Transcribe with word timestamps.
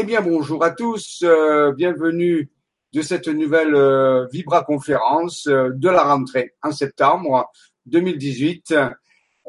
Eh 0.00 0.04
bien, 0.04 0.20
bonjour 0.20 0.62
à 0.62 0.70
tous, 0.70 1.24
euh, 1.24 1.72
bienvenue 1.72 2.48
de 2.92 3.02
cette 3.02 3.26
nouvelle 3.26 3.74
euh, 3.74 4.28
Vibra 4.30 4.62
conférence 4.62 5.48
euh, 5.48 5.70
de 5.74 5.88
la 5.88 6.04
rentrée 6.04 6.54
en 6.62 6.70
septembre 6.70 7.50
2018 7.86 8.76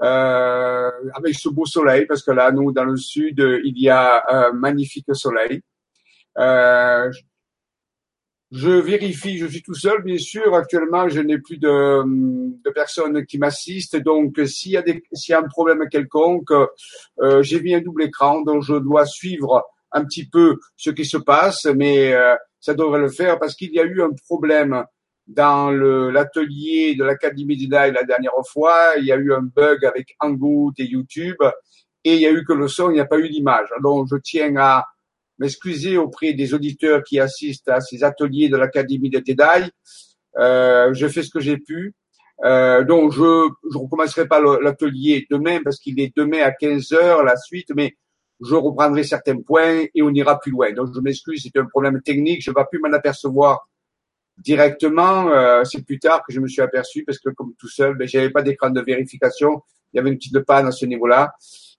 euh, 0.02 0.92
avec 1.14 1.36
ce 1.36 1.50
beau 1.50 1.68
soleil 1.68 2.07
parce 2.07 2.24
que 2.24 2.32
là, 2.32 2.52
nous, 2.52 2.71
dans 2.71 2.86
le 2.86 2.98
sud, 2.98 3.38
il 3.64 3.80
y 3.80 3.89
a 3.89 4.24
un 4.28 4.52
magnifique 4.54 5.14
soleil. 5.14 5.62
Je 8.52 8.71
vérifie, 8.71 9.38
je 9.38 9.46
suis 9.46 9.61
tout 9.61 9.75
seul, 9.75 10.02
bien 10.02 10.18
sûr. 10.18 10.56
Actuellement, 10.56 11.07
je 11.10 11.21
n'ai 11.21 11.38
plus 11.38 11.60
de, 11.60 12.02
de 12.07 12.70
personnes 12.71 13.24
qui 13.28 13.38
m'assistent. 13.38 13.97
Donc, 13.97 14.39
s'il 14.47 14.71
y 14.71 14.78
a 14.78 14.84
s'il 15.14 15.34
y 15.34 15.36
a 15.36 15.42
un 15.42 15.47
problème 15.47 15.88
quelconque, 15.92 16.52
j'ai 17.42 17.61
mis 17.61 17.75
un 17.75 17.82
double 17.82 18.02
écran, 18.02 18.42
donc 18.42 18.64
je 18.64 18.74
dois 18.74 19.06
suivre 19.06 19.64
un 19.92 20.06
petit 20.06 20.28
peu 20.28 20.57
ce 20.78 20.89
qui 20.89 21.06
se 21.06 21.18
passe, 21.18 21.66
mais 21.66 22.14
euh, 22.14 22.36
ça 22.60 22.74
devrait 22.74 23.00
le 23.00 23.10
faire 23.10 23.39
parce 23.39 23.56
qu'il 23.56 23.74
y 23.74 23.79
a 23.79 23.84
eu 23.84 24.02
un 24.02 24.12
problème 24.28 24.84
dans 25.28 25.70
l'atelier 25.70 26.96
de 26.96 27.04
l'Académie 27.04 27.56
d'Idaï 27.56 27.92
la 27.92 28.04
dernière 28.04 28.34
fois. 28.52 28.96
Il 28.98 29.06
y 29.06 29.12
a 29.12 29.15
eu 29.15 29.32
un 29.34 29.42
bug 29.42 29.86
avec 29.86 30.15
Hangout 30.20 30.74
et 30.79 30.86
YouTube 30.86 31.38
et 32.03 32.16
il 32.16 32.22
y 32.22 32.25
a 32.25 32.31
eu 32.31 32.44
que 32.44 32.53
le 32.53 32.67
son, 32.67 32.89
il 32.89 32.94
n'y 32.94 33.00
a 33.00 33.06
pas 33.06 33.20
eu 33.20 33.30
d'image. 33.30 33.70
Donc, 33.84 34.08
je 34.09 34.16
tiens 34.17 34.56
à 34.58 34.86
m'excuser 35.38 35.98
auprès 35.98 36.34
des 36.34 36.53
auditeurs 36.53 37.03
qui 37.03 37.20
assistent 37.20 37.70
à 37.70 37.80
ces 37.80 38.03
ateliers 38.03 38.50
de 38.50 38.58
l'Académie 38.58 39.09
de 39.09 39.22
Jedi. 39.26 39.72
Euh, 40.38 40.94
je 40.94 41.08
fais 41.08 41.23
ce 41.23 41.30
que 41.30 41.40
j'ai 41.40 41.58
pu. 41.58 41.94
Euh, 42.44 42.84
donc, 42.84 43.12
je 43.12 43.22
ne 43.22 43.78
recommencerai 43.78 44.28
pas 44.28 44.42
l'atelier 44.62 45.28
demain 45.30 45.60
parce 45.64 45.78
qu'il 45.78 46.00
est 46.00 46.16
demain 46.16 46.42
à 46.44 46.52
15 46.52 46.92
heures 46.94 47.23
la 47.23 47.36
suite, 47.36 47.70
mais 47.76 47.95
je 48.42 48.56
reprendrai 48.56 49.04
certains 49.04 49.40
points 49.42 49.86
et 49.94 50.02
on 50.02 50.09
ira 50.12 50.40
plus 50.40 50.52
loin. 50.52 50.72
Donc 50.73 50.90
je 50.94 51.00
m'excuse, 51.00 51.42
c'est 51.44 51.59
un 51.59 51.66
problème 51.66 52.02
technique, 52.02 52.42
je 52.42 52.52
ne 52.52 52.56
vais 52.56 52.66
plus 52.70 52.80
m'en 52.80 52.94
apercevoir 52.94 53.68
directement. 54.38 55.30
Euh, 55.30 55.64
c'est 55.64 55.84
plus 55.86 56.00
tard 56.00 56.23
que 56.26 56.34
je 56.34 56.40
me 56.40 56.48
suis 56.48 56.62
aperçu 56.62 57.04
parce 57.04 57.20
que 57.20 57.30
comme 57.30 57.54
tout 57.60 57.67
seul, 57.67 57.95
ben, 57.95 58.08
j'avais 58.08 58.30
pas 58.30 58.42
d'écran 58.42 58.70
de 58.70 58.82
vérification, 58.82 59.62
il 59.94 59.98
y 59.98 60.00
avait 60.00 60.10
une 60.10 60.17
petite 60.17 60.40
panne 60.42 60.67
à 60.67 60.72
ce 60.72 60.86
niveau-là. 60.86 61.34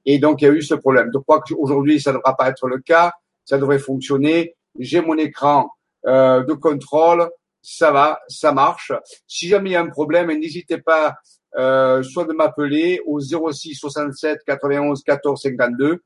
Et 0.04 0.18
donc 0.18 0.42
il 0.42 0.44
y 0.44 0.48
a 0.48 0.52
eu 0.52 0.62
ce 0.62 0.74
problème. 0.74 1.10
Je 1.12 1.18
crois 1.18 1.40
qu'aujourd'hui 1.40 2.00
ça 2.00 2.12
ne 2.12 2.18
devra 2.18 2.36
pas 2.36 2.48
être 2.48 2.68
le 2.68 2.78
cas, 2.78 3.12
ça 3.44 3.58
devrait 3.58 3.78
fonctionner. 3.78 4.54
J'ai 4.78 5.00
mon 5.00 5.16
écran 5.16 5.70
euh, 6.06 6.44
de 6.44 6.52
contrôle, 6.52 7.28
ça 7.62 7.90
va, 7.90 8.20
ça 8.28 8.52
marche. 8.52 8.92
Si 9.26 9.48
jamais 9.48 9.70
il 9.70 9.72
y 9.72 9.76
a 9.76 9.82
un 9.82 9.88
problème, 9.88 10.28
n'hésitez 10.28 10.78
pas 10.78 11.16
euh, 11.58 12.02
soit 12.02 12.24
de 12.24 12.32
m'appeler 12.32 13.00
au 13.06 13.20
06 13.20 13.74
67 13.74 14.40
91 14.46 15.02
14 15.02 15.40
52 15.42 16.02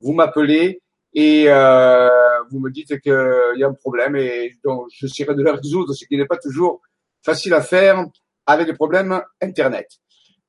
vous 0.00 0.12
m'appelez 0.12 0.80
et 1.14 1.46
euh, 1.48 2.08
vous 2.50 2.60
me 2.60 2.70
dites 2.70 3.00
qu'il 3.00 3.56
y 3.56 3.64
a 3.64 3.68
un 3.68 3.74
problème 3.74 4.16
et 4.16 4.54
donc 4.64 4.88
je 4.92 5.06
serai 5.06 5.34
de 5.34 5.42
le 5.42 5.50
résoudre, 5.52 5.94
ce 5.94 6.04
qui 6.04 6.16
n'est 6.16 6.26
pas 6.26 6.36
toujours 6.36 6.80
facile 7.22 7.54
à 7.54 7.60
faire 7.60 8.04
avec 8.46 8.66
des 8.66 8.74
problèmes 8.74 9.20
Internet. 9.42 9.88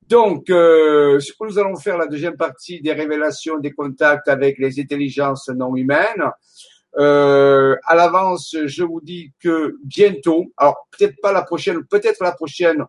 Donc, 0.06 0.50
euh, 0.50 1.20
nous 1.40 1.58
allons 1.58 1.76
faire 1.76 1.96
la 1.96 2.08
deuxième 2.08 2.36
partie 2.36 2.80
des 2.80 2.92
révélations 2.92 3.58
des 3.58 3.70
contacts 3.70 4.26
avec 4.26 4.58
les 4.58 4.80
intelligences 4.80 5.48
non 5.50 5.76
humaines. 5.76 6.24
Euh, 6.98 7.76
à 7.84 7.94
l'avance, 7.94 8.56
je 8.64 8.82
vous 8.82 9.00
dis 9.00 9.32
que 9.40 9.76
bientôt, 9.84 10.46
alors 10.56 10.88
peut-être 10.90 11.14
pas 11.22 11.32
la 11.32 11.42
prochaine, 11.42 11.84
peut-être 11.84 12.24
la 12.24 12.32
prochaine 12.32 12.84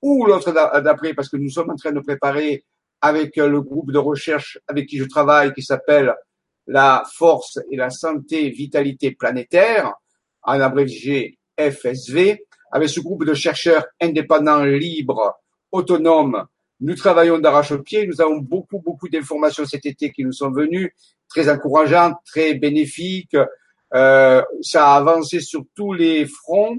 ou 0.00 0.24
l'autre 0.24 0.52
d'après, 0.52 1.12
parce 1.12 1.28
que 1.28 1.36
nous 1.36 1.50
sommes 1.50 1.70
en 1.70 1.76
train 1.76 1.92
de 1.92 2.00
préparer 2.00 2.64
avec 3.04 3.36
euh, 3.36 3.48
le 3.48 3.60
groupe 3.60 3.92
de 3.92 3.98
recherche 3.98 4.58
avec 4.66 4.86
qui 4.86 4.96
je 4.96 5.04
travaille 5.04 5.52
qui 5.52 5.62
s'appelle 5.62 6.14
la 6.66 7.04
force 7.14 7.58
et 7.70 7.76
la 7.76 7.90
santé 7.90 8.48
vitalité 8.48 9.10
planétaire, 9.10 9.92
en 10.42 10.58
abrégé 10.58 11.38
FSV. 11.58 12.46
Avec 12.72 12.88
ce 12.88 13.00
groupe 13.00 13.26
de 13.26 13.34
chercheurs 13.34 13.84
indépendants, 14.00 14.64
libres, 14.64 15.38
autonomes, 15.70 16.46
nous 16.80 16.94
travaillons 16.94 17.38
d'arrache-pied. 17.38 18.06
Nous 18.06 18.22
avons 18.22 18.38
beaucoup, 18.38 18.80
beaucoup 18.80 19.10
d'informations 19.10 19.66
cet 19.66 19.84
été 19.84 20.10
qui 20.10 20.24
nous 20.24 20.32
sont 20.32 20.50
venues, 20.50 20.96
très 21.28 21.50
encourageantes, 21.50 22.16
très 22.24 22.54
bénéfiques. 22.54 23.36
Euh, 23.92 24.42
ça 24.62 24.88
a 24.88 24.96
avancé 24.96 25.40
sur 25.40 25.62
tous 25.74 25.92
les 25.92 26.24
fronts. 26.24 26.78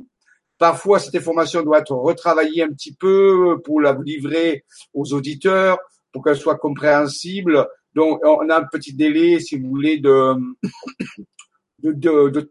Parfois, 0.58 1.00
cette 1.00 1.16
information 1.16 1.62
doit 1.62 1.80
être 1.80 1.96
retravaillée 1.96 2.64
un 2.64 2.70
petit 2.70 2.96
peu 2.96 3.62
pour 3.64 3.80
la 3.80 3.96
livrer 4.04 4.66
aux 4.94 5.14
auditeurs 5.14 5.78
pour 6.16 6.24
qu'elle 6.24 6.38
soit 6.38 6.56
compréhensible. 6.56 7.68
Donc, 7.94 8.22
on 8.24 8.50
a 8.50 8.60
un 8.60 8.64
petit 8.64 8.94
délai, 8.94 9.42
si 9.42 9.58
vous 9.58 9.68
voulez, 9.68 10.00
de, 10.00 10.34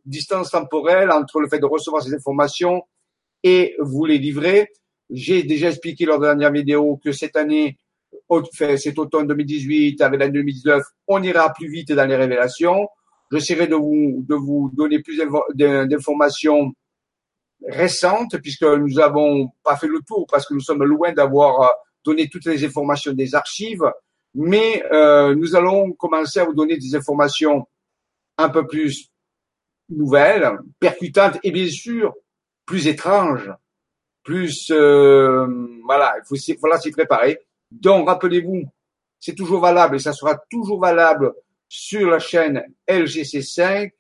distance 0.05 0.51
temporelle 0.51 1.11
entre 1.11 1.41
le 1.41 1.49
fait 1.49 1.61
de 1.61 1.65
recevoir 1.65 2.03
ces 2.03 2.13
informations 2.13 2.83
et 3.43 3.75
vous 3.79 4.05
les 4.05 4.19
livrer. 4.19 4.69
J'ai 5.09 5.45
déjà 5.45 5.71
expliqué 5.71 6.05
lors 6.05 6.19
de 6.19 6.27
la 6.27 6.35
dernière 6.35 6.53
vidéo 6.53 7.01
que 7.03 7.11
cette 7.13 7.37
année, 7.37 7.79
cet 8.77 8.99
automne 8.99 9.29
2018 9.29 10.03
avec 10.03 10.21
l'année 10.21 10.35
2019, 10.35 10.83
on 11.09 11.23
ira 11.23 11.51
plus 11.55 11.71
vite 11.71 11.91
dans 11.91 12.05
les 12.05 12.17
révélations. 12.17 12.87
J'essaierai 13.33 13.67
de 13.67 13.77
vous, 13.77 14.27
de 14.29 14.35
vous 14.35 14.71
donner 14.75 15.01
plus 15.01 15.19
d'informations 15.55 16.71
récentes 17.67 18.37
puisque 18.43 18.65
nous 18.65 18.99
avons 19.01 19.49
pas 19.63 19.77
fait 19.77 19.89
le 19.89 20.01
tour 20.07 20.27
parce 20.31 20.47
que 20.47 20.53
nous 20.53 20.61
sommes 20.61 20.85
loin 20.85 21.13
d'avoir 21.13 21.73
donner 22.05 22.29
toutes 22.29 22.47
les 22.47 22.65
informations 22.65 23.13
des 23.13 23.35
archives, 23.35 23.85
mais 24.35 24.85
euh, 24.93 25.35
nous 25.35 25.57
allons 25.57 25.93
commencer 25.93 26.41
à 26.41 26.45
vous 26.45 26.55
donner 26.55 26.77
des 26.77 26.95
informations 26.95 27.67
un 28.37 28.49
peu 28.49 28.67
plus 28.67 29.11
nouvelles, 29.89 30.59
percutantes 30.79 31.39
et 31.43 31.51
bien 31.51 31.69
sûr 31.69 32.15
plus 32.67 32.87
étranges, 32.87 33.51
plus 34.23 34.71
euh, 34.71 35.47
voilà, 35.85 36.15
il 36.19 36.27
faut 36.27 36.57
voilà 36.61 36.79
s'y 36.79 36.91
préparer. 36.91 37.39
Donc 37.71 38.09
rappelez-vous, 38.09 38.65
c'est 39.21 39.35
toujours 39.35 39.61
valable 39.61 39.97
et 39.97 40.01
ça 40.01 40.13
sera 40.13 40.37
toujours 40.51 40.81
valable 40.81 41.35
sur 41.69 42.09
la 42.09 42.19
chaîne 42.19 42.65
LGC5. 42.89 43.93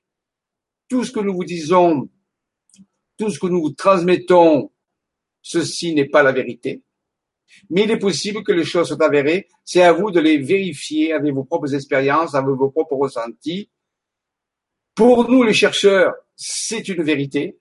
Tout 0.88 1.04
ce 1.04 1.12
que 1.12 1.20
nous 1.20 1.34
vous 1.34 1.44
disons, 1.44 2.08
tout 3.16 3.30
ce 3.30 3.38
que 3.38 3.46
nous 3.46 3.62
vous 3.62 3.72
transmettons, 3.72 4.70
ceci 5.42 5.94
n'est 5.94 6.08
pas 6.08 6.22
la 6.22 6.32
vérité. 6.32 6.82
Mais 7.70 7.84
il 7.84 7.90
est 7.90 7.98
possible 7.98 8.42
que 8.42 8.52
les 8.52 8.64
choses 8.64 8.88
soient 8.88 9.04
avérées. 9.04 9.48
C'est 9.64 9.82
à 9.82 9.92
vous 9.92 10.10
de 10.10 10.20
les 10.20 10.38
vérifier 10.38 11.12
avec 11.12 11.32
vos 11.32 11.44
propres 11.44 11.74
expériences, 11.74 12.34
avec 12.34 12.54
vos 12.54 12.70
propres 12.70 12.96
ressentis. 12.96 13.70
Pour 14.94 15.28
nous, 15.28 15.42
les 15.42 15.52
chercheurs, 15.52 16.14
c'est 16.36 16.88
une 16.88 17.02
vérité. 17.02 17.58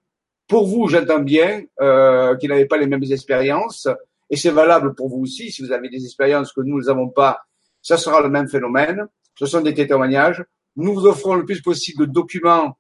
Pour 0.48 0.68
vous, 0.68 0.88
j'entends 0.88 1.20
bien 1.20 1.64
euh, 1.82 2.36
qu'ils 2.38 2.50
n'avaient 2.50 2.68
pas 2.68 2.78
les 2.78 2.86
mêmes 2.86 3.04
expériences, 3.04 3.88
et 4.30 4.36
c'est 4.36 4.52
valable 4.52 4.94
pour 4.94 5.10
vous 5.10 5.22
aussi. 5.24 5.52
Si 5.52 5.62
vous 5.62 5.72
avez 5.72 5.90
des 5.90 6.04
expériences 6.04 6.52
que 6.54 6.62
nous 6.62 6.82
n'avons 6.82 7.10
pas, 7.10 7.40
ça 7.82 7.98
sera 7.98 8.22
le 8.22 8.30
même 8.30 8.48
phénomène. 8.48 9.08
Ce 9.36 9.46
sont 9.46 9.62
des 9.62 9.74
témoignages. 9.74 10.44
Nous 10.76 10.94
vous 10.94 11.06
offrons 11.06 11.36
le 11.36 11.46
plus 11.46 11.62
possible 11.62 12.08
de 12.08 12.12
documents 12.12 12.78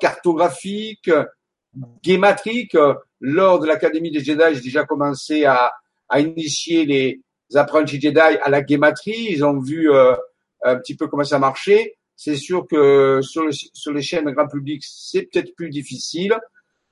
cartographiques, 0.00 1.10
guématriques. 2.02 2.76
Lors 3.20 3.60
de 3.60 3.66
l'Académie 3.66 4.10
des 4.10 4.20
Jedi, 4.20 4.54
j'ai 4.54 4.60
déjà 4.60 4.84
commencé 4.84 5.44
à, 5.44 5.72
à 6.12 6.20
initier 6.20 6.84
les 6.84 7.22
apprentis 7.54 7.98
Jedi 8.00 8.20
à 8.20 8.50
la 8.50 8.60
guématrie. 8.60 9.28
Ils 9.30 9.44
ont 9.44 9.58
vu 9.58 9.90
euh, 9.90 10.14
un 10.62 10.76
petit 10.76 10.94
peu 10.94 11.08
comment 11.08 11.24
ça 11.24 11.38
marchait. 11.38 11.96
C'est 12.14 12.36
sûr 12.36 12.66
que 12.68 13.20
sur, 13.22 13.44
sur 13.50 13.92
les 13.92 14.02
chaînes 14.02 14.30
grand 14.30 14.46
public, 14.46 14.84
c'est 14.86 15.22
peut-être 15.22 15.56
plus 15.56 15.70
difficile, 15.70 16.38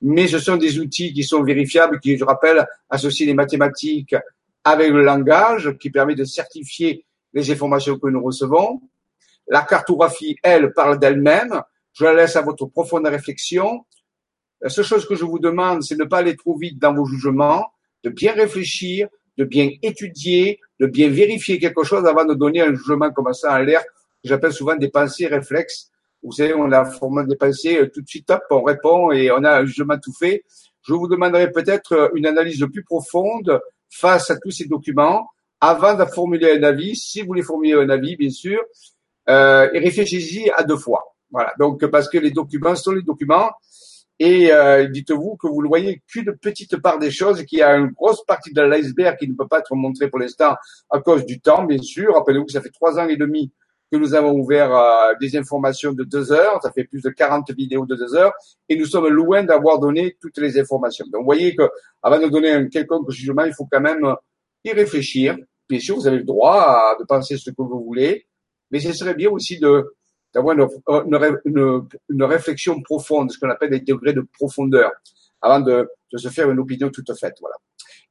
mais 0.01 0.27
ce 0.27 0.39
sont 0.39 0.57
des 0.57 0.79
outils 0.79 1.13
qui 1.13 1.23
sont 1.23 1.43
vérifiables, 1.43 1.99
qui, 1.99 2.17
je 2.17 2.25
rappelle, 2.25 2.65
associent 2.89 3.27
les 3.27 3.35
mathématiques 3.35 4.15
avec 4.63 4.89
le 4.89 5.03
langage, 5.03 5.77
qui 5.79 5.91
permet 5.91 6.15
de 6.15 6.23
certifier 6.23 7.05
les 7.33 7.51
informations 7.51 7.99
que 7.99 8.09
nous 8.09 8.23
recevons. 8.23 8.81
La 9.47 9.61
cartographie, 9.61 10.35
elle, 10.41 10.73
parle 10.73 10.97
d'elle-même. 10.99 11.61
Je 11.93 12.05
la 12.05 12.13
laisse 12.13 12.35
à 12.35 12.41
votre 12.41 12.65
profonde 12.65 13.05
réflexion. 13.05 13.85
La 14.61 14.69
seule 14.69 14.85
chose 14.85 15.07
que 15.07 15.15
je 15.15 15.25
vous 15.25 15.39
demande, 15.39 15.83
c'est 15.83 15.95
de 15.95 16.03
ne 16.03 16.09
pas 16.09 16.19
aller 16.19 16.35
trop 16.35 16.57
vite 16.57 16.79
dans 16.79 16.93
vos 16.93 17.05
jugements, 17.05 17.71
de 18.03 18.09
bien 18.09 18.33
réfléchir, 18.33 19.07
de 19.37 19.43
bien 19.43 19.69
étudier, 19.81 20.59
de 20.79 20.87
bien 20.87 21.09
vérifier 21.09 21.59
quelque 21.59 21.83
chose 21.83 22.05
avant 22.05 22.25
de 22.25 22.33
donner 22.33 22.61
un 22.61 22.73
jugement 22.73 23.11
comme 23.11 23.33
ça 23.33 23.55
en 23.55 23.59
l'air, 23.59 23.81
que 23.83 24.29
j'appelle 24.29 24.53
souvent 24.53 24.75
des 24.75 24.89
pensées 24.89 25.27
réflexes. 25.27 25.89
Vous 26.23 26.31
savez, 26.31 26.53
on 26.53 26.71
a 26.71 26.85
formé 26.85 27.25
des 27.25 27.35
pensées, 27.35 27.77
euh, 27.77 27.89
tout 27.91 28.01
de 28.01 28.07
suite, 28.07 28.29
hop, 28.29 28.43
on 28.51 28.61
répond 28.61 29.11
et 29.11 29.31
on 29.31 29.43
a 29.43 29.59
un 29.59 29.65
jugement 29.65 29.97
tout 29.97 30.13
fait. 30.13 30.43
Je 30.83 30.93
vous 30.93 31.07
demanderai 31.07 31.51
peut-être 31.51 31.93
euh, 31.93 32.09
une 32.15 32.27
analyse 32.27 32.63
plus 32.71 32.83
profonde 32.83 33.59
face 33.89 34.29
à 34.29 34.37
tous 34.37 34.51
ces 34.51 34.65
documents 34.65 35.27
avant 35.59 35.95
de 35.95 36.05
formuler 36.05 36.57
un 36.57 36.63
avis, 36.63 36.95
si 36.95 37.21
vous 37.21 37.27
voulez 37.27 37.43
formuler 37.43 37.73
un 37.73 37.89
avis, 37.89 38.15
bien 38.15 38.29
sûr, 38.29 38.59
euh, 39.29 39.69
et 39.73 39.79
réfléchissez 39.79 40.51
à 40.55 40.63
deux 40.63 40.77
fois. 40.77 41.15
Voilà. 41.31 41.53
Donc, 41.59 41.85
parce 41.87 42.09
que 42.09 42.17
les 42.17 42.31
documents 42.31 42.75
sont 42.75 42.91
les 42.91 43.03
documents, 43.03 43.51
et 44.23 44.51
euh, 44.51 44.87
dites-vous 44.87 45.35
que 45.35 45.47
vous 45.47 45.63
ne 45.63 45.67
voyez 45.67 46.03
qu'une 46.05 46.37
petite 46.39 46.77
part 46.77 46.99
des 46.99 47.09
choses, 47.09 47.43
qu'il 47.43 47.57
y 47.57 47.63
a 47.63 47.75
une 47.75 47.87
grosse 47.87 48.23
partie 48.23 48.53
de 48.53 48.61
l'iceberg 48.61 49.17
qui 49.17 49.27
ne 49.27 49.33
peut 49.33 49.47
pas 49.47 49.57
être 49.57 49.73
montrée 49.73 50.11
pour 50.11 50.19
l'instant 50.19 50.53
à 50.91 50.99
cause 50.99 51.25
du 51.25 51.41
temps, 51.41 51.63
bien 51.63 51.81
sûr. 51.81 52.13
Rappelez-vous 52.13 52.45
que 52.45 52.51
ça 52.51 52.61
fait 52.61 52.69
trois 52.69 52.99
ans 52.99 53.07
et 53.07 53.17
demi 53.17 53.51
que 53.91 53.97
nous 53.97 54.13
avons 54.13 54.33
ouvert 54.33 54.75
euh, 54.75 55.13
des 55.19 55.35
informations 55.35 55.91
de 55.91 56.03
deux 56.03 56.31
heures. 56.31 56.59
Ça 56.61 56.71
fait 56.71 56.83
plus 56.83 57.01
de 57.01 57.09
40 57.09 57.49
vidéos 57.53 57.87
de 57.87 57.95
deux 57.95 58.13
heures. 58.13 58.31
Et 58.69 58.77
nous 58.77 58.85
sommes 58.85 59.07
loin 59.07 59.41
d'avoir 59.43 59.79
donné 59.79 60.15
toutes 60.21 60.37
les 60.37 60.59
informations. 60.59 61.07
Donc, 61.11 61.21
vous 61.21 61.25
voyez 61.25 61.55
que 61.55 61.67
avant 62.03 62.19
de 62.19 62.27
donner 62.27 62.51
un 62.51 62.67
quelconque 62.67 63.09
jugement, 63.09 63.45
il 63.45 63.53
faut 63.55 63.67
quand 63.71 63.81
même 63.81 64.05
y 64.63 64.71
réfléchir. 64.71 65.35
Bien 65.67 65.79
sûr, 65.79 65.95
vous 65.95 66.05
avez 66.05 66.17
le 66.17 66.25
droit 66.25 66.95
de 66.99 67.05
penser 67.05 67.37
ce 67.37 67.49
que 67.49 67.55
vous 67.63 67.83
voulez, 67.83 68.27
mais 68.69 68.79
ce 68.79 68.93
serait 68.93 69.15
bien 69.15 69.31
aussi 69.31 69.57
de 69.57 69.95
d'avoir 70.33 70.55
une, 71.45 71.87
une, 72.09 72.23
réflexion 72.23 72.81
profonde, 72.81 73.31
ce 73.31 73.39
qu'on 73.39 73.49
appelle 73.49 73.71
des 73.71 73.81
degrés 73.81 74.13
de 74.13 74.25
profondeur, 74.39 74.91
avant 75.41 75.59
de, 75.59 75.89
de 76.11 76.17
se 76.17 76.29
faire 76.29 76.49
une 76.49 76.59
opinion 76.59 76.89
toute 76.89 77.11
faite. 77.19 77.35
Voilà. 77.41 77.55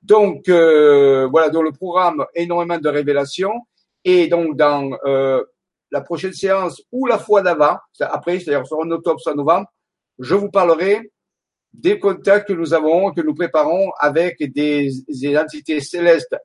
Donc 0.02 0.48
euh, 0.48 1.28
voilà, 1.30 1.50
dans 1.50 1.62
le 1.62 1.72
programme 1.72 2.24
énormément 2.34 2.78
de 2.78 2.88
révélations 2.88 3.52
et 4.04 4.28
donc 4.28 4.56
dans 4.56 4.90
euh, 5.04 5.42
la 5.90 6.00
prochaine 6.00 6.32
séance 6.32 6.82
ou 6.90 7.06
la 7.06 7.18
fois 7.18 7.42
d'avant, 7.42 7.76
après, 8.00 8.38
c'est-à-dire 8.38 8.66
sur 8.66 8.78
en 8.78 8.90
octobre, 8.90 9.20
soit 9.20 9.34
novembre, 9.34 9.66
je 10.18 10.34
vous 10.34 10.50
parlerai 10.50 11.10
des 11.72 11.98
contacts 11.98 12.48
que 12.48 12.52
nous 12.52 12.74
avons, 12.74 13.12
que 13.12 13.20
nous 13.20 13.34
préparons 13.34 13.90
avec 13.98 14.38
des, 14.52 14.90
des 15.08 15.38
entités 15.38 15.80
célestes 15.80 16.36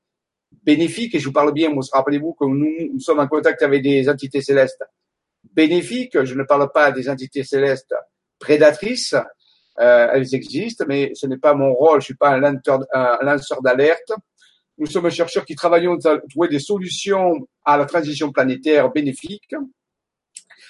bénéfiques. 0.64 1.16
Et 1.16 1.20
je 1.20 1.26
vous 1.26 1.34
parle 1.34 1.54
bien, 1.54 1.74
rappelez-vous 1.94 2.34
que 2.34 2.46
nous, 2.46 2.94
nous, 2.94 3.00
sommes 3.00 3.20
en 3.20 3.28
contact 3.28 3.62
avec 3.62 3.82
des 3.82 4.08
entités 4.10 4.42
célestes 4.42 4.84
bénéfiques. 5.54 6.24
Je 6.24 6.36
ne 6.36 6.44
parle 6.44 6.72
pas 6.72 6.92
des 6.92 7.10
entités 7.10 7.44
célestes 7.44 7.94
prédatrices. 8.40 9.16
Euh, 9.80 10.08
elles 10.14 10.34
existent, 10.34 10.86
mais 10.88 11.12
ce 11.16 11.28
n'est 11.28 11.38
pas 11.38 11.54
mon 11.54 11.74
rôle. 11.74 12.02
Je 12.02 12.06
suis 12.06 12.16
pas 12.16 12.30
un 12.30 12.40
lanceur, 12.40 13.62
d'alerte. 13.62 14.14
Nous 14.78 14.88
sommes 14.88 15.10
chercheurs 15.10 15.46
qui 15.46 15.56
travaillons 15.56 15.98
à 16.06 16.18
trouver 16.30 16.50
des 16.50 16.60
solutions 16.60 17.48
à 17.64 17.78
la 17.78 17.86
transition 17.86 18.32
planétaire 18.32 18.92
bénéfique, 18.92 19.56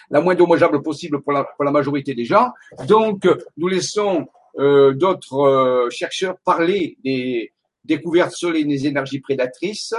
la 0.09 0.21
moins 0.21 0.35
dommageable 0.35 0.81
possible 0.83 1.21
pour 1.21 1.31
la, 1.31 1.43
pour 1.43 1.65
la 1.65 1.71
majorité 1.71 2.13
des 2.13 2.25
gens. 2.25 2.51
Donc, 2.87 3.27
nous 3.57 3.67
laissons 3.67 4.27
euh, 4.57 4.93
d'autres 4.93 5.39
euh, 5.39 5.89
chercheurs 5.89 6.37
parler 6.45 6.97
des 7.03 7.51
découvertes 7.83 8.31
sur 8.31 8.51
les 8.51 8.87
énergies 8.87 9.19
prédatrices. 9.19 9.93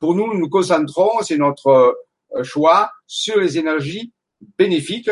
Pour 0.00 0.14
nous, 0.14 0.26
nous 0.26 0.38
nous 0.38 0.48
concentrons, 0.48 1.22
c'est 1.22 1.36
notre 1.36 1.94
euh, 2.34 2.42
choix, 2.42 2.90
sur 3.06 3.38
les 3.38 3.58
énergies 3.58 4.12
bénéfiques. 4.58 5.10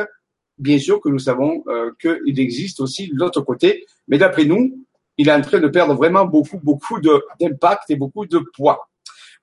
Bien 0.59 0.79
sûr 0.79 1.01
que 1.01 1.09
nous 1.09 1.19
savons 1.19 1.63
euh, 1.69 1.93
qu'il 2.01 2.41
existe 2.41 2.81
aussi 2.81 3.11
l'autre 3.13 3.43
côté, 3.43 3.87
mais 4.09 4.19
d'après 4.19 4.45
nous, 4.45 4.85
il 5.17 5.29
est 5.29 5.33
en 5.33 5.41
train 5.41 5.61
de 5.61 5.69
perdre 5.69 5.95
vraiment 5.95 6.25
beaucoup, 6.25 6.59
beaucoup 6.59 7.01
d'impact 7.01 7.91
et 7.91 7.97
beaucoup 7.97 8.27
de 8.27 8.39
poids. 8.55 8.89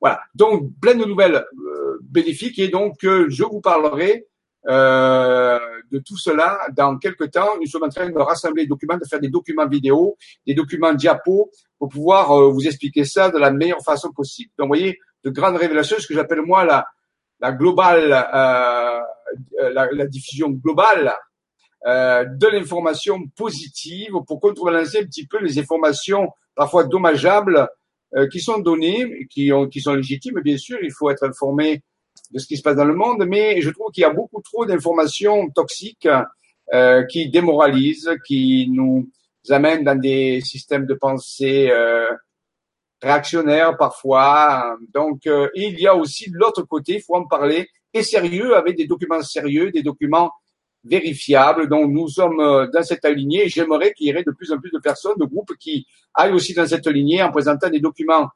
Voilà. 0.02 0.20
Donc, 0.34 0.72
plein 0.82 0.96
de 0.96 1.06
nouvelles 1.06 1.36
euh, 1.36 2.00
bénéfiques 2.02 2.60
et 2.60 2.68
donc 2.68 3.04
euh, 3.04 3.28
je 3.30 3.44
vous 3.44 3.62
parlerai 3.62 4.28
euh, 4.68 5.60
de 5.92 6.00
tout 6.00 6.18
cela 6.18 6.58
dans 6.76 6.98
quelques 6.98 7.30
temps. 7.32 7.58
Nous 7.60 7.68
sommes 7.68 7.84
en 7.84 7.90
train 7.90 8.10
de 8.10 8.18
rassembler 8.18 8.64
des 8.64 8.68
documents, 8.68 8.98
de 8.98 9.06
faire 9.08 9.20
des 9.20 9.30
documents 9.30 9.68
vidéo, 9.68 10.18
des 10.48 10.56
documents 10.56 10.94
diapos 10.94 11.52
pour 11.78 11.90
pouvoir 11.90 12.32
euh, 12.32 12.50
vous 12.50 12.66
expliquer 12.66 13.06
ça 13.06 13.30
de 13.30 13.38
la 13.38 13.52
meilleure 13.52 13.84
façon 13.84 14.12
possible. 14.12 14.50
Donc, 14.58 14.66
vous 14.66 14.70
voyez, 14.70 14.98
de 15.24 15.30
grandes 15.30 15.58
révélations, 15.58 15.98
ce 16.00 16.08
que 16.08 16.16
j'appelle 16.16 16.42
moi 16.42 16.66
la, 16.66 16.88
la 17.40 17.52
globale, 17.52 18.10
la, 18.10 19.04
la 19.92 20.08
diffusion 20.08 20.50
globale 20.50 21.14
euh, 21.86 22.26
de 22.26 22.48
l'information 22.48 23.28
positive 23.36 24.14
pour 24.26 24.40
contrebalancer 24.40 25.02
un 25.02 25.06
petit 25.06 25.28
peu 25.28 25.38
les 25.40 25.60
informations 25.60 26.30
parfois 26.56 26.86
dommageables 26.86 27.68
euh, 28.16 28.28
qui 28.28 28.40
sont 28.40 28.58
données, 28.58 29.28
qui, 29.30 29.52
ont, 29.52 29.68
qui 29.68 29.82
sont 29.82 29.94
légitimes, 29.94 30.40
bien 30.42 30.58
sûr, 30.58 30.80
il 30.82 30.92
faut 30.92 31.12
être 31.12 31.24
informé 31.24 31.84
de 32.32 32.40
ce 32.40 32.48
qui 32.48 32.58
se 32.58 32.64
passe 32.64 32.76
dans 32.76 32.86
le 32.86 32.96
monde, 32.96 33.26
mais 33.28 33.62
je 33.62 33.70
trouve 33.70 33.92
qu'il 33.92 34.02
y 34.02 34.06
a 34.06 34.10
beaucoup 34.10 34.42
trop 34.42 34.66
d'informations 34.66 35.48
toxiques 35.52 36.08
euh, 36.74 37.04
qui 37.06 37.30
démoralisent, 37.30 38.10
qui 38.26 38.68
nous 38.72 39.08
amènent 39.50 39.84
dans 39.84 40.00
des 40.00 40.42
systèmes 40.42 40.88
de 40.88 40.96
pensée 40.96 41.70
euh, 41.70 42.08
réactionnaires 43.02 43.78
parfois. 43.78 44.78
Donc, 44.94 45.28
euh, 45.28 45.50
il 45.56 45.80
y 45.80 45.88
a 45.88 45.96
aussi 45.96 46.30
l'autre 46.32 46.64
côté, 46.64 46.96
il 46.96 47.02
faut 47.02 47.16
en 47.16 47.26
parler, 47.26 47.68
et 47.94 48.04
sérieux, 48.04 48.56
avec 48.56 48.78
des 48.78 48.88
documents 48.88 49.22
sérieux, 49.22 49.72
des 49.72 49.84
documents 49.84 50.32
vérifiable. 50.84 51.68
Donc, 51.68 51.92
nous 51.92 52.08
sommes 52.08 52.40
euh, 52.40 52.68
dans 52.68 52.84
cette 52.84 53.06
lignée. 53.06 53.50
J'aimerais 53.50 53.92
qu'il 53.94 54.08
y 54.08 54.10
ait 54.10 54.24
de 54.24 54.32
plus 54.32 54.52
en 54.52 54.60
plus 54.60 54.72
de 54.72 54.80
personnes, 54.80 55.18
de 55.20 55.26
groupes 55.26 55.54
qui 55.60 55.88
aillent 56.14 56.34
aussi 56.34 56.54
dans 56.54 56.68
cette 56.68 56.88
lignée 56.88 57.22
en 57.24 57.32
présentant 57.32 57.70
des 57.70 57.80
documents 57.80 58.30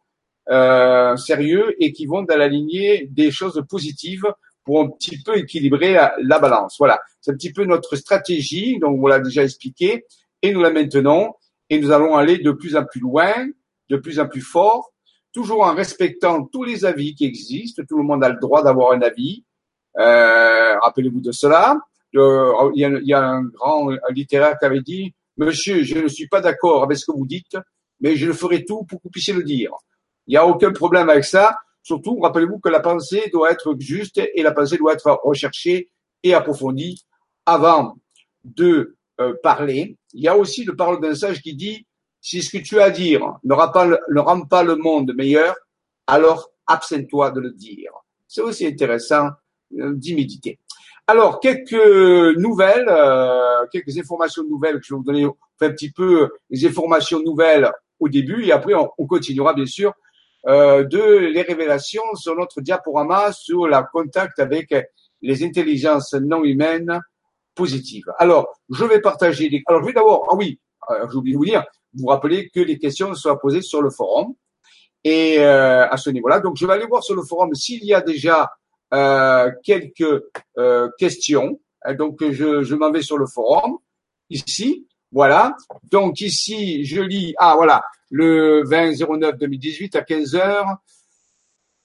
euh, 0.49 1.15
sérieux 1.15 1.75
et 1.79 1.91
qui 1.91 2.07
vont 2.07 2.23
dans 2.23 2.37
la 2.37 2.47
lignée 2.47 3.07
des 3.11 3.29
choses 3.29 3.63
positives 3.69 4.25
pour 4.63 4.81
un 4.81 4.89
petit 4.89 5.21
peu 5.21 5.37
équilibrer 5.37 5.93
la, 5.93 6.39
balance. 6.39 6.75
Voilà, 6.79 6.99
c'est 7.21 7.31
un 7.31 7.35
petit 7.35 7.53
peu 7.53 7.65
notre 7.65 7.95
stratégie. 7.95 8.79
Donc, 8.79 8.99
on 9.01 9.07
l'a 9.07 9.19
déjà 9.19 9.43
expliqué 9.43 10.05
et 10.41 10.51
nous 10.51 10.61
la 10.61 10.71
maintenons 10.71 11.33
et 11.69 11.79
nous 11.79 11.91
allons 11.91 12.15
aller 12.15 12.39
de 12.39 12.51
plus 12.51 12.75
en 12.75 12.83
plus 12.83 12.99
loin, 12.99 13.33
de 13.89 13.97
plus 13.97 14.19
en 14.19 14.27
plus 14.27 14.41
fort, 14.41 14.91
toujours 15.33 15.63
en 15.63 15.73
respectant 15.73 16.45
tous 16.45 16.63
les 16.63 16.85
avis 16.85 17.15
qui 17.15 17.25
existent. 17.25 17.83
Tout 17.87 17.97
le 17.97 18.03
monde 18.03 18.23
a 18.23 18.29
le 18.29 18.39
droit 18.39 18.63
d'avoir 18.63 18.91
un 18.93 19.01
avis. 19.01 19.43
Euh, 19.97 20.77
rappelez-vous 20.79 21.21
de 21.21 21.31
cela 21.31 21.77
il, 22.13 22.71
y 22.75 22.85
a, 22.85 22.89
il 22.89 23.07
y 23.07 23.13
a 23.13 23.23
un 23.23 23.43
grand 23.43 23.89
littéraire 24.09 24.57
qui 24.57 24.65
avait 24.65 24.81
dit, 24.81 25.13
Monsieur, 25.37 25.83
je 25.83 25.99
ne 25.99 26.07
suis 26.07 26.27
pas 26.27 26.41
d'accord 26.41 26.83
avec 26.83 26.97
ce 26.97 27.05
que 27.05 27.15
vous 27.15 27.25
dites, 27.25 27.57
mais 28.01 28.15
je 28.15 28.31
ferai 28.31 28.65
tout 28.65 28.83
pour 28.83 28.99
que 28.99 29.03
vous 29.05 29.09
puissiez 29.09 29.33
le 29.33 29.43
dire. 29.43 29.71
Il 30.27 30.31
n'y 30.31 30.37
a 30.37 30.45
aucun 30.45 30.71
problème 30.71 31.09
avec 31.09 31.23
ça. 31.23 31.57
Surtout, 31.81 32.19
rappelez-vous 32.19 32.59
que 32.59 32.69
la 32.69 32.81
pensée 32.81 33.29
doit 33.31 33.51
être 33.51 33.73
juste 33.79 34.17
et 34.17 34.43
la 34.43 34.51
pensée 34.51 34.77
doit 34.77 34.93
être 34.93 35.19
recherchée 35.23 35.89
et 36.23 36.33
approfondie 36.33 37.05
avant 37.45 37.95
de 38.43 38.97
euh, 39.21 39.33
parler. 39.41 39.97
Il 40.13 40.21
y 40.21 40.27
a 40.27 40.37
aussi 40.37 40.65
le 40.65 40.75
parole 40.75 40.99
d'un 40.99 41.15
sage 41.15 41.41
qui 41.41 41.55
dit, 41.55 41.85
si 42.21 42.41
ce 42.41 42.57
que 42.57 42.63
tu 42.63 42.79
as 42.79 42.85
à 42.85 42.89
dire 42.89 43.37
ne 43.43 43.53
rend 43.53 43.71
pas 43.71 43.85
le, 43.85 43.99
ne 44.09 44.19
rend 44.19 44.41
pas 44.41 44.63
le 44.63 44.75
monde 44.75 45.13
meilleur, 45.15 45.55
alors 46.07 46.51
absente-toi 46.67 47.31
de 47.31 47.39
le 47.39 47.51
dire. 47.51 47.91
C'est 48.27 48.41
aussi 48.41 48.65
intéressant 48.65 49.29
euh, 49.77 49.93
d'y 49.95 50.15
méditer. 50.15 50.59
Alors, 51.07 51.39
quelques 51.39 51.73
nouvelles, 52.37 52.87
euh, 52.87 53.65
quelques 53.71 53.97
informations 53.97 54.43
nouvelles 54.43 54.75
que 54.79 54.85
je 54.85 54.93
vais 54.93 54.97
vous 54.97 55.03
donner 55.03 55.25
un 55.25 55.69
petit 55.71 55.91
peu 55.91 56.29
les 56.51 56.67
informations 56.67 57.19
nouvelles 57.19 57.71
au 57.99 58.07
début 58.07 58.45
et 58.45 58.51
après 58.51 58.73
on, 58.75 59.05
continuera 59.07 59.53
bien 59.53 59.65
sûr 59.65 59.93
euh, 60.47 60.83
de 60.83 61.17
les 61.17 61.41
révélations 61.41 62.03
sur 62.13 62.35
notre 62.35 62.61
diaporama 62.61 63.31
sur 63.31 63.67
la 63.67 63.81
contact 63.83 64.39
avec 64.39 64.73
les 65.21 65.43
intelligences 65.43 66.13
non 66.13 66.43
humaines 66.43 67.01
positives. 67.55 68.05
Alors, 68.19 68.47
je 68.69 68.85
vais 68.85 69.01
partager 69.01 69.49
des... 69.49 69.63
Alors, 69.65 69.81
je 69.81 69.87
vais 69.87 69.93
d'abord... 69.93 70.27
Ah 70.31 70.35
oui, 70.35 70.59
euh, 70.91 71.07
j'ai 71.09 71.17
oublié 71.17 71.33
de 71.33 71.39
vous 71.39 71.45
dire, 71.45 71.63
vous 71.93 72.07
rappelez 72.07 72.49
que 72.49 72.59
les 72.59 72.77
questions 72.77 73.13
soient 73.15 73.39
posées 73.39 73.61
sur 73.61 73.81
le 73.81 73.89
forum. 73.89 74.33
Et 75.03 75.39
à 75.39 75.95
ce 75.95 76.09
niveau-là, 76.09 76.41
donc 76.41 76.57
je 76.57 76.65
vais 76.67 76.73
aller 76.73 76.85
voir 76.85 77.03
sur 77.03 77.15
le 77.15 77.23
forum 77.23 77.55
s'il 77.55 77.85
y 77.85 77.93
a 77.93 78.01
déjà 78.01 78.51
euh, 78.91 79.51
quelques 79.63 80.23
euh, 80.57 80.89
questions. 80.97 81.59
Euh, 81.85 81.93
donc 81.93 82.17
je, 82.21 82.63
je 82.63 82.75
m'en 82.75 82.91
vais 82.91 83.03
sur 83.03 83.17
le 83.17 83.27
forum 83.27 83.77
ici. 84.29 84.87
Voilà. 85.11 85.55
Donc 85.91 86.21
ici, 86.21 86.83
je 86.85 87.01
lis. 87.01 87.33
Ah 87.37 87.53
voilà, 87.55 87.83
le 88.09 88.63
20 88.65 88.93
09 89.07 89.37
2018 89.37 89.95
à 89.95 90.01
15 90.01 90.35
heures. 90.35 90.77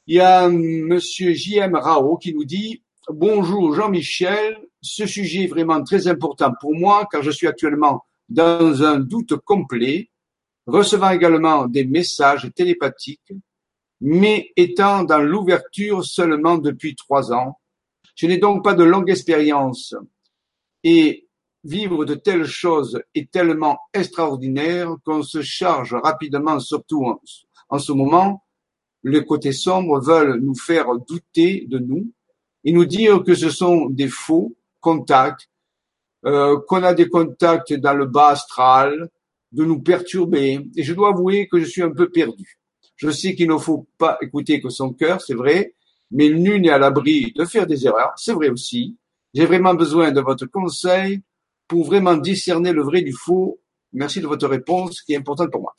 Il 0.06 0.16
y 0.16 0.20
a 0.20 0.48
Monsieur 0.48 1.32
J.M. 1.32 1.76
Rao 1.76 2.16
qui 2.16 2.34
nous 2.34 2.44
dit 2.44 2.82
Bonjour 3.08 3.74
Jean-Michel, 3.74 4.58
ce 4.80 5.06
sujet 5.06 5.44
est 5.44 5.48
vraiment 5.48 5.82
très 5.82 6.08
important 6.08 6.52
pour 6.58 6.74
moi 6.74 7.06
car 7.10 7.22
je 7.22 7.30
suis 7.30 7.46
actuellement 7.46 8.04
dans 8.28 8.82
un 8.82 8.98
doute 8.98 9.36
complet, 9.36 10.10
recevant 10.66 11.10
également 11.10 11.66
des 11.66 11.84
messages 11.84 12.50
télépathiques 12.54 13.32
mais 14.06 14.52
étant 14.56 15.02
dans 15.02 15.20
l'ouverture 15.20 16.04
seulement 16.04 16.58
depuis 16.58 16.94
trois 16.94 17.32
ans, 17.32 17.58
je 18.14 18.26
n'ai 18.26 18.36
donc 18.36 18.62
pas 18.62 18.74
de 18.74 18.84
longue 18.84 19.10
expérience. 19.10 19.94
Et 20.82 21.26
vivre 21.64 22.04
de 22.04 22.14
telles 22.14 22.44
choses 22.44 23.00
est 23.14 23.30
tellement 23.30 23.78
extraordinaire 23.94 24.94
qu'on 25.06 25.22
se 25.22 25.40
charge 25.40 25.94
rapidement, 25.94 26.60
surtout 26.60 27.18
en, 27.70 27.78
ce 27.78 27.92
moment, 27.92 28.44
les 29.02 29.24
côtés 29.24 29.52
sombres 29.52 30.00
veulent 30.00 30.38
nous 30.38 30.54
faire 30.54 30.94
douter 31.08 31.64
de 31.66 31.78
nous 31.78 32.12
et 32.64 32.72
nous 32.72 32.84
dire 32.84 33.22
que 33.22 33.34
ce 33.34 33.48
sont 33.48 33.86
des 33.86 34.08
faux 34.08 34.54
contacts, 34.80 35.48
euh, 36.26 36.58
qu'on 36.66 36.82
a 36.82 36.94
des 36.94 37.08
contacts 37.08 37.72
dans 37.74 37.94
le 37.94 38.06
bas 38.06 38.28
astral, 38.28 39.10
de 39.52 39.64
nous 39.64 39.80
perturber. 39.80 40.60
Et 40.76 40.82
je 40.82 40.94
dois 40.94 41.10
avouer 41.10 41.48
que 41.48 41.60
je 41.60 41.64
suis 41.64 41.82
un 41.82 41.90
peu 41.90 42.10
perdu. 42.10 42.58
Je 42.96 43.10
sais 43.10 43.34
qu'il 43.34 43.48
ne 43.48 43.58
faut 43.58 43.86
pas 43.98 44.18
écouter 44.20 44.60
que 44.60 44.68
son 44.68 44.92
cœur, 44.92 45.20
c'est 45.20 45.34
vrai, 45.34 45.74
mais 46.10 46.28
nul 46.28 46.60
n'est 46.60 46.70
à 46.70 46.78
l'abri 46.78 47.32
de 47.36 47.44
faire 47.44 47.66
des 47.66 47.86
erreurs, 47.86 48.12
c'est 48.16 48.32
vrai 48.32 48.48
aussi. 48.48 48.96
J'ai 49.32 49.46
vraiment 49.46 49.74
besoin 49.74 50.12
de 50.12 50.20
votre 50.20 50.46
conseil 50.46 51.20
pour 51.66 51.84
vraiment 51.86 52.16
discerner 52.16 52.72
le 52.72 52.82
vrai 52.82 53.02
du 53.02 53.12
faux. 53.12 53.60
Merci 53.92 54.20
de 54.20 54.26
votre 54.26 54.46
réponse 54.46 55.02
qui 55.02 55.12
est 55.14 55.16
importante 55.16 55.50
pour 55.50 55.62
moi. 55.62 55.74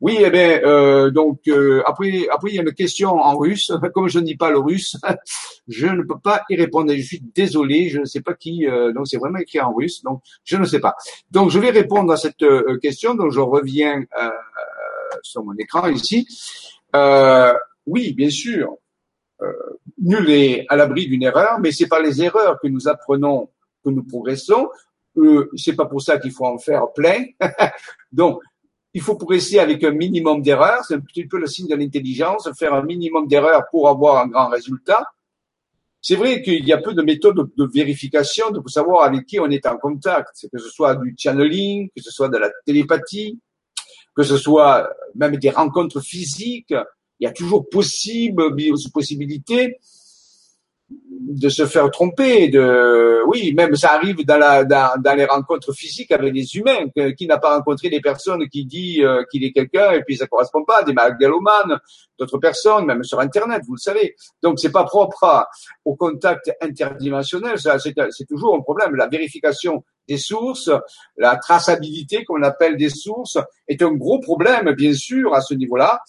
Oui, 0.00 0.16
eh 0.18 0.30
bien, 0.30 0.60
euh, 0.64 1.10
donc 1.10 1.40
euh, 1.48 1.82
après, 1.86 2.26
après 2.32 2.50
il 2.50 2.56
y 2.56 2.58
a 2.58 2.62
une 2.62 2.72
question 2.72 3.10
en 3.10 3.36
russe. 3.36 3.70
Comme 3.94 4.08
je 4.08 4.18
ne 4.18 4.24
dis 4.24 4.36
pas 4.36 4.50
le 4.50 4.58
russe, 4.58 4.96
je 5.68 5.86
ne 5.86 6.02
peux 6.02 6.18
pas 6.18 6.42
y 6.48 6.56
répondre. 6.56 6.92
Je 6.94 7.02
suis 7.02 7.20
désolé, 7.34 7.90
je 7.90 8.00
ne 8.00 8.04
sais 8.06 8.22
pas 8.22 8.34
qui. 8.34 8.66
Euh, 8.66 8.92
donc 8.92 9.08
c'est 9.08 9.18
vraiment 9.18 9.38
écrit 9.38 9.60
en 9.60 9.74
russe, 9.74 10.02
donc 10.02 10.22
je 10.44 10.56
ne 10.56 10.64
sais 10.64 10.80
pas. 10.80 10.94
Donc 11.30 11.50
je 11.50 11.58
vais 11.58 11.70
répondre 11.70 12.12
à 12.12 12.16
cette 12.16 12.42
euh, 12.42 12.78
question. 12.78 13.14
Donc 13.14 13.30
je 13.30 13.40
reviens 13.40 14.02
euh, 14.18 14.30
sur 15.22 15.44
mon 15.44 15.54
écran 15.56 15.88
ici. 15.88 16.26
oui, 17.86 18.14
bien 18.14 18.30
sûr, 18.30 18.76
nul 19.98 20.30
est 20.30 20.64
à 20.68 20.76
l'abri 20.76 21.08
d'une 21.08 21.22
erreur, 21.22 21.58
mais 21.60 21.72
c'est 21.72 21.88
par 21.88 22.00
les 22.00 22.22
erreurs 22.22 22.58
que 22.60 22.68
nous 22.68 22.88
apprenons 22.88 23.50
que 23.84 23.90
nous 23.90 24.04
progressons. 24.04 24.68
Euh, 25.16 25.50
c'est 25.56 25.74
pas 25.74 25.86
pour 25.86 26.02
ça 26.02 26.18
qu'il 26.18 26.30
faut 26.30 26.46
en 26.46 26.58
faire 26.58 26.92
plein. 26.92 27.24
Donc, 28.12 28.40
il 28.92 29.00
faut 29.00 29.14
progresser 29.14 29.58
avec 29.58 29.84
un 29.84 29.92
minimum 29.92 30.42
d'erreurs. 30.42 30.84
C'est 30.84 30.94
un 30.94 31.00
petit 31.00 31.26
peu 31.26 31.38
le 31.38 31.46
signe 31.46 31.68
de 31.68 31.76
l'intelligence, 31.76 32.48
faire 32.58 32.74
un 32.74 32.82
minimum 32.82 33.26
d'erreurs 33.26 33.64
pour 33.70 33.88
avoir 33.88 34.22
un 34.22 34.28
grand 34.28 34.48
résultat. 34.48 35.04
C'est 36.02 36.16
vrai 36.16 36.42
qu'il 36.42 36.64
y 36.64 36.72
a 36.72 36.78
peu 36.78 36.94
de 36.94 37.02
méthodes 37.02 37.50
de, 37.56 37.70
vérification 37.72 38.50
de 38.50 38.60
savoir 38.68 39.04
avec 39.04 39.26
qui 39.26 39.38
on 39.38 39.50
est 39.50 39.66
en 39.66 39.76
contact, 39.76 40.48
que 40.50 40.58
ce 40.58 40.68
soit 40.70 40.96
du 40.96 41.14
channeling, 41.16 41.90
que 41.94 42.02
ce 42.02 42.10
soit 42.10 42.30
de 42.30 42.38
la 42.38 42.50
télépathie, 42.64 43.38
que 44.16 44.22
ce 44.22 44.38
soit 44.38 44.88
même 45.14 45.36
des 45.36 45.50
rencontres 45.50 46.00
physiques. 46.00 46.74
Il 47.20 47.24
y 47.24 47.26
a 47.26 47.32
toujours 47.32 47.68
possible, 47.68 48.42
possibilité 48.94 49.78
de 50.90 51.48
se 51.48 51.66
faire 51.66 51.90
tromper, 51.90 52.48
de 52.48 53.22
oui, 53.26 53.54
même 53.54 53.76
ça 53.76 53.92
arrive 53.92 54.24
dans, 54.24 54.38
la, 54.38 54.64
dans, 54.64 55.00
dans 55.00 55.14
les 55.14 55.24
rencontres 55.24 55.72
physiques 55.72 56.10
avec 56.10 56.34
les 56.34 56.56
humains, 56.56 56.88
qui 57.16 57.26
n'a 57.26 57.38
pas 57.38 57.56
rencontré 57.56 57.88
des 57.88 58.00
personnes 58.00 58.48
qui 58.48 58.64
dit 58.64 59.04
euh, 59.04 59.22
qu'il 59.30 59.44
est 59.44 59.52
quelqu'un 59.52 59.92
et 59.92 60.02
puis 60.02 60.16
ça 60.16 60.26
correspond 60.26 60.64
pas, 60.64 60.82
des 60.82 60.92
magalomanes, 60.92 61.78
d'autres 62.18 62.38
personnes, 62.38 62.86
même 62.86 63.04
sur 63.04 63.20
Internet, 63.20 63.62
vous 63.66 63.74
le 63.74 63.80
savez. 63.80 64.16
Donc 64.42 64.58
c'est 64.58 64.72
pas 64.72 64.84
propre 64.84 65.46
au 65.84 65.94
contact 65.94 66.50
interdimensionnel, 66.60 67.56
c'est 67.58 68.26
toujours 68.28 68.56
un 68.56 68.60
problème. 68.60 68.96
La 68.96 69.06
vérification 69.06 69.84
des 70.08 70.18
sources, 70.18 70.70
la 71.16 71.36
traçabilité 71.36 72.24
qu'on 72.24 72.42
appelle 72.42 72.76
des 72.76 72.90
sources 72.90 73.38
est 73.68 73.82
un 73.82 73.92
gros 73.92 74.18
problème, 74.18 74.72
bien 74.72 74.92
sûr, 74.94 75.34
à 75.34 75.40
ce 75.40 75.54
niveau-là. 75.54 76.00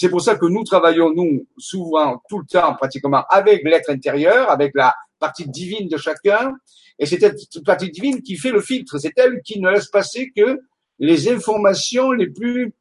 C'est 0.00 0.10
pour 0.10 0.20
ça 0.20 0.36
que 0.36 0.46
nous 0.46 0.62
travaillons, 0.62 1.12
nous, 1.12 1.44
souvent, 1.56 2.22
tout 2.28 2.38
le 2.38 2.46
temps, 2.46 2.72
pratiquement, 2.76 3.24
avec 3.28 3.64
l'être 3.64 3.90
intérieur, 3.90 4.48
avec 4.48 4.70
la 4.76 4.94
partie 5.18 5.48
divine 5.48 5.88
de 5.88 5.96
chacun. 5.96 6.54
Et 7.00 7.04
c'est 7.04 7.18
cette 7.18 7.64
partie 7.64 7.90
divine 7.90 8.22
qui 8.22 8.36
fait 8.36 8.52
le 8.52 8.60
filtre. 8.60 8.96
C'est 8.98 9.10
elle 9.16 9.40
qui 9.42 9.58
ne 9.58 9.68
laisse 9.68 9.88
passer 9.88 10.30
que 10.36 10.60
les 11.00 11.28
informations 11.28 12.12
les 12.12 12.28
plus 12.28 12.72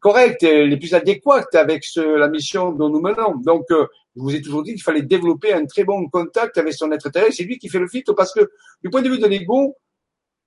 correctes, 0.00 0.40
les 0.44 0.78
plus 0.78 0.94
adéquates 0.94 1.54
avec 1.54 1.84
la 1.94 2.28
mission 2.28 2.72
dont 2.72 2.88
nous 2.88 3.02
menons. 3.02 3.36
Donc, 3.44 3.66
euh, 3.70 3.86
je 4.16 4.22
vous 4.22 4.34
ai 4.34 4.40
toujours 4.40 4.62
dit 4.62 4.72
qu'il 4.72 4.82
fallait 4.82 5.02
développer 5.02 5.52
un 5.52 5.66
très 5.66 5.84
bon 5.84 6.08
contact 6.08 6.56
avec 6.56 6.72
son 6.72 6.90
être 6.90 7.08
intérieur. 7.08 7.34
C'est 7.34 7.44
lui 7.44 7.58
qui 7.58 7.68
fait 7.68 7.80
le 7.80 7.86
filtre 7.86 8.14
parce 8.14 8.32
que, 8.32 8.48
du 8.82 8.88
point 8.88 9.02
de 9.02 9.10
vue 9.10 9.18
de 9.18 9.26
l'ego, 9.26 9.76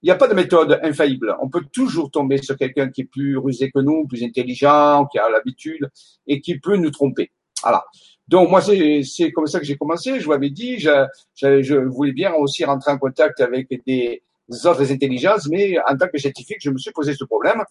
il 0.02 0.08
n'y 0.08 0.12
a 0.12 0.16
pas 0.16 0.28
de 0.28 0.34
méthode 0.34 0.80
infaillible. 0.84 1.36
On 1.42 1.50
peut 1.50 1.64
toujours 1.72 2.10
tomber 2.10 2.38
sur 2.42 2.58
quelqu'un 2.58 2.90
qui 2.90 3.02
est 3.02 3.06
plus 3.06 3.38
rusé 3.38 3.72
que 3.72 3.80
nous, 3.80 4.08
plus 4.08 4.24
intelligent, 4.24 5.06
qui 5.06 5.20
a 5.20 5.30
l'habitude 5.30 5.90
et 6.28 6.42
qui 6.42 6.60
peut 6.60 6.76
nous 6.76 6.92
tromper. 6.92 7.32
Voilà. 7.62 7.86
Donc 8.28 8.50
moi 8.50 8.62
c'est 8.62 9.32
comme 9.32 9.48
ça 9.48 9.60
que 9.60 9.66
j'ai 9.66 9.78
commencé. 9.78 10.20
Je 10.20 10.26
vous 10.26 10.32
l'avais 10.32 10.50
dit, 10.50 10.80
je, 10.80 11.06
je, 11.36 11.76
voulais 11.76 12.14
bien 12.14 12.34
aussi 12.34 12.66
rentrer 12.66 12.92
en 12.92 12.98
contact 12.98 13.42
avec 13.42 13.68
des 13.86 14.24
autres 14.66 14.92
intelligences, 14.92 15.48
mais 15.50 15.78
en 15.88 15.96
tant 15.98 16.08
que 16.08 16.18
scientifique, 16.18 16.60
je 16.62 16.72
me 16.72 16.78
suis 16.78 16.92
posé 16.92 17.14
ce 17.14 17.24
problème. 17.26 17.64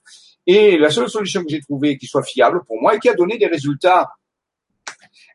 Et 0.47 0.79
la 0.79 0.91
seule 0.91 1.09
solution 1.09 1.43
que 1.43 1.49
j'ai 1.49 1.61
trouvée 1.61 1.97
qui 1.97 2.07
soit 2.07 2.23
fiable 2.23 2.63
pour 2.67 2.81
moi 2.81 2.95
et 2.95 2.99
qui 2.99 3.09
a 3.09 3.15
donné 3.15 3.39
des 3.39 3.47
résultats 3.47 4.11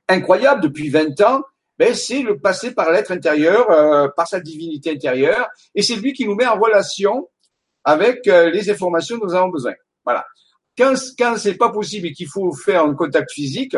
incroyables 0.08 0.62
depuis 0.62 0.90
20 0.90 1.20
ans, 1.22 1.42
ben, 1.78 1.94
c'est 1.94 2.22
le 2.22 2.40
passer 2.40 2.72
par 2.72 2.92
l'être 2.92 3.12
intérieur, 3.12 3.70
euh, 3.70 4.08
par 4.16 4.28
sa 4.28 4.40
divinité 4.40 4.92
intérieure, 4.92 5.50
et 5.74 5.82
c'est 5.82 5.96
lui 5.96 6.14
qui 6.14 6.26
nous 6.26 6.36
met 6.36 6.46
en 6.46 6.60
relation 6.60 7.30
avec 7.84 8.28
euh, 8.28 8.50
les 8.50 8.70
informations 8.70 9.18
dont 9.18 9.26
nous 9.26 9.36
avons 9.36 9.50
besoin. 9.50 9.74
Voilà. 10.04 10.26
Quand, 10.78 10.96
quand 11.18 11.38
c'est 11.38 11.56
pas 11.56 11.70
possible 11.70 12.08
et 12.08 12.14
qu'il 12.14 12.28
faut 12.28 12.52
faire 12.54 12.84
un 12.84 12.94
contact 12.96 13.32
physique, 13.32 13.76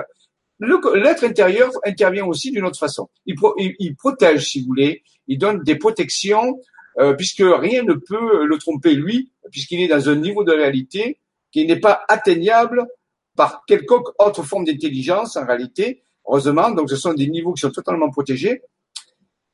l'être 0.59 1.23
intérieur 1.23 1.71
intervient 1.85 2.25
aussi 2.25 2.51
d'une 2.51 2.65
autre 2.65 2.79
façon. 2.79 3.09
Il, 3.25 3.35
il, 3.79 3.95
protège, 3.95 4.49
si 4.49 4.61
vous 4.61 4.67
voulez, 4.67 5.03
il 5.27 5.37
donne 5.37 5.61
des 5.63 5.75
protections, 5.75 6.59
euh, 6.99 7.13
puisque 7.13 7.43
rien 7.43 7.83
ne 7.83 7.93
peut 7.93 8.45
le 8.45 8.57
tromper 8.57 8.95
lui, 8.95 9.31
puisqu'il 9.51 9.81
est 9.81 9.87
dans 9.87 10.09
un 10.09 10.15
niveau 10.15 10.43
de 10.43 10.51
réalité 10.51 11.19
qui 11.51 11.65
n'est 11.65 11.79
pas 11.79 12.03
atteignable 12.07 12.87
par 13.35 13.63
quelconque 13.67 14.07
autre 14.19 14.43
forme 14.43 14.65
d'intelligence 14.65 15.37
en 15.37 15.45
réalité, 15.45 16.03
heureusement. 16.27 16.71
Donc, 16.71 16.89
ce 16.89 16.95
sont 16.95 17.13
des 17.13 17.27
niveaux 17.27 17.53
qui 17.53 17.61
sont 17.61 17.71
totalement 17.71 18.09
protégés. 18.09 18.61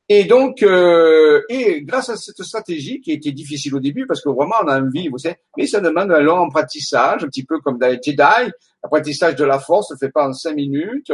Et 0.08 0.24
donc, 0.24 0.62
euh, 0.62 1.40
et 1.48 1.80
grâce 1.82 2.10
à 2.10 2.16
cette 2.16 2.42
stratégie 2.42 3.00
qui 3.00 3.12
était 3.12 3.32
difficile 3.32 3.74
au 3.74 3.80
début, 3.80 4.06
parce 4.06 4.20
que 4.20 4.28
vraiment 4.28 4.56
on 4.62 4.68
a 4.68 4.78
envie, 4.78 5.08
vous 5.08 5.16
savez, 5.16 5.36
mais 5.56 5.66
ça 5.66 5.80
demande 5.80 6.12
un 6.12 6.20
long 6.20 6.46
apprentissage, 6.46 7.24
un 7.24 7.28
petit 7.28 7.44
peu 7.44 7.58
comme 7.60 7.78
dans 7.78 7.86
les 7.86 7.98
Jedi. 8.04 8.50
L'apprentissage 8.82 9.36
de 9.36 9.44
la 9.44 9.58
force 9.58 9.88
se 9.88 9.96
fait 9.96 10.10
pas 10.10 10.28
en 10.28 10.34
cinq 10.34 10.56
minutes. 10.56 11.10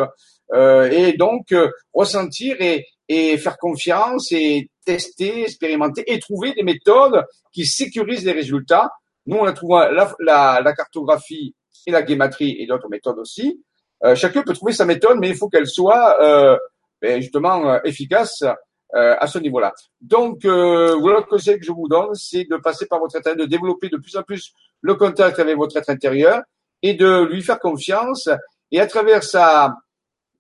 Euh, 0.53 0.91
et 0.91 1.13
donc, 1.13 1.53
euh, 1.53 1.71
ressentir 1.95 2.57
et, 2.59 2.85
et 3.09 3.39
faire 3.39 3.59
confiance 3.59 4.33
et 4.33 4.69
tester, 4.85 5.43
expérimenter 5.43 6.03
et 6.13 6.19
trouver 6.19 6.53
des 6.55 6.65
méthodes 6.65 7.25
qui 7.53 7.67
sécurisent 7.67 8.25
les 8.25 8.33
résultats. 8.33 8.91
Nous, 9.27 9.37
on 9.37 9.45
a 9.45 9.53
trouvé 9.53 9.87
la, 9.93 10.13
la, 10.19 10.63
la 10.65 10.73
cartographie 10.73 11.55
et 11.87 11.93
la 11.93 12.03
guématrie 12.03 12.57
et 12.59 12.67
d'autres 12.67 12.89
méthodes 12.89 13.21
aussi. 13.21 13.63
Euh, 14.05 14.15
chacun 14.15 14.43
peut 14.43 14.53
trouver 14.53 14.73
sa 14.73 14.85
méthode, 14.85 15.19
mais 15.19 15.29
il 15.29 15.37
faut 15.37 15.49
qu'elle 15.49 15.67
soit 15.67 16.23
euh, 16.23 16.57
ben, 17.01 17.21
justement 17.21 17.69
euh, 17.69 17.79
efficace 17.85 18.45
à 18.93 19.29
ce 19.29 19.39
niveau-là. 19.39 19.73
Donc, 20.01 20.45
euh, 20.45 20.97
le 20.97 21.23
conseil 21.29 21.61
que 21.61 21.65
je 21.65 21.71
vous 21.71 21.87
donne, 21.87 22.13
c'est 22.15 22.45
de 22.51 22.57
passer 22.57 22.87
par 22.87 22.99
votre 22.99 23.15
être, 23.15 23.37
de 23.37 23.45
développer 23.45 23.89
de 23.89 23.97
plus 23.97 24.17
en 24.17 24.25
plus 24.25 24.53
le 24.81 24.97
contact 24.97 25.39
avec 25.39 25.57
votre 25.57 25.77
être 25.77 25.91
intérieur 25.91 26.43
et 26.83 26.95
de 26.95 27.25
lui 27.31 27.41
faire 27.41 27.61
confiance. 27.61 28.29
Et 28.73 28.81
à 28.81 28.89
travers 28.89 29.23
sa, 29.23 29.77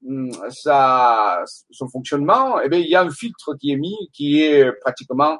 hum, 0.05 0.33
sa 0.49 1.45
son 1.71 1.88
fonctionnement, 1.88 2.61
eh 2.61 2.69
bien, 2.69 2.81
il 2.81 2.88
y 2.88 2.97
a 2.97 3.02
un 3.02 3.11
filtre 3.11 3.55
qui 3.55 3.71
est 3.71 3.76
mis, 3.76 4.11
qui 4.12 4.43
est 4.43 4.73
pratiquement 4.81 5.38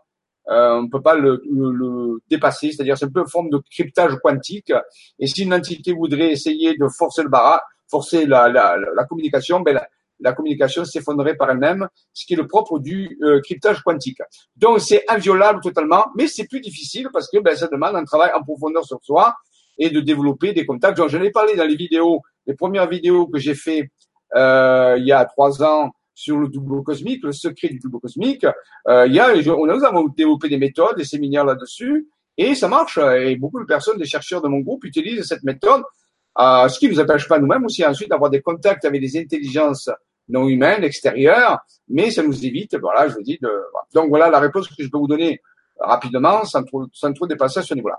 euh, 0.49 0.79
on 0.79 0.83
ne 0.83 0.89
peut 0.89 1.03
pas 1.03 1.15
le, 1.15 1.43
le, 1.49 2.21
dépasser, 2.29 2.73
c'est-à-dire 2.73 2.99
c'est 2.99 3.05
un 3.05 3.11
peu 3.11 3.21
une 3.21 3.29
forme 3.29 3.51
de 3.51 3.63
cryptage 3.71 4.17
quantique. 4.23 4.73
Et 5.19 5.27
si 5.27 5.45
une 5.45 5.55
entité 5.55 5.93
voudrait 5.93 6.33
essayer 6.33 6.77
de 6.77 6.89
forcer 6.89 7.23
le 7.23 7.29
barrage, 7.29 7.61
forcer 7.91 8.27
la, 8.27 8.49
la, 8.49 8.77
la 8.97 9.05
communication, 9.05 9.61
ben 9.61 9.81
la, 10.21 10.33
communication 10.33 10.85
s'effondrerait 10.85 11.35
par 11.35 11.51
elle-même, 11.51 11.89
ce 12.13 12.27
qui 12.27 12.35
est 12.35 12.37
le 12.37 12.47
propre 12.47 12.79
du 12.79 13.19
euh, 13.23 13.41
cryptage 13.41 13.83
quantique. 13.83 14.19
Donc 14.55 14.81
c'est 14.81 15.05
inviolable 15.09 15.61
totalement, 15.61 16.07
mais 16.17 16.27
c'est 16.27 16.47
plus 16.47 16.61
difficile 16.61 17.09
parce 17.13 17.29
que 17.31 17.39
ben, 17.39 17.57
ça 17.57 17.69
demande 17.69 17.97
un 17.97 18.05
travail 18.05 18.31
en 18.35 18.43
profondeur 18.43 18.85
sur 18.85 18.99
soi 19.03 19.35
et 19.79 19.91
de 19.91 20.01
développer 20.01 20.53
des 20.53 20.67
contacts. 20.67 20.99
Donc, 20.99 21.09
j'en 21.09 21.23
ai 21.23 21.31
parlé 21.31 21.57
dans 21.57 21.65
les 21.65 21.75
vidéos, 21.75 22.21
les 22.47 22.55
premières 22.55 22.89
vidéos 22.89 23.27
que 23.27 23.39
j'ai 23.39 23.55
fait 23.55 23.91
euh, 24.37 24.97
il 24.99 25.07
y 25.07 25.13
a 25.13 25.25
trois 25.25 25.63
ans 25.63 25.91
sur 26.15 26.37
le 26.37 26.49
double 26.49 26.83
cosmique, 26.83 27.25
le 27.25 27.33
secret 27.33 27.69
du 27.69 27.79
double 27.79 27.99
cosmique. 27.99 28.45
Euh, 28.89 29.07
il 29.07 29.15
y 29.15 29.21
a, 29.21 29.35
nous 29.35 29.85
avons 29.85 30.07
développé 30.09 30.49
des 30.51 30.59
méthodes, 30.59 30.97
des 30.97 31.05
séminaires 31.05 31.47
là-dessus, 31.47 32.09
et 32.37 32.55
ça 32.55 32.69
marche. 32.69 32.99
Et 32.99 33.37
beaucoup 33.37 33.59
de 33.59 33.65
personnes, 33.65 33.99
des 33.99 34.05
chercheurs 34.05 34.43
de 34.43 34.49
mon 34.49 34.59
groupe 34.61 34.85
utilisent 34.85 35.25
cette 35.25 35.43
méthode 35.43 35.83
euh, 36.39 36.69
ce 36.69 36.79
qui 36.79 36.89
ne 36.89 36.93
nous 36.93 37.01
empêche 37.01 37.29
pas 37.29 37.39
nous-mêmes 37.39 37.65
aussi 37.65 37.85
ensuite 37.85 38.11
d'avoir 38.11 38.31
des 38.31 38.41
contacts 38.41 38.85
avec 38.85 39.01
des 39.01 39.19
intelligences 39.19 39.91
non 40.29 40.47
humaines, 40.47 40.85
extérieures, 40.85 41.59
mais 41.89 42.11
ça 42.11 42.23
nous 42.23 42.47
évite, 42.47 42.77
voilà, 42.79 43.09
je 43.09 43.15
vous 43.15 43.23
dis, 43.23 43.39
de, 43.43 43.51
donc 43.93 44.09
voilà 44.11 44.31
la 44.31 44.39
réponse 44.39 44.69
que 44.69 44.83
je 44.83 44.89
peux 44.89 44.99
vous 44.99 45.09
donner 45.09 45.43
rapidement, 45.81 46.45
sans 46.45 46.63
trop, 46.63 46.87
sans 46.93 47.13
trop 47.13 47.27
dépasser 47.27 47.59
à 47.61 47.63
ce 47.63 47.75
niveau-là. 47.75 47.99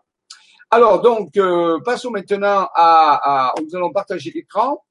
Alors 0.70 1.02
donc, 1.02 1.36
euh, 1.36 1.80
passons 1.84 2.12
maintenant 2.12 2.70
à, 2.74 3.50
à, 3.50 3.54
nous 3.62 3.76
allons 3.76 3.92
partager 3.92 4.32
l'écran 4.34 4.82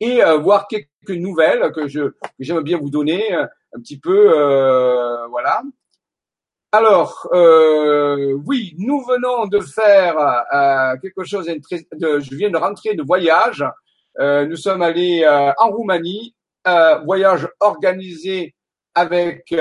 et 0.00 0.24
euh, 0.24 0.38
voir 0.38 0.66
quelques 0.66 0.88
nouvelles 1.10 1.70
que 1.72 1.86
je 1.86 2.08
que 2.08 2.16
j'aime 2.40 2.62
bien 2.62 2.78
vous 2.78 2.90
donner 2.90 3.32
euh, 3.32 3.46
un 3.76 3.80
petit 3.80 3.98
peu, 3.98 4.32
euh, 4.36 5.26
voilà. 5.28 5.62
Alors, 6.76 7.28
euh, 7.32 8.36
oui, 8.46 8.74
nous 8.78 9.00
venons 9.04 9.46
de 9.46 9.60
faire 9.60 10.18
euh, 10.18 10.96
quelque 11.00 11.22
chose 11.22 11.46
de, 11.46 12.18
je 12.18 12.34
viens 12.34 12.50
de 12.50 12.56
rentrer 12.56 12.96
de 12.96 13.02
voyage. 13.04 13.64
Euh, 14.18 14.44
nous 14.44 14.56
sommes 14.56 14.82
allés 14.82 15.24
en 15.56 15.70
Roumanie, 15.70 16.34
voyage 17.04 17.46
organisé 17.60 18.56
avec 18.92 19.54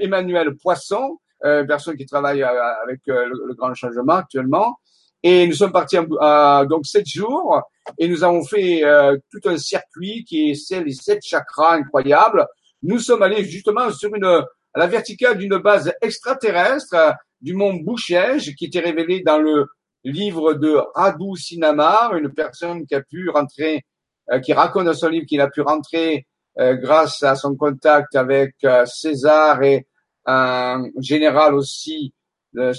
Emmanuel 0.00 0.56
Poisson, 0.56 1.18
personne 1.42 1.94
qui 1.94 2.06
travaille 2.06 2.42
avec 2.42 3.00
le, 3.04 3.52
Grand 3.52 3.74
Changement 3.74 4.14
actuellement. 4.14 4.78
Et 5.22 5.46
nous 5.46 5.52
sommes 5.52 5.72
partis 5.72 5.98
donc 5.98 6.86
sept 6.86 7.06
jours 7.06 7.60
et 7.98 8.08
nous 8.08 8.24
avons 8.24 8.42
fait 8.44 8.82
tout 9.30 9.46
un 9.46 9.58
circuit 9.58 10.24
qui 10.24 10.52
est 10.52 10.80
les 10.80 10.94
sept 10.94 11.22
chakras 11.22 11.74
incroyables. 11.74 12.46
Nous 12.82 12.98
sommes 12.98 13.22
allés 13.22 13.44
justement 13.44 13.90
sur 13.90 14.14
une 14.14 14.42
la 14.76 14.86
verticale 14.86 15.38
d'une 15.38 15.56
base 15.58 15.92
extraterrestre 16.02 17.14
du 17.40 17.54
mont 17.54 17.74
Bouchège 17.74 18.54
qui 18.54 18.66
était 18.66 18.80
révélé 18.80 19.22
dans 19.22 19.38
le 19.38 19.66
livre 20.04 20.54
de 20.54 20.78
Radu 20.94 21.36
Sinamar, 21.36 22.14
une 22.14 22.32
personne 22.32 22.86
qui 22.86 22.94
a 22.94 23.02
pu 23.02 23.30
rentrer, 23.30 23.84
euh, 24.30 24.38
qui 24.38 24.52
raconte 24.52 24.84
dans 24.84 24.94
son 24.94 25.08
livre 25.08 25.26
qu'il 25.26 25.40
a 25.40 25.48
pu 25.48 25.62
rentrer 25.62 26.26
euh, 26.58 26.74
grâce 26.74 27.22
à 27.22 27.34
son 27.34 27.56
contact 27.56 28.14
avec 28.14 28.54
euh, 28.64 28.84
César 28.86 29.62
et 29.62 29.86
un 30.26 30.84
général 31.00 31.54
aussi 31.54 32.12
dans 32.52 32.72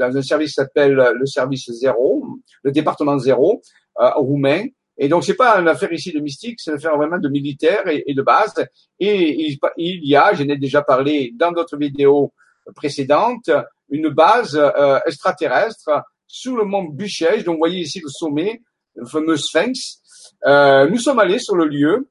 un 0.00 0.22
service 0.22 0.50
qui 0.50 0.54
s'appelle 0.54 0.94
le 0.94 1.26
service 1.26 1.70
zéro, 1.70 2.26
le 2.64 2.72
département 2.72 3.16
zéro 3.18 3.62
roumain. 3.94 4.64
Et 4.98 5.08
donc 5.08 5.24
c'est 5.24 5.34
pas 5.34 5.58
une 5.60 5.68
affaire 5.68 5.92
ici 5.92 6.12
de 6.12 6.20
mystique, 6.20 6.58
c'est 6.58 6.70
une 6.70 6.76
affaire 6.78 6.96
vraiment 6.96 7.18
de 7.18 7.28
militaire 7.28 7.82
et, 7.86 8.14
de 8.14 8.22
base. 8.22 8.54
Et 8.98 9.56
il, 9.76 10.08
y 10.08 10.16
a, 10.16 10.32
j'en 10.32 10.48
ai 10.48 10.56
déjà 10.56 10.82
parlé 10.82 11.32
dans 11.34 11.52
d'autres 11.52 11.76
vidéos 11.76 12.32
précédentes, 12.74 13.50
une 13.90 14.08
base 14.08 14.58
extraterrestre 15.06 15.90
sous 16.26 16.56
le 16.56 16.64
mont 16.64 16.84
Buchège. 16.84 17.44
Donc, 17.44 17.54
vous 17.54 17.60
voyez 17.60 17.80
ici 17.80 18.00
le 18.00 18.08
sommet, 18.08 18.62
le 18.94 19.06
fameux 19.06 19.36
Sphinx. 19.36 20.00
Euh, 20.46 20.88
nous 20.88 20.98
sommes 20.98 21.18
allés 21.18 21.38
sur 21.38 21.56
le 21.56 21.66
lieu. 21.66 22.08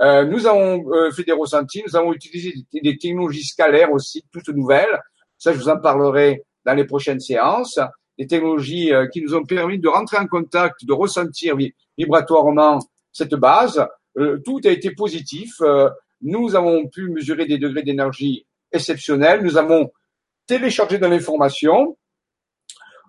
Euh, 0.00 0.24
nous 0.24 0.46
avons 0.46 0.84
euh, 0.92 1.10
fait 1.10 1.24
des 1.24 1.32
ressentis. 1.32 1.82
Nous 1.86 1.96
avons 1.96 2.12
utilisé 2.12 2.54
des, 2.72 2.98
technologies 2.98 3.44
scalaires 3.44 3.92
aussi, 3.92 4.24
toutes 4.32 4.48
nouvelles. 4.48 5.00
Ça, 5.36 5.52
je 5.52 5.58
vous 5.58 5.68
en 5.68 5.78
parlerai 5.78 6.42
dans 6.64 6.74
les 6.74 6.84
prochaines 6.84 7.20
séances. 7.20 7.78
Des 8.18 8.26
technologies 8.26 8.92
euh, 8.92 9.06
qui 9.08 9.22
nous 9.22 9.34
ont 9.34 9.44
permis 9.44 9.78
de 9.78 9.88
rentrer 9.88 10.18
en 10.18 10.26
contact, 10.26 10.84
de 10.84 10.92
ressentir 10.92 11.56
vibratoirement 11.98 12.78
cette 13.12 13.34
base. 13.34 13.84
Euh, 14.16 14.38
tout 14.44 14.60
a 14.64 14.70
été 14.70 14.92
positif. 14.92 15.60
nous 16.22 16.56
avons 16.56 16.88
pu 16.88 17.10
mesurer 17.10 17.46
des 17.46 17.58
degrés 17.58 17.82
d'énergie 17.82 18.46
exceptionnels. 18.72 19.42
Nous 19.42 19.56
avons 19.56 19.90
téléchargé 20.46 20.98
de 20.98 21.06
l'information 21.06 21.96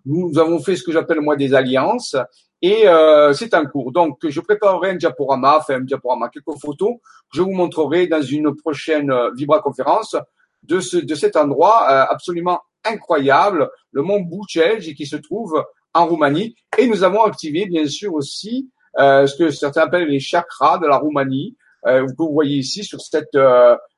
nous 0.05 0.37
avons 0.39 0.59
fait 0.59 0.75
ce 0.75 0.83
que 0.83 0.91
j'appelle 0.91 1.21
moi 1.21 1.35
des 1.35 1.53
alliances 1.53 2.15
et 2.61 2.87
euh, 2.87 3.33
c'est 3.33 3.53
en 3.53 3.65
cours. 3.65 3.91
Donc, 3.91 4.27
je 4.27 4.39
préparerai 4.41 4.91
un 4.91 4.95
diaporama, 4.95 5.57
enfin 5.59 5.75
un 5.75 5.81
diaporama, 5.81 6.29
quelques 6.29 6.59
photos 6.59 6.95
je 7.33 7.41
vous 7.41 7.51
montrerai 7.51 8.07
dans 8.07 8.21
une 8.21 8.55
prochaine 8.55 9.11
euh, 9.11 9.31
Vibra 9.35 9.61
conférence 9.61 10.15
de 10.63 10.79
ce 10.79 10.97
de 10.97 11.15
cet 11.15 11.35
endroit 11.35 11.87
euh, 11.89 12.05
absolument 12.09 12.59
incroyable, 12.83 13.69
le 13.91 14.01
mont 14.01 14.21
Bucegi 14.21 14.95
qui 14.95 15.05
se 15.05 15.15
trouve 15.15 15.63
en 15.93 16.07
Roumanie. 16.07 16.55
Et 16.77 16.87
nous 16.87 17.03
avons 17.03 17.23
activé 17.23 17.65
bien 17.65 17.87
sûr 17.87 18.13
aussi 18.13 18.69
euh, 18.69 18.78
ce 18.97 19.35
que 19.37 19.51
certains 19.51 19.81
appellent 19.81 20.07
les 20.07 20.19
chakras 20.19 20.77
de 20.79 20.87
la 20.87 20.97
Roumanie, 20.97 21.55
euh, 21.87 22.05
que 22.05 22.13
vous 22.17 22.33
voyez 22.33 22.57
ici 22.57 22.83
sur 22.83 23.01
cette 23.01 23.37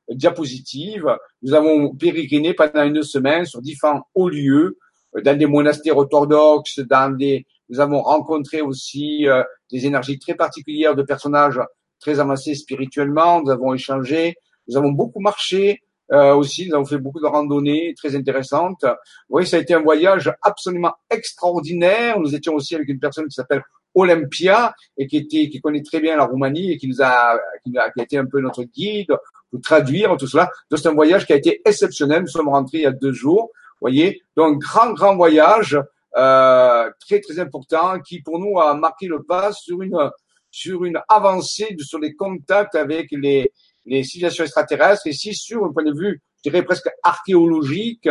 diapositive. 0.08 1.06
Nous 1.42 1.54
avons 1.54 1.94
pérégriné 1.94 2.54
pendant 2.54 2.84
une 2.84 3.02
semaine 3.02 3.44
sur 3.44 3.60
différents 3.60 4.02
hauts 4.14 4.28
lieux 4.28 4.78
dans 5.24 5.36
des 5.36 5.46
monastères 5.46 5.96
orthodoxes, 5.96 6.80
dans 6.80 7.14
des, 7.16 7.46
nous 7.68 7.80
avons 7.80 8.02
rencontré 8.02 8.60
aussi 8.60 9.26
euh, 9.28 9.42
des 9.70 9.86
énergies 9.86 10.18
très 10.18 10.34
particulières 10.34 10.94
de 10.94 11.02
personnages 11.02 11.60
très 12.00 12.20
avancés 12.20 12.54
spirituellement. 12.54 13.42
Nous 13.42 13.50
avons 13.50 13.74
échangé, 13.74 14.34
nous 14.68 14.76
avons 14.76 14.90
beaucoup 14.90 15.20
marché 15.20 15.80
euh, 16.12 16.34
aussi. 16.34 16.68
Nous 16.68 16.74
avons 16.74 16.84
fait 16.84 16.98
beaucoup 16.98 17.20
de 17.20 17.26
randonnées 17.26 17.94
très 17.96 18.14
intéressantes. 18.14 18.84
Oui, 19.28 19.46
ça 19.46 19.56
a 19.56 19.60
été 19.60 19.74
un 19.74 19.80
voyage 19.80 20.32
absolument 20.42 20.92
extraordinaire. 21.10 22.18
Nous 22.20 22.34
étions 22.34 22.54
aussi 22.54 22.74
avec 22.74 22.88
une 22.88 23.00
personne 23.00 23.26
qui 23.26 23.34
s'appelle 23.34 23.62
Olympia 23.94 24.74
et 24.96 25.06
qui 25.06 25.18
était, 25.18 25.48
qui 25.48 25.60
connaît 25.60 25.82
très 25.82 26.00
bien 26.00 26.16
la 26.16 26.24
Roumanie 26.24 26.72
et 26.72 26.78
qui 26.78 26.88
nous 26.88 27.02
a, 27.02 27.38
qui 27.64 27.76
a, 27.76 27.90
qui 27.90 28.00
a 28.00 28.02
été 28.02 28.18
un 28.18 28.26
peu 28.26 28.40
notre 28.40 28.64
guide 28.64 29.14
pour 29.50 29.60
traduire 29.60 30.16
tout 30.16 30.26
cela. 30.26 30.50
Donc 30.70 30.80
c'est 30.80 30.88
un 30.88 30.94
voyage 30.94 31.26
qui 31.26 31.32
a 31.32 31.36
été 31.36 31.60
exceptionnel. 31.64 32.22
Nous 32.22 32.28
sommes 32.28 32.48
rentrés 32.48 32.78
il 32.78 32.82
y 32.82 32.86
a 32.86 32.92
deux 32.92 33.12
jours 33.12 33.50
voyez, 33.82 34.22
donc 34.36 34.60
grand 34.60 34.92
grand 34.92 35.16
voyage 35.16 35.78
euh, 36.16 36.90
très 37.00 37.20
très 37.20 37.38
important 37.40 38.00
qui 38.00 38.22
pour 38.22 38.38
nous 38.38 38.58
a 38.58 38.74
marqué 38.74 39.06
le 39.06 39.22
pas 39.22 39.52
sur 39.52 39.82
une 39.82 39.98
sur 40.50 40.84
une 40.84 41.00
avancée 41.08 41.74
sur 41.80 41.98
les 41.98 42.14
contacts 42.14 42.74
avec 42.74 43.08
les 43.12 43.50
les 43.86 44.04
civilisations 44.04 44.44
extraterrestres 44.44 45.06
ici 45.06 45.34
sur 45.34 45.64
un 45.64 45.72
point 45.72 45.84
de 45.84 45.98
vue 45.98 46.20
je 46.38 46.50
dirais 46.50 46.62
presque 46.62 46.88
archéologique 47.02 48.08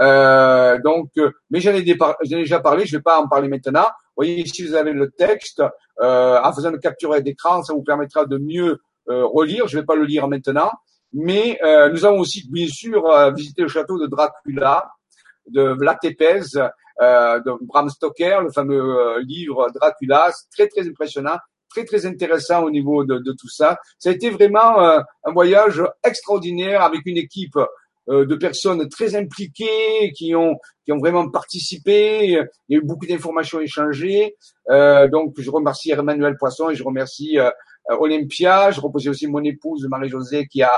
euh, 0.00 0.78
donc 0.82 1.10
mais 1.50 1.60
j'en 1.60 1.74
ai, 1.74 1.82
déjà 1.82 2.60
parlé 2.60 2.86
je 2.86 2.96
vais 2.96 3.02
pas 3.02 3.20
en 3.20 3.28
parler 3.28 3.48
maintenant 3.48 3.88
voyez 4.20 4.40
ici 4.40 4.66
vous 4.66 4.74
avez 4.74 4.92
le 4.92 5.10
texte 5.10 5.62
euh, 6.00 6.40
en 6.42 6.52
faisant 6.52 6.70
une 6.70 6.80
capture 6.80 7.20
d'écran 7.22 7.62
ça 7.62 7.72
vous 7.72 7.82
permettra 7.82 8.24
de 8.26 8.38
mieux 8.38 8.80
euh, 9.08 9.26
relire. 9.26 9.66
Je 9.66 9.78
vais 9.78 9.84
pas 9.84 9.96
le 9.96 10.04
lire 10.04 10.28
maintenant. 10.28 10.70
Mais 11.12 11.58
euh, 11.64 11.90
nous 11.90 12.04
avons 12.04 12.20
aussi 12.20 12.48
bien 12.50 12.68
sûr 12.68 13.06
euh, 13.06 13.32
visité 13.32 13.62
le 13.62 13.68
château 13.68 13.98
de 13.98 14.06
Dracula 14.06 14.90
de 15.48 15.74
Vlad 15.78 15.98
Tepes, 16.00 16.56
euh, 17.00 17.40
de 17.40 17.52
Bram 17.66 17.88
Stoker, 17.88 18.42
le 18.42 18.52
fameux 18.52 18.80
euh, 18.80 19.22
livre 19.22 19.68
Dracula, 19.74 20.30
très 20.52 20.68
très 20.68 20.86
impressionnant, 20.86 21.38
très 21.68 21.84
très 21.84 22.06
intéressant 22.06 22.62
au 22.62 22.70
niveau 22.70 23.04
de, 23.04 23.18
de 23.18 23.32
tout 23.32 23.48
ça. 23.48 23.78
Ça 23.98 24.10
a 24.10 24.12
été 24.12 24.30
vraiment 24.30 24.80
euh, 24.80 25.00
un 25.24 25.32
voyage 25.32 25.82
extraordinaire 26.04 26.82
avec 26.82 27.00
une 27.06 27.16
équipe 27.16 27.58
de 28.10 28.34
personnes 28.34 28.88
très 28.88 29.14
impliquées 29.14 30.12
qui 30.14 30.34
ont 30.34 30.56
qui 30.84 30.92
ont 30.92 30.98
vraiment 30.98 31.28
participé. 31.30 32.24
Il 32.24 32.48
y 32.68 32.74
a 32.74 32.78
eu 32.78 32.82
beaucoup 32.82 33.06
d'informations 33.06 33.60
échangées. 33.60 34.36
Euh, 34.68 35.08
donc 35.08 35.34
je 35.38 35.50
remercie 35.50 35.92
Emmanuel 35.92 36.36
Poisson 36.38 36.70
et 36.70 36.74
je 36.74 36.82
remercie 36.82 37.38
Olympia. 37.88 38.70
Je 38.70 38.80
remercie 38.80 39.08
aussi 39.08 39.26
mon 39.26 39.44
épouse 39.44 39.86
Marie-Josée 39.88 40.46
qui 40.46 40.62
a 40.62 40.72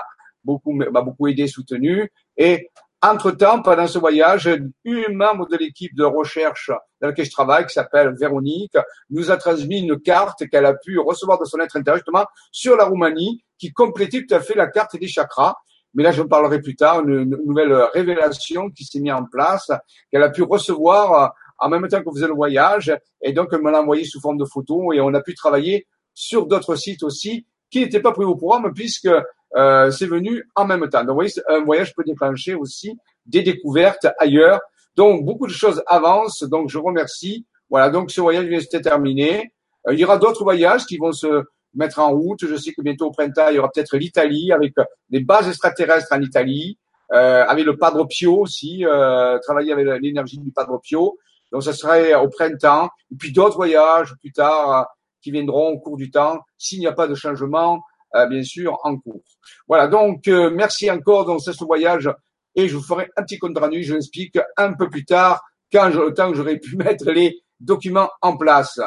beaucoup 0.45 0.73
m'a 0.73 1.03
beaucoup 1.03 1.29
aidé, 1.29 1.47
soutenu. 1.47 2.11
Et 2.37 2.71
entre-temps, 3.05 3.63
pendant 3.63 3.89
ce 3.89 3.99
voyage, 3.99 4.49
une 4.85 5.15
membre 5.15 5.49
de 5.49 5.57
l'équipe 5.57 5.93
de 5.97 6.05
recherche 6.05 6.71
dans 7.01 7.09
laquelle 7.09 7.25
je 7.25 7.33
travaille, 7.33 7.67
qui 7.67 7.73
s'appelle 7.73 8.15
Véronique, 8.17 8.77
nous 9.11 9.33
a 9.33 9.37
transmis 9.37 9.81
une 9.81 10.01
carte 10.01 10.49
qu'elle 10.49 10.67
a 10.67 10.75
pu 10.75 11.01
recevoir 11.01 11.41
de 11.41 11.45
son 11.45 11.59
être 11.59 11.77
justement, 11.95 12.27
sur 12.53 12.77
la 12.77 12.85
Roumanie, 12.85 13.45
qui 13.59 13.73
complétait 13.73 14.25
tout 14.25 14.35
à 14.35 14.41
fait 14.41 14.55
la 14.55 14.69
carte 14.69 14.97
des 14.97 15.09
chakras. 15.09 15.57
Mais 15.95 16.03
là, 16.03 16.13
je 16.13 16.23
parlerai 16.23 16.61
plus 16.61 16.77
tard, 16.77 17.07
une, 17.07 17.25
nouvelle 17.25 17.73
révélation 17.93 18.71
qui 18.71 18.85
s'est 18.85 19.01
mise 19.01 19.13
en 19.13 19.25
place, 19.25 19.71
qu'elle 20.11 20.23
a 20.23 20.31
pu 20.31 20.43
recevoir 20.43 21.35
en 21.59 21.69
même 21.69 21.87
temps 21.89 22.03
qu'on 22.03 22.15
faisait 22.15 22.27
le 22.27 22.35
voyage, 22.35 22.93
et 23.21 23.33
donc 23.33 23.49
elle 23.53 23.63
me 23.63 23.71
l'a 23.71 23.81
envoyé 23.81 24.05
sous 24.05 24.21
forme 24.21 24.39
de 24.39 24.45
photo, 24.45 24.93
et 24.93 25.01
on 25.01 25.15
a 25.15 25.21
pu 25.21 25.35
travailler 25.35 25.87
sur 26.15 26.47
d'autres 26.47 26.77
sites 26.77 27.03
aussi, 27.03 27.47
qui 27.71 27.81
n'étaient 27.81 28.01
pas 28.01 28.13
pris 28.13 28.25
au 28.25 28.37
programme, 28.37 28.73
puisque 28.75 29.09
euh, 29.57 29.91
c'est 29.91 30.07
venu 30.07 30.45
en 30.55 30.67
même 30.67 30.89
temps. 30.89 31.01
Donc, 31.01 31.11
vous 31.11 31.15
voyez, 31.15 31.33
un 31.49 31.65
voyage 31.65 31.95
peut 31.95 32.05
déclencher 32.05 32.55
aussi 32.55 32.97
des 33.27 33.43
découvertes 33.43 34.07
ailleurs. 34.19 34.61
Donc, 34.97 35.25
beaucoup 35.25 35.47
de 35.47 35.53
choses 35.53 35.83
avancent. 35.87 36.43
Donc, 36.43 36.69
je 36.69 36.79
remercie. 36.79 37.47
Voilà, 37.71 37.89
donc 37.89 38.11
ce 38.11 38.21
voyage 38.21 38.45
vient 38.45 38.59
de 38.59 38.63
se 38.63 38.77
terminer. 38.77 39.53
Euh, 39.89 39.95
il 39.95 39.99
y 39.99 40.05
aura 40.05 40.19
d'autres 40.19 40.43
voyages 40.43 40.85
qui 40.85 40.99
vont 40.99 41.13
se 41.13 41.45
mettre 41.75 41.99
en 41.99 42.11
route. 42.11 42.47
Je 42.47 42.57
sais 42.57 42.73
que 42.73 42.83
bientôt 42.83 43.07
au 43.07 43.11
printemps, 43.11 43.49
il 43.51 43.57
y 43.57 43.59
aura 43.59 43.71
peut-être 43.71 43.97
l'Italie 43.97 44.53
avec 44.53 44.75
des 45.11 45.21
bases 45.21 45.49
extraterrestres 45.49 46.13
en 46.13 46.21
Italie, 46.21 46.79
euh, 47.13 47.45
avec 47.47 47.65
le 47.65 47.77
Padre 47.77 48.07
Pio 48.07 48.39
aussi, 48.39 48.85
euh, 48.85 49.39
travailler 49.41 49.73
avec 49.73 49.87
l'énergie 50.01 50.39
du 50.39 50.51
Padre 50.51 50.81
Pio. 50.83 51.19
Donc, 51.51 51.63
ça 51.63 51.73
serait 51.73 52.15
au 52.15 52.29
printemps. 52.29 52.89
Et 53.11 53.17
puis 53.17 53.33
d'autres 53.33 53.57
voyages 53.57 54.15
plus 54.21 54.33
tard 54.33 54.71
euh, 54.73 54.85
qui 55.23 55.31
viendront 55.31 55.69
au 55.69 55.79
cours 55.79 55.97
du 55.97 56.11
temps 56.11 56.41
s'il 56.57 56.81
n'y 56.81 56.87
a 56.87 56.93
pas 56.93 57.07
de 57.07 57.15
changement 57.15 57.83
euh, 58.15 58.27
bien 58.27 58.43
sûr, 58.43 58.79
en 58.83 58.99
cours. 58.99 59.23
Voilà, 59.67 59.89
donc 59.89 60.29
euh, 60.29 60.51
merci 60.51 60.91
encore 60.91 61.25
dans 61.25 61.39
ce 61.39 61.65
voyage 61.65 62.11
et 62.55 62.69
je 62.69 62.77
vous 62.77 62.83
ferai 62.83 63.09
un 63.17 63.23
petit 63.23 63.39
compte 63.39 63.59
rendu, 63.59 63.83
je 63.83 63.95
l'explique 63.95 64.39
un 64.59 64.75
peu 64.75 64.91
plus 64.91 65.07
tard 65.07 65.43
quand 65.73 65.91
je, 65.91 65.99
le 65.99 66.13
temps 66.13 66.31
que 66.31 66.37
j'aurai 66.37 66.59
pu 66.59 66.77
mettre 66.77 67.11
les 67.11 67.41
documents 67.59 68.11
en 68.21 68.37
place. 68.37 68.79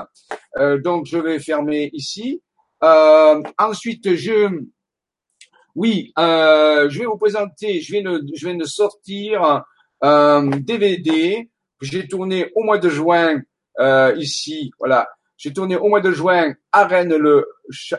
Euh, 0.58 0.80
donc 0.80 1.08
je 1.08 1.17
vais 1.17 1.39
fermer 1.39 1.89
ici. 1.93 2.43
Ensuite, 2.82 4.16
je 4.16 4.50
oui, 5.76 6.14
je 6.18 7.00
vais 7.00 7.06
vous 7.06 7.18
présenter, 7.18 7.82
je 7.82 7.92
viens 7.92 8.04
de, 8.04 8.24
je 8.34 8.46
viens 8.48 8.58
de 8.58 8.66
sortir 8.66 9.64
un 10.02 10.46
DVD 10.48 11.50
que 11.80 11.86
j'ai 11.86 12.08
tourné 12.08 12.52
au 12.56 12.64
mois 12.64 12.78
de 12.78 12.90
juin 12.90 13.42
ici, 14.16 14.72
voilà, 14.80 15.08
j'ai 15.38 15.54
tourné 15.54 15.76
au 15.76 15.88
mois 15.90 16.02
de 16.02 16.12
juin 16.12 16.54
à 16.72 16.86
Rennes, 16.86 17.16
le, 17.16 17.48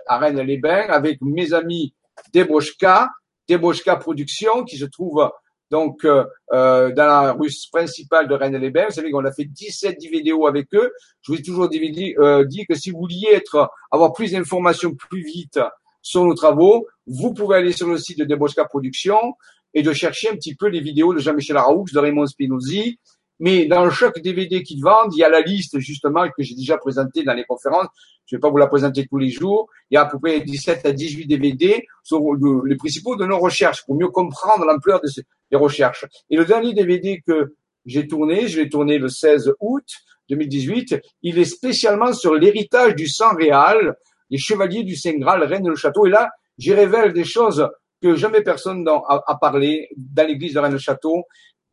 à 0.07 0.19
Rennes 0.19 0.41
les 0.41 0.57
Bains 0.59 0.87
avec 0.89 1.21
mes 1.21 1.53
amis 1.53 1.95
Deboshka, 2.33 3.11
Deboshka 3.49 3.97
Productions, 3.97 4.65
qui 4.65 4.79
se 4.79 4.87
trouve 4.87 5.31
donc 5.71 6.05
euh, 6.05 6.25
euh, 6.53 6.93
dans 6.93 7.07
la 7.07 7.33
rue 7.33 7.51
principale 7.73 8.29
de 8.29 8.35
Rennes 8.35 8.57
les 8.57 8.71
Bains. 8.71 8.87
Vous 8.89 8.95
savez 8.95 9.11
qu'on 9.11 9.25
a 9.25 9.33
fait 9.33 9.45
17 9.45 10.01
vidéos 10.03 10.47
avec 10.47 10.73
eux. 10.75 10.93
Je 11.23 11.33
vous 11.33 11.39
ai 11.39 11.43
toujours 11.43 11.69
dit, 11.69 12.15
euh, 12.19 12.45
dit 12.45 12.67
que 12.67 12.75
si 12.75 12.91
vous 12.91 12.99
vouliez 12.99 13.29
être, 13.33 13.71
avoir 13.91 14.13
plus 14.13 14.33
d'informations 14.33 14.95
plus 14.95 15.23
vite 15.23 15.61
sur 16.03 16.25
nos 16.25 16.35
travaux, 16.35 16.87
vous 17.07 17.35
pouvez 17.35 17.57
aller 17.57 17.73
sur 17.73 17.89
le 17.89 17.99
site 17.99 18.19
de 18.19 18.25
Deboshka 18.25 18.65
Productions 18.65 19.35
et 19.75 19.83
de 19.83 19.93
chercher 19.93 20.31
un 20.31 20.35
petit 20.35 20.55
peu 20.55 20.69
les 20.69 20.81
vidéos 20.81 21.13
de 21.13 21.19
Jean-Michel 21.19 21.57
Araoux, 21.57 21.85
de 21.93 21.99
Raymond 21.99 22.27
Spinozzi, 22.27 22.99
mais 23.39 23.67
dans 23.67 23.91
chaque 23.91 24.21
DVD 24.21 24.63
qu'ils 24.63 24.83
vendent, 24.83 25.15
il 25.15 25.19
y 25.19 25.25
a 25.25 25.29
la 25.29 25.41
liste 25.41 25.79
justement 25.79 26.27
que 26.29 26.43
j'ai 26.43 26.55
déjà 26.55 26.79
présentée 26.79 27.23
dans 27.23 27.35
les 27.35 27.45
conférences. 27.45 27.89
Je 28.27 28.35
ne 28.35 28.39
vais 28.39 28.41
pas 28.41 28.51
vous 28.51 28.57
la 28.57 28.67
présenter 28.67 29.07
tous 29.07 29.19
les 29.19 29.31
jours. 29.31 29.69
Il 29.91 29.95
y 29.95 29.99
a 29.99 30.03
à 30.03 30.07
peu 30.07 30.19
près 30.19 30.41
17 30.41 30.87
à 30.87 30.93
18 30.93 31.27
DVD 31.27 31.87
sur 32.03 32.21
les 32.65 32.77
principaux 32.77 33.17
de 33.17 33.27
nos 33.27 33.39
recherches 33.39 33.85
pour 33.85 33.95
mieux 33.95 34.09
comprendre 34.09 34.65
l'ampleur 34.65 35.01
de 35.01 35.09
ces 35.09 35.25
recherches. 35.53 36.07
Et 36.31 36.37
le 36.37 36.45
dernier 36.45 36.73
DVD 36.73 37.23
que 37.27 37.55
j'ai 37.85 38.09
tourné, 38.09 38.49
je 38.49 38.61
l'ai 38.61 38.69
tourné 38.69 38.99
le 38.99 39.09
16 39.09 39.53
août 39.61 39.85
2018. 40.31 40.97
Il 41.23 41.39
est 41.39 41.45
spécialement 41.45 42.13
sur 42.13 42.35
l'héritage 42.35 42.97
du 42.97 43.07
sang 43.07 43.35
réal, 43.37 43.97
les 44.31 44.39
chevaliers 44.39 44.83
du 44.83 44.97
Saint 44.97 45.17
Graal, 45.19 45.45
Reine 45.45 45.69
le 45.69 45.77
Château. 45.77 46.07
Et 46.07 46.11
là, 46.11 46.31
j'y 46.59 46.73
révèle 46.73 47.13
des 47.13 47.25
choses 47.25 47.69
que 48.03 48.17
jamais 48.17 48.43
personne 48.43 48.83
n'a 48.83 49.01
parlé 49.41 49.89
dans 49.97 50.27
l'église 50.27 50.55
de 50.55 50.59
Rennes 50.59 50.73
le 50.73 50.79
Château, 50.79 51.25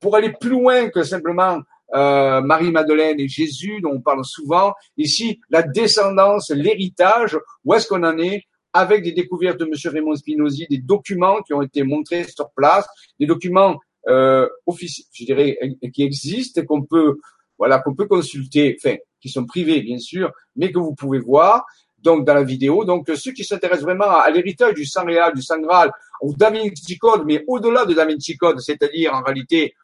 pour 0.03 0.17
aller 0.17 0.33
plus 0.33 0.49
loin 0.49 0.89
que 0.89 1.01
simplement 1.01 1.61
euh, 1.95 2.41
Marie-Madeleine 2.41 3.19
et 3.21 3.29
Jésus, 3.29 3.79
dont 3.81 3.93
on 3.93 4.01
parle 4.01 4.25
souvent. 4.25 4.73
Ici, 4.97 5.39
la 5.49 5.63
descendance, 5.63 6.51
l'héritage, 6.51 7.39
où 7.63 7.73
est-ce 7.73 7.87
qu'on 7.87 8.03
en 8.03 8.17
est 8.17 8.43
avec 8.73 9.03
des 9.03 9.13
découvertes 9.13 9.59
de 9.59 9.65
M. 9.65 9.73
Raymond 9.85 10.15
Spinozzi, 10.15 10.67
des 10.69 10.79
documents 10.79 11.41
qui 11.41 11.53
ont 11.53 11.61
été 11.61 11.83
montrés 11.83 12.25
sur 12.25 12.49
place, 12.51 12.85
des 13.17 13.27
documents 13.27 13.79
euh, 14.09 14.49
officiels, 14.65 15.07
je 15.13 15.25
dirais, 15.25 15.57
qui 15.93 16.03
existent, 16.03 16.61
qu'on 16.65 16.81
peut, 16.81 17.19
voilà, 17.57 17.79
qu'on 17.79 17.95
peut 17.95 18.07
consulter, 18.07 18.75
enfin, 18.77 18.97
qui 19.21 19.29
sont 19.29 19.45
privés 19.45 19.81
bien 19.81 19.99
sûr, 19.99 20.31
mais 20.57 20.71
que 20.73 20.79
vous 20.79 20.95
pouvez 20.95 21.19
voir 21.19 21.65
donc 21.99 22.25
dans 22.25 22.33
la 22.33 22.43
vidéo. 22.43 22.83
Donc 22.83 23.09
ceux 23.15 23.31
qui 23.31 23.45
s'intéressent 23.45 23.85
vraiment 23.85 24.09
à, 24.09 24.29
l'héritage 24.29 24.73
du 24.73 24.85
sang 24.85 25.05
réal, 25.05 25.33
du 25.33 25.41
sang 25.41 25.59
Graal, 25.59 25.91
ou 26.21 26.35
Da 26.35 26.49
Vinci 26.49 26.99
mais 27.25 27.43
au-delà 27.47 27.85
de 27.85 27.93
Da 27.93 28.05
Vinci 28.05 28.37
c'est-à-dire 28.57 29.13
en 29.13 29.21
réalité, 29.21 29.73
euh, 29.73 29.82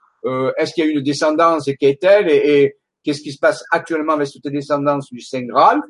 est-ce 0.57 0.73
qu'il 0.73 0.85
y 0.85 0.87
a 0.87 0.91
une 0.91 1.01
descendance 1.01 1.67
et 1.67 1.75
qu'est-elle 1.75 2.29
et, 2.29 2.75
qu'est-ce 3.03 3.21
qui 3.21 3.31
se 3.31 3.39
passe 3.39 3.63
actuellement 3.71 4.13
avec 4.13 4.27
cette 4.27 4.47
descendance 4.47 5.09
du 5.11 5.21
Saint 5.21 5.43
Graal, 5.43 5.81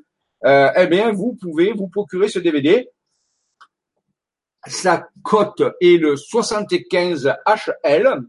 euh, 0.46 0.70
eh 0.76 0.88
bien, 0.88 1.12
vous 1.12 1.36
pouvez 1.40 1.74
vous 1.74 1.88
procurer 1.90 2.30
ce 2.30 2.40
DVD. 2.40 2.90
Sa 4.68 5.08
cote 5.24 5.64
est 5.82 5.98
le 5.98 6.16
75 6.16 7.34
HL. 7.46 8.22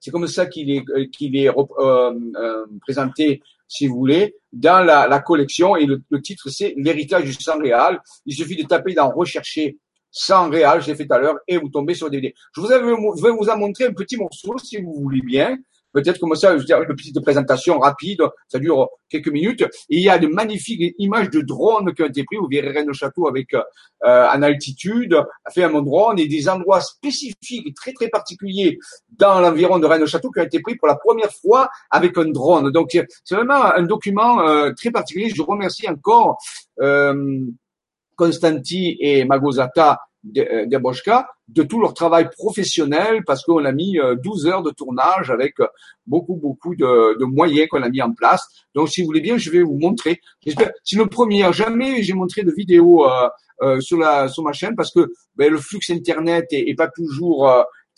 C'est 0.00 0.10
comme 0.10 0.26
ça 0.28 0.46
qu'il 0.46 0.70
est, 0.70 1.10
qu'il 1.10 1.36
est 1.36 1.48
euh, 1.48 2.14
euh, 2.36 2.66
présenté, 2.80 3.42
si 3.68 3.86
vous 3.86 3.96
voulez, 3.96 4.36
dans 4.52 4.84
la, 4.84 5.20
collection. 5.20 5.76
Et 5.76 5.86
le, 5.86 6.22
titre, 6.22 6.48
c'est 6.48 6.74
L'héritage 6.76 7.24
du 7.24 7.32
sang 7.32 7.58
réal. 7.58 8.00
Il 8.24 8.34
suffit 8.34 8.56
de 8.56 8.66
taper 8.66 8.94
dans 8.94 9.10
Rechercher 9.10 9.78
sang 10.10 10.50
réal, 10.50 10.82
j'ai 10.82 10.94
fait 10.94 11.06
tout 11.06 11.14
à 11.14 11.18
l'heure, 11.18 11.38
et 11.46 11.56
vous 11.56 11.68
tombez 11.68 11.94
sur 11.94 12.06
le 12.06 12.12
DVD. 12.12 12.34
Je, 12.54 12.60
vous 12.60 12.68
je 12.68 13.22
vais 13.22 13.30
vous 13.30 13.48
en 13.48 13.56
montrer 13.56 13.86
un 13.86 13.92
petit 13.92 14.16
morceau, 14.16 14.58
si 14.58 14.80
vous 14.80 14.94
voulez 14.94 15.22
bien. 15.22 15.56
Peut-être 15.92 16.20
comme 16.20 16.34
ça, 16.36 16.52
je 16.52 16.58
veux 16.58 16.64
dire, 16.64 16.80
une 16.80 16.94
petite 16.94 17.20
présentation 17.20 17.78
rapide, 17.78 18.22
ça 18.48 18.58
dure 18.58 18.88
quelques 19.08 19.28
minutes. 19.28 19.64
Il 19.88 20.00
y 20.00 20.08
a 20.08 20.18
de 20.18 20.28
magnifiques 20.28 20.94
images 20.98 21.30
de 21.30 21.40
drones 21.40 21.92
qui 21.94 22.02
ont 22.02 22.06
été 22.06 22.22
prises. 22.24 22.38
Vous 22.38 22.48
verrez 22.50 22.70
Rennes 22.70 22.92
Château 22.92 23.26
avec 23.26 23.52
euh, 23.54 24.28
en 24.28 24.42
altitude, 24.42 25.16
fait 25.52 25.64
un 25.64 25.82
drone 25.82 26.18
et 26.18 26.28
des 26.28 26.48
endroits 26.48 26.80
spécifiques, 26.80 27.74
très 27.74 27.92
très 27.92 28.08
particuliers 28.08 28.78
dans 29.08 29.40
l'environ 29.40 29.78
de 29.78 29.86
Rennes 29.86 30.06
Château 30.06 30.30
qui 30.30 30.40
ont 30.40 30.44
été 30.44 30.60
pris 30.60 30.76
pour 30.76 30.86
la 30.86 30.96
première 30.96 31.32
fois 31.32 31.68
avec 31.90 32.16
un 32.18 32.26
drone. 32.26 32.70
Donc 32.70 32.96
c'est 33.24 33.34
vraiment 33.34 33.64
un 33.64 33.82
document 33.82 34.46
euh, 34.46 34.72
très 34.72 34.90
particulier. 34.90 35.32
Je 35.34 35.42
remercie 35.42 35.88
encore 35.88 36.38
euh, 36.80 37.40
Constanti 38.20 38.98
et 39.00 39.24
Magosata 39.24 39.98
euh, 40.36 40.66
de 41.48 41.62
tout 41.62 41.80
leur 41.80 41.94
travail 41.94 42.28
professionnel 42.36 43.22
parce 43.26 43.42
qu'on 43.42 43.64
a 43.64 43.72
mis 43.72 43.96
12 44.22 44.46
euh, 44.46 44.50
heures 44.50 44.62
de 44.62 44.70
tournage 44.70 45.30
avec 45.30 45.58
euh, 45.60 45.66
beaucoup 46.06 46.36
beaucoup 46.36 46.76
de, 46.76 47.18
de 47.18 47.24
moyens 47.24 47.68
qu'on 47.70 47.82
a 47.82 47.88
mis 47.88 48.02
en 48.02 48.12
place. 48.12 48.46
Donc 48.74 48.90
si 48.90 49.00
vous 49.00 49.06
voulez 49.06 49.22
bien, 49.22 49.38
je 49.38 49.50
vais 49.50 49.62
vous 49.62 49.78
montrer. 49.78 50.20
C'est 50.44 50.96
le 50.96 51.06
premier. 51.06 51.50
Jamais 51.54 52.02
j'ai 52.02 52.12
montré 52.12 52.42
de 52.42 52.52
vidéo 52.52 53.06
euh, 53.62 53.80
sur 53.80 53.96
la 53.96 54.28
sur 54.28 54.42
ma 54.42 54.52
chaîne 54.52 54.76
parce 54.76 54.92
que 54.92 55.10
ben, 55.36 55.50
le 55.50 55.56
flux 55.56 55.80
internet 55.88 56.46
est, 56.50 56.68
est 56.68 56.74
pas 56.74 56.88
toujours 56.88 57.50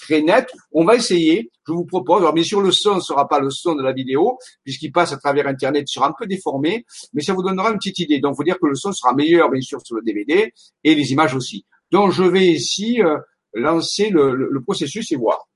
très 0.03 0.21
net. 0.23 0.49
On 0.73 0.85
va 0.85 0.97
essayer. 0.97 1.51
Je 1.67 1.73
vous 1.73 1.85
propose. 1.85 2.19
Alors 2.19 2.35
bien 2.35 2.45
sûr, 2.45 2.61
le 2.61 2.73
son 2.73 2.97
ne 2.97 3.01
sera 3.01 3.29
pas 3.29 3.41
le 3.41 3.51
son 3.51 3.75
de 3.75 3.83
la 3.83 3.93
vidéo 3.93 4.39
puisqu'il 4.65 4.93
passe 4.93 5.13
à 5.13 5.17
travers 5.17 5.47
Internet, 5.47 5.85
il 5.89 5.93
sera 5.93 6.09
un 6.09 6.15
peu 6.19 6.27
déformé, 6.27 6.85
mais 7.13 7.23
ça 7.23 7.33
vous 7.33 7.43
donnera 7.43 7.71
une 7.71 7.79
petite 7.79 8.01
idée. 8.01 8.19
Donc, 8.19 8.37
faut 8.37 8.45
dire 8.45 8.59
que 8.61 8.67
le 8.67 8.75
son 8.75 8.93
sera 8.93 9.15
meilleur 9.15 9.51
bien 9.51 9.61
sûr 9.61 9.81
sur 9.85 9.97
le 9.97 10.03
DVD 10.03 10.53
et 10.85 10.95
les 10.95 11.13
images 11.13 11.35
aussi. 11.35 11.65
Donc, 11.91 12.11
je 12.11 12.25
vais 12.25 12.47
ici 12.47 13.03
euh, 13.03 13.19
lancer 13.55 14.11
le, 14.11 14.35
le 14.35 14.63
processus 14.63 15.13
et 15.13 15.17
voir. 15.17 15.47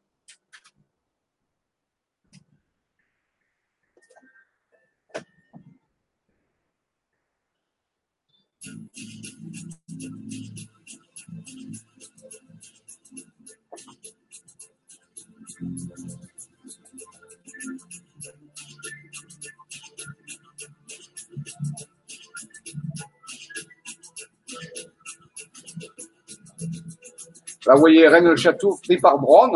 Là, 27.66 27.74
vous 27.74 27.80
voyez 27.80 28.06
Rennes 28.06 28.28
le 28.28 28.36
Château 28.36 28.78
fait 28.86 28.98
par 28.98 29.18
Braun. 29.18 29.52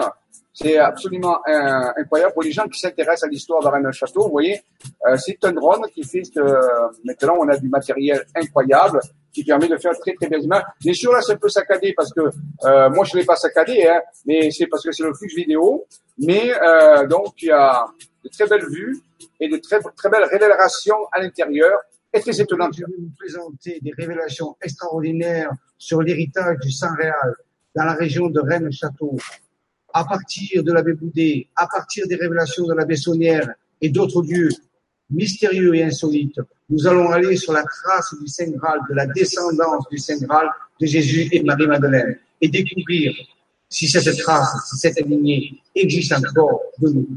C'est 0.52 0.78
absolument 0.78 1.38
incroyable 1.46 2.32
pour 2.32 2.42
les 2.42 2.50
gens 2.50 2.66
qui 2.66 2.78
s'intéressent 2.78 3.24
à 3.24 3.28
l'histoire 3.28 3.62
de 3.62 3.68
Rennes 3.68 3.84
le 3.84 3.92
Château. 3.92 4.24
Vous 4.24 4.30
voyez, 4.30 4.60
euh, 5.06 5.16
c'est 5.16 5.42
un 5.44 5.52
drone 5.52 5.82
qui 5.94 6.02
fait 6.02 6.22
que 6.22 6.40
maintenant 7.04 7.36
on 7.38 7.48
a 7.48 7.56
du 7.56 7.68
matériel 7.68 8.24
incroyable 8.34 9.00
qui 9.32 9.44
permet 9.44 9.68
de 9.68 9.76
faire 9.76 9.92
très 9.98 10.12
très 10.14 10.28
belles 10.28 10.42
images. 10.42 10.64
Bien 10.80 10.92
sûr 10.92 11.12
là 11.12 11.20
c'est 11.22 11.34
un 11.34 11.36
peu 11.36 11.48
saccadé 11.48 11.94
parce 11.96 12.12
que 12.12 12.20
euh, 12.64 12.90
moi 12.90 13.04
je 13.04 13.16
l'ai 13.16 13.24
pas 13.24 13.36
saccadé, 13.36 13.86
hein, 13.86 14.00
mais 14.26 14.50
c'est 14.50 14.66
parce 14.66 14.82
que 14.82 14.90
c'est 14.90 15.04
le 15.04 15.14
flux 15.14 15.28
vidéo. 15.28 15.86
Mais 16.18 16.52
euh, 16.60 17.06
donc 17.06 17.40
il 17.42 17.46
y 17.46 17.52
a 17.52 17.86
de 18.24 18.28
très 18.28 18.46
belles 18.46 18.66
vues 18.68 19.00
et 19.38 19.48
de 19.48 19.56
très 19.58 19.78
très 19.96 20.10
belles 20.10 20.24
révélations 20.24 21.06
à 21.12 21.22
l'intérieur. 21.22 21.78
Et 22.12 22.20
très 22.20 22.40
étonnantes. 22.40 22.74
Je 22.74 22.80
vais 22.80 22.92
vous 22.98 23.12
présenter 23.16 23.78
des 23.80 23.92
révélations 23.96 24.56
extraordinaires 24.60 25.52
sur 25.78 26.02
l'héritage 26.02 26.56
du 26.58 26.72
Saint 26.72 26.92
Réal 26.96 27.36
dans 27.74 27.84
la 27.84 27.94
région 27.94 28.28
de 28.28 28.40
Rennes-Château, 28.40 29.16
à 29.92 30.04
partir 30.04 30.62
de 30.62 30.72
l'abbé 30.72 30.92
Boudet, 30.94 31.48
à 31.56 31.66
partir 31.66 32.06
des 32.06 32.16
révélations 32.16 32.66
de 32.66 32.74
la 32.74 32.84
Bessonnière 32.84 33.48
et 33.80 33.88
d'autres 33.88 34.22
lieux 34.22 34.50
mystérieux 35.10 35.74
et 35.74 35.82
insolites, 35.82 36.40
nous 36.68 36.86
allons 36.86 37.10
aller 37.10 37.36
sur 37.36 37.52
la 37.52 37.64
trace 37.64 38.14
du 38.20 38.28
Saint 38.28 38.50
Graal, 38.50 38.80
de 38.88 38.94
la 38.94 39.06
descendance 39.06 39.84
du 39.90 39.98
Saint 39.98 40.18
Graal 40.18 40.48
de 40.80 40.86
Jésus 40.86 41.28
et 41.32 41.40
de 41.40 41.44
Marie-Madeleine, 41.44 42.18
et 42.40 42.48
découvrir 42.48 43.12
si 43.68 43.88
cette 43.88 44.16
trace, 44.18 44.70
si 44.70 44.78
cette 44.78 45.00
lignée 45.06 45.60
existe 45.74 46.12
encore 46.12 46.60
de 46.78 46.88
nous. 46.90 47.08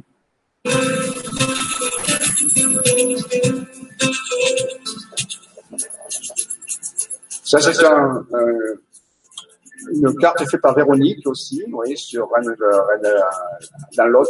Ça, 7.43 7.59
c'est 7.59 7.85
un, 7.85 8.25
une 9.91 10.15
carte 10.17 10.49
faite 10.49 10.61
par 10.61 10.75
Véronique 10.75 11.25
aussi, 11.27 11.63
voyez, 11.69 11.95
sur 11.95 12.29
Rennes, 12.31 12.55
Rennes 12.59 13.13
dans 13.97 14.07
l'Aude, 14.07 14.27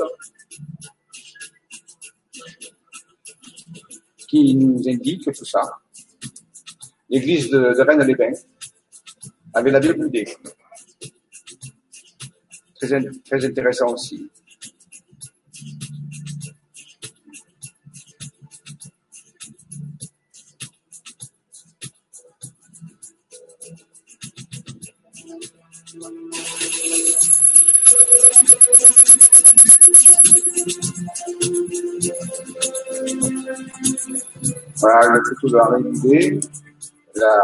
qui 4.27 4.55
nous 4.55 4.81
indique 4.87 5.31
tout 5.31 5.45
ça. 5.45 5.61
L'église 7.09 7.49
de, 7.49 7.59
de 7.59 7.81
Rennes-les-Bains 7.81 8.33
avait 9.53 9.71
la 9.71 9.79
Bible 9.79 10.09
Très, 12.75 12.99
très 13.25 13.45
intéressant 13.45 13.93
aussi. 13.93 14.29
Voilà 34.75 35.09
le 35.09 35.21
photo 35.23 35.47
de 35.47 35.57
la 35.57 35.65
reine 35.65 36.39
la, 37.15 37.41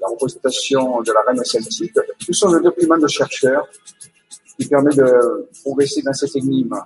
la 0.00 0.08
représentation 0.08 1.02
de 1.02 1.12
la 1.12 1.20
reine 1.26 1.44
celtique. 1.44 1.94
Tout 2.24 2.32
sont 2.32 2.52
des 2.52 2.62
documents 2.62 2.98
de 2.98 3.06
chercheurs 3.08 3.68
qui 4.58 4.66
permet 4.68 4.94
de 4.94 5.48
progresser 5.62 6.02
dans 6.02 6.12
cette 6.12 6.36
énigme. 6.36 6.76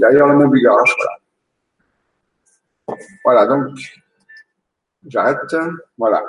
Derrière 0.00 0.26
le 0.28 0.38
même 0.38 0.50
garage, 0.50 0.94
voilà. 0.96 1.18
Voilà, 3.22 3.46
donc, 3.46 3.78
j'arrête, 5.06 5.54
voilà. 5.98 6.24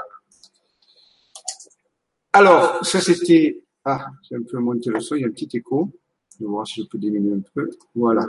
Alors, 2.33 2.85
ça 2.85 2.99
c'était... 2.99 3.63
Ah, 3.85 4.07
j'ai 4.23 4.35
un 4.35 4.43
peu 4.43 4.59
monté 4.59 4.89
le 4.89 4.99
son, 4.99 5.15
il 5.15 5.21
y 5.21 5.23
a 5.23 5.27
un 5.27 5.31
petit 5.31 5.49
écho. 5.53 5.89
Je 6.37 6.43
vais 6.43 6.49
voir 6.49 6.67
si 6.67 6.83
je 6.83 6.87
peux 6.87 6.97
diminuer 6.97 7.37
un 7.37 7.41
peu. 7.55 7.69
Voilà. 7.95 8.27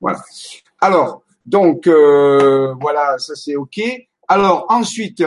Voilà. 0.00 0.22
Alors, 0.80 1.24
donc, 1.44 1.88
euh, 1.88 2.72
voilà, 2.80 3.18
ça 3.18 3.34
c'est 3.34 3.56
OK. 3.56 3.80
Alors, 4.28 4.66
ensuite, 4.68 5.24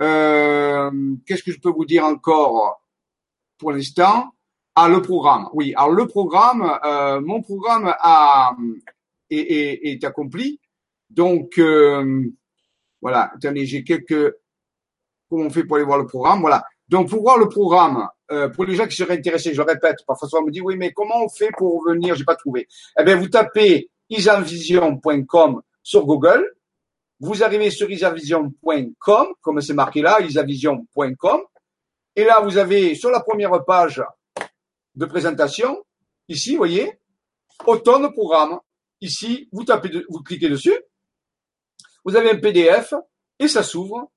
euh, 0.00 0.90
qu'est-ce 1.26 1.42
que 1.42 1.52
je 1.52 1.60
peux 1.60 1.70
vous 1.70 1.84
dire 1.84 2.04
encore 2.04 2.82
pour 3.58 3.72
l'instant? 3.72 4.32
Ah, 4.78 4.90
le 4.90 5.00
programme. 5.00 5.48
Oui, 5.54 5.72
alors 5.74 5.92
le 5.92 6.06
programme, 6.06 6.78
euh, 6.84 7.18
mon 7.22 7.40
programme 7.40 7.94
a, 7.98 8.54
est, 9.30 9.38
est, 9.38 9.80
est 9.90 10.04
accompli. 10.04 10.60
Donc, 11.08 11.58
euh, 11.58 12.24
voilà, 13.00 13.30
attendez, 13.34 13.64
j'ai 13.64 13.84
quelques... 13.84 14.36
Comment 15.30 15.46
on 15.46 15.50
fait 15.50 15.64
pour 15.64 15.76
aller 15.76 15.86
voir 15.86 15.96
le 15.96 16.06
programme? 16.06 16.40
Voilà. 16.40 16.62
Donc, 16.88 17.08
pour 17.08 17.22
voir 17.22 17.38
le 17.38 17.48
programme, 17.48 18.06
euh, 18.30 18.50
pour 18.50 18.66
les 18.66 18.74
gens 18.74 18.86
qui 18.86 18.96
seraient 18.96 19.16
intéressés, 19.16 19.54
je 19.54 19.62
le 19.62 19.66
répète, 19.66 19.96
parfois 20.06 20.28
on 20.40 20.44
me 20.44 20.50
dit, 20.50 20.60
oui, 20.60 20.76
mais 20.76 20.92
comment 20.92 21.24
on 21.24 21.28
fait 21.30 21.50
pour 21.56 21.82
venir? 21.84 22.14
J'ai 22.14 22.24
pas 22.24 22.36
trouvé. 22.36 22.68
Eh 23.00 23.02
bien, 23.02 23.16
vous 23.16 23.28
tapez 23.28 23.88
isavision.com 24.10 25.62
sur 25.82 26.04
Google. 26.04 26.54
Vous 27.18 27.42
arrivez 27.42 27.70
sur 27.70 27.90
isavision.com, 27.90 29.26
comme 29.40 29.60
c'est 29.62 29.72
marqué 29.72 30.02
là, 30.02 30.20
isavision.com. 30.20 31.40
Et 32.14 32.24
là, 32.24 32.40
vous 32.40 32.58
avez 32.58 32.94
sur 32.94 33.10
la 33.10 33.20
première 33.20 33.64
page 33.64 34.02
de 34.96 35.06
présentation, 35.06 35.84
ici, 36.28 36.52
vous 36.52 36.58
voyez, 36.58 36.98
automne 37.66 38.12
programme. 38.12 38.58
Ici, 39.00 39.48
vous 39.52 39.64
tapez, 39.64 39.90
vous 40.08 40.20
cliquez 40.20 40.48
dessus. 40.48 40.76
Vous 42.04 42.16
avez 42.16 42.30
un 42.30 42.38
PDF 42.38 42.94
et 43.38 43.48
ça 43.48 43.62
s'ouvre. 43.62 44.10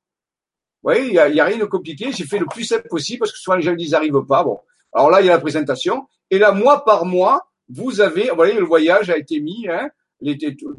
Vous 0.81 0.91
voyez, 0.91 1.07
il 1.07 1.33
n'y 1.33 1.39
a, 1.39 1.45
rien 1.45 1.57
de 1.57 1.65
compliqué. 1.65 2.11
J'ai 2.11 2.25
fait 2.25 2.39
le 2.39 2.45
plus 2.45 2.63
simple 2.63 2.87
possible 2.87 3.19
parce 3.19 3.33
que 3.33 3.37
souvent 3.37 3.57
les 3.57 3.63
gens 3.63 3.75
disent 3.75 3.91
n'arrivent 3.91 4.25
pas. 4.27 4.43
Bon, 4.43 4.59
alors 4.93 5.09
là, 5.09 5.21
il 5.21 5.27
y 5.27 5.29
a 5.29 5.33
la 5.33 5.39
présentation. 5.39 6.07
Et 6.31 6.39
là, 6.39 6.53
mois 6.53 6.85
par 6.85 7.05
mois, 7.05 7.49
vous 7.67 7.99
avez, 7.99 8.29
vous 8.29 8.35
voyez, 8.35 8.53
le 8.53 8.63
voyage 8.63 9.09
a 9.09 9.17
été 9.17 9.41
mis, 9.41 9.67
hein, 9.67 9.89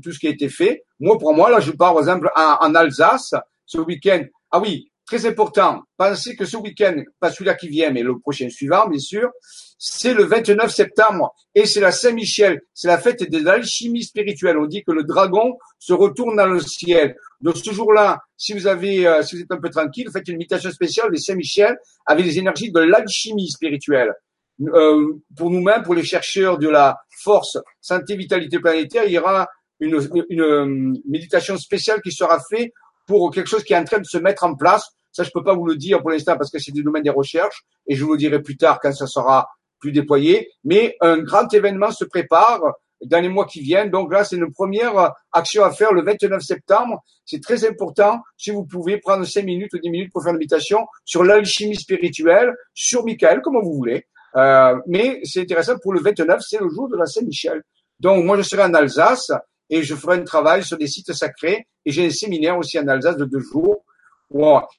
tout 0.02 0.12
ce 0.12 0.18
qui 0.18 0.26
a 0.26 0.30
été 0.30 0.48
fait. 0.48 0.84
Moi, 0.98 1.18
pour 1.18 1.34
moi, 1.34 1.50
là, 1.50 1.60
je 1.60 1.72
pars, 1.72 1.92
par 1.92 2.00
exemple, 2.00 2.30
en 2.36 2.74
Alsace, 2.74 3.34
ce 3.66 3.78
week-end. 3.78 4.24
Ah 4.50 4.60
oui, 4.60 4.89
très 5.11 5.27
important. 5.27 5.83
Pensez 5.96 6.37
que 6.37 6.44
ce 6.44 6.57
week-end, 6.57 7.03
pas 7.18 7.33
celui-là 7.33 7.55
qui 7.55 7.68
vient, 7.68 7.90
mais 7.90 8.03
le 8.03 8.18
prochain 8.20 8.49
suivant, 8.49 8.88
bien 8.88 9.01
sûr, 9.01 9.29
c'est 9.77 10.14
le 10.14 10.25
29 10.25 10.73
septembre 10.73 11.35
et 11.55 11.66
c'est 11.66 11.81
la 11.81 11.90
Saint-Michel. 11.90 12.61
C'est 12.75 12.87
la 12.87 12.99
fête 12.99 13.29
de 13.29 13.38
l'alchimie 13.38 14.05
spirituelle. 14.05 14.57
On 14.59 14.66
dit 14.66 14.85
que 14.85 14.92
le 14.92 15.03
dragon 15.03 15.59
se 15.81 15.92
retourne 15.92 16.37
dans 16.37 16.46
le 16.46 16.61
ciel. 16.61 17.16
Donc 17.40 17.57
ce 17.57 17.73
jour-là, 17.73 18.20
si 18.37 18.53
vous 18.53 18.68
avez, 18.68 19.07
euh, 19.07 19.23
si 19.23 19.35
vous 19.35 19.42
êtes 19.42 19.51
un 19.51 19.61
peu 19.61 19.70
tranquille, 19.70 20.09
faites 20.12 20.29
une 20.29 20.37
invitation 20.37 20.70
spéciale 20.70 21.11
de 21.11 21.16
Saint-Michel 21.16 21.77
avec 22.07 22.25
les 22.25 22.38
énergies 22.38 22.70
de 22.70 22.81
l'alchimie 22.81 23.51
spirituelle. 23.51 24.12
Euh, 24.61 25.14
pour 25.37 25.51
nous-mêmes, 25.51 25.83
pour 25.83 25.94
les 25.94 26.05
chercheurs 26.05 26.59
de 26.59 26.68
la 26.68 26.99
force, 27.25 27.59
santé, 27.81 28.14
vitalité 28.14 28.61
planétaire, 28.61 29.05
il 29.07 29.12
y 29.12 29.18
aura 29.18 29.49
une, 29.81 29.99
une, 30.29 30.40
une 30.40 31.03
méditation 31.09 31.57
spéciale 31.57 32.01
qui 32.01 32.12
sera 32.12 32.38
faite 32.49 32.70
pour 33.07 33.33
quelque 33.33 33.49
chose 33.49 33.64
qui 33.64 33.73
est 33.73 33.77
en 33.77 33.85
train 33.85 33.99
de 33.99 34.05
se 34.05 34.18
mettre 34.18 34.44
en 34.44 34.55
place. 34.55 34.88
Ça, 35.12 35.23
je 35.23 35.31
peux 35.31 35.42
pas 35.42 35.55
vous 35.55 35.66
le 35.66 35.77
dire 35.77 36.01
pour 36.01 36.11
l'instant 36.11 36.37
parce 36.37 36.51
que 36.51 36.59
c'est 36.59 36.73
du 36.73 36.83
domaine 36.83 37.03
des 37.03 37.11
recherches 37.11 37.64
et 37.87 37.94
je 37.94 38.05
vous 38.05 38.12
le 38.12 38.18
dirai 38.18 38.40
plus 38.40 38.57
tard 38.57 38.79
quand 38.81 38.92
ça 38.92 39.07
sera 39.07 39.49
plus 39.79 39.92
déployé. 39.92 40.51
Mais 40.64 40.96
un 41.01 41.18
grand 41.18 41.53
événement 41.53 41.90
se 41.90 42.05
prépare 42.05 42.61
dans 43.03 43.20
les 43.20 43.29
mois 43.29 43.46
qui 43.46 43.61
viennent. 43.61 43.90
Donc 43.90 44.12
là, 44.12 44.25
c'est 44.25 44.37
une 44.37 44.53
première 44.53 45.14
action 45.33 45.64
à 45.64 45.73
faire 45.73 45.92
le 45.92 46.03
29 46.03 46.42
septembre. 46.42 47.03
C'est 47.25 47.42
très 47.42 47.66
important. 47.66 48.20
Si 48.37 48.51
vous 48.51 48.64
pouvez 48.64 48.99
prendre 48.99 49.25
5 49.25 49.44
minutes 49.44 49.73
ou 49.75 49.79
10 49.79 49.90
minutes 49.90 50.12
pour 50.12 50.23
faire 50.23 50.33
une 50.33 50.38
méditation 50.38 50.87
sur 51.05 51.25
l'alchimie 51.25 51.77
spirituelle, 51.77 52.55
sur 52.75 53.05
Michael, 53.05 53.40
comme 53.40 53.61
vous 53.62 53.75
voulez. 53.75 54.07
Euh, 54.37 54.77
mais 54.87 55.20
c'est 55.25 55.40
intéressant 55.40 55.79
pour 55.83 55.92
le 55.92 56.01
29, 56.01 56.40
c'est 56.46 56.61
le 56.61 56.68
jour 56.68 56.88
de 56.88 56.96
la 56.96 57.07
Saint-Michel. 57.07 57.62
Donc 57.99 58.25
moi, 58.25 58.37
je 58.37 58.42
serai 58.42 58.62
en 58.62 58.75
Alsace 58.75 59.33
et 59.68 59.83
je 59.83 59.94
ferai 59.94 60.18
un 60.18 60.25
travail 60.25 60.62
sur 60.62 60.79
des 60.79 60.87
sites 60.87 61.12
sacrés 61.12 61.66
et 61.85 61.90
j'ai 61.90 62.07
un 62.07 62.11
séminaire 62.11 62.57
aussi 62.57 62.79
en 62.79 62.87
Alsace 62.87 63.16
de 63.16 63.25
deux 63.25 63.40
jours. 63.40 63.85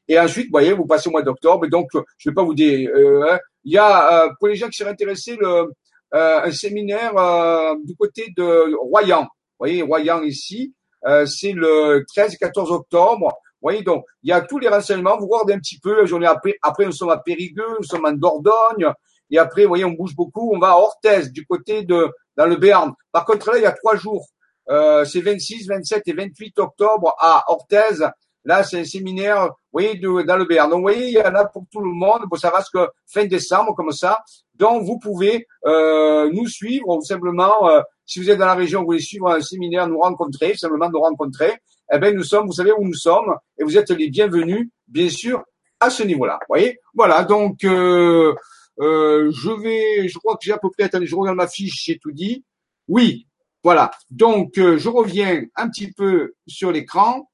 Et 0.08 0.20
ensuite, 0.20 0.46
vous 0.46 0.52
voyez, 0.52 0.74
vous 0.74 0.86
passez 0.86 1.10
au 1.10 1.12
mois 1.12 1.24
d'octobre. 1.24 1.68
Donc, 1.68 1.90
je 2.18 2.30
vais 2.30 2.34
pas 2.34 2.44
vous 2.44 2.54
dire. 2.54 2.90
Euh, 2.94 3.38
il 3.64 3.74
y 3.74 3.78
a 3.78 4.24
euh, 4.26 4.30
pour 4.40 4.48
les 4.48 4.56
gens 4.56 4.68
qui 4.68 4.78
seraient 4.78 4.92
intéressés 4.92 5.38
le, 5.40 5.72
euh, 6.14 6.42
un 6.44 6.52
séminaire 6.52 7.16
euh, 7.18 7.76
du 7.84 7.96
côté 7.96 8.34
de 8.36 8.76
Royan. 8.76 9.22
Vous 9.22 9.28
voyez, 9.60 9.82
Royan 9.82 10.22
ici, 10.24 10.74
euh, 11.06 11.26
c'est 11.26 11.54
le 11.54 12.04
13 12.08 12.34
et 12.34 12.38
14 12.38 12.72
octobre. 12.72 13.28
Vous 13.28 13.68
voyez, 13.68 13.84
donc, 13.84 14.06
il 14.24 14.30
y 14.30 14.34
a 14.34 14.42
tous 14.42 14.60
les 14.60 14.68
renseignements. 14.68 15.18
Vous 15.18 15.28
regardez 15.28 15.54
un 15.54 15.60
petit 15.60 15.80
peu. 15.80 16.06
J'en 16.06 16.22
ai 16.22 16.26
après, 16.26 16.56
après, 16.64 16.86
nous 16.86 16.92
sommes 16.92 17.12
à 17.12 17.18
Périgueux, 17.18 17.78
nous 17.78 17.86
sommes 17.86 18.06
en 18.06 18.14
Dordogne. 18.14 18.92
Et 19.30 19.38
après, 19.38 19.64
vous 19.64 19.70
voyez, 19.70 19.86
on 19.86 19.92
bouge 19.92 20.16
beaucoup. 20.16 20.52
On 20.54 20.60
va 20.60 20.72
à 20.72 20.78
Orthez, 20.78 21.30
du 21.30 21.46
côté 21.46 21.84
de, 21.84 22.10
dans 22.36 22.46
le 22.46 22.56
Béarn. 22.58 22.92
Par 23.12 23.26
contre, 23.26 23.52
là, 23.52 23.58
il 23.58 23.64
y 23.64 23.68
a 23.68 23.72
trois 23.72 23.96
jours. 23.96 24.28
Euh, 24.70 25.06
c'est 25.06 25.22
26, 25.22 25.68
27 25.68 26.04
et 26.08 26.14
28 26.14 26.60
octobre 26.60 27.16
à 27.20 27.46
Orthez. 27.48 28.06
Là, 28.44 28.64
c'est 28.64 28.80
un 28.80 28.86
séminaire, 28.86 29.48
vous 29.48 29.54
voyez, 29.74 29.96
dans 30.00 30.38
le. 30.38 30.46
Donc, 30.46 30.74
vous 30.74 30.82
voyez, 30.82 31.08
il 31.08 31.14
y 31.14 31.22
en 31.22 31.36
a 31.36 31.46
pour 31.46 31.64
tout 31.72 31.80
le 31.80 31.92
monde. 31.92 32.22
Bon, 32.30 32.38
ça 32.38 32.50
reste 32.50 32.70
que 32.74 32.88
fin 33.06 33.26
décembre, 33.26 33.76
comme 33.76 33.92
ça. 33.92 34.20
Donc, 34.56 34.84
vous 34.84 34.98
pouvez 35.00 35.48
euh, 35.66 36.30
nous 36.32 36.48
suivre, 36.48 36.88
ou 36.90 37.02
simplement, 37.02 37.70
euh, 37.70 37.82
si 38.06 38.20
vous 38.20 38.30
êtes 38.30 38.40
dans 38.40 38.46
la 38.46 38.56
région, 38.56 38.82
vous 38.82 38.88
voulez 38.88 39.00
suivre 39.00 39.30
un 39.30 39.42
séminaire, 39.42 39.88
nous 39.88 40.00
rencontrer, 40.00 40.56
simplement 40.56 40.90
nous 40.90 41.00
rencontrer. 41.00 41.54
Eh 41.94 42.00
bien, 42.00 42.12
nous 42.12 42.24
sommes, 42.24 42.48
vous 42.48 42.54
savez 42.54 42.72
où 42.72 42.84
nous 42.84 42.94
sommes, 42.94 43.36
et 43.60 43.64
vous 43.64 43.78
êtes 43.78 43.92
les 43.92 44.10
bienvenus, 44.10 44.70
bien 44.88 45.10
sûr, 45.10 45.44
à 45.80 45.90
ce 45.90 46.04
niveau-là. 46.04 46.40
Vous 46.42 46.54
voyez 46.56 46.80
Voilà, 46.94 47.24
donc, 47.24 47.64
euh, 47.64 48.34
euh, 48.80 49.32
je 49.32 49.52
vais, 49.52 50.08
je 50.08 50.18
crois 50.18 50.36
que 50.36 50.44
j'ai 50.44 50.54
à 50.54 50.58
peu 50.58 50.70
près, 50.70 50.84
attendez, 50.84 51.06
je 51.06 51.16
regarde 51.16 51.38
ma 51.38 51.48
fiche, 51.48 51.84
j'ai 51.86 52.00
tout 52.00 52.12
dit. 52.12 52.44
Oui, 52.88 53.28
voilà. 53.64 53.92
Donc, 54.10 54.58
euh, 54.58 54.78
je 54.78 54.90
reviens 54.90 55.44
un 55.56 55.70
petit 55.70 55.92
peu 55.92 56.34
sur 56.48 56.72
l'écran. 56.72 57.30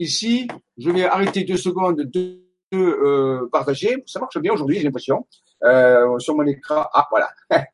Ici, 0.00 0.48
je 0.76 0.90
vais 0.90 1.04
arrêter 1.04 1.44
deux 1.44 1.56
secondes 1.56 2.00
de, 2.00 2.40
euh, 2.74 3.48
partager. 3.52 4.02
Ça 4.06 4.18
marche 4.18 4.38
bien 4.38 4.52
aujourd'hui, 4.52 4.78
j'ai 4.78 4.84
l'impression. 4.84 5.26
Euh, 5.62 6.18
sur 6.18 6.34
mon 6.34 6.46
écran. 6.46 6.86
Ah, 6.92 7.06
voilà. 7.10 7.30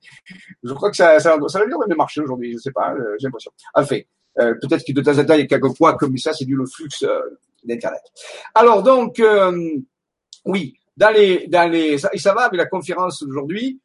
je 0.63 0.73
crois 0.75 0.91
que 0.91 0.97
ça, 0.97 1.21
ça, 1.21 1.37
ça 1.47 1.59
va 1.61 1.67
bien 1.67 1.97
marcher 1.97 2.21
aujourd'hui. 2.21 2.53
Je 2.53 2.59
sais 2.59 2.73
pas, 2.73 2.93
euh, 2.93 3.15
j'ai 3.19 3.27
l'impression. 3.29 3.53
Enfin, 3.75 4.01
euh, 4.41 4.55
peut-être 4.61 4.85
que 4.85 4.93
de 4.93 5.01
temps 5.01 5.17
en 5.17 5.25
temps, 5.25 5.35
il 5.35 5.41
y 5.41 5.45
a 5.45 5.47
quelques 5.47 5.77
fois 5.77 5.97
comme 5.97 6.19
ça, 6.19 6.33
c'est 6.33 6.45
dû 6.45 6.57
le 6.57 6.67
flux 6.67 6.89
euh, 7.05 7.21
d'Internet. 7.65 8.03
Alors, 8.55 8.83
donc, 8.83 9.23
oui, 10.45 10.75
dans 10.97 11.11
les, 11.11 11.47
dans 11.47 11.71
les, 11.71 11.99
ça, 11.99 12.11
et 12.13 12.19
ça 12.19 12.35
va 12.35 12.43
avec 12.43 12.59
la 12.59 12.67
conférence 12.67 13.23
d'aujourd'hui. 13.23 13.81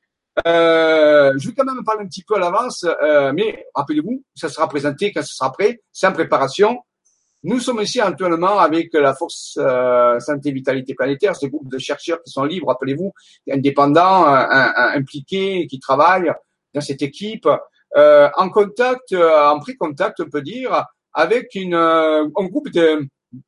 Euh, 0.48 1.34
je 1.38 1.48
vais 1.48 1.54
quand 1.54 1.66
même 1.66 1.84
parler 1.84 2.04
un 2.04 2.08
petit 2.08 2.24
peu 2.24 2.36
à 2.36 2.40
l'avance, 2.40 2.86
euh, 2.86 3.34
mais 3.34 3.66
rappelez-vous, 3.76 4.24
ça 4.34 4.50
sera 4.50 4.68
présenté 4.68 5.12
quand 5.12 5.24
ce 5.24 5.34
sera 5.34 5.52
prêt, 5.52 5.82
en 6.04 6.12
préparation. 6.14 6.80
Nous 7.44 7.60
sommes 7.60 7.82
ici 7.82 8.00
actuellement 8.00 8.60
avec 8.60 8.94
la 8.94 9.16
Force 9.16 9.58
euh, 9.60 10.20
Santé 10.20 10.52
Vitalité 10.52 10.94
Planétaire, 10.94 11.36
ce 11.36 11.48
groupe 11.48 11.70
de 11.70 11.80
chercheurs 11.80 12.22
qui 12.22 12.32
sont 12.32 12.44
libres, 12.44 12.68
rappelez-vous, 12.68 13.12
indépendants, 13.50 14.26
impliqués, 14.26 15.66
qui 15.68 15.80
travaillent 15.80 16.32
dans 16.74 16.82
cette 16.82 17.02
équipe, 17.02 17.48
euh, 17.98 18.30
en 18.38 18.50
contact, 18.50 19.14
en 19.14 19.60
pré-contact, 19.60 20.20
on 20.22 20.30
peut 20.30 20.42
dire, 20.44 20.86
avec 21.14 21.56
une, 21.56 21.74
un 21.74 22.30
groupe 22.30 22.70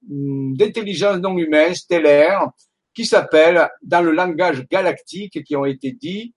d'intelligence 0.02 1.18
non 1.18 1.38
humaine, 1.38 1.76
stellaire, 1.76 2.50
qui 2.94 3.06
s'appelle, 3.06 3.70
dans 3.82 4.02
le 4.02 4.12
langage 4.12 4.68
galactique 4.68 5.44
qui 5.44 5.56
ont 5.56 5.66
été 5.66 5.92
dit, 5.92 6.34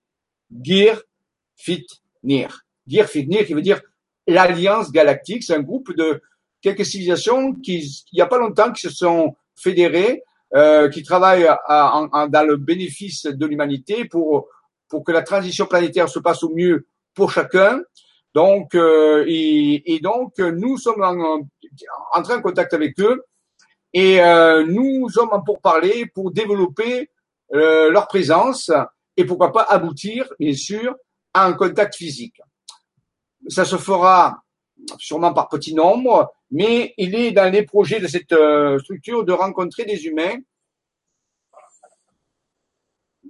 Gir 0.62 1.02
Fit 1.56 1.86
Nir. 2.22 2.62
Gir 2.86 3.06
Fit 3.06 3.26
Nir 3.26 3.44
qui 3.46 3.54
veut 3.54 3.62
dire 3.62 3.80
l'Alliance 4.26 4.90
galactique. 4.90 5.42
C'est 5.42 5.54
un 5.54 5.62
groupe 5.62 5.94
de 5.94 6.20
quelques 6.66 6.84
civilisations 6.84 7.52
qui, 7.52 7.78
il 8.10 8.16
n'y 8.16 8.20
a 8.20 8.26
pas 8.26 8.38
longtemps, 8.38 8.72
qui 8.72 8.80
se 8.80 8.90
sont 8.90 9.36
fédérées, 9.54 10.24
euh, 10.56 10.88
qui 10.88 11.04
travaillent 11.04 11.46
à, 11.46 11.60
à, 11.68 12.26
dans 12.28 12.44
le 12.44 12.56
bénéfice 12.56 13.26
de 13.26 13.46
l'humanité 13.46 14.04
pour, 14.04 14.48
pour 14.88 15.04
que 15.04 15.12
la 15.12 15.22
transition 15.22 15.66
planétaire 15.66 16.08
se 16.08 16.18
passe 16.18 16.42
au 16.42 16.52
mieux 16.52 16.88
pour 17.14 17.30
chacun. 17.30 17.80
Donc, 18.34 18.74
euh, 18.74 19.24
et, 19.28 19.94
et, 19.94 20.00
donc, 20.00 20.38
nous 20.38 20.76
sommes 20.76 21.04
en, 21.04 21.46
entrés 22.12 22.34
en 22.34 22.42
contact 22.42 22.74
avec 22.74 22.98
eux 22.98 23.24
et 23.92 24.20
euh, 24.20 24.66
nous 24.66 25.08
sommes 25.08 25.30
pour 25.46 25.60
parler, 25.60 26.06
pour 26.12 26.32
développer 26.32 27.10
euh, 27.54 27.90
leur 27.92 28.08
présence 28.08 28.72
et 29.16 29.24
pourquoi 29.24 29.52
pas 29.52 29.62
aboutir, 29.62 30.26
bien 30.40 30.52
sûr, 30.52 30.96
à 31.32 31.46
un 31.46 31.52
contact 31.52 31.94
physique. 31.94 32.40
Ça 33.46 33.64
se 33.64 33.76
fera 33.76 34.42
sûrement 34.98 35.32
par 35.32 35.48
petit 35.48 35.74
nombre, 35.74 36.32
mais 36.50 36.94
il 36.96 37.14
est 37.14 37.32
dans 37.32 37.50
les 37.50 37.62
projets 37.62 38.00
de 38.00 38.06
cette 38.06 38.32
euh, 38.32 38.78
structure 38.78 39.24
de 39.24 39.32
rencontrer 39.32 39.84
des 39.84 40.06
humains, 40.06 40.36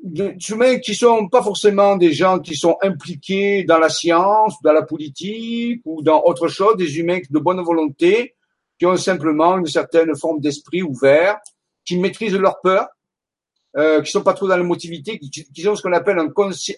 des 0.02 0.36
humains 0.50 0.78
qui 0.78 0.94
sont 0.94 1.28
pas 1.28 1.42
forcément 1.42 1.96
des 1.96 2.12
gens 2.12 2.38
qui 2.38 2.54
sont 2.54 2.76
impliqués 2.82 3.64
dans 3.64 3.78
la 3.78 3.88
science, 3.88 4.54
dans 4.62 4.72
la 4.72 4.82
politique 4.82 5.82
ou 5.84 6.02
dans 6.02 6.22
autre 6.24 6.48
chose, 6.48 6.76
des 6.76 6.98
humains 6.98 7.20
de 7.28 7.38
bonne 7.38 7.60
volonté, 7.62 8.34
qui 8.78 8.86
ont 8.86 8.96
simplement 8.96 9.58
une 9.58 9.66
certaine 9.66 10.14
forme 10.16 10.40
d'esprit 10.40 10.82
ouvert, 10.82 11.38
qui 11.84 11.98
maîtrisent 11.98 12.36
leur 12.36 12.60
peur, 12.60 12.88
euh, 13.76 14.02
qui 14.02 14.10
sont 14.10 14.22
pas 14.22 14.34
trop 14.34 14.48
dans 14.48 14.56
l'émotivité, 14.56 15.18
qui, 15.18 15.30
qui 15.30 15.68
ont 15.68 15.74
ce 15.74 15.82
qu'on 15.82 15.92
appelle 15.92 16.18
un, 16.18 16.28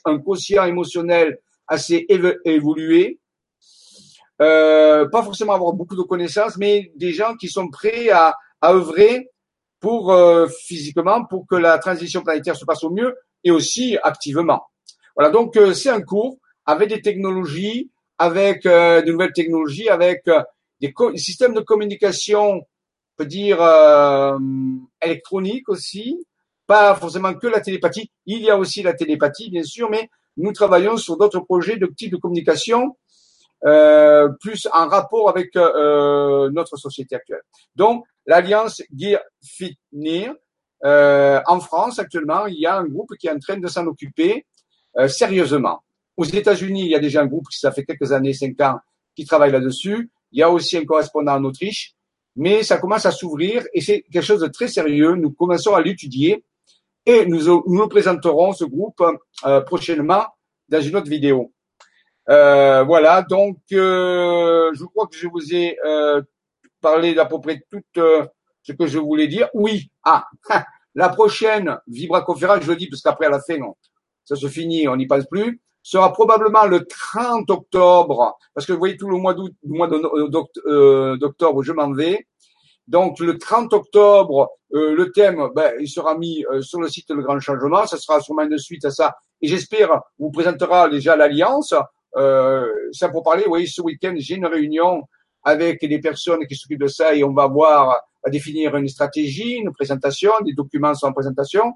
un 0.05 0.19
quotient 0.19 0.65
émotionnel 0.65 1.39
assez 1.67 2.07
évolué, 2.45 3.19
euh, 4.41 5.09
pas 5.09 5.23
forcément 5.23 5.55
avoir 5.55 5.73
beaucoup 5.73 5.97
de 5.97 6.03
connaissances, 6.03 6.57
mais 6.57 6.93
des 6.97 7.13
gens 7.13 7.35
qui 7.35 7.49
sont 7.49 7.69
prêts 7.69 8.11
à, 8.11 8.35
à 8.61 8.73
œuvrer 8.73 9.31
pour 9.81 10.13
euh, 10.13 10.47
physiquement 10.49 11.25
pour 11.25 11.47
que 11.47 11.55
la 11.55 11.79
transition 11.79 12.23
planétaire 12.23 12.57
se 12.57 12.65
passe 12.65 12.83
au 12.85 12.91
mieux 12.91 13.15
et 13.45 13.51
aussi 13.51 13.97
activement. 14.03 14.63
Voilà, 15.17 15.31
donc 15.31 15.57
euh, 15.57 15.75
c'est 15.75 15.91
un 15.91 16.01
cours 16.01 16.39
avec 16.67 16.89
des 16.89 17.01
technologies, 17.01 17.91
avec 18.19 18.67
euh, 18.67 19.03
de 19.03 19.13
nouvelles 19.13 19.33
technologies, 19.33 19.89
avec 19.89 20.25
des, 20.81 20.93
systèmes 21.17 21.55
de 21.55 21.61
communication, 21.61 22.57
on 22.57 22.63
peut 23.17 23.27
dire 23.27 23.59
électronique 25.03 25.69
aussi, 25.69 26.25
pas 26.67 26.95
forcément 26.95 27.35
que 27.35 27.47
la 27.47 27.61
télépathie. 27.61 28.11
Il 28.27 28.43
y 28.43 28.51
a 28.51 28.59
aussi 28.59 28.83
la 28.83 28.93
télépathie, 28.93 29.51
bien 29.51 29.63
sûr, 29.63 29.89
mais 29.91 30.09
nous 30.37 30.53
travaillons 30.53 30.97
sur 30.97 31.17
d'autres 31.17 31.41
projets 31.41 31.77
de 31.77 31.87
type 31.87 32.13
de 32.13 32.17
communication 32.17 32.97
euh, 33.65 34.29
plus 34.41 34.69
en 34.73 34.89
rapport 34.89 35.29
avec 35.29 35.55
euh, 35.57 36.51
notre 36.51 36.77
société 36.77 37.17
actuelle. 37.17 37.43
Donc, 37.75 38.05
l'alliance 38.27 38.83
Gear 38.97 39.21
Fitnir, 39.43 40.35
euh, 40.85 41.41
en 41.47 41.61
France 41.61 41.99
actuellement, 41.99 42.47
il 42.47 42.61
y 42.61 42.67
a 42.67 42.77
un 42.77 42.85
groupe 42.85 43.15
qui 43.19 43.27
est 43.27 43.33
en 43.33 43.39
train 43.39 43.59
de 43.59 43.67
s'en 43.67 43.87
occuper 43.87 44.47
euh, 44.99 45.09
sérieusement. 45.09 45.83
Aux 46.17 46.25
États-Unis, 46.25 46.83
il 46.83 46.91
y 46.91 46.95
a 46.95 47.01
déjà 47.01 47.23
un 47.23 47.27
groupe 47.27 47.49
qui 47.49 47.59
ça 47.59 47.73
fait 47.73 47.85
quelques 47.85 48.13
années, 48.13 48.33
cinq 48.33 48.61
ans, 48.61 48.79
qui 49.15 49.25
travaille 49.25 49.53
là-dessus. 49.53 50.11
Il 50.33 50.39
y 50.39 50.43
a 50.43 50.51
aussi 50.51 50.77
un 50.77 50.85
correspondant 50.85 51.35
en 51.35 51.45
Autriche, 51.45 51.95
mais 52.37 52.63
ça 52.63 52.79
commence 52.79 53.07
à 53.07 53.11
s'ouvrir 53.11 53.65
et 53.73 53.81
c'est 53.81 54.03
quelque 54.03 54.23
chose 54.25 54.41
de 54.41 54.49
très 54.49 54.69
sérieux. 54.69 55.15
Nous 55.15 55.31
commençons 55.33 55.75
à 55.75 55.81
l'étudier 55.81 56.45
et 57.07 57.27
nous, 57.27 57.63
nous 57.67 57.89
présenterons 57.89 58.53
ce 58.53 58.65
groupe 58.65 59.03
euh, 59.47 59.61
prochainement 59.63 60.27
dans 60.69 60.81
une 60.81 60.97
autre 60.97 61.09
vidéo. 61.09 61.53
Euh, 62.31 62.83
voilà, 62.83 63.23
donc 63.23 63.57
euh, 63.73 64.71
je 64.75 64.85
crois 64.85 65.07
que 65.07 65.17
je 65.17 65.27
vous 65.29 65.55
ai 65.55 65.79
euh, 65.87 66.21
parlé 66.81 67.15
d'à 67.15 67.25
peu 67.25 67.41
près 67.41 67.63
tout 67.71 67.81
ce 67.95 68.73
que 68.73 68.87
je 68.87 68.99
voulais 68.99 69.29
dire. 69.29 69.49
Oui, 69.55 69.91
ah, 70.05 70.27
la 70.95 71.09
prochaine 71.09 71.79
Vibra 71.87 72.23
conférence, 72.23 72.61
je 72.63 72.71
le 72.71 72.77
dis 72.77 72.89
parce 72.89 73.01
qu'après 73.01 73.27
à 73.27 73.31
la 73.31 73.41
fin, 73.41 73.59
ça 74.27 74.37
se 74.37 74.47
finit, 74.47 74.89
on 74.89 74.97
n'y 74.97 75.07
passe 75.07 75.25
plus, 75.27 75.63
sera 75.83 76.13
probablement 76.13 76.67
le 76.67 76.85
30 76.85 77.51
octobre, 77.51 78.37
parce 78.53 78.67
que 78.67 78.73
vous 78.73 78.79
voyez 78.79 78.99
tout 78.99 79.09
le 79.09 79.17
mois 79.17 79.33
d'août, 79.33 79.55
d'octobre, 81.19 81.63
je 81.63 81.73
m'en 81.73 81.93
vais. 81.93 82.27
Donc 82.89 83.21
le 83.21 83.39
30 83.39 83.73
octobre, 83.73 84.51
le 84.71 85.05
thème, 85.13 85.49
ben, 85.55 85.73
il 85.81 85.89
sera 85.89 86.17
mis 86.17 86.45
sur 86.61 86.81
le 86.81 86.89
site 86.89 87.11
Le 87.11 87.23
Grand 87.23 87.41
Changement. 87.41 87.87
Ça 87.87 87.97
sera 87.97 88.21
sûrement 88.21 88.43
une 88.43 88.59
suite 88.59 88.85
à 88.85 88.91
ça. 88.91 89.17
Et 89.41 89.49
j'espère 89.49 90.03
vous 90.19 90.31
présentera 90.31 90.89
déjà 90.89 91.17
l'alliance. 91.17 91.75
Euh, 92.17 92.67
ça 92.93 93.09
pour 93.09 93.23
parler, 93.23 93.45
oui, 93.47 93.67
ce 93.67 93.83
week-end, 93.83 94.15
j'ai 94.17 94.37
une 94.37 94.47
réunion 94.47 95.03
avec 95.43 95.81
des 95.81 96.01
personnes 96.01 96.47
qui 96.47 96.55
s'occupent 96.57 96.81
de 96.81 96.89
ça 96.89 97.15
et 97.15 97.23
on 97.25 97.33
va 97.33 97.47
voir, 97.47 97.97
à 98.25 98.31
définir 98.31 98.77
une 98.77 98.89
stratégie, 98.89 99.57
une 99.57 99.73
présentation, 99.73 100.33
des 100.45 100.53
documents 100.53 100.95
sont 100.95 101.07
en 101.07 101.13
présentation. 101.13 101.75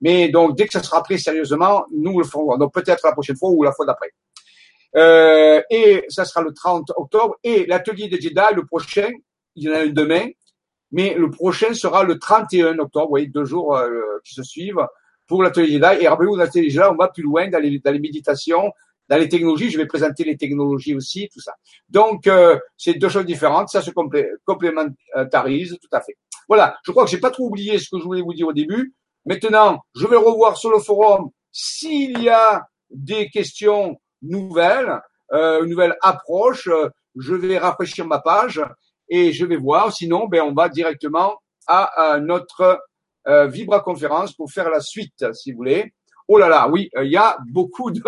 Mais 0.00 0.28
donc, 0.28 0.56
dès 0.56 0.66
que 0.66 0.72
ça 0.72 0.82
sera 0.82 1.02
prêt 1.02 1.18
sérieusement, 1.18 1.84
nous 1.92 2.18
le 2.18 2.24
ferons. 2.24 2.56
Donc, 2.56 2.72
peut-être 2.74 3.00
la 3.04 3.12
prochaine 3.12 3.36
fois 3.36 3.50
ou 3.50 3.62
la 3.62 3.72
fois 3.72 3.86
d'après. 3.86 4.10
Euh, 4.96 5.60
et 5.70 6.04
ça 6.08 6.24
sera 6.24 6.42
le 6.42 6.52
30 6.52 6.92
octobre. 6.96 7.36
Et 7.42 7.66
l'atelier 7.66 8.08
de 8.08 8.16
Jedi, 8.16 8.40
le 8.54 8.64
prochain, 8.64 9.10
il 9.56 9.64
y 9.64 9.68
en 9.68 9.74
a 9.74 9.78
un 9.80 9.88
demain, 9.88 10.28
mais 10.92 11.14
le 11.14 11.30
prochain 11.30 11.74
sera 11.74 12.04
le 12.04 12.18
31 12.18 12.78
octobre. 12.78 13.06
Vous 13.06 13.10
voyez, 13.10 13.26
deux 13.26 13.44
jours 13.44 13.76
euh, 13.76 13.88
qui 14.24 14.34
se 14.34 14.42
suivent 14.42 14.86
pour 15.26 15.42
l'atelier 15.42 15.72
Jedi. 15.72 16.02
Et 16.04 16.08
rappelez-vous, 16.08 16.36
l'atelier 16.36 16.70
Jedi, 16.70 16.86
on 16.90 16.96
va 16.96 17.08
plus 17.08 17.22
loin 17.22 17.48
dans 17.48 17.58
les, 17.58 17.78
dans 17.78 17.92
les 17.92 17.98
méditations, 17.98 18.72
dans 19.08 19.18
les 19.18 19.28
technologies, 19.28 19.70
je 19.70 19.78
vais 19.78 19.86
présenter 19.86 20.24
les 20.24 20.36
technologies 20.36 20.94
aussi, 20.94 21.28
tout 21.32 21.40
ça. 21.40 21.54
Donc, 21.88 22.26
euh, 22.26 22.58
c'est 22.76 22.94
deux 22.94 23.08
choses 23.08 23.26
différentes, 23.26 23.68
ça 23.68 23.82
se 23.82 23.90
complémentarise 24.44 25.78
tout 25.80 25.88
à 25.92 26.00
fait. 26.00 26.16
Voilà, 26.48 26.76
je 26.84 26.90
crois 26.90 27.04
que 27.04 27.10
j'ai 27.10 27.20
pas 27.20 27.30
trop 27.30 27.46
oublié 27.46 27.78
ce 27.78 27.88
que 27.90 27.98
je 27.98 28.04
voulais 28.04 28.22
vous 28.22 28.34
dire 28.34 28.48
au 28.48 28.52
début. 28.52 28.94
Maintenant, 29.26 29.80
je 29.94 30.06
vais 30.06 30.16
revoir 30.16 30.56
sur 30.56 30.70
le 30.70 30.78
forum 30.78 31.30
s'il 31.52 32.22
y 32.22 32.28
a 32.28 32.66
des 32.90 33.28
questions 33.30 33.98
nouvelles, 34.22 35.00
euh, 35.32 35.62
une 35.62 35.70
nouvelle 35.70 35.96
approche. 36.02 36.68
je 37.16 37.34
vais 37.34 37.58
rafraîchir 37.58 38.06
ma 38.06 38.18
page 38.18 38.60
et 39.08 39.32
je 39.32 39.46
vais 39.46 39.56
voir. 39.56 39.92
Sinon, 39.92 40.26
ben, 40.26 40.42
on 40.42 40.52
va 40.52 40.68
directement 40.68 41.38
à, 41.66 42.18
notre 42.20 42.82
euh, 43.26 43.46
Vibra 43.46 43.80
conférence 43.80 44.34
pour 44.34 44.50
faire 44.50 44.68
la 44.68 44.80
suite, 44.80 45.32
si 45.32 45.52
vous 45.52 45.58
voulez. 45.58 45.94
Oh 46.28 46.38
là 46.38 46.48
là, 46.48 46.68
oui, 46.68 46.90
il 47.02 47.10
y 47.10 47.16
a 47.16 47.38
beaucoup 47.50 47.90
de, 47.90 48.02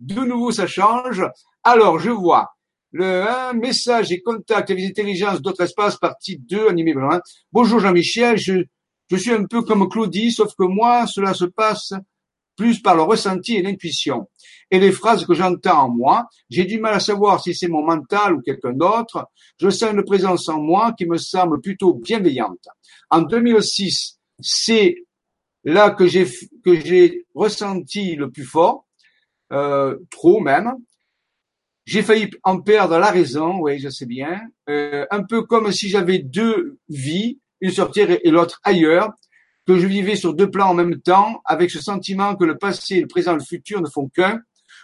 de 0.00 0.20
nouveau, 0.20 0.52
ça 0.52 0.66
change. 0.66 1.24
Alors, 1.62 1.98
je 1.98 2.10
vois 2.10 2.50
le 2.92 3.52
message 3.54 4.12
et 4.12 4.22
contact 4.22 4.70
avec 4.70 4.82
les 4.82 4.88
intelligences 4.88 5.42
d'autres 5.42 5.62
espaces, 5.62 5.96
partie 5.96 6.38
2, 6.38 6.68
animé 6.68 6.94
Bonjour 7.52 7.78
Jean-Michel, 7.80 8.38
je, 8.38 8.64
je 9.10 9.16
suis 9.16 9.32
un 9.32 9.44
peu 9.44 9.62
comme 9.62 9.88
Claudie, 9.88 10.32
sauf 10.32 10.54
que 10.54 10.64
moi, 10.64 11.06
cela 11.06 11.34
se 11.34 11.44
passe 11.44 11.92
plus 12.56 12.80
par 12.80 12.96
le 12.96 13.02
ressenti 13.02 13.56
et 13.56 13.62
l'intuition. 13.62 14.28
Et 14.70 14.78
les 14.78 14.92
phrases 14.92 15.26
que 15.26 15.34
j'entends 15.34 15.84
en 15.84 15.88
moi, 15.90 16.26
j'ai 16.48 16.64
du 16.64 16.80
mal 16.80 16.94
à 16.94 17.00
savoir 17.00 17.42
si 17.42 17.54
c'est 17.54 17.68
mon 17.68 17.84
mental 17.84 18.34
ou 18.34 18.40
quelqu'un 18.40 18.72
d'autre. 18.72 19.28
Je 19.60 19.68
sens 19.68 19.92
une 19.92 20.02
présence 20.02 20.48
en 20.48 20.60
moi 20.60 20.94
qui 20.96 21.04
me 21.04 21.18
semble 21.18 21.60
plutôt 21.60 21.94
bienveillante. 21.94 22.66
En 23.10 23.20
2006, 23.20 24.18
c'est 24.40 25.04
là 25.64 25.90
que 25.90 26.06
j'ai 26.06 26.26
que 26.64 26.80
j'ai 26.80 27.26
ressenti 27.34 28.16
le 28.16 28.30
plus 28.30 28.44
fort 28.44 28.85
euh, 29.52 29.96
trop 30.10 30.40
même. 30.40 30.74
J'ai 31.84 32.02
failli 32.02 32.30
en 32.42 32.60
perdre 32.60 32.98
la 32.98 33.10
raison, 33.10 33.60
oui, 33.60 33.78
je 33.78 33.88
sais 33.88 34.06
bien. 34.06 34.40
Euh, 34.68 35.06
un 35.10 35.22
peu 35.22 35.42
comme 35.42 35.70
si 35.70 35.88
j'avais 35.88 36.18
deux 36.18 36.78
vies, 36.88 37.38
une 37.60 37.70
sur 37.70 37.92
Terre 37.92 38.10
et 38.10 38.30
l'autre 38.30 38.60
ailleurs, 38.64 39.12
que 39.66 39.78
je 39.78 39.86
vivais 39.86 40.16
sur 40.16 40.34
deux 40.34 40.50
plans 40.50 40.70
en 40.70 40.74
même 40.74 41.00
temps, 41.00 41.40
avec 41.44 41.70
ce 41.70 41.80
sentiment 41.80 42.34
que 42.34 42.44
le 42.44 42.58
passé, 42.58 43.00
le 43.00 43.06
présent, 43.06 43.34
le 43.34 43.40
futur 43.40 43.80
ne 43.80 43.88
font 43.88 44.08
qu'un. 44.08 44.40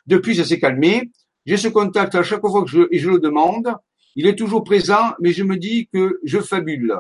Depuis, 0.07 0.37
ça 0.37 0.45
s'est 0.45 0.59
calmé. 0.59 1.11
J'ai 1.45 1.57
ce 1.57 1.69
contact 1.69 2.15
à 2.15 2.23
chaque 2.23 2.41
fois 2.41 2.63
que 2.63 2.71
je, 2.71 2.83
et 2.91 2.99
je 2.99 3.11
le 3.11 3.19
demande. 3.19 3.75
Il 4.15 4.27
est 4.27 4.37
toujours 4.37 4.63
présent, 4.63 5.15
mais 5.21 5.33
je 5.33 5.43
me 5.43 5.57
dis 5.57 5.89
que 5.93 6.21
je 6.25 6.39
fabule. 6.39 6.95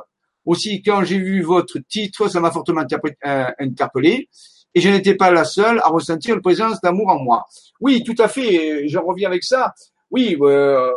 Aussi, 0.45 0.83
quand 0.83 1.05
j'ai 1.05 1.19
vu 1.19 1.43
votre 1.43 1.79
titre, 1.79 2.29
ça 2.29 2.41
m'a 2.41 2.51
fortement 2.51 2.85
euh, 3.25 3.51
interpellé 3.59 4.29
et 4.75 4.81
je 4.81 4.89
n'étais 4.89 5.15
pas 5.15 5.31
la 5.31 5.45
seule 5.45 5.81
à 5.81 5.89
ressentir 5.89 6.35
une 6.35 6.43
présence 6.43 6.81
d'amour 6.81 7.09
en 7.09 7.19
moi. 7.19 7.47
Oui, 7.81 8.03
tout 8.05 8.15
à 8.19 8.29
fait, 8.29 8.89
je 8.89 8.99
reviens 8.99 9.29
avec 9.29 9.45
ça. 9.45 9.75
Oui, 10.11 10.37
euh, 10.41 10.91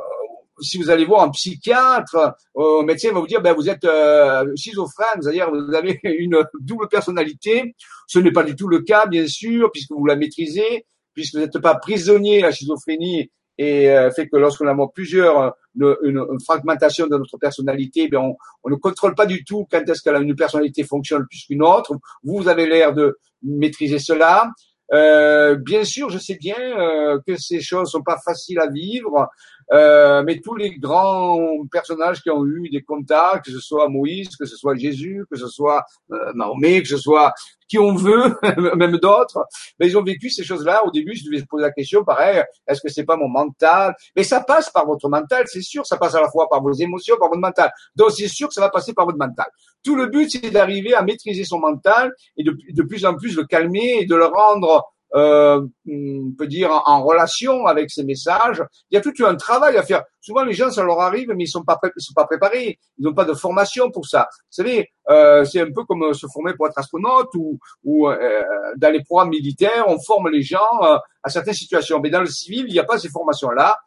si 0.59 0.77
vous 0.77 0.89
allez 0.89 1.05
voir 1.05 1.23
un 1.23 1.29
psychiatre, 1.29 2.35
euh, 2.57 2.81
un 2.81 2.83
médecin 2.83 3.11
va 3.11 3.19
vous 3.19 3.27
dire, 3.27 3.41
ben, 3.41 3.53
vous 3.53 3.69
êtes 3.69 3.85
euh, 3.85 4.45
schizophrène, 4.55 5.21
c'est-à-dire 5.21 5.51
vous 5.51 5.73
avez 5.73 5.99
une 6.03 6.43
double 6.59 6.87
personnalité. 6.87 7.75
Ce 8.07 8.19
n'est 8.19 8.31
pas 8.31 8.43
du 8.43 8.55
tout 8.55 8.67
le 8.67 8.81
cas, 8.81 9.05
bien 9.07 9.27
sûr, 9.27 9.71
puisque 9.71 9.91
vous 9.91 10.05
la 10.05 10.15
maîtrisez, 10.15 10.85
puisque 11.13 11.35
vous 11.35 11.41
n'êtes 11.41 11.59
pas 11.59 11.75
prisonnier. 11.75 12.41
La 12.41 12.51
schizophrénie 12.51 13.31
et 13.57 13.89
euh, 13.89 14.11
fait 14.11 14.27
que 14.27 14.37
lorsqu'on 14.37 14.67
a 14.67 14.87
plusieurs, 14.93 15.55
une, 15.79 15.95
une, 16.03 16.39
fragmentation 16.43 17.07
de 17.07 17.17
notre 17.17 17.37
personnalité, 17.37 18.07
ben 18.07 18.19
on, 18.19 18.35
on, 18.63 18.69
ne 18.69 18.75
contrôle 18.75 19.15
pas 19.15 19.25
du 19.25 19.43
tout 19.45 19.65
quand 19.71 19.87
est-ce 19.87 20.01
qu'une 20.01 20.35
personnalité 20.35 20.83
fonctionne 20.83 21.25
plus 21.29 21.45
qu'une 21.45 21.63
autre. 21.63 21.93
Vous 22.23 22.47
avez 22.47 22.65
l'air 22.65 22.93
de 22.93 23.17
maîtriser 23.43 23.99
cela. 23.99 24.51
Euh, 24.93 25.55
bien 25.55 25.83
sûr, 25.83 26.09
je 26.09 26.19
sais 26.19 26.35
bien 26.35 26.57
euh, 26.59 27.19
que 27.25 27.37
ces 27.37 27.59
choses 27.59 27.89
sont 27.89 28.03
pas 28.03 28.17
faciles 28.23 28.59
à 28.59 28.67
vivre, 28.67 29.29
euh, 29.73 30.23
mais 30.23 30.39
tous 30.39 30.55
les 30.55 30.77
grands 30.77 31.65
personnages 31.71 32.21
qui 32.21 32.29
ont 32.29 32.45
eu 32.45 32.69
des 32.69 32.81
contacts, 32.83 33.45
que 33.45 33.51
ce 33.51 33.59
soit 33.59 33.89
Moïse, 33.89 34.35
que 34.35 34.45
ce 34.45 34.55
soit 34.55 34.75
Jésus, 34.75 35.25
que 35.29 35.37
ce 35.37 35.47
soit 35.47 35.83
euh, 36.11 36.31
Mahomet, 36.35 36.81
que 36.81 36.87
ce 36.87 36.97
soit 36.97 37.33
qui 37.67 37.79
on 37.79 37.95
veut, 37.95 38.35
même 38.75 38.97
d'autres, 38.97 39.43
mais 39.79 39.87
ils 39.87 39.97
ont 39.97 40.03
vécu 40.03 40.29
ces 40.29 40.43
choses-là. 40.43 40.85
Au 40.85 40.91
début, 40.91 41.15
je 41.15 41.25
devais 41.25 41.43
poser 41.45 41.63
la 41.63 41.71
question, 41.71 42.03
pareil, 42.03 42.43
est-ce 42.67 42.79
que 42.79 42.89
c'est 42.89 43.05
pas 43.05 43.17
mon 43.17 43.27
mental? 43.27 43.95
Mais 44.15 44.23
ça 44.23 44.41
passe 44.41 44.69
par 44.69 44.85
votre 44.85 45.09
mental, 45.09 45.45
c'est 45.47 45.61
sûr. 45.61 45.85
Ça 45.85 45.97
passe 45.97 46.13
à 46.13 46.21
la 46.21 46.29
fois 46.29 46.47
par 46.47 46.61
vos 46.61 46.73
émotions, 46.73 47.15
par 47.19 47.29
votre 47.29 47.41
mental. 47.41 47.71
Donc 47.95 48.11
c'est 48.11 48.27
sûr 48.27 48.47
que 48.47 48.53
ça 48.53 48.61
va 48.61 48.69
passer 48.69 48.93
par 48.93 49.05
votre 49.05 49.17
mental. 49.17 49.47
Tout 49.83 49.95
le 49.95 50.07
but, 50.07 50.29
c'est 50.29 50.51
d'arriver 50.51 50.93
à 50.93 51.01
maîtriser 51.01 51.43
son 51.43 51.59
mental 51.59 52.13
et 52.37 52.43
de, 52.43 52.55
de 52.69 52.83
plus 52.83 53.05
en 53.05 53.15
plus 53.15 53.35
le 53.35 53.45
calmer 53.45 53.99
et 54.01 54.05
de 54.05 54.15
le 54.15 54.25
rendre 54.25 54.83
euh, 55.15 55.61
on 55.87 56.31
peut 56.37 56.47
dire 56.47 56.69
en, 56.85 57.03
relation 57.03 57.65
avec 57.65 57.89
ces 57.89 58.03
messages. 58.03 58.63
Il 58.91 58.95
y 58.95 58.97
a 58.97 59.01
tout 59.01 59.13
un 59.25 59.35
travail 59.35 59.77
à 59.77 59.83
faire. 59.83 60.03
Souvent 60.21 60.43
les 60.43 60.53
gens 60.53 60.71
ça 60.71 60.83
leur 60.83 60.99
arrive 60.99 61.29
mais 61.35 61.45
ils 61.45 61.47
sont 61.47 61.63
sont 61.97 62.13
pas 62.13 62.25
préparés. 62.25 62.79
Ils 62.97 63.05
n'ont 63.05 63.13
pas 63.13 63.25
de 63.25 63.33
formation 63.33 63.91
pour 63.91 64.05
ça. 64.05 64.27
Vous 64.31 64.63
savez, 64.63 64.89
euh, 65.09 65.45
c'est 65.45 65.61
un 65.61 65.71
peu 65.71 65.83
comme 65.83 66.13
se 66.13 66.27
former 66.27 66.53
pour 66.53 66.67
être 66.67 66.77
astronaute 66.77 67.29
ou, 67.35 67.59
ou 67.83 68.09
euh, 68.09 68.43
dans 68.77 68.91
les 68.91 69.03
programmes 69.03 69.29
militaires, 69.29 69.85
on 69.87 69.99
forme 69.99 70.29
les 70.29 70.41
gens 70.41 70.57
euh, 70.83 70.97
à 71.23 71.29
certaines 71.29 71.53
situations. 71.53 71.99
Mais 71.99 72.09
dans 72.09 72.21
le 72.21 72.27
civil, 72.27 72.65
il 72.67 72.73
n'y 72.73 72.79
a 72.79 72.83
pas 72.83 72.97
ces 72.97 73.09
formations-là. 73.09 73.77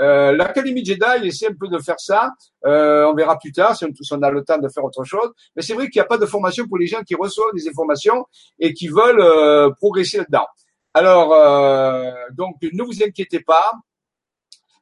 Euh, 0.00 0.32
L'Académie 0.32 0.84
Jedi 0.84 1.26
essaie 1.26 1.48
un 1.48 1.56
peu 1.58 1.68
de 1.68 1.78
faire 1.78 1.98
ça. 1.98 2.30
on 2.64 3.14
verra 3.14 3.38
plus 3.38 3.52
tard 3.52 3.76
si 3.76 3.84
on, 3.84 3.90
on 4.12 4.22
a 4.22 4.30
le 4.30 4.44
temps 4.44 4.58
de 4.58 4.68
faire 4.68 4.84
autre 4.84 5.04
chose. 5.04 5.30
Mais 5.56 5.62
c'est 5.62 5.74
vrai 5.74 5.88
qu'il 5.88 6.00
n'y 6.00 6.04
a 6.04 6.08
pas 6.08 6.18
de 6.18 6.26
formation 6.26 6.66
pour 6.66 6.78
les 6.78 6.86
gens 6.86 7.02
qui 7.02 7.14
reçoivent 7.14 7.54
des 7.54 7.68
informations 7.68 8.26
et 8.58 8.72
qui 8.72 8.88
veulent 8.88 9.74
progresser 9.76 10.18
là-dedans. 10.18 10.46
Alors, 10.94 11.28
donc, 12.32 12.56
ne 12.62 12.82
vous 12.82 13.02
inquiétez 13.02 13.40
pas. 13.40 13.72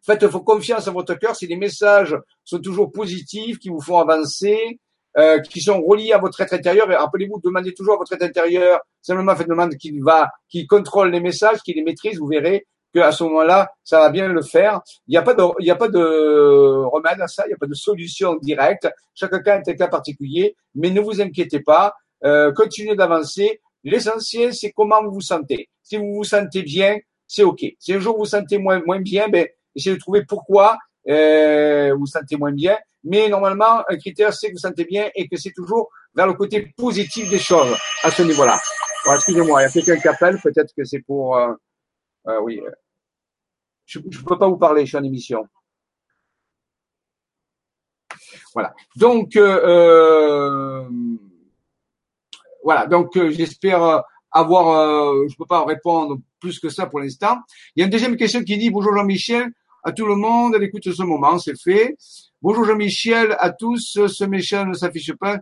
Faites 0.07 0.27
confiance 0.29 0.87
à 0.87 0.93
votre 0.93 1.15
cœur 1.15 1.35
si 1.35 1.49
les 1.49 1.57
messages 1.57 2.17
sont 2.45 2.61
toujours 2.61 2.93
positifs, 2.93 3.59
qui 3.59 3.69
vous 3.69 3.81
font 3.81 3.99
avancer, 3.99 4.79
euh, 5.19 5.41
qui 5.41 5.63
sont 5.63 5.83
reliés 5.83 6.13
à 6.13 6.19
votre 6.19 6.41
être 6.43 6.53
intérieur. 6.53 6.91
Et 6.93 6.95
rappelez-vous, 6.95 7.41
demandez 7.43 7.73
toujours 7.73 7.95
à 7.95 7.97
votre 7.97 8.13
être 8.13 8.23
intérieur, 8.23 8.81
simplement 9.01 9.35
faites 9.35 9.49
demande 9.49 9.75
qu'il 9.77 10.03
va, 10.05 10.31
qu'il 10.49 10.67
contrôle 10.67 11.11
les 11.11 11.21
messages, 11.21 11.61
qu'il 11.63 11.75
les 11.75 11.83
maîtrise. 11.83 12.19
Vous 12.19 12.27
verrez 12.27 12.67
qu'à 12.93 13.11
ce 13.13 13.25
moment-là, 13.25 13.71
ça 13.83 13.99
va 13.99 14.11
bien 14.11 14.29
le 14.29 14.43
faire. 14.43 14.83
Il 15.09 15.13
n'y 15.13 15.17
a 15.17 15.23
pas 15.23 15.33
de, 15.33 15.43
il 15.59 15.65
n'y 15.65 15.71
a 15.71 15.77
pas 15.77 15.89
de 15.89 16.85
remède 16.85 17.21
à 17.21 17.29
ça, 17.29 17.45
il 17.47 17.49
n'y 17.49 17.55
a 17.55 17.57
pas 17.57 17.67
de 17.67 17.75
solution 17.75 18.37
directe. 18.37 18.89
Chaque 19.15 19.43
cas 19.43 19.59
est 19.59 19.69
un 19.69 19.75
cas 19.75 19.89
particulier, 19.89 20.55
mais 20.75 20.91
ne 20.91 21.01
vous 21.01 21.21
inquiétez 21.21 21.61
pas. 21.61 21.95
Euh, 22.25 22.53
continuez 22.53 22.95
d'avancer. 22.95 23.61
L'essentiel, 23.85 24.55
c'est 24.55 24.71
comment 24.73 25.03
vous 25.03 25.13
vous 25.13 25.21
sentez. 25.21 25.69
Si 25.87 25.97
vous 25.97 26.15
vous 26.15 26.25
sentez 26.25 26.63
bien, 26.63 26.99
c'est 27.29 27.45
OK. 27.45 27.65
Si 27.79 27.95
un 27.95 28.01
jour 28.01 28.15
vous 28.15 28.25
vous 28.25 28.31
sentez 28.31 28.59
moins, 28.59 28.81
bien, 28.99 29.29
ben, 29.29 29.47
essayez 29.73 29.95
de 29.95 30.01
trouver 30.01 30.25
pourquoi 30.25 30.79
euh, 31.09 31.93
vous 31.93 32.01
vous 32.01 32.07
sentez 32.07 32.37
moins 32.37 32.51
bien. 32.51 32.77
Mais 33.05 33.29
normalement, 33.29 33.85
un 33.89 33.97
critère, 33.97 34.35
c'est 34.35 34.49
que 34.49 34.55
vous 34.55 34.59
sentez 34.59 34.85
bien 34.85 35.09
et 35.15 35.29
que 35.29 35.37
c'est 35.37 35.53
toujours 35.53 35.89
vers 36.13 36.27
le 36.27 36.33
côté 36.33 36.75
positif 36.77 37.31
des 37.31 37.39
choses 37.39 37.77
à 38.03 38.11
ce 38.11 38.25
niveau-là. 38.25 38.59
Bon, 39.05 39.15
excusez-moi, 39.15 39.63
il 39.63 39.65
y 39.67 39.69
a 39.69 39.71
quelqu'un 39.71 39.97
qui 39.97 40.09
appelle, 40.09 40.41
peut-être 40.43 40.75
que 40.77 40.83
c'est 40.83 41.03
pour... 41.03 41.37
Euh, 41.37 41.53
euh, 42.27 42.41
oui, 42.41 42.61
je 43.85 44.01
ne 44.01 44.25
peux 44.27 44.37
pas 44.37 44.49
vous 44.49 44.57
parler, 44.57 44.81
je 44.81 44.89
suis 44.89 44.97
en 44.97 45.05
émission. 45.05 45.47
Voilà. 48.55 48.75
Donc, 48.97 49.37
voilà. 52.65 52.87
Donc, 52.89 53.17
j'espère 53.31 54.03
avoir. 54.39 55.15
je 55.29 55.33
ne 55.33 55.37
peux 55.37 55.47
pas 55.47 55.65
répondre 55.65 56.19
plus 56.41 56.59
que 56.59 56.69
ça 56.69 56.87
pour 56.87 57.01
l'instant. 57.01 57.39
Il 57.75 57.81
y 57.81 57.83
a 57.83 57.87
une 57.87 57.91
deuxième 57.91 58.17
question 58.17 58.43
qui 58.43 58.57
dit 58.57 58.71
bonjour 58.71 58.95
Jean-Michel 58.95 59.51
à 59.87 59.93
tout 59.93 60.05
le 60.05 60.17
monde 60.17 60.55
à 60.57 60.59
l'écoute 60.59 60.89
de 60.89 60.93
ce 60.93 61.05
moment, 61.05 61.39
c'est 61.39 61.57
fait. 61.57 61.97
Bonjour 62.43 62.65
Jean-Michel, 62.65 63.37
à 63.39 63.51
tous, 63.51 63.99
ce 64.09 64.25
méchant 64.25 64.67
ne 64.67 64.75
s'affiche 64.75 65.13
pas. 65.13 65.39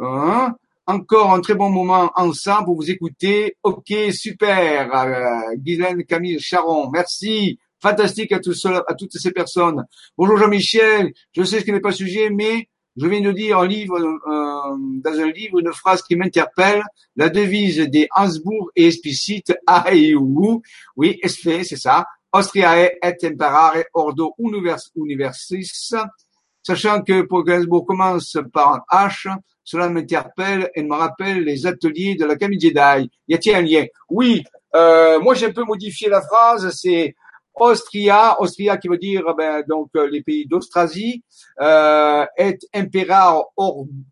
Hein? 0.00 0.54
Encore 0.86 1.32
un 1.34 1.40
très 1.40 1.54
bon 1.54 1.68
moment 1.68 2.10
ensemble 2.14 2.64
pour 2.64 2.76
vous 2.76 2.90
écouter. 2.90 3.56
Ok, 3.62 3.92
super. 4.12 4.94
Euh, 4.94 5.56
Guylaine 5.56 6.04
Camille 6.04 6.40
Charon, 6.40 6.90
merci. 6.90 7.58
Fantastique 7.82 8.32
à, 8.32 8.38
tous, 8.38 8.64
à 8.64 8.94
toutes 8.94 9.12
ces 9.12 9.30
personnes. 9.30 9.84
Bonjour 10.16 10.38
Jean-Michel, 10.38 11.12
je 11.32 11.42
sais 11.42 11.60
ce 11.60 11.64
qui 11.64 11.72
n'est 11.72 11.80
pas 11.80 11.92
sujet, 11.92 12.30
mais 12.30 12.68
je 12.96 13.06
viens 13.06 13.20
de 13.20 13.32
dire 13.32 13.58
un 13.58 13.66
livre, 13.66 13.98
euh, 13.98 14.76
dans 15.04 15.20
un 15.20 15.30
livre 15.30 15.58
une 15.58 15.72
phrase 15.72 16.02
qui 16.02 16.16
m'interpelle. 16.16 16.82
La 17.14 17.28
devise 17.28 17.78
des 17.78 18.08
Hansbourg 18.14 18.70
est 18.74 18.86
explicite 18.86 19.54
a 19.66 19.84
et 19.92 20.14
ou. 20.14 20.62
Oui, 20.96 21.20
c'est 21.22 21.64
ça. 21.76 22.06
Austriae 22.32 22.90
et 23.02 23.26
imperare 23.26 23.84
ordo 23.94 24.34
universis. 24.38 25.94
Sachant 26.62 27.02
que 27.02 27.22
pour 27.22 27.44
commence 27.86 28.38
par 28.52 28.84
un 28.90 29.06
H, 29.06 29.28
cela 29.62 29.88
m'interpelle 29.88 30.70
et 30.74 30.82
me 30.82 30.94
rappelle 30.94 31.44
les 31.44 31.66
ateliers 31.66 32.16
de 32.16 32.24
la 32.24 32.36
Camille 32.36 32.60
Jedi. 32.60 33.10
Y 33.28 33.34
a-t-il 33.34 33.54
un 33.54 33.62
lien? 33.62 33.84
Oui, 34.10 34.42
euh, 34.74 35.20
moi 35.20 35.34
j'ai 35.34 35.46
un 35.46 35.52
peu 35.52 35.64
modifié 35.64 36.08
la 36.08 36.22
phrase, 36.22 36.70
c'est 36.70 37.14
Austria, 37.58 38.40
Austria 38.40 38.76
qui 38.76 38.88
veut 38.88 38.98
dire 38.98 39.22
ben, 39.36 39.64
donc 39.66 39.88
euh, 39.96 40.08
les 40.08 40.22
pays 40.22 40.46
d'Austrasie, 40.46 41.22
euh, 41.60 42.24
et 42.36 42.58
impera 42.74 43.42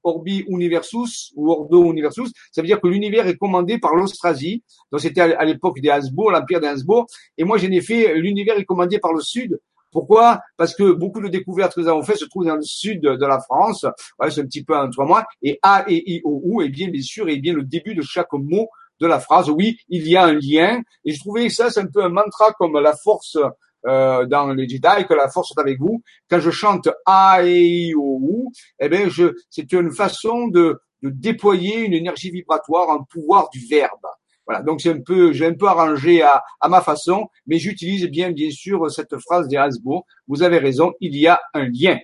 orbi 0.03 0.45
universus 0.49 1.33
ou 1.37 1.51
ordo 1.51 1.85
universus, 1.93 2.33
ça 2.51 2.63
veut 2.63 2.67
dire 2.67 2.81
que 2.81 2.89
l'univers 2.89 3.27
est 3.27 3.37
commandé 3.37 3.79
par 3.79 3.95
l'Austrasie. 3.95 4.63
Donc 4.91 5.01
c'était 5.01 5.21
à 5.21 5.45
l'époque 5.45 5.81
des 5.81 5.91
Habsbourg, 5.91 6.31
l'empire 6.31 6.61
des 6.61 6.69
Habsbourg, 6.69 7.07
et 7.37 7.45
moi 7.45 7.59
j'en 7.59 7.71
ai 7.71 7.83
fait 7.83 8.15
l'univers 8.15 8.59
est 8.59 8.65
commandé 8.65 8.99
par 8.99 9.13
le 9.13 9.21
sud. 9.21 9.61
Pourquoi? 9.93 10.41
Parce 10.57 10.75
que 10.75 10.91
beaucoup 10.91 11.21
de 11.21 11.29
découvertes 11.29 11.75
que 11.75 11.81
nous 11.81 11.89
avons 11.89 12.03
faites 12.03 12.17
se 12.17 12.25
trouvent 12.25 12.47
dans 12.47 12.57
le 12.57 12.63
sud 12.63 13.01
de 13.01 13.27
la 13.27 13.39
France. 13.39 13.87
Ouais, 14.19 14.29
c'est 14.29 14.41
un 14.41 14.47
petit 14.47 14.65
peu 14.65 14.77
entre 14.77 15.05
moi. 15.05 15.25
Et 15.41 15.61
A 15.63 15.85
et 15.87 16.15
I 16.15 16.21
O 16.25 16.43
U, 16.45 16.65
et 16.65 16.69
bien 16.69 16.89
bien 16.89 17.01
sûr, 17.01 17.29
et 17.29 17.37
bien 17.37 17.55
le 17.55 17.63
début 17.63 17.95
de 17.95 18.03
chaque 18.03 18.33
mot 18.33 18.69
de 19.01 19.07
la 19.07 19.21
phrase. 19.21 19.51
Oui, 19.51 19.79
il 19.89 20.09
y 20.09 20.17
a 20.17 20.25
un 20.25 20.35
lien. 20.35 20.81
Et 21.05 21.13
je 21.13 21.21
trouvais 21.21 21.49
ça, 21.49 21.71
c'est 21.71 21.81
un 21.81 21.87
peu 21.87 22.03
un 22.03 22.09
mantra 22.09 22.53
comme 22.53 22.79
la 22.79 22.95
force 22.95 23.39
euh, 23.87 24.25
dans 24.27 24.53
les 24.53 24.69
Jedi, 24.69 25.07
que 25.09 25.15
la 25.15 25.29
force 25.29 25.53
est 25.57 25.61
avec 25.61 25.79
vous. 25.79 26.03
Quand 26.31 26.41
je 26.41 26.51
chante 26.51 26.89
A, 27.05 27.43
E, 27.43 27.49
I, 27.49 27.95
O, 27.95 28.21
U, 28.23 28.49
eh 28.79 28.89
bien, 28.89 29.09
je, 29.09 29.35
c'est 29.51 29.73
une 29.73 29.93
façon 29.93 30.49
de, 30.49 30.81
de 31.03 31.11
déployer 31.11 31.81
une 31.81 31.93
énergie 31.93 32.31
vibratoire, 32.31 32.91
un 32.91 33.05
pouvoir 33.11 33.51
du 33.51 33.67
verbe. 33.67 34.07
Voilà, 34.47 34.63
donc 34.63 34.83
c'est 34.83 34.91
un 34.91 35.01
peu, 35.01 35.33
j'ai 35.33 35.47
un 35.47 35.55
peu 35.55 35.67
arrangé 35.67 36.21
à, 36.21 36.43
à 36.61 36.69
ma 36.69 36.83
façon, 36.83 37.29
mais 37.47 37.59
j'utilise 37.59 38.07
bien, 38.11 38.31
bien 38.31 38.51
sûr, 38.51 38.91
cette 38.91 39.19
phrase 39.19 39.49
des 39.49 39.57
Hasbro. 39.57 40.05
Vous 40.29 40.43
avez 40.43 40.59
raison, 40.59 40.93
il 41.01 41.17
y 41.17 41.27
a 41.27 41.41
un 41.55 41.65
lien. 41.65 41.99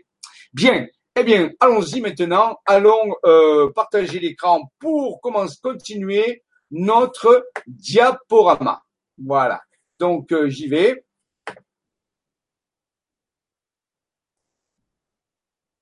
Bien, 0.54 0.86
eh 1.16 1.22
bien, 1.22 1.50
allons-y 1.60 2.00
maintenant. 2.00 2.58
Allons 2.64 3.14
euh, 3.26 3.70
partager 3.72 4.18
l'écran 4.20 4.70
pour 4.78 5.20
commencer, 5.20 5.58
continuer 5.62 6.42
notre 6.70 7.48
diaporama. 7.66 8.82
Voilà. 9.18 9.62
Donc, 9.98 10.32
euh, 10.32 10.48
j'y 10.48 10.68
vais. 10.68 11.04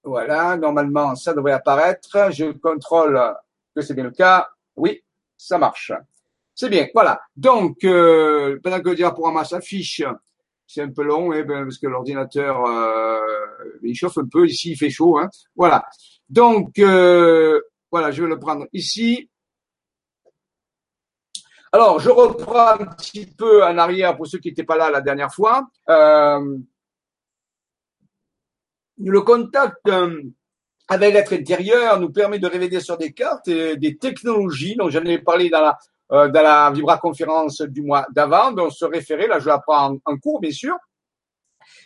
Voilà, 0.02 0.56
normalement, 0.56 1.14
ça 1.14 1.34
devrait 1.34 1.52
apparaître. 1.52 2.32
Je 2.32 2.52
contrôle 2.52 3.20
que 3.74 3.82
c'est 3.82 3.94
bien 3.94 4.04
le 4.04 4.10
cas. 4.10 4.48
Oui, 4.76 5.02
ça 5.36 5.58
marche. 5.58 5.92
C'est 6.54 6.70
bien, 6.70 6.88
voilà. 6.92 7.20
Donc, 7.36 7.84
euh, 7.84 8.58
pendant 8.62 8.80
que 8.80 8.88
le 8.88 8.94
diaporama 8.96 9.44
s'affiche, 9.44 10.02
c'est 10.66 10.82
un 10.82 10.90
peu 10.90 11.02
long, 11.02 11.28
ben, 11.28 11.64
parce 11.64 11.78
que 11.78 11.86
l'ordinateur, 11.86 12.64
euh, 12.66 13.18
il 13.82 13.94
chauffe 13.94 14.18
un 14.18 14.26
peu. 14.26 14.46
Ici, 14.46 14.72
il 14.72 14.76
fait 14.76 14.90
chaud. 14.90 15.18
Hein. 15.18 15.30
Voilà. 15.54 15.84
Donc, 16.28 16.78
euh, 16.78 17.60
voilà, 17.90 18.10
je 18.10 18.22
vais 18.22 18.28
le 18.28 18.38
prendre 18.38 18.66
ici. 18.72 19.30
Alors, 21.72 22.00
je 22.00 22.08
reprends 22.08 22.80
un 22.80 22.86
petit 22.86 23.26
peu 23.26 23.62
en 23.62 23.76
arrière 23.76 24.16
pour 24.16 24.26
ceux 24.26 24.38
qui 24.38 24.48
n'étaient 24.48 24.64
pas 24.64 24.76
là 24.76 24.90
la 24.90 25.00
dernière 25.00 25.32
fois. 25.32 25.68
Euh, 25.88 26.58
le 28.96 29.20
contact 29.20 29.76
euh, 29.88 30.22
avec 30.88 31.12
l'être 31.12 31.34
intérieur 31.34 32.00
nous 32.00 32.10
permet 32.10 32.38
de 32.38 32.46
révéler 32.46 32.80
sur 32.80 32.96
des 32.96 33.12
cartes 33.12 33.50
des 33.50 33.98
technologies 33.98 34.76
dont 34.76 34.88
j'en 34.88 35.04
ai 35.04 35.18
parlé 35.18 35.50
dans 35.50 35.60
la, 35.60 35.78
euh, 36.12 36.28
dans 36.28 36.42
la 36.42 36.70
Vibra 36.70 36.96
conférence 36.98 37.60
du 37.60 37.82
mois 37.82 38.06
d'avant, 38.14 38.50
dont 38.52 38.70
se 38.70 38.86
référer, 38.86 39.26
là 39.26 39.38
je 39.38 39.48
l'apprends 39.48 39.92
en, 39.92 39.98
en 40.04 40.16
cours 40.16 40.40
bien 40.40 40.50
sûr. 40.50 40.74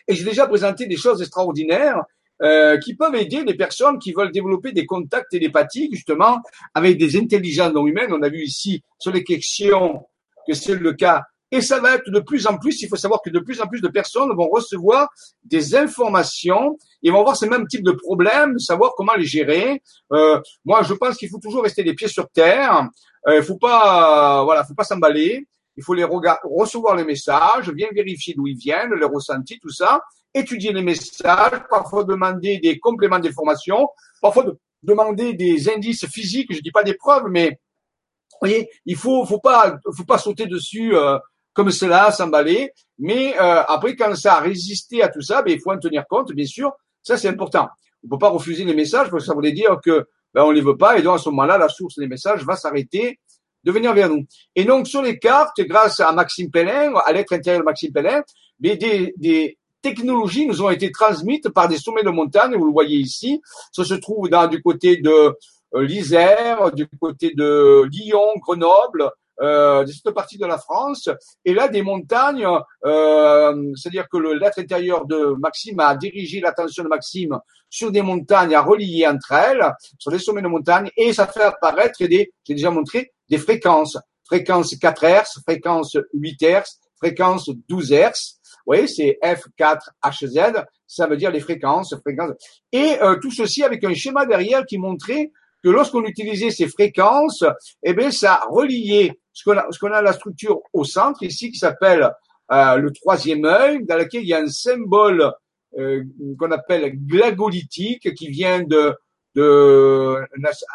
Et 0.07 0.15
j'ai 0.15 0.25
déjà 0.25 0.47
présenté 0.47 0.87
des 0.87 0.97
choses 0.97 1.21
extraordinaires 1.21 2.03
euh, 2.43 2.79
qui 2.79 2.95
peuvent 2.95 3.15
aider 3.15 3.45
les 3.45 3.55
personnes 3.55 3.99
qui 3.99 4.13
veulent 4.13 4.33
développer 4.33 4.73
des 4.73 4.87
contacts 4.87 5.31
télépathiques 5.31 5.95
justement 5.95 6.39
avec 6.75 6.99
des 6.99 7.17
intelligences 7.17 7.73
non 7.73 7.87
humaines. 7.87 8.13
On 8.13 8.23
a 8.23 8.29
vu 8.29 8.43
ici 8.43 8.83
sur 8.99 9.13
les 9.13 9.25
questions 9.25 10.05
que 10.47 10.55
c'est 10.55 10.75
le 10.75 10.93
cas. 10.93 11.23
Et 11.53 11.61
ça 11.61 11.81
va 11.81 11.97
être 11.97 12.11
de 12.11 12.19
plus 12.19 12.47
en 12.47 12.57
plus, 12.57 12.81
il 12.81 12.89
faut 12.89 12.97
savoir 12.97 13.21
que 13.23 13.29
de 13.29 13.39
plus 13.39 13.61
en 13.61 13.67
plus 13.67 13.83
de 13.83 13.89
personnes 13.89 14.35
vont 14.35 14.49
recevoir 14.49 15.09
des 15.45 15.77
informations 15.77 16.79
et 17.03 17.11
vont 17.11 17.21
avoir 17.21 17.37
ce 17.37 17.45
même 17.45 17.67
type 17.67 17.85
de 17.85 17.93
problème, 17.93 18.59
savoir 18.59 18.95
comment 18.97 19.15
les 19.15 19.27
gérer. 19.27 19.83
Euh, 20.13 20.41
moi, 20.65 20.83
je 20.83 20.95
pense 20.95 21.19
qu'il 21.19 21.29
faut 21.29 21.39
toujours 21.39 21.63
rester 21.63 21.83
les 21.83 21.95
pieds 21.95 22.09
sur 22.09 22.31
terre. 22.31 22.89
Euh, 23.29 23.37
il 23.37 23.43
faut 23.43 23.59
pas, 23.59 24.43
voilà, 24.45 24.65
faut 24.65 24.75
pas 24.75 24.85
s'emballer. 24.85 25.47
Il 25.77 25.83
faut 25.83 25.95
les 25.95 26.05
recevoir 26.05 26.97
les 26.97 27.05
messages, 27.05 27.71
bien 27.71 27.89
vérifier 27.93 28.35
d'où 28.35 28.47
ils 28.47 28.57
viennent, 28.57 28.95
les 28.95 29.07
ressentis, 29.07 29.59
tout 29.59 29.71
ça, 29.71 30.01
étudier 30.35 30.73
les 30.73 30.83
messages, 30.83 31.63
parfois 31.71 32.05
demander 32.05 32.59
des 32.59 32.79
compléments 32.79 33.19
d'information, 33.19 33.89
parfois 34.21 34.47
demander 34.83 35.35
des 35.35 35.69
indices 35.69 36.07
physiques, 36.07 36.53
je 36.53 36.61
dis 36.61 36.73
pas 36.73 36.83
des 36.83 36.95
preuves, 36.95 37.27
mais 37.29 37.51
vous 37.51 38.49
voyez, 38.49 38.69
il 38.87 38.97
faut, 38.97 39.25
faut 39.25 39.39
pas, 39.39 39.77
faut 39.97 40.05
pas 40.05 40.19
sauter 40.19 40.47
dessus 40.47 40.97
euh, 40.97 41.19
comme 41.53 41.71
cela, 41.71 42.11
s'emballer. 42.11 42.73
Mais 42.99 43.35
euh, 43.41 43.63
après, 43.63 43.95
quand 43.95 44.15
ça 44.17 44.37
a 44.37 44.41
résisté 44.41 45.03
à 45.03 45.09
tout 45.09 45.21
ça, 45.21 45.43
ben, 45.43 45.53
il 45.53 45.61
faut 45.61 45.71
en 45.71 45.79
tenir 45.79 46.05
compte, 46.09 46.33
bien 46.33 46.47
sûr. 46.47 46.73
Ça, 47.03 47.17
c'est 47.17 47.29
important. 47.29 47.69
On 48.05 48.09
peut 48.09 48.19
pas 48.19 48.31
refuser 48.31 48.65
les 48.65 48.75
messages 48.75 49.11
parce 49.11 49.25
que 49.25 49.29
ça 49.29 49.35
voulait 49.35 49.53
dire 49.53 49.79
que 49.85 50.09
ben, 50.35 50.45
on 50.45 50.51
les 50.51 50.61
veut 50.61 50.77
pas, 50.77 50.99
et 50.99 51.03
donc 51.03 51.17
à 51.17 51.19
ce 51.19 51.29
moment-là, 51.29 51.59
la 51.59 51.69
source 51.69 51.99
des 51.99 52.09
messages 52.09 52.45
va 52.45 52.57
s'arrêter 52.57 53.21
de 53.65 53.73
venir 53.73 53.93
vers 53.95 54.09
nous. 54.09 54.25
Et 54.55 54.65
donc 54.65 54.89
sur 54.89 55.03
les 55.03 55.19
cartes, 55.19 55.61
grâce 55.61 56.01
à 56.01 56.13
Maxime 56.13 56.51
Pellin, 56.51 56.95
à 57.05 57.13
l'être 57.13 57.33
intérieur 57.33 57.61
de 57.61 57.67
Maxime 57.67 57.93
Pellin, 57.93 58.23
des, 58.59 58.77
des, 58.77 59.59
technologies 59.83 60.47
nous 60.47 60.63
ont 60.63 60.71
été 60.71 60.93
transmises 60.93 61.51
par 61.53 61.67
des 61.67 61.77
sommets 61.77 62.05
de 62.05 62.11
montagne, 62.11 62.55
vous 62.55 62.67
le 62.67 62.73
voyez 62.73 62.99
ici. 62.99 63.43
Ça 63.73 63.85
se 63.85 63.95
trouve 63.95 64.29
dans 64.29 64.47
du 64.47 64.63
côté 64.63 64.99
de 64.99 65.37
l'Isère, 65.75 66.71
du 66.73 66.87
côté 67.01 67.33
de 67.35 67.83
Lyon, 67.91 68.35
Grenoble, 68.41 69.11
euh, 69.41 69.85
cette 69.87 70.15
partie 70.15 70.39
de 70.39 70.47
la 70.47 70.59
France. 70.59 71.09
Et 71.45 71.55
là, 71.55 71.67
des 71.69 71.83
montagnes, 71.83 72.47
euh, 72.85 73.73
c'est-à-dire 73.75 74.07
que 74.09 74.19
l'être 74.19 74.59
intérieur 74.59 75.07
de 75.07 75.35
Maxime 75.39 75.81
a 75.81 75.97
dirigé 75.97 76.41
l'attention 76.41 76.85
de 76.85 76.89
Maxime 76.89 77.39
sur 77.69 77.91
des 77.91 78.03
montagnes 78.03 78.55
à 78.55 78.61
relier 78.61 79.07
entre 79.07 79.33
elles, 79.33 79.65
sur 79.99 80.11
les 80.11 80.19
sommets 80.19 80.43
de 80.43 80.49
montagne, 80.49 80.91
et 80.97 81.13
ça 81.13 81.27
fait 81.27 81.43
apparaître 81.43 82.05
des, 82.05 82.31
j'ai 82.47 82.55
déjà 82.55 82.71
montré, 82.71 83.13
des 83.33 83.39
fréquences. 83.39 83.99
Fréquence 84.25 84.77
4 84.77 85.05
Hz, 85.05 85.43
fréquence 85.43 85.97
8 86.13 86.43
Hz, 86.43 86.79
fréquence 86.97 87.51
12 87.69 87.93
Hz. 87.93 88.39
Vous 88.65 88.75
voyez, 88.75 88.87
c'est 88.87 89.19
F4HZ, 89.23 90.65
ça 90.87 91.07
veut 91.07 91.17
dire 91.17 91.31
les 91.31 91.41
fréquences, 91.41 91.95
fréquences. 92.03 92.33
Et 92.71 92.97
euh, 93.03 93.17
tout 93.17 93.31
ceci 93.31 93.65
avec 93.65 93.83
un 93.85 93.95
schéma 93.95 94.27
derrière 94.27 94.65
qui 94.67 94.79
montrait 94.79 95.33
que 95.65 95.71
lorsqu'on 95.71 96.05
utilisait 96.05 96.51
ces 96.51 96.69
fréquences, 96.69 97.45
eh 97.83 97.95
bien, 97.95 98.11
ça 98.11 98.43
reliait 98.51 99.19
ce 99.33 99.45
qu'on 99.45 99.57
a, 99.57 99.67
ce 99.71 99.79
qu'on 99.79 99.93
a 99.93 100.03
la 100.03 100.13
structure 100.13 100.61
au 100.73 100.85
centre 100.85 101.23
ici 101.23 101.51
qui 101.51 101.59
s'appelle 101.59 102.11
euh, 102.53 102.77
le 102.77 102.93
troisième 102.93 103.45
œil, 103.47 103.85
dans 103.85 103.97
lequel 103.97 104.23
il 104.23 104.29
y 104.29 104.35
a 104.35 104.41
un 104.41 104.49
symbole 104.49 105.33
euh, 105.79 106.05
qu'on 106.39 106.51
appelle 106.51 106.93
glagolitique 107.07 108.15
qui 108.15 108.29
vient 108.29 108.63
de 108.63 108.95
de 109.35 110.17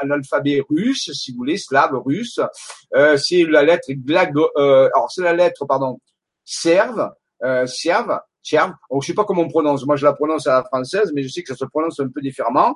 un 0.01 0.11
alphabet 0.11 0.61
russe, 0.69 1.11
si 1.13 1.31
vous 1.31 1.37
voulez, 1.37 1.57
slave 1.57 1.95
russe. 2.05 2.39
Euh, 2.95 3.17
c'est 3.17 3.43
la 3.43 3.63
lettre 3.63 3.91
glago, 3.91 4.49
euh, 4.57 4.89
alors 4.93 5.11
c'est 5.11 5.23
la 5.23 5.33
lettre, 5.33 5.65
pardon, 5.65 5.99
serve, 6.43 7.11
euh, 7.43 7.65
serve, 7.67 8.19
serve. 8.41 8.73
Oh, 8.89 9.01
je 9.01 9.07
sais 9.07 9.13
pas 9.13 9.25
comment 9.25 9.43
on 9.43 9.49
prononce. 9.49 9.85
Moi, 9.85 9.95
je 9.95 10.05
la 10.05 10.13
prononce 10.13 10.47
à 10.47 10.53
la 10.53 10.63
française, 10.63 11.11
mais 11.13 11.23
je 11.23 11.29
sais 11.29 11.41
que 11.43 11.49
ça 11.49 11.55
se 11.55 11.65
prononce 11.65 11.99
un 11.99 12.09
peu 12.09 12.21
différemment. 12.21 12.75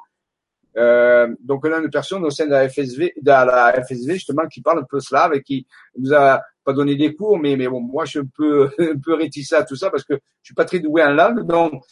Euh, 0.78 1.28
donc 1.44 1.66
on 1.66 1.74
a 1.74 1.80
une 1.80 1.90
personne 1.90 2.24
au 2.24 2.30
sein 2.30 2.46
de 2.46 2.52
la 2.52 2.70
FSV, 2.70 3.14
de 3.22 3.30
la 3.30 3.74
FSV 3.84 4.14
justement 4.14 4.48
qui 4.48 4.62
parle 4.62 4.80
un 4.80 4.86
peu 4.90 5.02
slave 5.02 5.34
et 5.34 5.44
qui 5.44 5.68
nous 5.98 6.14
a 6.14 6.42
pas 6.64 6.72
donné 6.72 6.96
des 6.96 7.14
cours, 7.14 7.38
mais 7.38 7.58
mais 7.58 7.68
bon 7.68 7.82
moi 7.82 8.06
je 8.06 8.12
suis 8.12 8.20
un 8.20 8.30
peu 8.34 8.70
un 8.80 9.16
réticent 9.16 9.54
à 9.54 9.64
tout 9.64 9.76
ça 9.76 9.90
parce 9.90 10.06
que 10.06 10.14
je 10.14 10.46
suis 10.46 10.56
pas 10.56 10.64
très 10.64 10.80
doué 10.80 11.04
en 11.04 11.12
langue, 11.12 11.46
donc 11.46 11.84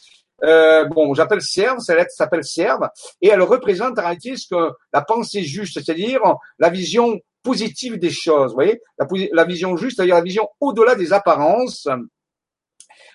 euh, 0.44 0.84
bon 0.86 1.14
j'appelle 1.14 1.42
serve, 1.42 1.80
cette 1.80 1.96
lettre 1.96 2.12
s'appelle 2.12 2.44
serve 2.44 2.88
et 3.20 3.28
elle 3.28 3.42
représente 3.42 3.98
en 3.98 4.02
réalité 4.02 4.36
ce 4.36 4.46
que 4.48 4.70
la 4.92 5.02
pensée 5.02 5.42
juste, 5.42 5.74
c'est-à-dire 5.74 6.20
la 6.58 6.70
vision 6.70 7.20
positive 7.42 7.98
des 7.98 8.10
choses, 8.10 8.50
vous 8.50 8.56
voyez, 8.56 8.80
la, 8.98 9.06
la 9.32 9.44
vision 9.44 9.76
juste, 9.76 9.96
c'est-à-dire 9.96 10.16
la 10.16 10.22
vision 10.22 10.48
au-delà 10.60 10.94
des 10.94 11.12
apparences 11.12 11.88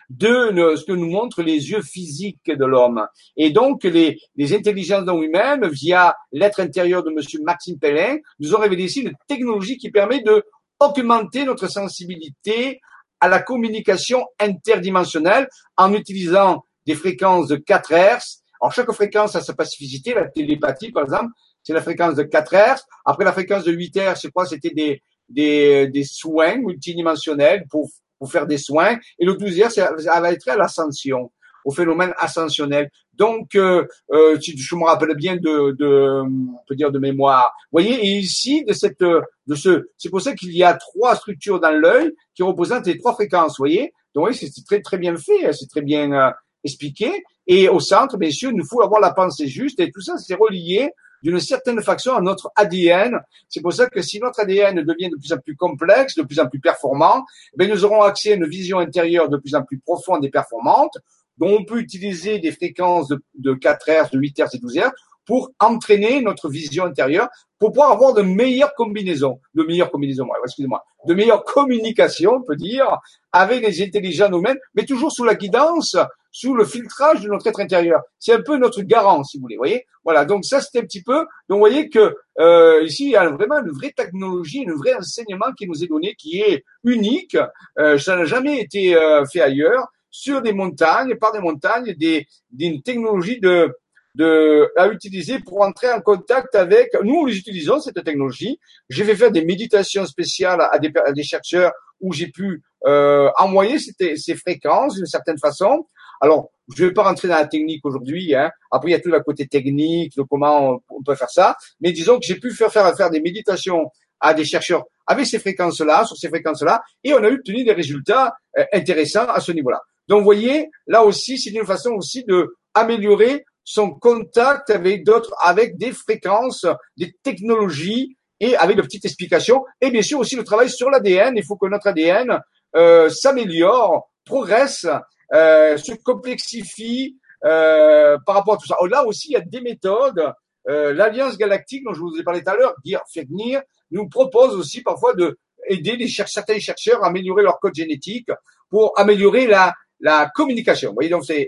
de 0.09 0.75
ce 0.75 0.85
que 0.85 0.91
nous 0.91 1.09
montrent 1.09 1.41
les 1.41 1.71
yeux 1.71 1.81
physiques 1.81 2.51
de 2.51 2.65
l'homme. 2.65 3.07
Et 3.37 3.49
donc, 3.49 3.83
les, 3.83 4.19
les 4.35 4.55
intelligences 4.55 5.05
dans 5.05 5.19
lui-même, 5.19 5.67
via 5.67 6.15
l'être 6.31 6.59
intérieur 6.59 7.03
de 7.03 7.11
Monsieur 7.11 7.41
Maxime 7.41 7.79
Pellin, 7.79 8.17
nous 8.39 8.53
ont 8.53 8.59
révélé 8.59 8.83
ici 8.83 9.01
une 9.01 9.13
technologie 9.27 9.77
qui 9.77 9.91
permet 9.91 10.21
de 10.21 10.43
augmenter 10.79 11.45
notre 11.45 11.67
sensibilité 11.67 12.81
à 13.19 13.27
la 13.27 13.41
communication 13.41 14.25
interdimensionnelle 14.39 15.47
en 15.77 15.93
utilisant 15.93 16.65
des 16.85 16.95
fréquences 16.95 17.47
de 17.47 17.55
4 17.55 17.91
Hz. 17.91 18.41
Alors, 18.61 18.73
chaque 18.73 18.91
fréquence 18.91 19.35
a 19.35 19.41
sa 19.41 19.53
pacificité. 19.53 20.13
La 20.13 20.27
télépathie, 20.27 20.91
par 20.91 21.03
exemple, 21.03 21.31
c'est 21.63 21.73
la 21.73 21.81
fréquence 21.81 22.15
de 22.15 22.23
4 22.23 22.53
Hz. 22.53 22.81
Après, 23.05 23.25
la 23.25 23.33
fréquence 23.33 23.63
de 23.63 23.71
8 23.71 23.97
Hz, 23.97 24.19
je 24.23 24.27
crois, 24.29 24.45
c'était 24.45 24.71
des, 24.71 25.01
des, 25.29 25.87
des 25.87 26.03
soins 26.03 26.57
multidimensionnels 26.57 27.65
pour 27.69 27.89
pour 28.17 28.31
faire 28.31 28.47
des 28.47 28.57
soins. 28.57 28.97
Et 29.19 29.25
le 29.25 29.35
douzième, 29.35 29.69
ça 29.69 29.91
va 29.95 30.31
être 30.31 30.47
à 30.47 30.55
l'ascension, 30.55 31.31
au 31.63 31.71
phénomène 31.71 32.13
ascensionnel. 32.17 32.89
Donc, 33.13 33.55
euh, 33.55 33.85
euh, 34.11 34.37
je 34.39 34.75
me 34.75 34.83
rappelle 34.83 35.15
bien 35.15 35.35
de, 35.37 35.71
de, 35.71 36.21
on 36.21 36.59
peut 36.67 36.75
dire 36.75 36.91
de 36.91 36.99
mémoire. 36.99 37.53
Vous 37.71 37.81
voyez, 37.81 37.95
et 38.05 38.17
ici 38.17 38.63
de 38.65 38.73
cette, 38.73 38.99
de 39.01 39.55
ce, 39.55 39.87
c'est 39.97 40.09
pour 40.09 40.21
ça 40.21 40.33
qu'il 40.33 40.55
y 40.55 40.63
a 40.63 40.73
trois 40.73 41.15
structures 41.15 41.59
dans 41.59 41.71
l'œil 41.71 42.13
qui 42.33 42.43
représentent 42.43 42.87
les 42.87 42.97
trois 42.97 43.13
fréquences. 43.13 43.57
Vous 43.57 43.63
voyez, 43.63 43.93
donc 44.13 44.27
oui, 44.27 44.35
c'est 44.35 44.49
très 44.65 44.81
très 44.81 44.97
bien 44.97 45.15
fait, 45.15 45.45
hein, 45.45 45.51
c'est 45.53 45.69
très 45.69 45.81
bien 45.81 46.11
euh, 46.11 46.31
expliqué. 46.65 47.23
Et 47.47 47.69
au 47.69 47.79
centre, 47.79 48.17
bien 48.17 48.31
sûr, 48.31 48.51
il 48.51 48.57
nous 48.57 48.65
faut 48.65 48.81
avoir 48.81 48.99
la 48.99 49.13
pensée 49.13 49.47
juste 49.47 49.79
et 49.79 49.91
tout 49.91 50.01
ça, 50.01 50.17
c'est 50.17 50.35
relié 50.35 50.91
d'une 51.23 51.39
certaine 51.39 51.81
façon 51.81 52.13
à 52.13 52.21
notre 52.21 52.51
ADN. 52.55 53.19
C'est 53.49 53.61
pour 53.61 53.73
ça 53.73 53.87
que 53.87 54.01
si 54.01 54.19
notre 54.19 54.41
ADN 54.41 54.83
devient 54.83 55.09
de 55.09 55.15
plus 55.15 55.33
en 55.33 55.37
plus 55.37 55.55
complexe, 55.55 56.15
de 56.15 56.23
plus 56.23 56.39
en 56.39 56.47
plus 56.47 56.59
performant, 56.59 57.25
eh 57.59 57.67
nous 57.67 57.83
aurons 57.85 58.01
accès 58.03 58.33
à 58.33 58.35
une 58.35 58.47
vision 58.47 58.79
intérieure 58.79 59.29
de 59.29 59.37
plus 59.37 59.55
en 59.55 59.63
plus 59.63 59.79
profonde 59.79 60.23
et 60.25 60.29
performante, 60.29 60.97
dont 61.37 61.57
on 61.59 61.65
peut 61.65 61.79
utiliser 61.79 62.39
des 62.39 62.51
fréquences 62.51 63.11
de, 63.35 63.53
4 63.53 63.89
Hz, 63.89 64.11
de 64.11 64.19
8 64.19 64.39
Hz 64.39 64.55
et 64.55 64.59
12 64.59 64.75
Hz 64.77 64.91
pour 65.25 65.51
entraîner 65.59 66.21
notre 66.21 66.49
vision 66.49 66.85
intérieure, 66.85 67.29
pour 67.57 67.71
pouvoir 67.71 67.91
avoir 67.91 68.13
de 68.13 68.21
meilleures 68.21 68.75
combinaisons, 68.75 69.39
de 69.55 69.63
meilleures 69.63 69.89
combinaisons, 69.89 70.27
excusez-moi, 70.43 70.83
de 71.07 71.13
meilleures 71.15 71.43
communications, 71.43 72.35
on 72.35 72.43
peut 72.43 72.55
dire, 72.55 72.85
avec 73.31 73.65
les 73.65 73.81
intelligences 73.81 74.29
nous-mêmes, 74.29 74.59
mais 74.75 74.85
toujours 74.85 75.11
sous 75.11 75.23
la 75.23 75.33
guidance 75.33 75.97
sous 76.35 76.53
le 76.53 76.65
filtrage 76.65 77.21
de 77.21 77.29
notre 77.29 77.47
être 77.47 77.61
intérieur. 77.61 78.01
C'est 78.19 78.33
un 78.33 78.41
peu 78.41 78.57
notre 78.57 78.81
garant, 78.81 79.23
si 79.23 79.37
vous 79.37 79.43
voulez. 79.43 79.55
Voyez, 79.55 79.85
voilà. 80.03 80.25
Donc 80.25 80.43
ça, 80.43 80.59
c'était 80.59 80.79
un 80.79 80.81
petit 80.81 81.01
peu. 81.01 81.19
Donc 81.47 81.55
vous 81.55 81.59
voyez 81.59 81.87
que 81.87 82.13
euh, 82.41 82.83
ici, 82.83 83.05
il 83.05 83.11
y 83.11 83.15
a 83.15 83.29
vraiment 83.29 83.59
une 83.59 83.71
vraie 83.71 83.93
technologie, 83.95 84.65
un 84.67 84.75
vrai 84.75 84.93
enseignement 84.95 85.53
qui 85.57 85.65
nous 85.65 85.81
est 85.81 85.87
donné, 85.87 86.13
qui 86.15 86.41
est 86.41 86.65
unique. 86.83 87.37
Euh, 87.79 87.97
ça 87.97 88.17
n'a 88.17 88.25
jamais 88.25 88.59
été 88.59 88.97
euh, 88.97 89.23
fait 89.25 89.39
ailleurs 89.39 89.87
sur 90.11 90.41
des 90.41 90.51
montagnes, 90.51 91.15
par 91.15 91.31
des 91.31 91.39
montagnes, 91.39 91.93
des, 91.93 92.27
d'une 92.51 92.81
technologie 92.81 93.39
de 93.39 93.73
de, 94.15 94.71
à 94.77 94.87
utiliser 94.87 95.39
pour 95.39 95.61
entrer 95.61 95.91
en 95.91 95.99
contact 95.99 96.55
avec, 96.55 96.89
nous, 97.03 97.25
les 97.25 97.37
utilisons 97.37 97.81
cette 97.81 98.01
technologie. 98.01 98.59
J'ai 98.89 99.03
fait 99.03 99.15
faire 99.15 99.31
des 99.31 99.43
méditations 99.43 100.05
spéciales 100.05 100.61
à 100.71 100.79
des, 100.79 100.89
à 101.05 101.11
des 101.11 101.23
chercheurs 101.23 101.73
où 101.99 102.13
j'ai 102.13 102.27
pu 102.27 102.61
euh, 102.85 103.29
envoyer 103.37 103.77
ces, 103.77 104.15
ces 104.15 104.35
fréquences 104.35 104.95
d'une 104.95 105.05
certaine 105.05 105.37
façon. 105.37 105.85
Alors, 106.21 106.49
je 106.75 106.83
ne 106.83 106.89
vais 106.89 106.93
pas 106.93 107.03
rentrer 107.03 107.27
dans 107.27 107.35
la 107.35 107.47
technique 107.47 107.85
aujourd'hui. 107.85 108.33
Hein. 108.35 108.51
Après, 108.71 108.89
il 108.89 108.91
y 108.93 108.95
a 108.95 108.99
tout 108.99 109.09
le 109.09 109.19
côté 109.21 109.47
technique, 109.47 110.15
de 110.15 110.23
comment 110.23 110.79
on 110.89 111.03
peut 111.03 111.15
faire 111.15 111.29
ça. 111.29 111.55
Mais 111.79 111.91
disons 111.91 112.19
que 112.19 112.25
j'ai 112.25 112.39
pu 112.39 112.51
faire, 112.51 112.71
faire, 112.71 112.95
faire 112.95 113.09
des 113.09 113.21
méditations 113.21 113.91
à 114.19 114.33
des 114.33 114.45
chercheurs 114.45 114.83
avec 115.07 115.27
ces 115.27 115.39
fréquences-là, 115.39 116.05
sur 116.05 116.17
ces 116.17 116.29
fréquences-là, 116.29 116.81
et 117.03 117.13
on 117.13 117.23
a 117.23 117.29
obtenu 117.29 117.63
des 117.63 117.73
résultats 117.73 118.33
euh, 118.57 118.65
intéressants 118.73 119.27
à 119.27 119.39
ce 119.39 119.51
niveau-là. 119.51 119.81
Donc, 120.07 120.19
vous 120.19 120.25
voyez, 120.25 120.69
là 120.87 121.03
aussi, 121.03 121.37
c'est 121.37 121.51
une 121.51 121.65
façon 121.65 121.91
aussi 121.91 122.23
de 122.23 122.55
améliorer 122.73 123.45
son 123.63 123.91
contact 123.91 124.69
avec 124.69 125.03
d'autres, 125.03 125.33
avec 125.43 125.77
des 125.77 125.91
fréquences, 125.91 126.65
des 126.97 127.15
technologies 127.23 128.15
et 128.39 128.55
avec 128.55 128.77
de 128.77 128.81
petites 128.81 129.05
explications. 129.05 129.63
Et 129.81 129.89
bien 129.89 130.03
sûr 130.03 130.19
aussi 130.19 130.35
le 130.35 130.43
travail 130.43 130.69
sur 130.69 130.89
l'ADN. 130.89 131.35
Il 131.35 131.43
faut 131.43 131.55
que 131.55 131.67
notre 131.67 131.87
ADN 131.87 132.39
euh, 132.75 133.09
s'améliore, 133.09 134.09
progresse 134.23 134.85
se 135.31 136.03
complexifie 136.03 137.17
euh, 137.45 138.17
par 138.25 138.35
rapport 138.35 138.55
à 138.55 138.57
tout 138.57 138.65
ça. 138.65 138.75
Là 138.89 139.05
aussi, 139.05 139.29
il 139.29 139.33
y 139.33 139.35
a 139.35 139.41
des 139.41 139.61
méthodes. 139.61 140.33
Euh, 140.67 140.93
L'Alliance 140.93 141.37
galactique, 141.37 141.83
dont 141.83 141.93
je 141.93 141.99
vous 141.99 142.17
ai 142.19 142.23
parlé 142.23 142.43
tout 142.43 142.49
à 142.49 142.55
l'heure, 142.55 142.73
FEGNIR, 143.13 143.61
nous 143.91 144.09
propose 144.09 144.55
aussi 144.55 144.81
parfois 144.81 145.13
de 145.13 145.37
aider 145.67 145.95
les 145.95 146.07
cher 146.07 146.27
certains 146.27 146.57
chercheurs 146.57 147.03
à 147.03 147.07
améliorer 147.07 147.43
leur 147.43 147.59
code 147.59 147.75
génétique 147.75 148.29
pour 148.69 148.97
améliorer 148.97 149.45
la, 149.45 149.73
la 149.99 150.31
communication. 150.33 150.89
Vous 150.89 150.95
voyez, 150.95 151.09
donc 151.09 151.23
c'est, 151.25 151.45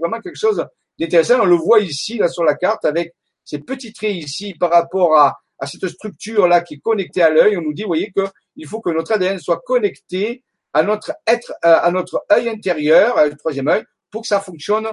vraiment 0.00 0.20
quelque 0.20 0.38
chose 0.38 0.64
d'intéressant. 0.98 1.40
On 1.42 1.46
le 1.46 1.56
voit 1.56 1.80
ici, 1.80 2.16
là, 2.16 2.28
sur 2.28 2.44
la 2.44 2.54
carte, 2.54 2.86
avec 2.86 3.14
ces 3.44 3.58
petits 3.58 3.92
traits 3.92 4.16
ici 4.16 4.54
par 4.54 4.70
rapport 4.70 5.18
à, 5.18 5.36
à 5.58 5.66
cette 5.66 5.86
structure-là 5.88 6.62
qui 6.62 6.74
est 6.74 6.80
connectée 6.80 7.20
à 7.20 7.28
l'œil. 7.28 7.58
On 7.58 7.62
nous 7.62 7.74
dit, 7.74 7.82
vous 7.82 7.88
voyez, 7.88 8.12
qu'il 8.12 8.66
faut 8.66 8.80
que 8.80 8.90
notre 8.90 9.12
ADN 9.12 9.38
soit 9.38 9.60
connecté 9.64 10.42
à 10.72 10.82
notre 10.82 11.12
être, 11.26 11.52
euh, 11.64 11.78
à 11.80 11.90
notre 11.90 12.24
œil 12.32 12.48
intérieur, 12.48 13.16
le 13.24 13.36
troisième 13.36 13.68
œil, 13.68 13.84
pour 14.10 14.22
que 14.22 14.28
ça 14.28 14.40
fonctionne 14.40 14.88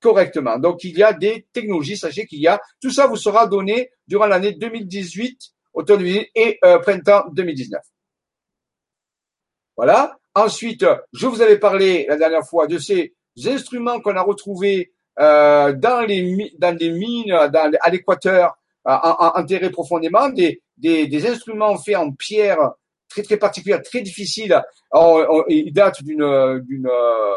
correctement. 0.00 0.58
Donc, 0.58 0.84
il 0.84 0.96
y 0.96 1.02
a 1.02 1.12
des 1.12 1.46
technologies, 1.52 1.96
sachez 1.96 2.26
qu'il 2.26 2.40
y 2.40 2.48
a, 2.48 2.60
tout 2.80 2.90
ça 2.90 3.06
vous 3.06 3.16
sera 3.16 3.46
donné 3.46 3.90
durant 4.06 4.26
l'année 4.26 4.52
2018, 4.52 5.38
automne 5.74 6.04
et 6.06 6.58
euh, 6.64 6.78
printemps 6.78 7.24
2019. 7.32 7.80
Voilà. 9.76 10.16
Ensuite, 10.34 10.84
je 11.12 11.26
vous 11.26 11.42
avais 11.42 11.58
parlé 11.58 12.06
la 12.08 12.16
dernière 12.16 12.46
fois 12.46 12.66
de 12.66 12.78
ces 12.78 13.14
instruments 13.46 14.00
qu'on 14.00 14.16
a 14.16 14.22
retrouvés 14.22 14.92
euh, 15.18 15.72
dans 15.72 16.02
les 16.02 16.54
dans 16.58 16.76
des 16.76 16.90
mines 16.90 17.32
à 17.32 17.90
l'équateur, 17.90 18.56
enterrés 18.84 19.70
profondément, 19.70 20.28
des, 20.28 20.62
des, 20.76 21.06
des 21.06 21.26
instruments 21.26 21.76
faits 21.76 21.96
en 21.96 22.12
pierre 22.12 22.74
très 23.10 23.22
très 23.22 23.36
particulière, 23.36 23.82
très 23.82 24.00
difficile. 24.00 24.62
il 25.48 25.72
date 25.72 26.02
d'une 26.02 26.60
d'une 26.66 26.86
euh, 26.86 27.36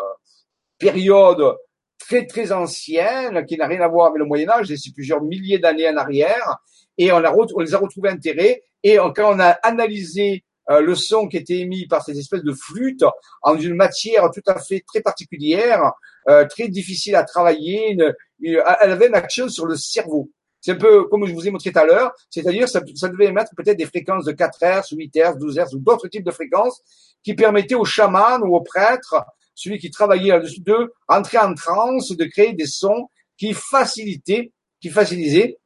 période 0.80 1.57
très 1.99 2.26
très 2.26 2.51
ancienne 2.51 3.45
qui 3.45 3.57
n'a 3.57 3.67
rien 3.67 3.82
à 3.82 3.88
voir 3.88 4.07
avec 4.07 4.19
le 4.19 4.26
Moyen 4.26 4.49
Âge, 4.49 4.67
c'est 4.67 4.93
plusieurs 4.93 5.21
milliers 5.21 5.59
d'années 5.59 5.89
en 5.89 5.97
arrière. 5.97 6.57
Et 6.97 7.11
on, 7.11 7.19
les 7.19 7.74
a 7.74 7.78
retrouvés 7.78 8.11
enterrés. 8.11 8.61
Et 8.84 8.97
quand 9.15 9.36
on 9.36 9.39
a 9.39 9.49
analysé 9.63 10.43
euh, 10.69 10.80
le 10.80 10.95
son 10.95 11.28
qui 11.28 11.38
était 11.38 11.59
émis 11.59 11.88
par 11.88 12.05
ces 12.05 12.17
espèces 12.17 12.43
de 12.43 12.53
flûtes 12.53 13.05
en 13.41 13.57
une 13.57 13.74
matière 13.74 14.30
tout 14.32 14.43
à 14.45 14.59
fait 14.59 14.84
très 14.86 15.01
particulière, 15.01 15.91
euh, 16.30 16.45
très 16.45 16.67
difficile 16.67 17.15
à 17.15 17.24
travailler, 17.24 17.97
elle 18.41 18.91
avait 18.91 19.07
une 19.07 19.15
action 19.15 19.49
sur 19.49 19.65
le 19.65 19.76
cerveau. 19.76 20.30
C'est 20.64 20.72
un 20.72 20.76
peu 20.76 21.03
comme 21.09 21.26
je 21.26 21.34
vous 21.34 21.45
ai 21.45 21.51
montré 21.51 21.74
tout 21.74 21.80
à 21.80 21.84
l'heure, 21.84 22.14
c'est-à-dire 22.30 22.70
ça, 22.70 22.80
ça 22.95 23.09
devait 23.09 23.26
émettre 23.26 23.51
peut-être 23.53 23.78
des 23.78 23.86
fréquences 23.86 24.24
de 24.24 24.32
4 24.32 24.59
Hz, 24.61 24.95
8 24.95 25.14
Hz, 25.14 25.38
12 25.38 25.57
Hz 25.57 25.76
ou 25.76 25.80
d'autres 25.80 26.07
types 26.07 26.24
de 26.24 26.32
fréquences 26.32 26.82
qui 27.22 27.34
permettaient 27.34 27.76
aux 27.76 27.84
chamans 27.84 28.39
ou 28.39 28.55
aux 28.55 28.61
prêtres, 28.61 29.26
celui 29.55 29.78
qui 29.78 29.91
travaillait 29.91 30.32
là-dessus, 30.32 30.61
de 30.61 30.93
entrer 31.09 31.38
en 31.38 31.53
transe, 31.53 32.16
de 32.16 32.24
créer 32.24 32.53
des 32.53 32.66
sons 32.66 33.09
qui 33.38 33.53
facilitaient, 33.53 34.53
qui 34.80 34.89
facilitaient 34.89 35.59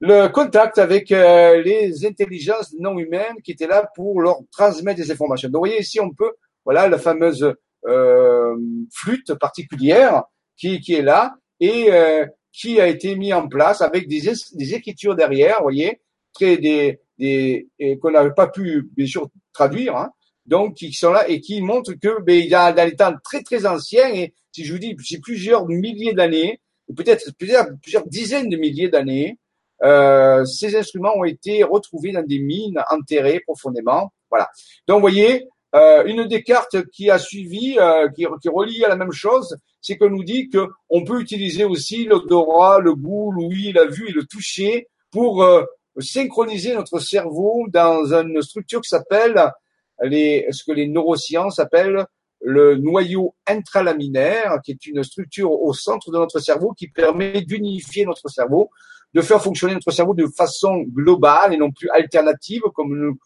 le 0.00 0.26
contact 0.26 0.78
avec 0.78 1.12
euh, 1.12 1.62
les 1.62 2.04
intelligences 2.04 2.74
non 2.80 2.98
humaines 2.98 3.36
qui 3.44 3.52
étaient 3.52 3.68
là 3.68 3.88
pour 3.94 4.20
leur 4.20 4.38
transmettre 4.50 5.00
des 5.00 5.12
informations. 5.12 5.48
Donc, 5.48 5.60
vous 5.60 5.68
voyez 5.68 5.80
ici, 5.80 6.00
on 6.00 6.10
peut, 6.10 6.32
voilà, 6.64 6.88
la 6.88 6.98
fameuse 6.98 7.54
euh, 7.86 8.56
flûte 8.92 9.34
particulière 9.34 10.24
qui, 10.56 10.80
qui 10.80 10.94
est 10.94 11.02
là 11.02 11.36
et 11.60 11.92
euh, 11.92 12.26
qui 12.52 12.80
a 12.80 12.86
été 12.86 13.16
mis 13.16 13.32
en 13.32 13.48
place 13.48 13.80
avec 13.80 14.08
des, 14.08 14.30
des 14.52 14.74
écritures 14.74 15.14
derrière, 15.14 15.56
vous 15.58 15.64
voyez, 15.64 16.00
très 16.32 16.56
des, 16.58 17.00
des 17.18 17.68
qu'on 18.00 18.10
n'avait 18.10 18.34
pas 18.34 18.48
pu 18.48 18.90
bien 18.96 19.06
sûr 19.06 19.28
traduire, 19.52 19.96
hein, 19.96 20.10
donc 20.46 20.74
qui 20.74 20.92
sont 20.92 21.12
là 21.12 21.28
et 21.28 21.40
qui 21.40 21.60
montrent 21.62 21.94
que 21.94 22.20
ben, 22.22 22.38
il 22.38 22.48
y 22.48 22.54
a 22.54 22.72
dans 22.72 22.84
les 22.84 22.96
temps 22.96 23.14
très 23.24 23.42
très 23.42 23.66
anciens 23.66 24.08
et 24.12 24.34
si 24.50 24.64
je 24.64 24.72
vous 24.72 24.78
dis 24.78 24.96
c'est 25.04 25.20
plusieurs 25.20 25.66
milliers 25.66 26.12
d'années, 26.12 26.60
peut-être 26.94 27.30
plusieurs 27.38 27.66
plusieurs 27.80 28.06
dizaines 28.06 28.48
de 28.48 28.56
milliers 28.56 28.88
d'années, 28.88 29.38
euh, 29.82 30.44
ces 30.44 30.76
instruments 30.76 31.16
ont 31.16 31.24
été 31.24 31.64
retrouvés 31.64 32.12
dans 32.12 32.22
des 32.22 32.38
mines 32.38 32.80
enterrées 32.90 33.40
profondément. 33.40 34.12
Voilà. 34.30 34.48
Donc, 34.86 34.96
vous 34.96 35.02
voyez, 35.02 35.48
euh, 35.74 36.04
une 36.04 36.24
des 36.26 36.42
cartes 36.42 36.84
qui 36.90 37.10
a 37.10 37.18
suivi, 37.18 37.78
euh, 37.78 38.08
qui, 38.10 38.26
qui 38.40 38.48
relie 38.48 38.84
à 38.84 38.88
la 38.88 38.96
même 38.96 39.12
chose, 39.12 39.56
c'est 39.80 39.96
qu'on 39.96 40.10
nous 40.10 40.24
dit 40.24 40.48
que 40.48 40.68
on 40.90 41.04
peut 41.04 41.20
utiliser 41.20 41.64
aussi 41.64 42.04
l'odorat, 42.04 42.78
le 42.80 42.94
goût, 42.94 43.32
l'ouïe, 43.32 43.72
la 43.72 43.86
vue 43.86 44.08
et 44.08 44.12
le 44.12 44.24
toucher 44.24 44.88
pour 45.10 45.42
euh, 45.42 45.64
synchroniser 45.98 46.74
notre 46.74 46.98
cerveau 46.98 47.66
dans 47.68 48.12
une 48.12 48.42
structure 48.42 48.80
qui 48.80 48.88
s'appelle 48.88 49.50
les, 50.02 50.46
ce 50.50 50.64
que 50.64 50.72
les 50.72 50.88
neurosciences 50.88 51.58
appellent 51.58 52.04
le 52.40 52.76
noyau 52.76 53.34
intralaminaire, 53.46 54.58
qui 54.64 54.72
est 54.72 54.86
une 54.86 55.04
structure 55.04 55.52
au 55.52 55.72
centre 55.72 56.10
de 56.10 56.18
notre 56.18 56.40
cerveau 56.40 56.72
qui 56.72 56.88
permet 56.88 57.42
d'unifier 57.42 58.04
notre 58.04 58.28
cerveau 58.28 58.68
de 59.14 59.20
faire 59.20 59.42
fonctionner 59.42 59.74
notre 59.74 59.90
cerveau 59.90 60.14
de 60.14 60.26
façon 60.26 60.82
globale 60.82 61.54
et 61.54 61.56
non 61.56 61.70
plus 61.70 61.88
alternative 61.90 62.62
comme 62.74 62.98
nous 62.98 63.18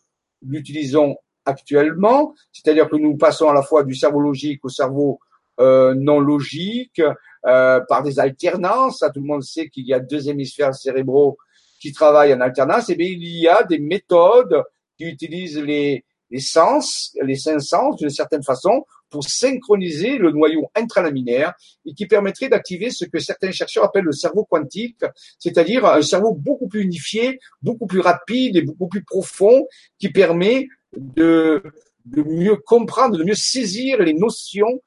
l'utilisons 0.42 1.16
actuellement, 1.47 2.34
c'est-à-dire 2.53 2.88
que 2.88 2.97
nous 2.97 3.16
passons 3.16 3.49
à 3.49 3.55
la 3.55 3.62
fois 3.62 3.84
du 3.84 3.94
cerveau 3.94 4.20
logique 4.20 4.64
au 4.64 4.68
cerveau 4.68 5.20
euh, 5.59 5.94
non 5.97 6.20
logique 6.20 7.01
euh, 7.47 7.80
par 7.88 8.03
des 8.03 8.18
alternances. 8.18 8.99
tout 8.99 9.20
le 9.20 9.26
monde 9.26 9.42
sait 9.42 9.68
qu'il 9.68 9.86
y 9.86 9.94
a 9.94 10.01
deux 10.01 10.28
hémisphères 10.28 10.74
cérébraux 10.74 11.38
qui 11.80 11.92
travaillent 11.92 12.34
en 12.34 12.40
alternance. 12.40 12.90
Et 12.90 12.92
eh 12.92 12.97
bien 12.97 13.09
il 13.09 13.26
y 13.26 13.49
a 13.49 13.62
des 13.62 13.78
méthodes 13.78 14.62
qui 14.99 15.05
utilisent 15.05 15.59
les, 15.59 16.05
les 16.30 16.40
sens, 16.40 17.16
les 17.22 17.36
cinq 17.36 17.61
sens 17.61 17.97
d'une 17.97 18.11
certaine 18.11 18.42
façon 18.42 18.84
pour 19.11 19.24
synchroniser 19.24 20.18
le 20.18 20.32
noyau 20.32 20.68
intralaminaire 20.74 21.55
et 21.84 21.94
qui 21.94 22.07
permettrait 22.07 22.49
d'activer 22.49 22.90
ce 22.90 23.05
que 23.05 23.18
certains 23.18 23.53
chercheurs 23.53 23.84
appellent 23.84 24.05
le 24.05 24.12
cerveau 24.12 24.44
quantique, 24.44 25.05
c'est-à-dire 25.38 25.86
un 25.86 26.03
cerveau 26.03 26.34
beaucoup 26.34 26.68
plus 26.68 26.82
unifié, 26.82 27.38
beaucoup 27.62 27.86
plus 27.86 28.01
rapide 28.01 28.57
et 28.57 28.62
beaucoup 28.62 28.88
plus 28.88 29.05
profond 29.05 29.66
qui 29.99 30.11
permet 30.11 30.66
de, 30.97 31.62
mieux 32.07 32.57
comprendre, 32.57 33.18
de 33.18 33.24
mieux 33.24 33.34
saisir 33.34 34.03
les 34.03 34.14
notions 34.14 34.82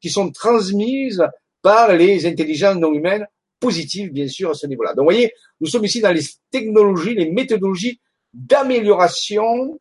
qui 0.00 0.10
sont 0.10 0.30
transmises 0.32 1.24
par 1.62 1.92
les 1.92 2.26
intelligences 2.26 2.76
non 2.76 2.92
humaines 2.92 3.26
positives, 3.58 4.10
bien 4.12 4.28
sûr, 4.28 4.50
à 4.50 4.54
ce 4.54 4.66
niveau-là. 4.66 4.94
Donc, 4.94 5.04
vous 5.04 5.12
voyez, 5.12 5.32
nous 5.60 5.66
sommes 5.66 5.84
ici 5.84 6.00
dans 6.00 6.12
les 6.12 6.24
technologies, 6.50 7.14
les 7.14 7.30
méthodologies 7.30 8.00
d'amélioration 8.32 9.78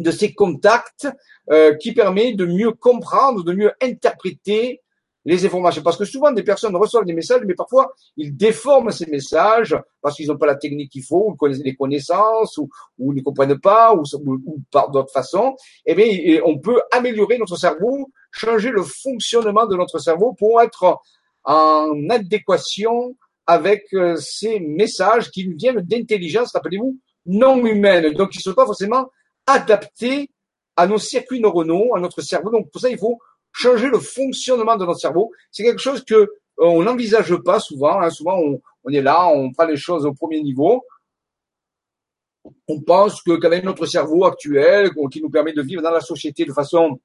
de 0.00 0.10
ces 0.10 0.32
contacts 0.32 1.08
euh, 1.50 1.74
qui 1.74 1.92
permet 1.92 2.32
de 2.32 2.46
mieux 2.46 2.72
comprendre, 2.72 3.44
de 3.44 3.52
mieux 3.52 3.72
interpréter 3.82 4.80
les 5.24 5.44
informations. 5.44 5.82
Parce 5.82 5.96
que 5.96 6.04
souvent, 6.04 6.32
des 6.32 6.42
personnes 6.42 6.74
reçoivent 6.76 7.04
des 7.04 7.12
messages, 7.12 7.42
mais 7.46 7.54
parfois, 7.54 7.92
ils 8.16 8.36
déforment 8.36 8.90
ces 8.90 9.06
messages 9.06 9.76
parce 10.00 10.16
qu'ils 10.16 10.28
n'ont 10.28 10.38
pas 10.38 10.46
la 10.46 10.56
technique 10.56 10.90
qu'il 10.90 11.04
faut, 11.04 11.36
ou 11.38 11.46
les 11.46 11.74
connaissances, 11.74 12.56
ou, 12.58 12.68
ou 12.98 13.12
ne 13.12 13.20
comprennent 13.20 13.58
pas, 13.58 13.94
ou, 13.94 14.02
ou, 14.24 14.58
par 14.70 14.90
d'autres 14.90 15.12
façons. 15.12 15.56
Eh 15.84 15.94
bien, 15.94 16.40
on 16.44 16.58
peut 16.58 16.80
améliorer 16.92 17.38
notre 17.38 17.56
cerveau, 17.56 18.10
changer 18.30 18.70
le 18.70 18.82
fonctionnement 18.82 19.66
de 19.66 19.76
notre 19.76 19.98
cerveau 19.98 20.34
pour 20.38 20.60
être 20.62 20.98
en 21.44 22.08
adéquation 22.10 23.16
avec 23.46 23.86
euh, 23.94 24.16
ces 24.16 24.60
messages 24.60 25.30
qui 25.30 25.54
viennent 25.54 25.80
d'intelligence, 25.80 26.52
rappelez-vous, 26.52 26.98
non 27.24 27.64
humaine. 27.64 28.12
Donc, 28.12 28.34
ils 28.34 28.38
ne 28.38 28.42
sont 28.42 28.54
pas 28.54 28.66
forcément 28.66 29.08
adapté 29.46 30.30
à 30.78 30.86
nos 30.86 30.98
circuits 30.98 31.40
neuronaux, 31.40 31.96
à 31.96 32.00
notre 32.00 32.20
cerveau. 32.20 32.50
Donc 32.50 32.70
pour 32.70 32.80
ça, 32.80 32.88
il 32.88 32.98
faut 32.98 33.18
changer 33.52 33.88
le 33.88 33.98
fonctionnement 33.98 34.76
de 34.76 34.84
notre 34.84 35.00
cerveau. 35.00 35.32
C'est 35.50 35.64
quelque 35.64 35.80
chose 35.80 36.04
que 36.04 36.14
euh, 36.14 36.28
on 36.58 36.82
n'envisage 36.82 37.34
pas 37.36 37.60
souvent. 37.60 38.00
Hein. 38.00 38.10
Souvent, 38.10 38.38
on, 38.84 38.90
est 38.90 39.02
là, 39.02 39.28
on 39.28 39.52
prend 39.52 39.66
les 39.66 39.76
choses 39.76 40.06
au 40.06 40.12
premier 40.12 40.42
niveau. 40.42 40.84
On 42.66 42.80
pense 42.80 43.22
que 43.22 43.36
qu'avec 43.36 43.64
notre 43.64 43.86
cerveau 43.86 44.24
actuel, 44.24 44.90
qui 45.10 45.20
nous 45.20 45.30
permet 45.30 45.52
de 45.52 45.62
vivre 45.62 45.82
dans 45.82 45.90
la 45.90 46.00
société 46.00 46.44
de 46.44 46.52
façon 46.52 46.98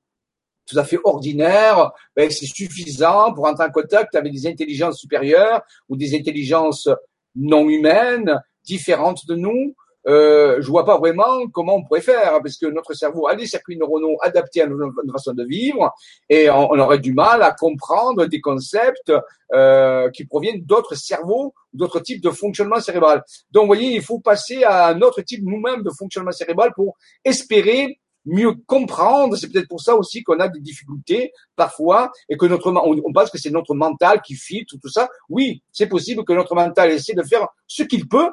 tout 0.65 0.79
à 0.79 0.85
fait 0.85 0.99
ordinaire, 1.03 1.91
ben, 2.15 2.31
c'est 2.31 2.45
suffisant 2.45 3.33
pour 3.33 3.45
entrer 3.45 3.65
en 3.65 3.71
contact 3.71 4.15
avec 4.15 4.31
des 4.31 4.47
intelligences 4.47 4.97
supérieures 4.97 5.61
ou 5.89 5.97
des 5.97 6.15
intelligences 6.15 6.87
non 7.35 7.67
humaines, 7.67 8.39
différentes 8.63 9.25
de 9.27 9.35
nous 9.35 9.75
euh, 10.07 10.61
je 10.61 10.67
vois 10.67 10.85
pas 10.85 10.97
vraiment 10.97 11.47
comment 11.51 11.75
on 11.75 11.83
pourrait 11.83 12.01
faire, 12.01 12.39
parce 12.41 12.57
que 12.57 12.65
notre 12.67 12.93
cerveau 12.93 13.27
a 13.27 13.35
des 13.35 13.47
circuits 13.47 13.77
neuronaux 13.77 14.17
adaptés 14.21 14.61
à 14.61 14.67
notre 14.67 14.93
façon 15.11 15.33
de 15.33 15.43
vivre, 15.43 15.93
et 16.29 16.49
on, 16.49 16.79
aurait 16.79 16.99
du 16.99 17.13
mal 17.13 17.41
à 17.43 17.51
comprendre 17.51 18.25
des 18.25 18.41
concepts 18.41 19.13
euh, 19.53 20.09
qui 20.11 20.25
proviennent 20.25 20.63
d'autres 20.63 20.95
cerveaux, 20.95 21.53
d'autres 21.73 21.99
types 21.99 22.21
de 22.21 22.29
fonctionnement 22.29 22.79
cérébral. 22.79 23.23
Donc, 23.51 23.63
vous 23.63 23.67
voyez, 23.67 23.95
il 23.95 24.01
faut 24.01 24.19
passer 24.19 24.63
à 24.63 24.87
un 24.87 25.01
autre 25.01 25.21
type 25.21 25.41
nous-mêmes 25.43 25.83
de 25.83 25.91
fonctionnement 25.97 26.31
cérébral 26.31 26.71
pour 26.75 26.97
espérer 27.23 27.99
mieux 28.25 28.53
comprendre. 28.65 29.35
C'est 29.35 29.51
peut-être 29.51 29.67
pour 29.67 29.81
ça 29.81 29.95
aussi 29.95 30.23
qu'on 30.23 30.39
a 30.39 30.47
des 30.47 30.59
difficultés 30.59 31.33
parfois 31.55 32.11
et 32.29 32.37
que 32.37 32.45
notre 32.45 32.71
on, 32.71 33.01
on 33.05 33.13
pense 33.13 33.29
que 33.29 33.37
c'est 33.37 33.49
notre 33.49 33.73
mental 33.75 34.21
qui 34.21 34.35
filtre 34.35 34.75
tout 34.81 34.89
ça. 34.89 35.09
Oui, 35.29 35.61
c'est 35.71 35.87
possible 35.87 36.23
que 36.23 36.33
notre 36.33 36.55
mental 36.55 36.91
essaie 36.91 37.13
de 37.13 37.23
faire 37.23 37.47
ce 37.67 37.83
qu'il 37.83 38.07
peut 38.07 38.29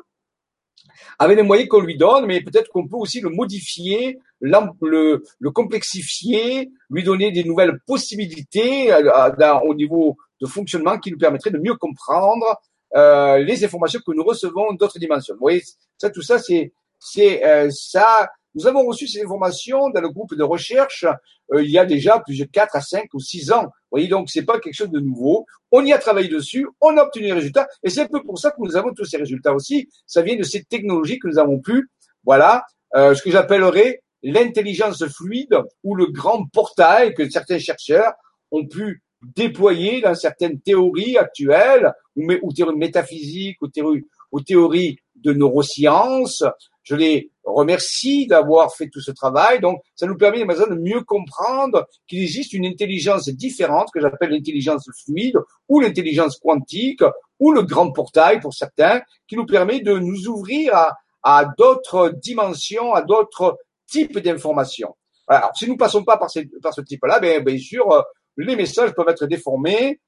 avec 1.18 1.36
les 1.36 1.42
moyens 1.42 1.68
qu'on 1.68 1.80
lui 1.80 1.96
donne, 1.96 2.26
mais 2.26 2.40
peut-être 2.40 2.70
qu'on 2.70 2.86
peut 2.86 2.96
aussi 2.96 3.20
le 3.20 3.30
modifier, 3.30 4.18
le, 4.40 5.22
le 5.38 5.50
complexifier, 5.50 6.70
lui 6.90 7.02
donner 7.02 7.30
des 7.30 7.44
nouvelles 7.44 7.78
possibilités 7.86 8.92
euh, 8.92 9.54
au 9.64 9.74
niveau 9.74 10.16
de 10.40 10.46
fonctionnement 10.46 10.98
qui 10.98 11.10
nous 11.10 11.18
permettrait 11.18 11.50
de 11.50 11.58
mieux 11.58 11.74
comprendre 11.74 12.60
euh, 12.96 13.38
les 13.38 13.64
informations 13.64 14.00
que 14.04 14.12
nous 14.12 14.24
recevons 14.24 14.72
d'autres 14.72 14.98
dimensions. 14.98 15.34
Vous 15.34 15.40
voyez, 15.40 15.62
ça, 15.98 16.10
tout 16.10 16.22
ça, 16.22 16.38
c'est, 16.38 16.72
c'est 16.98 17.44
euh, 17.44 17.70
ça 17.70 18.30
nous 18.54 18.66
avons 18.66 18.84
reçu 18.84 19.06
ces 19.06 19.22
informations 19.22 19.90
dans 19.90 20.00
le 20.00 20.08
groupe 20.08 20.34
de 20.34 20.42
recherche 20.42 21.04
euh, 21.52 21.62
il 21.62 21.70
y 21.70 21.78
a 21.78 21.84
déjà 21.84 22.20
plus 22.20 22.38
de 22.38 22.44
4 22.44 22.76
à 22.76 22.80
5 22.80 23.12
ou 23.14 23.20
6 23.20 23.52
ans. 23.52 23.64
Vous 23.64 23.92
voyez, 23.92 24.08
donc 24.08 24.30
c'est 24.30 24.44
pas 24.44 24.58
quelque 24.58 24.74
chose 24.74 24.90
de 24.90 25.00
nouveau. 25.00 25.46
On 25.72 25.84
y 25.84 25.92
a 25.92 25.98
travaillé 25.98 26.28
dessus, 26.28 26.66
on 26.80 26.96
a 26.96 27.02
obtenu 27.02 27.26
des 27.26 27.32
résultats, 27.32 27.68
et 27.82 27.90
c'est 27.90 28.02
un 28.02 28.06
peu 28.06 28.22
pour 28.22 28.38
ça 28.38 28.50
que 28.50 28.56
nous 28.60 28.76
avons 28.76 28.92
tous 28.92 29.04
ces 29.04 29.16
résultats 29.16 29.54
aussi. 29.54 29.88
Ça 30.06 30.22
vient 30.22 30.36
de 30.36 30.42
ces 30.42 30.64
technologies 30.64 31.18
que 31.18 31.28
nous 31.28 31.38
avons 31.38 31.60
pu, 31.60 31.88
voilà, 32.24 32.64
euh, 32.96 33.14
ce 33.14 33.22
que 33.22 33.30
j'appellerais 33.30 34.02
l'intelligence 34.22 35.04
fluide 35.06 35.56
ou 35.82 35.94
le 35.94 36.06
grand 36.06 36.46
portail 36.46 37.14
que 37.14 37.28
certains 37.28 37.58
chercheurs 37.58 38.12
ont 38.50 38.66
pu 38.66 39.02
déployer 39.22 40.00
dans 40.00 40.14
certaines 40.14 40.60
théories 40.60 41.16
actuelles 41.16 41.92
ou, 42.16 42.52
théories 42.52 42.76
métaphysiques 42.76 43.58
ou 43.62 44.40
théories 44.40 44.96
de 45.16 45.32
neurosciences. 45.32 46.44
Je 46.82 46.94
les 46.94 47.30
remercie 47.44 48.26
d'avoir 48.26 48.74
fait 48.74 48.88
tout 48.88 49.00
ce 49.00 49.10
travail. 49.10 49.60
Donc, 49.60 49.80
ça 49.94 50.06
nous 50.06 50.16
permet 50.16 50.44
de 50.44 50.74
mieux 50.74 51.02
comprendre 51.02 51.86
qu'il 52.06 52.22
existe 52.22 52.52
une 52.52 52.66
intelligence 52.66 53.28
différente 53.28 53.90
que 53.92 54.00
j'appelle 54.00 54.30
l'intelligence 54.30 54.88
fluide 55.04 55.36
ou 55.68 55.80
l'intelligence 55.80 56.38
quantique 56.38 57.02
ou 57.38 57.52
le 57.52 57.62
grand 57.62 57.90
portail 57.92 58.40
pour 58.40 58.54
certains 58.54 59.02
qui 59.28 59.36
nous 59.36 59.46
permet 59.46 59.80
de 59.80 59.98
nous 59.98 60.26
ouvrir 60.28 60.74
à, 60.74 60.96
à 61.22 61.44
d'autres 61.58 62.10
dimensions, 62.16 62.94
à 62.94 63.02
d'autres 63.02 63.58
types 63.86 64.18
d'informations. 64.18 64.96
Alors, 65.28 65.50
si 65.54 65.68
nous 65.68 65.76
passons 65.76 66.02
pas 66.02 66.16
par, 66.16 66.30
par 66.62 66.74
ce 66.74 66.80
type-là, 66.80 67.20
bien, 67.20 67.40
bien 67.40 67.58
sûr, 67.58 67.90
euh, 67.92 68.02
les 68.36 68.56
messages 68.56 68.92
peuvent 68.92 69.08
être 69.08 69.26
déformés 69.26 70.00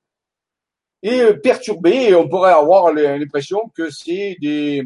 et 1.03 1.35
perturbés 1.43 2.09
et 2.09 2.15
on 2.15 2.29
pourrait 2.29 2.53
avoir 2.53 2.93
l'impression 2.93 3.71
que 3.75 3.91
c'est 3.91 4.37
des, 4.41 4.83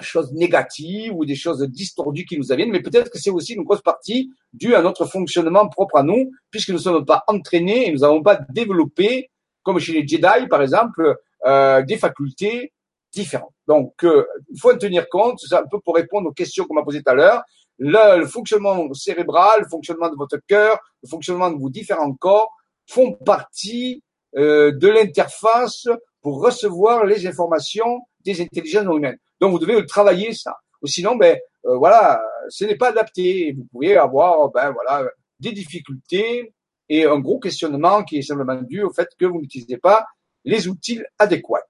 choses 0.00 0.32
négatives 0.32 1.12
ou 1.14 1.24
des 1.24 1.34
choses 1.34 1.62
distordues 1.62 2.24
qui 2.24 2.38
nous 2.38 2.52
aviennent, 2.52 2.70
mais 2.70 2.82
peut-être 2.82 3.10
que 3.10 3.18
c'est 3.18 3.30
aussi 3.30 3.54
une 3.54 3.62
grosse 3.62 3.82
partie 3.82 4.30
due 4.52 4.74
à 4.74 4.82
notre 4.82 5.04
fonctionnement 5.04 5.68
propre 5.68 5.96
à 5.96 6.02
nous, 6.02 6.30
puisque 6.50 6.70
nous 6.70 6.76
ne 6.76 6.82
sommes 6.82 7.04
pas 7.04 7.22
entraînés 7.28 7.88
et 7.88 7.92
nous 7.92 8.00
n'avons 8.00 8.22
pas 8.22 8.40
développé, 8.50 9.30
comme 9.62 9.78
chez 9.78 9.92
les 9.92 10.06
Jedi 10.06 10.46
par 10.48 10.62
exemple, 10.62 11.16
euh, 11.46 11.82
des 11.82 11.96
facultés 11.96 12.72
différentes. 13.12 13.54
Donc, 13.68 13.92
euh, 14.02 14.26
il 14.52 14.58
faut 14.58 14.72
en 14.72 14.78
tenir 14.78 15.08
compte, 15.08 15.38
c'est 15.40 15.54
un 15.54 15.66
peu 15.70 15.78
pour 15.80 15.94
répondre 15.94 16.28
aux 16.28 16.32
questions 16.32 16.64
qu'on 16.64 16.74
m'a 16.74 16.82
posées 16.82 17.02
tout 17.02 17.12
à 17.12 17.14
l'heure. 17.14 17.42
Le, 17.78 18.20
le, 18.20 18.26
fonctionnement 18.26 18.92
cérébral, 18.94 19.60
le 19.62 19.68
fonctionnement 19.68 20.08
de 20.08 20.16
votre 20.16 20.38
cœur, 20.46 20.78
le 21.02 21.08
fonctionnement 21.08 21.50
de 21.50 21.56
vos 21.56 21.70
différents 21.70 22.12
corps 22.14 22.50
font 22.88 23.12
partie 23.12 24.02
euh, 24.36 24.72
de 24.72 24.88
l'interface 24.88 25.86
pour 26.20 26.42
recevoir 26.42 27.04
les 27.04 27.26
informations 27.26 28.00
des 28.24 28.40
intelligences 28.40 28.84
non 28.84 28.96
humaines. 28.96 29.18
Donc, 29.44 29.52
vous 29.52 29.66
devez 29.66 29.84
travailler 29.84 30.32
ça. 30.32 30.56
Ou 30.80 30.86
sinon, 30.86 31.16
ben 31.16 31.38
euh, 31.66 31.76
voilà, 31.76 32.18
ce 32.48 32.64
n'est 32.64 32.76
pas 32.76 32.88
adapté. 32.88 33.52
Vous 33.52 33.66
pouvez 33.70 33.94
avoir 33.94 34.50
ben 34.50 34.70
voilà 34.70 35.10
des 35.38 35.52
difficultés 35.52 36.54
et 36.88 37.04
un 37.04 37.18
gros 37.18 37.38
questionnement 37.38 38.04
qui 38.04 38.16
est 38.16 38.22
simplement 38.22 38.60
dû 38.62 38.82
au 38.82 38.90
fait 38.90 39.08
que 39.18 39.26
vous 39.26 39.40
n'utilisez 39.40 39.76
pas 39.76 40.06
les 40.46 40.66
outils 40.66 41.02
adéquats. 41.18 41.60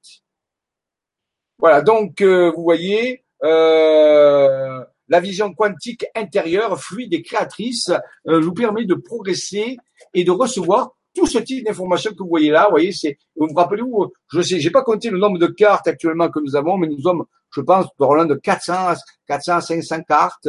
Voilà, 1.58 1.82
donc 1.82 2.20
euh, 2.20 2.52
vous 2.54 2.62
voyez, 2.62 3.24
euh, 3.42 4.84
la 5.08 5.20
vision 5.20 5.52
quantique 5.52 6.06
intérieure, 6.14 6.80
fluide 6.80 7.12
et 7.12 7.22
créatrice, 7.22 7.90
euh, 8.28 8.40
vous 8.40 8.54
permet 8.54 8.84
de 8.84 8.94
progresser 8.94 9.78
et 10.14 10.22
de 10.22 10.30
recevoir 10.30 10.92
tout 11.14 11.26
ce 11.26 11.38
type 11.38 11.64
d'informations 11.64 12.12
que 12.12 12.22
vous 12.22 12.28
voyez 12.28 12.50
là. 12.50 12.64
Vous 12.64 12.72
voyez, 12.72 12.92
c'est, 12.92 13.18
vous 13.36 13.46
vous 13.48 13.54
rappelez 13.54 13.82
où 13.82 14.12
Je 14.32 14.40
sais, 14.40 14.60
j'ai 14.60 14.70
pas 14.70 14.82
compté 14.82 15.10
le 15.10 15.18
nombre 15.18 15.38
de 15.38 15.46
cartes 15.46 15.86
actuellement 15.86 16.28
que 16.28 16.40
nous 16.40 16.56
avons, 16.56 16.76
mais 16.76 16.88
nous 16.88 17.00
sommes, 17.00 17.24
je 17.54 17.60
pense, 17.60 17.86
l'un 17.98 18.26
de 18.26 18.34
400, 18.34 18.94
400, 19.26 19.60
500 19.60 20.02
cartes 20.02 20.48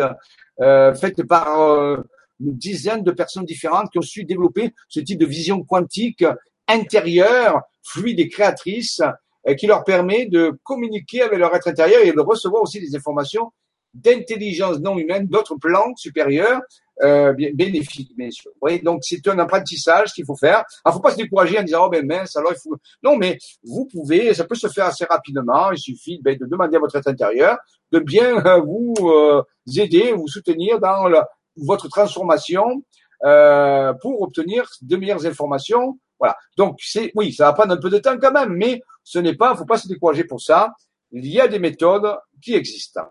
euh, 0.62 0.93
faites 0.93 1.24
par 1.24 1.62
euh, 1.62 1.97
une 2.39 2.58
dizaine 2.58 3.03
de 3.03 3.12
personnes 3.12 3.45
différentes 3.45 3.91
qui 3.91 3.99
ont 3.99 4.03
su 4.03 4.24
développer 4.24 4.74
ce 4.89 4.99
type 4.99 5.20
de 5.20 5.26
vision 5.26 5.64
quantique 5.64 6.24
intérieure, 6.68 7.62
fluide 7.84 8.20
et 8.20 8.30
créatrice, 8.30 9.01
euh, 9.47 9.53
qui 9.53 9.68
leur 9.68 9.84
permet 9.84 10.26
de 10.26 10.58
communiquer 10.64 11.22
avec 11.22 11.38
leur 11.38 11.56
être 11.56 11.68
intérieur 11.68 12.01
et 12.03 12.12
de 12.12 12.20
recevoir 12.20 12.64
aussi 12.64 12.80
des 12.80 12.95
informations 12.95 13.51
d'intelligence 13.93 14.80
non 14.80 14.97
humaine, 14.97 15.28
d'autres 15.28 15.56
plans 15.56 15.95
supérieurs, 15.95 16.62
euh, 17.04 17.34
bénéfiques, 17.34 18.16
bien 18.16 18.32
sûr. 18.32 18.52
Oui, 18.62 18.82
donc 18.82 19.00
c'est 19.04 19.28
un 19.28 19.38
apprentissage 19.39 20.14
qu'il 20.14 20.26
faut 20.26 20.36
faire. 20.36 20.64
Il 20.86 20.89
ne 20.89 20.93
faut 20.93 21.02
pas 21.02 21.12
se 21.12 21.18
décourager 21.18 21.60
en 21.60 21.64
disant 21.64 21.86
oh 21.86 21.89
ben 21.89 22.06
mince, 22.06 22.36
alors 22.36 22.54
il 22.54 22.60
faut. 22.60 22.76
Non, 23.04 23.18
mais 23.18 23.38
vous 23.64 23.86
pouvez, 23.86 24.34
ça 24.34 24.46
peut 24.46 24.56
se 24.56 24.68
faire 24.68 24.86
assez 24.86 25.06
rapidement. 25.06 25.72
Il 25.72 25.78
suffit 25.78 26.20
ben, 26.22 26.38
de 26.38 26.46
demander 26.46 26.78
à 26.78 26.80
votre 26.80 26.96
être 26.96 27.08
intérieur 27.08 27.58
de 27.91 28.00
bien 28.00 28.46
euh, 28.46 28.62
vous 28.62 28.93
euh, 29.02 29.43
aider, 29.76 30.12
vous 30.14 30.28
soutenir 30.28 30.80
dans 30.80 31.10
votre 31.58 31.88
transformation 31.88 32.84
euh, 33.24 33.93
pour 34.02 34.22
obtenir 34.22 34.70
de 34.82 34.96
meilleures 34.98 35.26
informations. 35.26 36.00
Voilà. 36.20 36.36
Donc 36.58 36.78
c'est 36.82 37.12
oui, 37.16 37.34
ça 37.34 37.46
va 37.46 37.54
prendre 37.54 37.74
un 37.74 37.78
peu 37.78 37.89
de 37.89 37.98
temps 37.98 38.18
quand 38.20 38.32
même, 38.32 38.54
mais 38.54 38.82
ce 39.04 39.20
n'est 39.20 39.36
pas, 39.36 39.56
faut 39.56 39.66
pas 39.66 39.78
se 39.78 39.88
décourager 39.88 40.24
pour 40.24 40.41
ça. 40.41 40.74
Il 41.12 41.28
y 41.28 41.39
a 41.39 41.48
des 41.48 41.60
méthodes 41.60 42.18
qui 42.41 42.56
existent. 42.56 43.08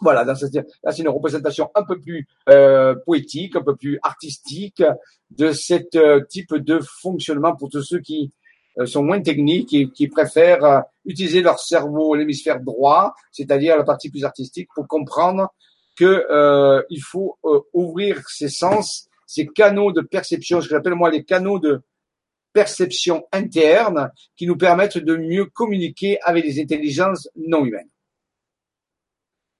Voilà, 0.00 0.24
là 0.24 0.34
c'est 0.34 0.98
une 0.98 1.08
représentation 1.08 1.70
un 1.74 1.82
peu 1.82 1.98
plus 1.98 2.26
euh, 2.48 2.94
poétique, 3.04 3.56
un 3.56 3.62
peu 3.62 3.76
plus 3.76 3.98
artistique 4.02 4.82
de 5.30 5.52
ce 5.52 5.74
euh, 5.96 6.24
type 6.28 6.54
de 6.54 6.80
fonctionnement 6.80 7.56
pour 7.56 7.68
tous 7.68 7.82
ceux 7.82 8.00
qui 8.00 8.32
euh, 8.78 8.86
sont 8.86 9.02
moins 9.02 9.20
techniques 9.20 9.74
et 9.74 9.88
qui 9.90 10.08
préfèrent 10.08 10.64
euh, 10.64 10.80
utiliser 11.04 11.42
leur 11.42 11.58
cerveau, 11.58 12.14
l'hémisphère 12.14 12.60
droit, 12.60 13.14
c'est-à-dire 13.32 13.76
la 13.76 13.84
partie 13.84 14.10
plus 14.10 14.24
artistique, 14.24 14.68
pour 14.74 14.86
comprendre 14.86 15.52
que 15.96 16.26
euh, 16.30 16.82
il 16.90 17.02
faut 17.02 17.38
ouvrir 17.72 18.22
ses 18.28 18.48
sens, 18.48 19.08
ses 19.26 19.46
canaux 19.48 19.90
de 19.90 20.00
perception, 20.00 20.60
ce 20.60 20.68
que 20.68 20.74
j'appelle 20.76 20.94
moi 20.94 21.10
les 21.10 21.24
canaux 21.24 21.58
de 21.58 21.80
perception 22.52 23.26
interne, 23.32 24.10
qui 24.36 24.46
nous 24.46 24.56
permettent 24.56 24.98
de 24.98 25.16
mieux 25.16 25.46
communiquer 25.46 26.20
avec 26.22 26.44
les 26.44 26.60
intelligences 26.60 27.28
non 27.36 27.64
humaines. 27.64 27.88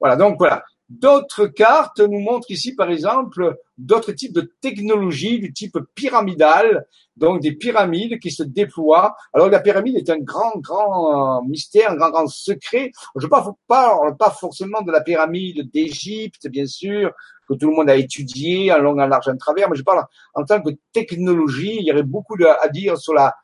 Voilà, 0.00 0.16
donc 0.16 0.36
voilà. 0.38 0.64
D'autres 0.88 1.46
cartes 1.46 2.00
nous 2.00 2.20
montrent 2.20 2.50
ici, 2.50 2.74
par 2.74 2.88
exemple, 2.88 3.58
d'autres 3.76 4.12
types 4.12 4.32
de 4.32 4.50
technologies 4.62 5.38
du 5.38 5.52
type 5.52 5.78
pyramidal, 5.94 6.86
donc 7.14 7.42
des 7.42 7.52
pyramides 7.52 8.18
qui 8.20 8.30
se 8.30 8.42
déploient. 8.42 9.14
Alors 9.34 9.50
la 9.50 9.60
pyramide 9.60 9.96
est 9.96 10.08
un 10.08 10.18
grand, 10.18 10.56
grand 10.56 11.42
mystère, 11.42 11.90
un 11.90 11.96
grand, 11.96 12.10
grand 12.10 12.26
secret. 12.26 12.90
Je 13.16 13.26
ne 13.26 13.30
parle 13.30 13.52
pas 13.66 14.30
forcément 14.30 14.80
de 14.80 14.90
la 14.90 15.02
pyramide 15.02 15.70
d'Égypte, 15.70 16.48
bien 16.48 16.66
sûr, 16.66 17.12
que 17.46 17.54
tout 17.54 17.68
le 17.68 17.76
monde 17.76 17.90
a 17.90 17.96
étudié 17.96 18.72
en 18.72 18.78
long, 18.78 18.98
en 18.98 19.06
large, 19.06 19.28
en 19.28 19.36
travers, 19.36 19.68
mais 19.68 19.76
je 19.76 19.82
parle 19.82 20.04
en 20.32 20.44
tant 20.44 20.62
que 20.62 20.70
technologie. 20.92 21.76
Il 21.80 21.86
y 21.86 21.92
aurait 21.92 22.02
beaucoup 22.02 22.36
à 22.42 22.68
dire 22.68 22.96
sur 22.96 23.12
la 23.12 23.34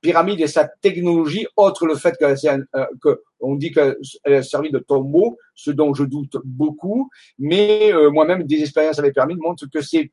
pyramide 0.00 0.40
et 0.40 0.46
sa 0.46 0.66
technologie, 0.66 1.46
autre 1.56 1.86
le 1.86 1.96
fait 1.96 2.16
qu'elle 2.16 2.66
euh, 2.74 3.56
dit 3.56 3.72
qu'elle 3.72 3.96
a 4.24 4.42
servi 4.42 4.70
de 4.70 4.78
tombeau, 4.78 5.38
ce 5.54 5.70
dont 5.70 5.94
je 5.94 6.04
doute 6.04 6.36
beaucoup, 6.44 7.10
mais 7.38 7.92
euh, 7.92 8.10
moi-même 8.10 8.44
des 8.44 8.60
expériences 8.60 8.98
avec 8.98 9.14
pyramide 9.14 9.38
montrent 9.38 9.66
que 9.66 9.80
c'est 9.80 10.10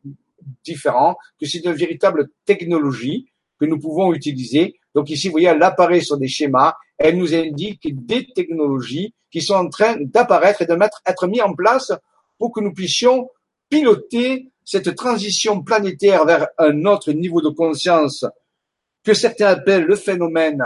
différent, 0.64 1.18
que 1.40 1.46
c'est 1.46 1.64
une 1.64 1.74
véritable 1.74 2.30
technologie 2.46 3.28
que 3.60 3.66
nous 3.66 3.80
pouvons 3.80 4.14
utiliser. 4.14 4.80
Donc 4.94 5.10
ici, 5.10 5.28
vous 5.28 5.34
voyez, 5.34 5.48
elle 5.48 5.64
apparaît 5.64 6.02
sur 6.02 6.18
des 6.18 6.28
schémas, 6.28 6.76
elle 6.98 7.18
nous 7.18 7.34
indique 7.34 8.06
des 8.06 8.28
technologies 8.28 9.14
qui 9.32 9.42
sont 9.42 9.56
en 9.56 9.70
train 9.70 9.98
d'apparaître 10.00 10.62
et 10.62 10.66
de 10.66 10.76
mettre, 10.76 11.02
être 11.06 11.28
mis 11.28 11.42
en 11.42 11.54
place 11.54 11.92
pour 12.38 12.54
que 12.54 12.62
nous 12.62 12.74
puissions 12.74 13.30
piloter 13.70 14.50
cette 14.64 14.96
transition 14.96 15.62
planétaire 15.62 16.26
vers 16.26 16.48
un 16.58 16.86
autre 16.86 17.12
niveau 17.12 17.42
de 17.42 17.50
conscience 17.50 18.26
que 19.06 19.14
certains 19.14 19.48
appellent 19.48 19.86
le 19.86 19.96
phénomène 19.96 20.66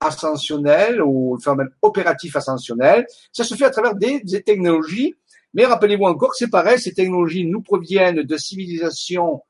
ascensionnel 0.00 1.00
ou 1.00 1.36
le 1.36 1.40
phénomène 1.42 1.70
opératif 1.80 2.36
ascensionnel. 2.36 3.06
Ça 3.32 3.44
se 3.44 3.54
fait 3.54 3.64
à 3.64 3.70
travers 3.70 3.94
des, 3.94 4.22
technologies, 4.42 5.14
mais 5.54 5.64
rappelez-vous 5.64 6.04
encore 6.04 6.30
que 6.30 6.36
c'est 6.36 6.50
pareil, 6.50 6.78
ces 6.78 6.92
technologies 6.92 7.46
nous 7.46 7.62
proviennent 7.62 8.22
de 8.22 8.36
civilisations 8.36 9.42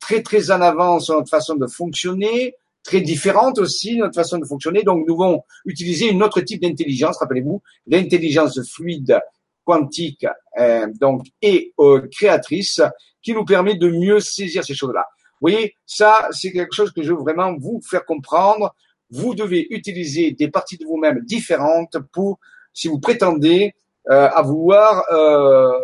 très 0.00 0.22
très 0.22 0.50
en 0.50 0.60
avance 0.60 1.06
sur 1.06 1.14
notre 1.14 1.30
façon 1.30 1.54
de 1.54 1.66
fonctionner, 1.66 2.54
très 2.82 3.00
différentes 3.00 3.58
aussi 3.58 3.96
notre 3.98 4.14
façon 4.14 4.38
de 4.38 4.44
fonctionner. 4.44 4.82
Donc 4.82 5.06
nous 5.06 5.14
devons 5.14 5.42
utiliser 5.64 6.10
une 6.10 6.22
autre 6.22 6.40
type 6.40 6.62
d'intelligence, 6.62 7.18
rappelez-vous, 7.18 7.62
l'intelligence 7.86 8.60
fluide 8.68 9.20
quantique 9.64 10.26
euh, 10.58 10.86
donc 11.00 11.26
et 11.42 11.74
euh, 11.80 12.06
créatrice 12.10 12.80
qui 13.20 13.34
nous 13.34 13.44
permet 13.44 13.74
de 13.74 13.88
mieux 13.88 14.20
saisir 14.20 14.64
ces 14.64 14.74
choses-là. 14.74 15.04
Voyez, 15.40 15.74
ça, 15.84 16.28
c'est 16.30 16.52
quelque 16.52 16.74
chose 16.74 16.92
que 16.92 17.02
je 17.02 17.12
veux 17.12 17.18
vraiment 17.18 17.54
vous 17.58 17.80
faire 17.88 18.04
comprendre. 18.04 18.74
Vous 19.10 19.34
devez 19.34 19.66
utiliser 19.70 20.32
des 20.32 20.48
parties 20.48 20.78
de 20.78 20.84
vous-même 20.84 21.20
différentes 21.20 21.96
pour, 22.12 22.38
si 22.72 22.88
vous 22.88 22.98
prétendez 22.98 23.74
euh, 24.10 24.28
à 24.28 24.42
vouloir 24.42 25.04
euh, 25.12 25.78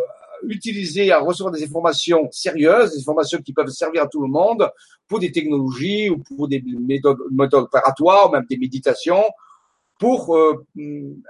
utiliser, 0.48 1.12
à 1.12 1.20
recevoir 1.20 1.53
des 1.53 1.62
informations 1.64 2.28
sérieuses, 2.30 2.92
des 2.92 3.00
informations 3.00 3.40
qui 3.40 3.53
peuvent 3.53 3.68
servir 3.68 4.03
à 4.03 4.07
tout 4.07 4.22
le 4.22 4.28
monde 4.28 4.70
pour 5.07 5.18
des 5.18 5.30
technologies 5.30 6.11
ou 6.11 6.18
pour 6.18 6.48
des 6.48 6.62
méthodes, 6.62 7.18
méthodes 7.30 7.64
opératoires, 7.64 8.28
ou 8.28 8.32
même 8.32 8.46
des 8.48 8.57
méditations, 8.57 9.24
pour 9.98 10.36
euh, 10.36 10.64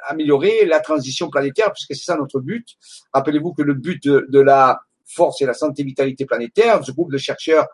améliorer 0.07 0.65
la 0.65 0.81
transition 0.81 1.29
planétaire, 1.29 1.73
puisque 1.73 1.95
c'est 1.95 2.05
ça 2.05 2.17
notre 2.17 2.41
but. 2.41 2.67
Rappelez-vous 3.13 3.53
que 3.53 3.63
le 3.63 3.75
but 3.75 4.03
de, 4.03 4.27
de 4.29 4.41
la 4.41 4.81
force 5.05 5.43
et 5.43 5.47
la 5.47 5.55
santé 5.55 5.83
vitalité 5.83 6.25
planétaire, 6.25 6.83
ce 6.85 6.93
groupe 6.93 7.13
de 7.13 7.19
chercheurs 7.19 7.67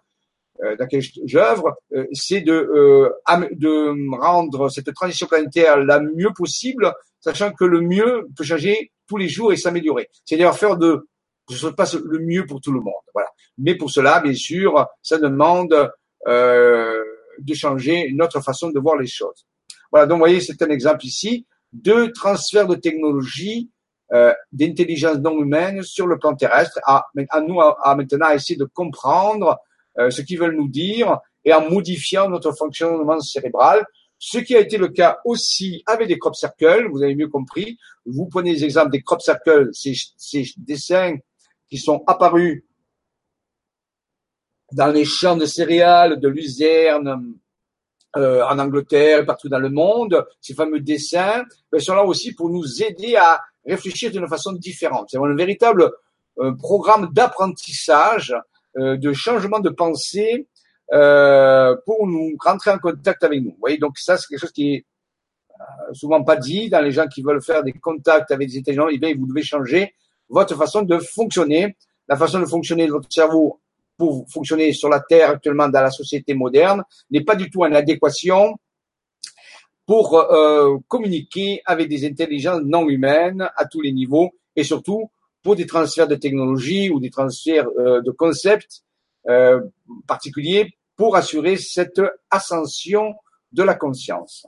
dans 0.62 0.76
laquelle 0.78 1.02
j'œuvre, 1.24 1.76
euh, 1.94 2.06
c'est 2.12 2.40
de, 2.40 2.52
euh, 2.52 3.10
de 3.52 4.16
rendre 4.18 4.68
cette 4.68 4.92
transition 4.94 5.26
planétaire 5.26 5.78
la 5.78 6.00
mieux 6.00 6.32
possible, 6.34 6.92
sachant 7.20 7.52
que 7.52 7.64
le 7.64 7.80
mieux 7.80 8.26
peut 8.36 8.44
changer 8.44 8.92
tous 9.06 9.16
les 9.16 9.28
jours 9.28 9.52
et 9.52 9.56
s'améliorer. 9.56 10.08
C'est-à-dire 10.24 10.54
faire 10.54 10.76
de 10.76 11.06
que 11.48 11.54
ce 11.54 11.60
se 11.60 11.72
passe 11.72 11.94
le 11.94 12.18
mieux 12.18 12.44
pour 12.46 12.60
tout 12.60 12.72
le 12.72 12.80
monde. 12.80 12.92
Voilà. 13.14 13.30
Mais 13.56 13.74
pour 13.74 13.90
cela, 13.90 14.20
bien 14.20 14.34
sûr, 14.34 14.86
ça 15.02 15.18
demande 15.18 15.90
euh, 16.26 17.02
de 17.38 17.54
changer 17.54 18.10
notre 18.12 18.40
façon 18.42 18.70
de 18.70 18.78
voir 18.78 18.96
les 18.96 19.06
choses. 19.06 19.46
Voilà. 19.90 20.06
Donc, 20.06 20.16
vous 20.16 20.24
voyez, 20.24 20.40
c'est 20.40 20.60
un 20.62 20.68
exemple 20.68 21.06
ici 21.06 21.46
de 21.72 22.06
transfert 22.06 22.66
de 22.66 22.74
technologie 22.74 23.70
euh, 24.12 24.32
d'intelligence 24.52 25.18
non 25.18 25.38
humaine 25.40 25.82
sur 25.82 26.06
le 26.06 26.18
plan 26.18 26.34
terrestre. 26.34 26.78
À, 26.84 27.06
à 27.30 27.40
nous, 27.40 27.60
à, 27.60 27.94
maintenant, 27.94 28.30
essayer 28.30 28.58
de 28.58 28.64
comprendre 28.64 29.48
euh, 29.48 29.54
ce 30.10 30.22
qu'ils 30.22 30.38
veulent 30.38 30.56
nous 30.56 30.68
dire 30.68 31.18
et 31.44 31.52
en 31.52 31.68
modifiant 31.68 32.28
notre 32.28 32.52
fonctionnement 32.52 33.20
cérébral. 33.20 33.84
Ce 34.18 34.38
qui 34.38 34.56
a 34.56 34.60
été 34.60 34.78
le 34.78 34.88
cas 34.88 35.18
aussi 35.24 35.82
avec 35.86 36.08
des 36.08 36.18
crop 36.18 36.34
circles, 36.34 36.88
vous 36.90 37.02
avez 37.02 37.14
mieux 37.14 37.28
compris. 37.28 37.78
Vous 38.04 38.26
prenez 38.26 38.52
les 38.52 38.64
exemples 38.64 38.90
des 38.90 39.02
crop 39.02 39.20
circles, 39.20 39.70
ces, 39.72 39.94
ces 40.16 40.44
dessins 40.56 41.16
qui 41.68 41.78
sont 41.78 42.02
apparus 42.06 42.64
dans 44.72 44.88
les 44.88 45.04
champs 45.04 45.36
de 45.36 45.46
céréales 45.46 46.20
de 46.20 46.28
luzerne 46.28 47.34
euh, 48.16 48.42
en 48.44 48.58
Angleterre 48.58 49.20
et 49.20 49.26
partout 49.26 49.48
dans 49.48 49.58
le 49.58 49.70
monde, 49.70 50.26
ces 50.40 50.54
fameux 50.54 50.80
dessins 50.80 51.44
ben, 51.70 51.80
sont 51.80 51.94
là 51.94 52.04
aussi 52.04 52.34
pour 52.34 52.50
nous 52.50 52.82
aider 52.82 53.16
à 53.16 53.40
réfléchir 53.66 54.10
d'une 54.10 54.26
façon 54.26 54.52
différente. 54.52 55.08
C'est 55.10 55.18
un 55.18 55.34
véritable 55.34 55.90
euh, 56.38 56.52
programme 56.52 57.10
d'apprentissage 57.12 58.30
euh, 58.32 58.40
de 58.76 59.12
changement 59.12 59.60
de 59.60 59.70
pensée 59.70 60.46
euh, 60.90 61.76
pour 61.84 62.06
nous 62.06 62.34
rentrer 62.42 62.70
en 62.70 62.78
contact 62.78 63.22
avec 63.22 63.42
nous. 63.42 63.50
Vous 63.50 63.58
voyez, 63.60 63.76
donc 63.76 63.98
ça, 63.98 64.16
c'est 64.16 64.26
quelque 64.26 64.40
chose 64.40 64.52
qui 64.52 64.74
est 64.74 64.86
souvent 65.92 66.24
pas 66.24 66.36
dit 66.36 66.70
dans 66.70 66.80
les 66.80 66.92
gens 66.92 67.06
qui 67.06 67.20
veulent 67.20 67.42
faire 67.42 67.62
des 67.62 67.72
contacts 67.72 68.30
avec 68.30 68.48
des 68.48 68.58
intelligences, 68.58 68.90
eh 68.92 68.98
bien, 68.98 69.14
vous 69.14 69.26
devez 69.26 69.42
changer 69.42 69.92
votre 70.30 70.56
façon 70.56 70.82
de 70.82 70.98
fonctionner, 70.98 71.76
la 72.08 72.16
façon 72.16 72.40
de 72.40 72.46
fonctionner 72.46 72.86
de 72.86 72.92
votre 72.92 73.12
cerveau 73.12 73.60
pour 73.98 74.24
fonctionner 74.30 74.72
sur 74.72 74.88
la 74.88 75.00
Terre 75.00 75.30
actuellement 75.30 75.68
dans 75.68 75.82
la 75.82 75.90
société 75.90 76.32
moderne 76.32 76.84
n'est 77.10 77.24
pas 77.24 77.34
du 77.34 77.50
tout 77.50 77.64
en 77.64 77.72
adéquation 77.72 78.56
pour 79.84 80.14
euh, 80.16 80.78
communiquer 80.86 81.60
avec 81.66 81.88
des 81.88 82.06
intelligences 82.06 82.62
non 82.64 82.88
humaines 82.88 83.46
à 83.56 83.66
tous 83.66 83.82
les 83.82 83.92
niveaux 83.92 84.30
et 84.56 84.64
surtout 84.64 85.10
pour 85.42 85.56
des 85.56 85.66
transferts 85.66 86.08
de 86.08 86.16
technologie 86.16 86.90
ou 86.90 87.00
des 87.00 87.10
transferts 87.10 87.68
euh, 87.78 88.00
de 88.02 88.10
concepts 88.10 88.82
euh, 89.28 89.60
particuliers 90.06 90.78
pour 90.96 91.16
assurer 91.16 91.56
cette 91.56 92.00
ascension 92.30 93.14
de 93.52 93.62
la 93.62 93.74
conscience. 93.74 94.46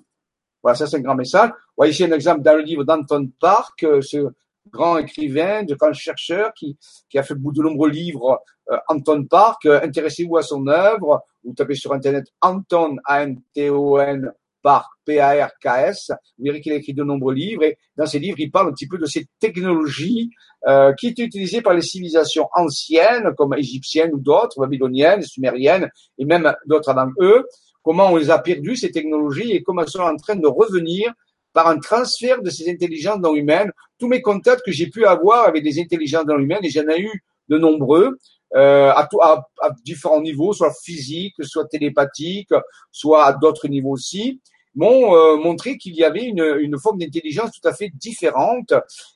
Voilà, 0.62 0.76
ça 0.76 0.86
c'est 0.86 0.96
un 0.96 1.00
grand 1.00 1.14
message. 1.14 1.50
Voilà 1.76 1.90
ici 1.90 2.04
un 2.04 2.12
exemple 2.12 2.42
dans 2.42 2.54
le 2.54 2.62
livre 2.62 2.84
d'Anton 2.84 3.30
Park, 3.40 3.82
euh, 3.84 4.02
ce 4.02 4.28
grand 4.70 4.98
écrivain, 4.98 5.62
de 5.62 5.74
grand 5.74 5.92
chercheur 5.92 6.52
qui, 6.54 6.76
qui 7.08 7.18
a 7.18 7.22
fait 7.22 7.34
de 7.34 7.62
nombreux 7.62 7.88
livres. 7.88 8.42
Euh, 8.70 8.76
Anton 8.88 9.24
Park, 9.24 9.64
euh, 9.66 9.80
intéressez-vous 9.82 10.36
à 10.36 10.42
son 10.42 10.66
œuvre. 10.66 11.24
Vous 11.44 11.54
tapez 11.54 11.74
sur 11.74 11.92
internet 11.92 12.26
Anton 12.40 12.96
A-N-T-O-N 13.04 14.32
Park 14.62 14.86
P-A-R-K-S. 15.04 16.12
Vous 16.38 16.44
verrez 16.44 16.60
qu'il 16.60 16.72
a 16.72 16.76
écrit 16.76 16.94
de 16.94 17.02
nombreux 17.02 17.34
livres 17.34 17.64
et 17.64 17.78
dans 17.96 18.06
ces 18.06 18.18
livres, 18.18 18.38
il 18.40 18.50
parle 18.50 18.68
un 18.68 18.72
petit 18.72 18.88
peu 18.88 18.98
de 18.98 19.06
ces 19.06 19.26
technologies 19.40 20.30
euh, 20.68 20.92
qui 20.94 21.08
étaient 21.08 21.24
utilisées 21.24 21.62
par 21.62 21.74
les 21.74 21.82
civilisations 21.82 22.48
anciennes, 22.54 23.34
comme 23.36 23.54
égyptiennes 23.54 24.10
ou 24.12 24.18
d'autres, 24.18 24.60
babyloniennes, 24.60 25.22
sumériennes 25.22 25.88
et 26.18 26.24
même 26.24 26.52
d'autres 26.66 26.90
avant 26.90 27.10
eux, 27.20 27.44
comment 27.82 28.10
on 28.12 28.16
les 28.16 28.30
a 28.30 28.38
perdues, 28.38 28.76
ces 28.76 28.90
technologies, 28.90 29.52
et 29.52 29.62
comment 29.62 29.82
elles 29.82 29.88
sont 29.88 30.00
en 30.00 30.16
train 30.16 30.36
de 30.36 30.46
revenir 30.46 31.12
par 31.52 31.66
un 31.66 31.78
transfert 31.78 32.42
de 32.42 32.50
ces 32.50 32.70
intelligences 32.70 33.20
non 33.20 33.34
humaines. 33.34 33.72
Tous 33.98 34.08
mes 34.08 34.22
contacts 34.22 34.64
que 34.64 34.72
j'ai 34.72 34.88
pu 34.88 35.04
avoir 35.04 35.46
avec 35.46 35.64
des 35.64 35.80
intelligences 35.80 36.26
non 36.26 36.38
humaines, 36.38 36.64
et 36.64 36.70
j'en 36.70 36.88
ai 36.88 37.00
eu 37.00 37.22
de 37.48 37.58
nombreux, 37.58 38.18
euh, 38.56 38.90
à, 38.90 39.08
à, 39.20 39.48
à, 39.62 39.70
différents 39.84 40.20
niveaux, 40.20 40.52
soit 40.52 40.74
physique, 40.82 41.34
soit 41.42 41.66
télépathique, 41.66 42.50
soit 42.90 43.24
à 43.24 43.32
d'autres 43.32 43.68
niveaux 43.68 43.92
aussi, 43.92 44.40
m'ont 44.74 45.14
euh, 45.14 45.36
montré 45.36 45.76
qu'il 45.76 45.94
y 45.94 46.04
avait 46.04 46.24
une, 46.24 46.58
une 46.60 46.78
forme 46.78 46.98
d'intelligence 46.98 47.50
tout 47.52 47.66
à 47.68 47.72
fait 47.72 47.90
différente. 47.94 48.72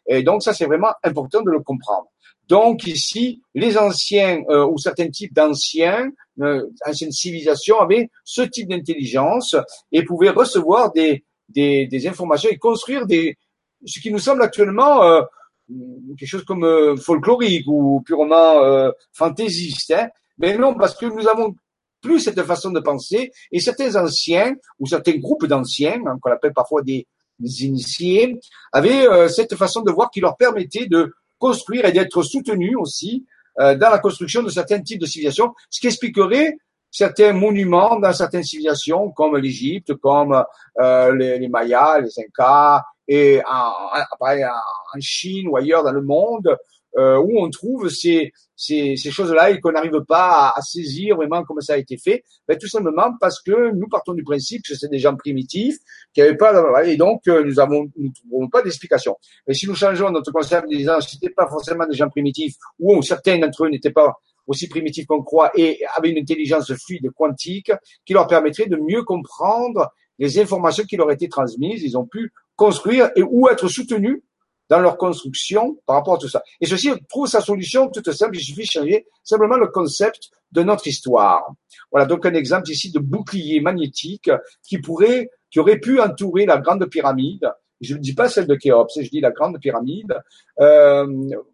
Et 0.07 0.23
donc 0.23 0.43
ça, 0.43 0.53
c'est 0.53 0.67
vraiment 0.67 0.93
important 1.03 1.43
de 1.43 1.51
le 1.51 1.61
comprendre. 1.61 2.09
Donc 2.49 2.87
ici, 2.87 3.43
les 3.55 3.79
anciens 3.79 4.43
euh, 4.51 4.67
ou 4.67 4.79
certains 4.79 5.09
types 5.09 5.33
d'anciens, 5.33 6.11
euh, 6.41 6.67
anciennes 6.87 7.13
civilisations 7.13 7.81
avaient 7.81 8.11
ce 8.25 8.43
type 8.43 8.69
d'intelligence 8.69 9.57
et 9.93 10.05
pouvaient 10.05 10.31
recevoir 10.31 10.93
des, 10.93 11.25
des, 11.49 11.87
des, 11.87 12.07
informations 12.07 12.51
et 12.51 12.59
construire 12.59 13.07
des, 13.07 13.39
ce 13.87 13.99
qui 14.01 14.11
nous 14.11 14.19
semble 14.19 14.43
actuellement 14.43 15.03
euh, 15.05 15.23
quelque 15.69 16.29
chose 16.29 16.45
comme 16.45 16.65
euh, 16.65 16.97
folklorique 16.97 17.67
ou 17.67 18.03
purement 18.05 18.63
euh, 18.63 18.91
fantaisiste. 19.13 19.93
Hein. 19.93 20.09
Mais 20.39 20.57
non, 20.57 20.75
parce 20.75 20.95
que 20.95 21.07
nous 21.07 21.27
avons 21.29 21.55
plus 22.01 22.21
cette 22.21 22.43
façon 22.43 22.71
de 22.71 22.81
penser 22.81 23.31
et 23.51 23.61
certains 23.61 23.97
anciens 23.97 24.55
ou 24.79 24.87
certains 24.87 25.17
groupes 25.17 25.47
d'anciens, 25.47 26.03
hein, 26.07 26.19
qu'on 26.21 26.33
appelle 26.33 26.53
parfois 26.53 26.83
des, 26.83 27.07
des 27.39 27.65
initiés, 27.65 28.39
avaient 28.73 29.29
cette 29.29 29.55
façon 29.57 29.81
de 29.81 29.91
voir 29.91 30.11
qui 30.11 30.21
leur 30.21 30.37
permettait 30.37 30.87
de 30.87 31.13
construire 31.39 31.87
et 31.87 31.93
d'être 31.93 32.23
soutenu 32.23 32.77
aussi 32.77 33.25
euh, 33.61 33.77
dans 33.77 33.91
la 33.91 34.01
construction 34.01 34.43
de 34.43 34.49
certains 34.49 34.81
types 34.81 35.01
de 35.01 35.07
civilisations, 35.07 35.55
ce 35.71 35.81
qui 35.81 35.87
expliquerait 35.87 36.57
certains 36.95 37.33
monuments 37.33 37.99
dans 37.99 38.13
certaines 38.13 38.45
civilisations 38.45 39.11
comme 39.11 39.37
l'Égypte, 39.37 39.95
comme 39.95 40.45
euh, 40.81 41.15
les, 41.17 41.41
les, 41.41 41.49
Mayas, 41.49 42.01
les 42.01 42.21
Incas, 42.21 42.83
et 43.09 43.43
en, 43.45 44.21
en, 44.21 45.01
Chine 45.01 45.49
ou 45.49 45.57
ailleurs 45.57 45.83
dans 45.83 45.93
le 45.93 46.03
monde, 46.03 46.57
euh, 46.97 47.19
où 47.19 47.41
on 47.41 47.51
trouve 47.51 47.89
ces, 47.89 48.33
ces, 48.55 48.95
ces 48.97 49.11
choses-là 49.11 49.51
et 49.51 49.59
qu'on 49.59 49.73
n'arrive 49.73 50.05
pas 50.07 50.53
à, 50.53 50.59
à, 50.59 50.63
saisir 50.63 51.17
vraiment 51.17 51.43
comment 51.43 51.61
ça 51.61 51.73
a 51.73 51.79
été 51.79 51.97
fait, 51.97 52.23
ben, 52.47 52.57
tout 52.57 52.69
simplement 52.69 53.11
parce 53.21 53.43
que 53.43 53.73
nous 53.73 53.89
partons 53.89 54.15
du 54.15 54.23
principe 54.23 54.63
que 54.63 54.77
c'est 54.77 54.89
des 54.89 55.01
gens 55.01 55.17
primitifs 55.17 55.79
qui 56.15 56.21
n'avaient 56.21 56.37
pas 56.37 56.53
et 56.85 56.97
donc 56.97 57.23
euh, 57.27 57.43
nous 57.43 57.59
avons 57.59 57.91
nous 57.97 58.13
trouvons 58.13 58.49
pas 58.49 58.63
d'explication. 58.63 59.17
Mais 59.49 59.55
si 59.55 59.67
nous 59.67 59.75
changeons 59.75 60.11
notre 60.11 60.31
concept 60.31 60.67
en 60.67 60.69
disant 60.69 61.01
c'était 61.01 61.31
pas 61.31 61.49
forcément 61.49 61.87
des 61.89 61.97
gens 61.97 62.09
primitifs 62.09 62.55
ou 62.79 63.03
certains 63.03 63.39
d'entre 63.39 63.65
eux 63.65 63.71
n'étaient 63.71 63.91
pas 63.91 64.15
aussi 64.47 64.69
primitifs 64.69 65.07
qu'on 65.07 65.23
croit 65.23 65.51
et 65.55 65.81
avaient 65.95 66.11
une 66.11 66.19
intelligence 66.19 66.73
fluide 66.75 67.11
quantique 67.17 67.73
qui 68.05 68.13
leur 68.13 68.27
permettrait 68.27 68.67
de 68.67 68.77
mieux 68.77 69.03
comprendre 69.03 69.93
les 70.19 70.39
informations 70.39 70.85
qui 70.85 70.97
leur 70.97 71.11
étaient 71.11 71.29
transmises, 71.29 71.83
ils 71.83 71.99
ont 71.99 72.07
pu 72.07 72.33
construire 72.57 73.11
et 73.17 73.23
ou 73.23 73.49
être 73.49 73.69
soutenus 73.69 74.23
dans 74.69 74.81
leur 74.81 74.97
construction 74.97 75.79
par 75.87 75.97
rapport 75.97 76.15
à 76.15 76.19
tout 76.19 76.29
ça. 76.29 76.43
Et 76.61 76.67
ceci 76.67 76.91
trouve 77.09 77.27
sa 77.27 77.41
solution 77.41 77.89
toute 77.89 78.11
simple, 78.13 78.37
il 78.37 78.41
suffit 78.41 78.63
de 78.63 78.71
changer 78.71 79.07
simplement 79.23 79.57
le 79.57 79.69
concept 79.69 80.31
de 80.53 80.63
notre 80.63 80.87
histoire. 80.87 81.53
Voilà 81.91 82.07
donc 82.07 82.25
un 82.25 82.35
exemple 82.35 82.71
ici 82.71 82.91
de 82.91 82.99
bouclier 82.99 83.61
magnétique 83.61 84.31
qui 84.63 84.79
pourrait, 84.79 85.31
qui 85.51 85.59
aurait 85.59 85.79
pu 85.79 86.01
entourer 86.01 86.47
la 86.47 86.59
grande 86.59 86.87
pyramide. 86.87 87.51
Je 87.81 87.95
ne 87.95 88.01
dis 88.01 88.15
pas 88.15 88.29
celle 88.29 88.47
de 88.47 88.55
Khéops, 88.55 88.99
je 89.01 89.11
dis 89.11 89.21
la 89.21 89.33
grande 89.33 89.59
pyramide, 89.61 90.17
euh, 90.61 91.07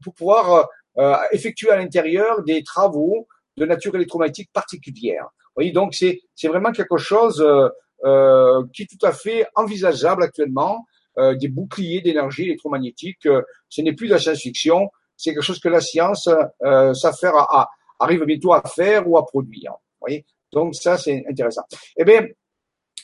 pour 0.05 0.15
pouvoir 0.15 0.69
euh, 1.01 1.17
effectuer 1.33 1.71
à 1.71 1.77
l'intérieur 1.77 2.43
des 2.45 2.63
travaux 2.63 3.27
de 3.57 3.67
nature 3.67 3.95
électromagnétique 3.97 4.51
particulière. 4.53 5.25
Vous 5.25 5.53
voyez, 5.57 5.73
donc 5.73 5.95
c'est 5.95 6.21
c'est 6.37 6.49
vraiment 6.49 6.71
quelque 6.71 6.97
chose 6.97 7.41
euh, 7.41 7.69
euh 8.05 8.63
qui 8.73 8.83
est 8.83 8.87
tout 8.87 9.05
à 9.05 9.13
fait 9.13 9.47
envisageable 9.57 10.23
actuellement 10.23 10.85
euh, 11.19 11.35
des 11.35 11.49
boucliers 11.49 12.01
d'énergie 12.01 12.45
électromagnétique. 12.45 13.27
Euh, 13.27 13.43
ce 13.69 13.83
n'est 13.83 13.95
plus 13.95 14.07
de 14.07 14.13
la 14.13 14.21
science-fiction, 14.21 14.91
c'est 15.17 15.35
quelque 15.35 15.43
chose 15.43 15.59
que 15.59 15.69
la 15.69 15.81
science 15.81 16.29
euh, 16.63 16.95
s'affaire 16.95 17.35
à, 17.35 17.63
à, 17.63 17.71
arrive 17.99 18.25
bientôt 18.25 18.53
à 18.53 18.63
faire 18.63 19.09
ou 19.09 19.19
à 19.19 19.27
produire. 19.27 19.73
Vous 19.73 20.07
voyez 20.07 20.25
Donc 20.53 20.77
ça, 20.77 20.97
c'est 20.99 21.25
intéressant. 21.29 21.63
Eh 21.97 22.05
bien, 22.05 22.27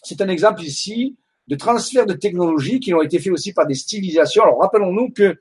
c'est 0.04 0.20
un 0.20 0.28
exemple 0.28 0.62
ici 0.62 1.16
de 1.48 1.56
transfert 1.56 2.06
de 2.06 2.14
technologies 2.14 2.78
qui 2.78 2.94
ont 2.94 3.02
été 3.02 3.18
faits 3.18 3.32
aussi 3.32 3.52
par 3.52 3.66
des 3.66 3.74
civilisations. 3.74 4.44
Alors 4.44 4.60
rappelons-nous 4.60 5.10
que 5.10 5.36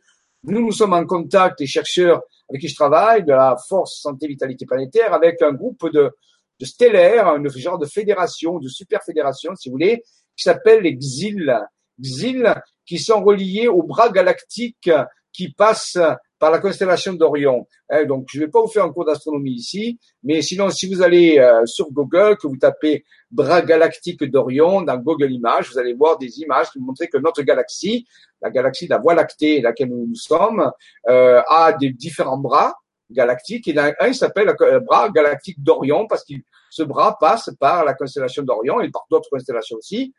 nous, 0.47 0.61
nous 0.61 0.71
sommes 0.71 0.93
en 0.93 1.05
contact, 1.05 1.59
les 1.59 1.67
chercheurs 1.67 2.21
avec 2.49 2.61
qui 2.61 2.67
je 2.67 2.75
travaille, 2.75 3.23
de 3.23 3.31
la 3.31 3.57
Force 3.67 4.01
Santé 4.01 4.27
Vitalité 4.27 4.65
Planétaire, 4.65 5.13
avec 5.13 5.41
un 5.41 5.53
groupe 5.53 5.91
de, 5.91 6.11
de 6.59 6.65
stellaires, 6.65 7.27
un 7.27 7.43
genre 7.47 7.79
de 7.79 7.85
fédération, 7.85 8.59
de 8.59 8.67
super 8.67 9.03
fédération, 9.03 9.55
si 9.55 9.69
vous 9.69 9.73
voulez, 9.73 10.03
qui 10.35 10.43
s'appelle 10.43 10.83
les 10.83 10.95
XIL, 10.95 11.59
XIL 11.99 12.53
qui 12.85 12.99
sont 12.99 13.23
reliés 13.23 13.67
au 13.67 13.83
bras 13.83 14.09
galactique 14.09 14.89
qui 15.33 15.51
passe 15.51 15.97
par 16.39 16.51
la 16.51 16.59
constellation 16.59 17.13
d'Orion. 17.13 17.65
Hein, 17.89 18.05
donc, 18.05 18.27
je 18.31 18.39
ne 18.39 18.45
vais 18.45 18.51
pas 18.51 18.61
vous 18.61 18.67
faire 18.67 18.83
un 18.83 18.91
cours 18.91 19.05
d'astronomie 19.05 19.53
ici, 19.53 19.99
mais 20.23 20.41
sinon, 20.41 20.69
si 20.69 20.87
vous 20.93 21.01
allez 21.01 21.39
euh, 21.39 21.65
sur 21.65 21.91
Google, 21.91 22.37
que 22.37 22.47
vous 22.47 22.57
tapez 22.57 23.05
bras 23.31 23.61
galactique 23.61 24.23
d'Orion 24.23 24.81
dans 24.81 24.97
Google 24.97 25.31
Images, 25.31 25.71
vous 25.71 25.79
allez 25.79 25.93
voir 25.93 26.17
des 26.17 26.39
images 26.41 26.69
qui 26.71 26.79
montrent 26.79 27.05
que 27.05 27.17
notre 27.17 27.41
galaxie, 27.41 28.05
la 28.45 28.51
galaxie 28.51 28.85
de 28.85 28.91
la 28.91 28.99
Voie 28.99 29.15
lactée, 29.15 29.59
laquelle 29.61 29.89
nous, 29.89 30.15
sommes, 30.15 30.71
euh, 31.09 31.41
a 31.47 31.73
des 31.73 31.89
différents 31.89 32.37
bras 32.37 32.75
galactiques. 33.09 33.67
Et 33.67 33.77
un, 33.77 33.93
il 34.07 34.15
s'appelle 34.15 34.53
le 34.59 34.79
bras 34.79 35.09
galactique 35.09 35.61
d'Orion 35.61 36.07
parce 36.07 36.23
que 36.23 36.35
ce 36.69 36.83
bras 36.83 37.17
passe 37.19 37.49
par 37.59 37.83
la 37.83 37.93
constellation 37.95 38.43
d'Orion 38.43 38.79
et 38.81 38.89
par 38.89 39.05
d'autres 39.09 39.29
constellations 39.29 39.77
aussi. 39.77 40.13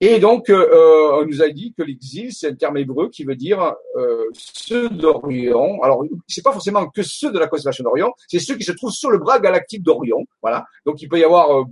Et 0.00 0.18
donc, 0.18 0.50
euh, 0.50 0.68
euh, 0.70 1.22
on 1.22 1.24
nous 1.24 1.40
a 1.40 1.48
dit 1.48 1.72
que 1.72 1.82
l'exil, 1.82 2.30
c'est 2.32 2.48
un 2.48 2.54
terme 2.54 2.76
hébreu 2.76 3.08
qui 3.08 3.24
veut 3.24 3.36
dire 3.36 3.74
ceux 4.34 4.90
d'Orion. 4.90 5.82
Alors, 5.82 6.04
c'est 6.28 6.42
pas 6.42 6.52
forcément 6.52 6.86
que 6.90 7.02
ceux 7.02 7.32
de 7.32 7.38
la 7.38 7.46
constellation 7.46 7.84
d'Orion, 7.84 8.12
c'est 8.28 8.40
ceux 8.40 8.56
qui 8.56 8.64
se 8.64 8.72
trouvent 8.72 8.92
sur 8.92 9.10
le 9.10 9.18
bras 9.18 9.38
galactique 9.38 9.82
d'Orion. 9.82 10.26
Voilà. 10.42 10.66
Donc, 10.84 11.00
il 11.00 11.08
peut 11.08 11.18
y 11.18 11.24
avoir 11.24 11.64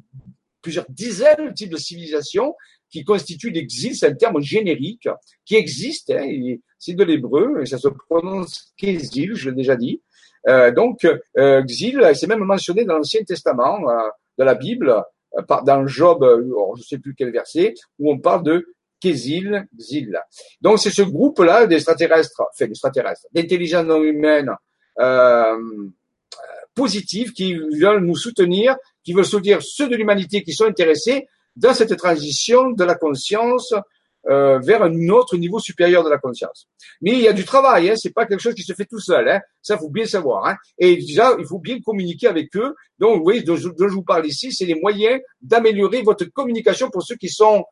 plusieurs 0.62 0.86
dizaines 0.88 1.48
de 1.48 1.52
types 1.52 1.72
de 1.72 1.76
civilisations 1.76 2.54
qui 2.92 3.02
constituent 3.02 3.50
l'exil. 3.50 3.96
C'est 3.96 4.06
un 4.06 4.14
terme 4.14 4.40
générique 4.40 5.08
qui 5.44 5.56
existe. 5.56 6.10
Hein, 6.10 6.56
c'est 6.78 6.94
de 6.94 7.04
l'hébreu 7.04 7.62
et 7.62 7.66
ça 7.66 7.78
se 7.78 7.88
prononce 7.88 8.72
qu'exil, 8.76 9.34
je 9.34 9.50
l'ai 9.50 9.56
déjà 9.56 9.74
dit. 9.74 10.00
Euh, 10.48 10.70
donc, 10.70 11.04
euh, 11.36 11.60
exil, 11.62 12.00
c'est 12.14 12.26
même 12.28 12.44
mentionné 12.44 12.84
dans 12.84 12.96
l'Ancien 12.96 13.22
Testament 13.24 13.80
de 14.38 14.44
la 14.44 14.54
Bible 14.54 15.04
dans 15.64 15.86
Job, 15.86 16.22
euh, 16.22 16.42
je 16.76 16.80
ne 16.80 16.84
sais 16.84 16.98
plus 16.98 17.14
quel 17.14 17.30
verset, 17.30 17.74
où 17.98 18.12
on 18.12 18.18
parle 18.18 18.42
de 18.42 18.74
Kézil, 19.00 19.66
Zil. 19.78 20.18
Donc 20.60 20.78
c'est 20.78 20.90
ce 20.90 21.02
groupe-là 21.02 21.66
d'extraterrestres, 21.66 22.42
enfin 22.52 22.66
d'extraterrestres, 22.66 23.26
d'intelligence 23.32 23.86
non 23.86 24.02
humaine 24.02 24.50
euh, 25.00 25.56
positive 26.74 27.32
qui 27.32 27.54
veulent 27.54 28.04
nous 28.04 28.16
soutenir, 28.16 28.76
qui 29.02 29.12
veulent 29.12 29.24
soutenir 29.24 29.60
ceux 29.62 29.88
de 29.88 29.96
l'humanité 29.96 30.42
qui 30.42 30.52
sont 30.52 30.66
intéressés 30.66 31.26
dans 31.56 31.74
cette 31.74 31.96
transition 31.96 32.70
de 32.70 32.84
la 32.84 32.94
conscience 32.94 33.74
euh, 34.30 34.60
vers 34.60 34.82
un 34.82 35.08
autre 35.08 35.36
niveau 35.36 35.58
supérieur 35.58 36.04
de 36.04 36.08
la 36.08 36.18
conscience. 36.18 36.68
Mais 37.00 37.10
il 37.10 37.20
y 37.20 37.28
a 37.28 37.32
du 37.32 37.44
travail, 37.44 37.90
hein, 37.90 37.96
c'est 37.96 38.12
pas 38.12 38.24
quelque 38.24 38.40
chose 38.40 38.54
qui 38.54 38.62
se 38.62 38.72
fait 38.72 38.84
tout 38.84 39.00
seul, 39.00 39.28
hein, 39.28 39.40
ça 39.60 39.76
faut 39.76 39.90
bien 39.90 40.06
savoir. 40.06 40.46
Hein. 40.46 40.56
Et 40.78 40.96
déjà, 40.96 41.34
il 41.40 41.44
faut 41.44 41.58
bien 41.58 41.80
communiquer 41.80 42.28
avec 42.28 42.54
eux. 42.56 42.74
Donc, 43.00 43.18
vous 43.18 43.24
voyez, 43.24 43.42
dont 43.42 43.56
je, 43.56 43.68
je 43.76 43.84
vous 43.86 44.04
parle 44.04 44.26
ici, 44.26 44.52
c'est 44.52 44.64
les 44.64 44.76
moyens 44.76 45.20
d'améliorer 45.40 46.02
votre 46.02 46.24
communication 46.26 46.88
pour 46.88 47.02
ceux 47.02 47.16
qui 47.16 47.28
sont 47.28 47.64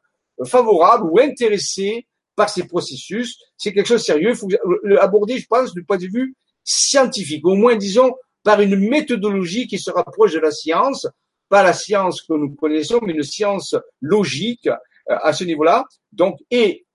favorables 0.45 1.05
ou 1.09 1.21
intéressés 1.21 2.09
par 2.35 2.49
ces 2.49 2.67
processus. 2.67 3.39
C'est 3.57 3.73
quelque 3.73 3.87
chose 3.87 4.01
de 4.01 4.07
sérieux. 4.07 4.31
Il 4.31 4.37
faut 4.37 4.49
l'aborder, 4.83 5.39
je 5.39 5.47
pense, 5.47 5.73
du 5.73 5.85
point 5.85 5.99
de 5.99 6.09
vue 6.13 6.35
scientifique, 6.65 7.47
au 7.47 7.55
moins, 7.55 7.77
disons, 7.77 8.15
par 8.43 8.61
une 8.61 8.77
méthodologie 8.77 9.67
qui 9.67 9.79
se 9.79 9.91
rapproche 9.91 10.33
de 10.33 10.41
la 10.41 10.51
science, 10.51 11.07
pas 11.51 11.63
la 11.63 11.75
science 11.75 12.23
que 12.23 12.33
nous 12.33 12.55
connaissons, 12.55 13.01
mais 13.03 13.13
une 13.13 13.23
science 13.23 13.75
logique 14.01 14.69
euh, 14.69 15.17
à 15.23 15.35
ce 15.35 15.45
niveau-là. 15.45 15.85
Donc, 16.13 16.39
et 16.51 16.87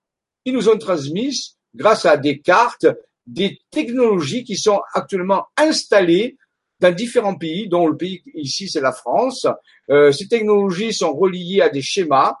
ils 0.44 0.54
nous 0.54 0.68
ont 0.68 0.78
transmis, 0.78 1.56
grâce 1.74 2.06
à 2.06 2.16
des 2.16 2.40
cartes, 2.40 2.86
des 3.26 3.58
technologies 3.70 4.44
qui 4.44 4.56
sont 4.56 4.80
actuellement 4.94 5.46
installées 5.56 6.36
dans 6.80 6.94
différents 6.94 7.36
pays, 7.36 7.68
dont 7.68 7.86
le 7.86 7.96
pays 7.96 8.22
ici 8.34 8.68
c'est 8.68 8.80
la 8.80 8.92
France. 8.92 9.46
Euh, 9.90 10.12
ces 10.12 10.28
technologies 10.28 10.92
sont 10.92 11.12
reliées 11.12 11.60
à 11.60 11.68
des 11.68 11.82
schémas. 11.82 12.34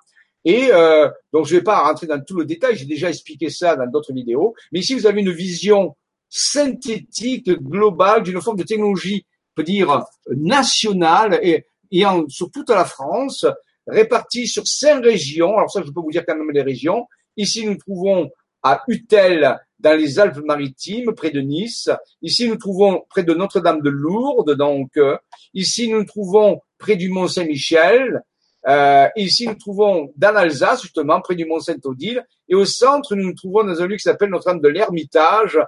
Et 0.44 0.68
euh, 0.72 1.10
donc 1.32 1.46
je 1.46 1.54
ne 1.54 1.58
vais 1.60 1.64
pas 1.64 1.80
rentrer 1.80 2.06
dans 2.06 2.22
tout 2.22 2.36
le 2.36 2.44
détail, 2.44 2.76
j'ai 2.76 2.86
déjà 2.86 3.08
expliqué 3.08 3.50
ça 3.50 3.76
dans 3.76 3.86
d'autres 3.86 4.12
vidéos. 4.12 4.54
Mais 4.72 4.80
ici 4.80 4.94
vous 4.94 5.06
avez 5.06 5.20
une 5.20 5.32
vision 5.32 5.96
synthétique 6.28 7.50
globale 7.50 8.22
d'une 8.22 8.40
forme 8.40 8.58
de 8.58 8.62
technologie, 8.62 9.26
on 9.26 9.54
peut 9.56 9.64
dire 9.64 10.04
nationale 10.28 11.40
et, 11.42 11.66
et 11.90 12.04
sur 12.28 12.50
toute 12.50 12.70
la 12.70 12.84
France, 12.84 13.46
répartie 13.86 14.46
sur 14.46 14.66
cinq 14.66 15.04
régions. 15.04 15.56
Alors 15.56 15.70
ça, 15.70 15.82
je 15.84 15.90
peux 15.90 16.00
vous 16.00 16.10
dire 16.10 16.24
quand 16.26 16.36
même 16.36 16.50
les 16.50 16.62
régions. 16.62 17.06
Ici, 17.36 17.66
nous 17.66 17.76
trouvons 17.76 18.30
à 18.62 18.82
Utel, 18.88 19.58
dans 19.78 19.96
les 19.96 20.18
Alpes-Maritimes, 20.18 21.14
près 21.14 21.30
de 21.30 21.40
Nice. 21.40 21.90
Ici, 22.22 22.48
nous 22.48 22.56
trouvons 22.56 23.04
près 23.08 23.22
de 23.22 23.34
Notre-Dame 23.34 23.82
de 23.82 23.90
Lourdes. 23.90 24.54
Donc, 24.56 24.96
euh, 24.96 25.16
ici, 25.54 25.88
nous 25.88 25.98
nous 25.98 26.04
trouvons 26.04 26.60
près 26.78 26.96
du 26.96 27.10
Mont 27.10 27.28
Saint-Michel. 27.28 28.22
Euh, 28.68 29.08
ici, 29.16 29.46
nous 29.46 29.54
trouvons 29.54 30.12
dans 30.16 30.32
l'Alsace, 30.32 30.82
justement, 30.82 31.20
près 31.20 31.34
du 31.34 31.44
Mont 31.44 31.60
Saint-Odile. 31.60 32.24
Et 32.48 32.54
au 32.54 32.64
centre, 32.64 33.14
nous 33.14 33.26
nous 33.26 33.34
trouvons 33.34 33.64
dans 33.64 33.80
un 33.80 33.86
lieu 33.86 33.96
qui 33.96 34.02
s'appelle 34.02 34.30
Notre-Dame 34.30 34.60
de 34.60 34.68
l'Ermitage, 34.68 35.58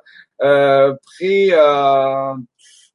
euh, 0.42 0.94
près 1.04 1.50
euh, 1.52 2.34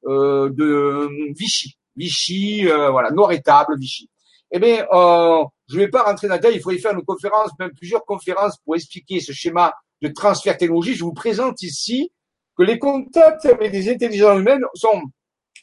euh, 0.06 0.50
de 0.50 1.10
Vichy. 1.38 1.78
Vichy, 1.96 2.66
voilà, 2.66 3.12
Noir-Étable, 3.12 3.78
Vichy. 3.78 4.10
Eh 4.52 4.60
bien, 4.60 4.86
je 4.92 5.76
ne 5.76 5.80
vais 5.80 5.90
pas 5.90 6.04
rentrer 6.04 6.28
dans 6.28 6.36
le 6.36 6.40
détail, 6.40 6.56
il 6.56 6.62
faudrait 6.62 6.80
faire 6.80 6.94
une 6.94 7.04
conférence, 7.04 7.52
même 7.60 7.72
plusieurs 7.72 8.06
conférences 8.06 8.58
pour 8.64 8.76
expliquer 8.76 9.20
ce 9.20 9.32
schéma 9.32 9.74
de 10.02 10.10
transfert 10.10 10.58
technologique. 10.58 10.98
Je 10.98 11.04
vous 11.04 11.14
présente 11.14 11.62
ici 11.64 12.12
que 12.58 12.64
les 12.64 12.78
contacts 12.78 13.46
avec 13.46 13.72
des 13.72 13.92
intelligences 13.92 14.40
humaines 14.40 14.64
sont 14.76 15.02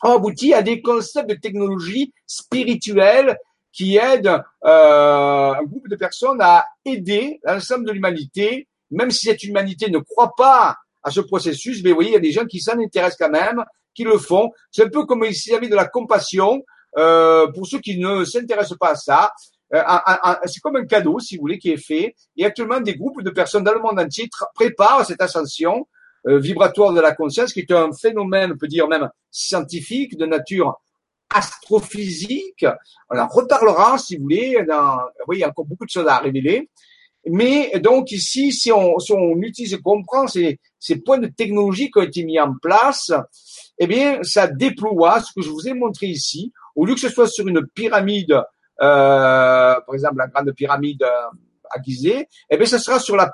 aboutis 0.02 0.54
à 0.54 0.62
des 0.62 0.80
concepts 0.82 1.28
de 1.28 1.34
technologie 1.34 2.12
spirituelle 2.26 3.36
qui 3.72 3.96
aident 3.96 4.42
euh, 4.64 5.52
un 5.52 5.62
groupe 5.62 5.88
de 5.88 5.96
personnes 5.96 6.40
à 6.40 6.66
aider 6.84 7.38
l'ensemble 7.44 7.86
de 7.86 7.92
l'humanité, 7.92 8.66
même 8.90 9.10
si 9.10 9.26
cette 9.26 9.44
humanité 9.44 9.90
ne 9.90 9.98
croit 9.98 10.32
pas 10.36 10.76
à 11.02 11.10
ce 11.10 11.20
processus, 11.20 11.82
mais 11.82 11.90
vous 11.90 11.96
voyez, 11.96 12.10
il 12.10 12.14
y 12.14 12.16
a 12.16 12.20
des 12.20 12.32
gens 12.32 12.46
qui 12.46 12.60
s'en 12.60 12.78
intéressent 12.78 13.18
quand 13.18 13.30
même, 13.30 13.64
le 14.04 14.18
font. 14.18 14.50
C'est 14.70 14.84
un 14.84 14.88
peu 14.88 15.04
comme 15.04 15.24
s'il 15.32 15.52
y 15.52 15.68
de 15.68 15.74
la 15.74 15.86
compassion 15.86 16.62
euh, 16.98 17.46
pour 17.52 17.66
ceux 17.66 17.78
qui 17.78 17.98
ne 17.98 18.24
s'intéressent 18.24 18.78
pas 18.78 18.90
à 18.90 18.96
ça. 18.96 19.30
Euh, 19.74 19.82
c'est 20.46 20.60
comme 20.60 20.76
un 20.76 20.86
cadeau, 20.86 21.18
si 21.20 21.36
vous 21.36 21.42
voulez, 21.42 21.58
qui 21.58 21.70
est 21.70 21.84
fait. 21.84 22.14
Et 22.36 22.44
actuellement, 22.44 22.80
des 22.80 22.96
groupes 22.96 23.22
de 23.22 23.30
personnes 23.30 23.64
dans 23.64 23.74
le 23.74 23.80
monde 23.80 24.00
entier 24.00 24.28
préparent 24.54 25.06
cette 25.06 25.22
ascension 25.22 25.86
euh, 26.26 26.38
vibratoire 26.38 26.92
de 26.92 27.00
la 27.00 27.14
conscience, 27.14 27.52
qui 27.52 27.60
est 27.60 27.72
un 27.72 27.92
phénomène, 27.92 28.52
on 28.52 28.58
peut 28.58 28.66
dire 28.66 28.88
même 28.88 29.08
scientifique, 29.30 30.16
de 30.18 30.26
nature 30.26 30.80
astrophysique. 31.32 32.66
On 33.08 33.18
en 33.18 33.28
reparlera, 33.28 33.96
si 33.98 34.16
vous 34.16 34.24
voulez. 34.24 34.64
Dans, 34.68 34.98
oui, 35.28 35.36
il 35.36 35.40
y 35.40 35.44
a 35.44 35.48
encore 35.48 35.64
beaucoup 35.64 35.84
de 35.84 35.90
choses 35.90 36.08
à 36.08 36.18
révéler. 36.18 36.68
Mais 37.26 37.78
donc 37.80 38.12
ici, 38.12 38.52
si 38.52 38.72
on, 38.72 38.98
si 38.98 39.12
on 39.12 39.36
utilise 39.36 39.74
et 39.74 39.80
comprend 39.80 40.26
ces, 40.26 40.58
ces 40.78 40.96
points 40.96 41.18
de 41.18 41.26
technologie 41.26 41.90
qui 41.90 41.98
ont 41.98 42.02
été 42.02 42.24
mis 42.24 42.40
en 42.40 42.54
place, 42.60 43.12
eh 43.78 43.86
bien, 43.86 44.20
ça 44.22 44.46
déploie 44.46 45.20
ce 45.20 45.32
que 45.34 45.42
je 45.42 45.50
vous 45.50 45.68
ai 45.68 45.74
montré 45.74 46.06
ici. 46.06 46.52
Au 46.74 46.86
lieu 46.86 46.94
que 46.94 47.00
ce 47.00 47.08
soit 47.08 47.28
sur 47.28 47.46
une 47.46 47.66
pyramide 47.74 48.42
euh, 48.80 49.74
par 49.80 49.94
exemple 49.94 50.16
la 50.16 50.28
grande 50.28 50.52
pyramide 50.52 51.02
à 51.02 51.82
Gizeh, 51.82 52.26
eh 52.48 52.56
bien, 52.56 52.66
ce 52.66 52.78
sera 52.78 52.98
sur 52.98 53.16
la 53.16 53.32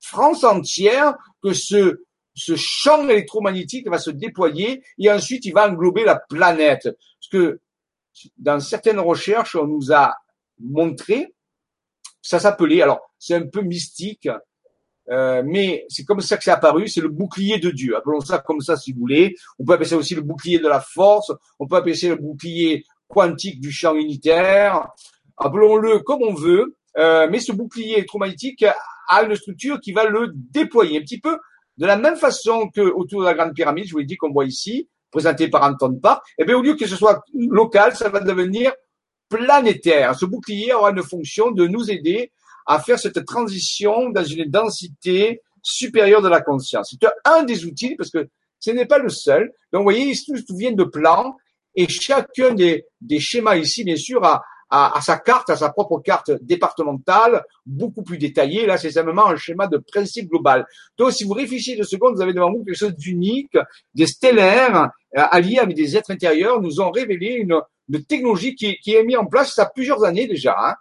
France 0.00 0.44
entière 0.44 1.14
que 1.42 1.52
ce, 1.52 2.02
ce 2.34 2.56
champ 2.56 3.08
électromagnétique 3.08 3.88
va 3.88 3.98
se 3.98 4.10
déployer 4.10 4.82
et 4.98 5.10
ensuite 5.10 5.44
il 5.46 5.54
va 5.54 5.68
englober 5.70 6.04
la 6.04 6.16
planète. 6.16 6.82
Parce 6.84 7.30
que 7.30 7.60
dans 8.36 8.60
certaines 8.60 8.98
recherches, 8.98 9.54
on 9.54 9.66
nous 9.66 9.92
a 9.92 10.14
montré, 10.58 11.33
ça 12.24 12.38
s'appelait, 12.38 12.80
alors 12.80 13.00
c'est 13.18 13.34
un 13.34 13.46
peu 13.46 13.60
mystique, 13.60 14.28
euh, 15.10 15.42
mais 15.44 15.84
c'est 15.90 16.04
comme 16.04 16.22
ça 16.22 16.38
que 16.38 16.44
c'est 16.44 16.50
apparu, 16.50 16.88
c'est 16.88 17.02
le 17.02 17.10
bouclier 17.10 17.58
de 17.58 17.70
Dieu. 17.70 17.94
Appelons 17.96 18.20
ça 18.20 18.38
comme 18.38 18.62
ça 18.62 18.78
si 18.78 18.94
vous 18.94 19.00
voulez. 19.00 19.36
On 19.58 19.64
peut 19.66 19.74
appeler 19.74 19.88
ça 19.88 19.98
aussi 19.98 20.14
le 20.14 20.22
bouclier 20.22 20.58
de 20.58 20.66
la 20.66 20.80
force, 20.80 21.30
on 21.58 21.66
peut 21.66 21.76
appeler 21.76 21.94
ça 21.94 22.08
le 22.08 22.16
bouclier 22.16 22.86
quantique 23.08 23.60
du 23.60 23.70
champ 23.70 23.94
unitaire, 23.94 24.88
appelons-le 25.36 25.98
comme 25.98 26.22
on 26.22 26.32
veut, 26.32 26.74
euh, 26.96 27.28
mais 27.30 27.40
ce 27.40 27.52
bouclier 27.52 27.98
électromagnétique 27.98 28.64
a 29.08 29.22
une 29.22 29.36
structure 29.36 29.78
qui 29.78 29.92
va 29.92 30.06
le 30.06 30.32
déployer 30.34 30.98
un 30.98 31.02
petit 31.02 31.20
peu 31.20 31.38
de 31.76 31.84
la 31.84 31.98
même 31.98 32.16
façon 32.16 32.70
que 32.74 32.80
autour 32.80 33.20
de 33.20 33.26
la 33.26 33.34
grande 33.34 33.52
pyramide, 33.52 33.86
je 33.86 33.92
vous 33.92 33.98
l'ai 33.98 34.06
dit 34.06 34.16
qu'on 34.16 34.32
voit 34.32 34.46
ici, 34.46 34.88
présenté 35.10 35.48
par 35.48 35.62
Anton 35.62 35.94
Park, 36.00 36.24
et 36.38 36.42
eh 36.42 36.44
bien 36.46 36.56
au 36.56 36.62
lieu 36.62 36.74
que 36.74 36.86
ce 36.86 36.96
soit 36.96 37.22
local, 37.34 37.94
ça 37.94 38.08
va 38.08 38.20
devenir 38.20 38.72
planétaire. 39.28 40.14
Ce 40.14 40.24
bouclier 40.24 40.72
aura 40.72 40.90
une 40.90 41.02
fonction 41.02 41.50
de 41.50 41.66
nous 41.66 41.90
aider 41.90 42.32
à 42.66 42.80
faire 42.80 42.98
cette 42.98 43.24
transition 43.24 44.10
dans 44.10 44.24
une 44.24 44.50
densité 44.50 45.42
supérieure 45.62 46.22
de 46.22 46.28
la 46.28 46.40
conscience. 46.40 46.94
C'est 46.98 47.08
un 47.24 47.42
des 47.42 47.64
outils 47.64 47.96
parce 47.96 48.10
que 48.10 48.28
ce 48.60 48.70
n'est 48.70 48.86
pas 48.86 48.98
le 48.98 49.08
seul. 49.08 49.52
Donc, 49.72 49.80
vous 49.80 49.90
voyez, 49.90 50.14
tout 50.26 50.56
vient 50.56 50.72
de 50.72 50.84
plans 50.84 51.36
et 51.74 51.88
chacun 51.88 52.54
des, 52.54 52.86
des 53.00 53.20
schémas 53.20 53.56
ici, 53.56 53.84
bien 53.84 53.96
sûr, 53.96 54.24
a, 54.24 54.42
a, 54.70 54.96
a, 54.96 55.00
sa 55.00 55.18
carte, 55.18 55.50
a 55.50 55.56
sa 55.56 55.70
propre 55.70 56.00
carte 56.00 56.30
départementale, 56.42 57.44
beaucoup 57.66 58.02
plus 58.02 58.18
détaillée. 58.18 58.66
Là, 58.66 58.78
c'est 58.78 58.92
simplement 58.92 59.26
un 59.26 59.36
schéma 59.36 59.66
de 59.66 59.78
principe 59.78 60.28
global. 60.28 60.66
Donc, 60.96 61.12
si 61.12 61.24
vous 61.24 61.32
réfléchissez 61.32 61.76
deux 61.76 61.84
secondes, 61.84 62.14
vous 62.14 62.22
avez 62.22 62.32
devant 62.32 62.52
vous 62.52 62.64
quelque 62.64 62.76
chose 62.76 62.94
d'unique, 62.94 63.56
des 63.94 64.06
stellaires 64.06 64.90
euh, 65.16 65.22
alliés 65.30 65.58
avec 65.58 65.76
des 65.76 65.96
êtres 65.96 66.10
intérieurs 66.10 66.60
nous 66.60 66.80
ont 66.80 66.90
révélé 66.90 67.34
une, 67.34 67.60
une 67.88 68.04
technologie 68.04 68.54
qui, 68.54 68.76
qui 68.76 68.94
est 68.94 69.04
mise 69.04 69.16
en 69.16 69.26
place 69.26 69.54
ça 69.54 69.66
plusieurs 69.66 70.04
années 70.04 70.26
déjà. 70.26 70.56
Hein. 70.58 70.74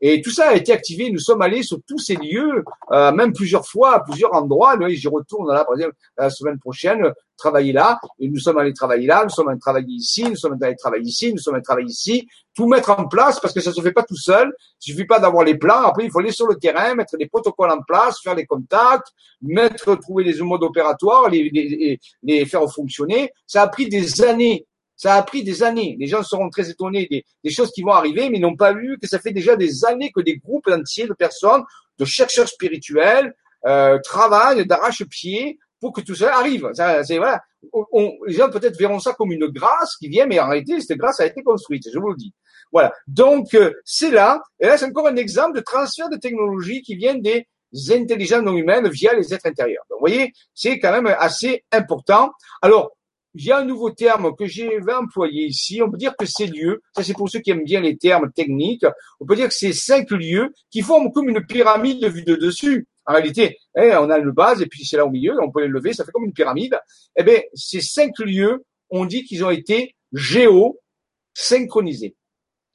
Et 0.00 0.22
tout 0.22 0.30
ça 0.30 0.50
a 0.50 0.54
été 0.54 0.72
activé. 0.72 1.10
Nous 1.10 1.18
sommes 1.18 1.42
allés 1.42 1.62
sur 1.62 1.78
tous 1.86 1.98
ces 1.98 2.14
lieux, 2.14 2.64
euh, 2.92 3.10
même 3.12 3.32
plusieurs 3.32 3.66
fois, 3.66 3.96
à 3.96 4.00
plusieurs 4.00 4.32
endroits. 4.32 4.76
J'y 4.90 5.08
retourne 5.08 5.52
là, 5.52 5.64
par 5.64 5.74
exemple, 5.74 5.94
la 6.16 6.30
semaine 6.30 6.58
prochaine, 6.58 7.12
travailler 7.36 7.72
là. 7.72 7.98
Et 8.20 8.28
nous 8.28 8.38
sommes 8.38 8.58
allés 8.58 8.72
travailler 8.72 9.08
là, 9.08 9.24
nous 9.24 9.30
sommes 9.30 9.48
allés 9.48 9.58
travailler 9.58 9.88
ici, 9.88 10.22
nous 10.22 10.36
sommes 10.36 10.56
allés 10.62 10.76
travailler 10.76 11.04
ici, 11.04 11.32
nous 11.32 11.38
sommes 11.38 11.54
allés 11.54 11.64
travailler 11.64 11.88
ici. 11.88 12.28
Tout 12.54 12.68
mettre 12.68 12.90
en 12.90 13.08
place 13.08 13.40
parce 13.40 13.52
que 13.52 13.60
ça 13.60 13.72
se 13.72 13.80
fait 13.80 13.92
pas 13.92 14.04
tout 14.04 14.16
seul. 14.16 14.52
Il 14.80 14.92
suffit 14.92 15.04
pas 15.04 15.18
d'avoir 15.18 15.42
les 15.42 15.56
plans. 15.56 15.82
Après, 15.82 16.04
il 16.04 16.10
faut 16.12 16.20
aller 16.20 16.32
sur 16.32 16.46
le 16.46 16.54
terrain, 16.54 16.94
mettre 16.94 17.16
des 17.16 17.26
protocoles 17.26 17.70
en 17.70 17.82
place, 17.82 18.20
faire 18.22 18.36
les 18.36 18.46
contacts, 18.46 19.08
mettre, 19.42 19.96
trouver 19.96 20.22
les 20.22 20.40
modes 20.42 20.62
opératoires, 20.62 21.28
les, 21.28 21.50
les, 21.50 21.98
les 22.22 22.46
faire 22.46 22.62
fonctionner. 22.72 23.32
Ça 23.48 23.62
a 23.62 23.68
pris 23.68 23.88
des 23.88 24.22
années 24.22 24.64
ça 24.98 25.14
a 25.14 25.22
pris 25.22 25.42
des 25.42 25.62
années. 25.62 25.96
Les 25.98 26.08
gens 26.08 26.22
seront 26.22 26.50
très 26.50 26.68
étonnés 26.68 27.06
des, 27.10 27.24
des 27.42 27.50
choses 27.50 27.70
qui 27.70 27.82
vont 27.82 27.92
arriver, 27.92 28.28
mais 28.28 28.38
n'ont 28.38 28.56
pas 28.56 28.74
vu 28.74 28.98
que 29.00 29.06
ça 29.06 29.18
fait 29.18 29.32
déjà 29.32 29.56
des 29.56 29.84
années 29.86 30.10
que 30.14 30.20
des 30.20 30.36
groupes 30.36 30.68
entiers 30.68 31.06
de 31.06 31.14
personnes, 31.14 31.62
de 31.98 32.04
chercheurs 32.04 32.48
spirituels, 32.48 33.34
euh, 33.66 33.98
travaillent 34.00 34.66
d'arrache-pied 34.66 35.58
pour 35.80 35.92
que 35.92 36.00
tout 36.00 36.16
ça 36.16 36.36
arrive. 36.36 36.68
Ça, 36.74 37.04
c'est 37.04 37.16
voilà. 37.18 37.40
On, 37.72 38.12
les 38.26 38.34
gens 38.34 38.50
peut-être 38.50 38.76
verront 38.76 38.98
ça 38.98 39.14
comme 39.14 39.32
une 39.32 39.46
grâce 39.46 39.96
qui 39.96 40.08
vient, 40.08 40.26
mais 40.26 40.40
en 40.40 40.48
réalité, 40.48 40.80
cette 40.80 40.98
grâce 40.98 41.20
a 41.20 41.26
été 41.26 41.42
construite. 41.42 41.88
Je 41.92 41.98
vous 41.98 42.10
le 42.10 42.16
dis. 42.16 42.34
Voilà. 42.72 42.92
Donc 43.06 43.54
euh, 43.54 43.72
c'est 43.84 44.10
là. 44.10 44.42
Et 44.58 44.66
là, 44.66 44.76
c'est 44.76 44.86
encore 44.86 45.06
un 45.06 45.16
exemple 45.16 45.56
de 45.56 45.60
transfert 45.60 46.08
de 46.08 46.16
technologie 46.16 46.82
qui 46.82 46.96
vient 46.96 47.14
des 47.14 47.46
intelligences 47.90 48.42
non 48.42 48.56
humaines 48.56 48.88
via 48.88 49.14
les 49.14 49.32
êtres 49.32 49.46
intérieurs. 49.46 49.84
Donc, 49.90 49.98
vous 50.00 50.06
voyez, 50.06 50.32
c'est 50.54 50.78
quand 50.80 50.90
même 50.90 51.06
assez 51.06 51.64
important. 51.70 52.32
Alors, 52.62 52.92
il 53.38 53.46
y 53.46 53.52
a 53.52 53.58
un 53.58 53.64
nouveau 53.64 53.90
terme 53.90 54.34
que 54.36 54.46
j'ai 54.46 54.78
employé 54.90 55.46
ici. 55.46 55.80
On 55.82 55.90
peut 55.90 55.96
dire 55.96 56.16
que 56.16 56.26
ces 56.26 56.46
lieux, 56.46 56.82
ça 56.94 57.04
c'est 57.04 57.12
pour 57.12 57.30
ceux 57.30 57.40
qui 57.40 57.50
aiment 57.50 57.64
bien 57.64 57.80
les 57.80 57.96
termes 57.96 58.32
techniques, 58.32 58.84
on 59.20 59.26
peut 59.26 59.36
dire 59.36 59.48
que 59.48 59.54
c'est 59.54 59.72
cinq 59.72 60.10
lieux 60.10 60.52
qui 60.70 60.82
forment 60.82 61.12
comme 61.12 61.28
une 61.28 61.44
pyramide 61.46 62.04
vue 62.06 62.24
de 62.24 62.34
dessus. 62.34 62.86
En 63.06 63.12
réalité, 63.12 63.58
eh, 63.76 63.94
on 63.96 64.10
a 64.10 64.18
le 64.18 64.32
base 64.32 64.60
et 64.60 64.66
puis 64.66 64.84
c'est 64.84 64.96
là 64.96 65.06
au 65.06 65.10
milieu, 65.10 65.40
on 65.40 65.50
peut 65.50 65.62
les 65.62 65.68
lever, 65.68 65.92
ça 65.92 66.04
fait 66.04 66.12
comme 66.12 66.24
une 66.24 66.32
pyramide. 66.32 66.78
Eh 67.16 67.22
bien, 67.22 67.40
ces 67.54 67.80
cinq 67.80 68.18
lieux, 68.18 68.64
on 68.90 69.06
dit 69.06 69.24
qu'ils 69.24 69.44
ont 69.44 69.50
été 69.50 69.94
géosynchronisés. 70.12 72.16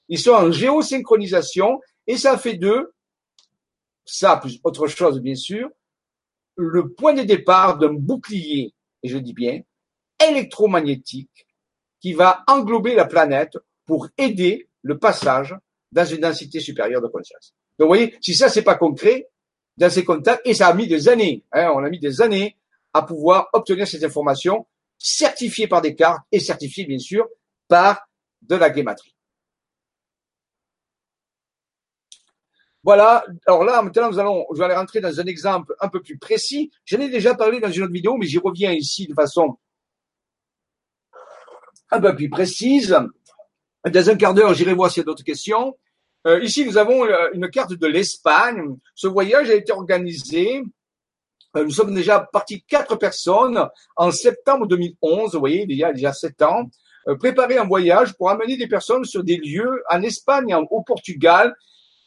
Ils 0.09 0.19
sont 0.19 0.31
en 0.31 0.51
géosynchronisation 0.51 1.79
et 2.07 2.17
ça 2.17 2.37
fait 2.37 2.55
d'eux, 2.55 2.93
ça 4.05 4.37
plus 4.37 4.59
autre 4.63 4.87
chose 4.87 5.21
bien 5.21 5.35
sûr, 5.35 5.69
le 6.55 6.89
point 6.89 7.13
de 7.13 7.23
départ 7.23 7.77
d'un 7.77 7.93
bouclier, 7.93 8.73
et 9.01 9.09
je 9.09 9.17
dis 9.17 9.33
bien, 9.33 9.61
électromagnétique 10.29 11.47
qui 11.99 12.13
va 12.13 12.43
englober 12.47 12.95
la 12.95 13.05
planète 13.05 13.57
pour 13.85 14.07
aider 14.17 14.69
le 14.81 14.97
passage 14.97 15.55
dans 15.91 16.05
une 16.05 16.21
densité 16.21 16.59
supérieure 16.59 17.01
de 17.01 17.07
conscience. 17.07 17.53
Donc, 17.77 17.87
vous 17.87 17.95
voyez, 17.95 18.15
si 18.21 18.35
ça, 18.35 18.49
c'est 18.49 18.63
pas 18.63 18.75
concret, 18.75 19.29
dans 19.77 19.89
ces 19.89 20.03
contacts, 20.03 20.45
et 20.45 20.53
ça 20.53 20.67
a 20.67 20.73
mis 20.73 20.87
des 20.87 21.09
années, 21.09 21.43
hein, 21.51 21.71
on 21.73 21.83
a 21.83 21.89
mis 21.89 21.99
des 21.99 22.21
années 22.21 22.55
à 22.93 23.01
pouvoir 23.01 23.49
obtenir 23.53 23.87
ces 23.87 24.03
informations 24.05 24.67
certifiées 24.97 25.67
par 25.67 25.81
des 25.81 25.95
cartes 25.95 26.21
et 26.31 26.39
certifiées, 26.39 26.85
bien 26.85 26.99
sûr, 26.99 27.27
par 27.67 28.07
de 28.41 28.55
la 28.55 28.69
guématrie. 28.69 29.15
Voilà. 32.83 33.25
Alors 33.47 33.63
là, 33.63 33.81
maintenant, 33.81 34.11
nous 34.11 34.19
allons, 34.19 34.45
je 34.53 34.59
vais 34.59 34.65
aller 34.65 34.75
rentrer 34.75 34.99
dans 34.99 35.19
un 35.19 35.25
exemple 35.25 35.73
un 35.79 35.87
peu 35.87 36.01
plus 36.01 36.17
précis. 36.17 36.69
J'en 36.85 36.99
ai 36.99 37.09
déjà 37.09 37.33
parlé 37.33 37.59
dans 37.59 37.71
une 37.71 37.83
autre 37.83 37.93
vidéo, 37.93 38.17
mais 38.17 38.27
j'y 38.27 38.37
reviens 38.37 38.73
ici 38.73 39.07
de 39.07 39.13
façon 39.13 39.57
un 41.93 42.01
peu 42.01 42.15
plus 42.15 42.29
précise. 42.29 42.97
Dans 43.85 44.09
un 44.09 44.15
quart 44.15 44.33
d'heure, 44.33 44.53
j'irai 44.53 44.73
voir 44.73 44.89
s'il 44.89 45.01
y 45.01 45.03
a 45.03 45.05
d'autres 45.05 45.23
questions. 45.23 45.77
Euh, 46.25 46.41
ici, 46.41 46.65
nous 46.65 46.77
avons 46.77 47.05
euh, 47.05 47.29
une 47.33 47.49
carte 47.49 47.73
de 47.73 47.87
l'Espagne. 47.87 48.75
Ce 48.95 49.07
voyage 49.07 49.49
a 49.49 49.53
été 49.53 49.71
organisé. 49.71 50.63
Euh, 51.55 51.65
nous 51.65 51.71
sommes 51.71 51.93
déjà 51.93 52.19
partis 52.19 52.63
quatre 52.63 52.95
personnes 52.95 53.67
en 53.95 54.11
septembre 54.11 54.67
2011. 54.67 55.33
Vous 55.33 55.39
voyez, 55.39 55.65
il 55.67 55.75
y 55.75 55.83
a 55.83 55.93
déjà 55.93 56.13
sept 56.13 56.41
ans. 56.41 56.69
préparer 57.19 57.57
un 57.57 57.65
voyage 57.65 58.13
pour 58.13 58.29
amener 58.29 58.55
des 58.55 58.67
personnes 58.67 59.03
sur 59.03 59.23
des 59.23 59.37
lieux 59.37 59.83
en 59.89 60.01
Espagne, 60.01 60.55
au 60.71 60.81
Portugal, 60.81 61.53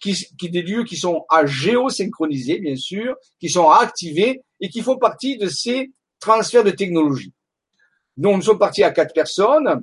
qui, 0.00 0.14
qui, 0.38 0.48
des 0.48 0.62
lieux 0.62 0.84
qui 0.84 0.96
sont 0.96 1.26
à 1.28 1.44
géosynchronisés, 1.44 2.58
bien 2.58 2.76
sûr, 2.76 3.14
qui 3.38 3.50
sont 3.50 3.68
à 3.68 3.80
activer 3.82 4.42
et 4.60 4.70
qui 4.70 4.80
font 4.80 4.96
partie 4.96 5.36
de 5.36 5.48
ces 5.48 5.92
transferts 6.18 6.64
de 6.64 6.70
technologie. 6.70 7.34
Donc, 8.16 8.36
nous 8.36 8.42
sommes 8.42 8.58
partis 8.58 8.82
à 8.82 8.90
quatre 8.90 9.14
personnes. 9.14 9.82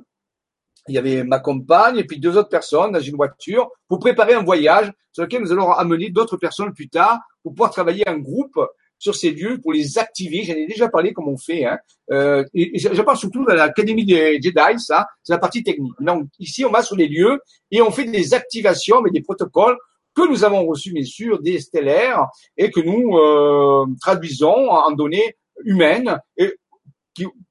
Il 0.88 0.94
y 0.94 0.98
avait 0.98 1.24
ma 1.24 1.38
compagne 1.38 1.96
et 1.96 2.04
puis 2.04 2.18
deux 2.18 2.36
autres 2.36 2.50
personnes 2.50 2.92
dans 2.92 3.00
une 3.00 3.16
voiture 3.16 3.70
pour 3.88 3.98
préparer 3.98 4.34
un 4.34 4.42
voyage 4.42 4.92
sur 5.12 5.22
lequel 5.22 5.42
nous 5.42 5.52
allons 5.52 5.72
amener 5.72 6.10
d'autres 6.10 6.36
personnes 6.36 6.74
plus 6.74 6.88
tard 6.88 7.20
pour 7.42 7.54
pouvoir 7.54 7.70
travailler 7.70 8.06
en 8.06 8.18
groupe 8.18 8.58
sur 8.98 9.14
ces 9.14 9.30
lieux 9.30 9.60
pour 9.60 9.72
les 9.72 9.98
activer. 9.98 10.44
J'en 10.44 10.54
ai 10.54 10.66
déjà 10.66 10.88
parlé 10.88 11.12
comme 11.12 11.28
on 11.28 11.36
fait. 11.36 11.64
Hein. 11.64 11.78
Euh, 12.10 12.44
et 12.54 12.78
je 12.78 13.02
parle 13.02 13.16
surtout 13.16 13.44
de 13.44 13.52
l'Académie 13.52 14.04
des 14.04 14.40
Jedi, 14.42 14.78
ça, 14.78 15.06
c'est 15.22 15.32
la 15.32 15.38
partie 15.38 15.62
technique. 15.62 15.94
Donc 16.00 16.26
ici, 16.38 16.64
on 16.64 16.70
va 16.70 16.82
sur 16.82 16.96
les 16.96 17.08
lieux 17.08 17.40
et 17.70 17.80
on 17.80 17.90
fait 17.90 18.04
des 18.04 18.34
activations, 18.34 19.02
mais 19.02 19.10
des 19.10 19.22
protocoles 19.22 19.76
que 20.14 20.28
nous 20.28 20.44
avons 20.44 20.64
reçus, 20.66 20.92
bien 20.92 21.04
sûr, 21.04 21.40
des 21.42 21.60
stellaires 21.60 22.26
et 22.56 22.70
que 22.70 22.80
nous 22.80 23.16
euh, 23.18 23.86
traduisons 24.00 24.70
en 24.70 24.92
données 24.92 25.36
humaines 25.64 26.18
et 26.36 26.54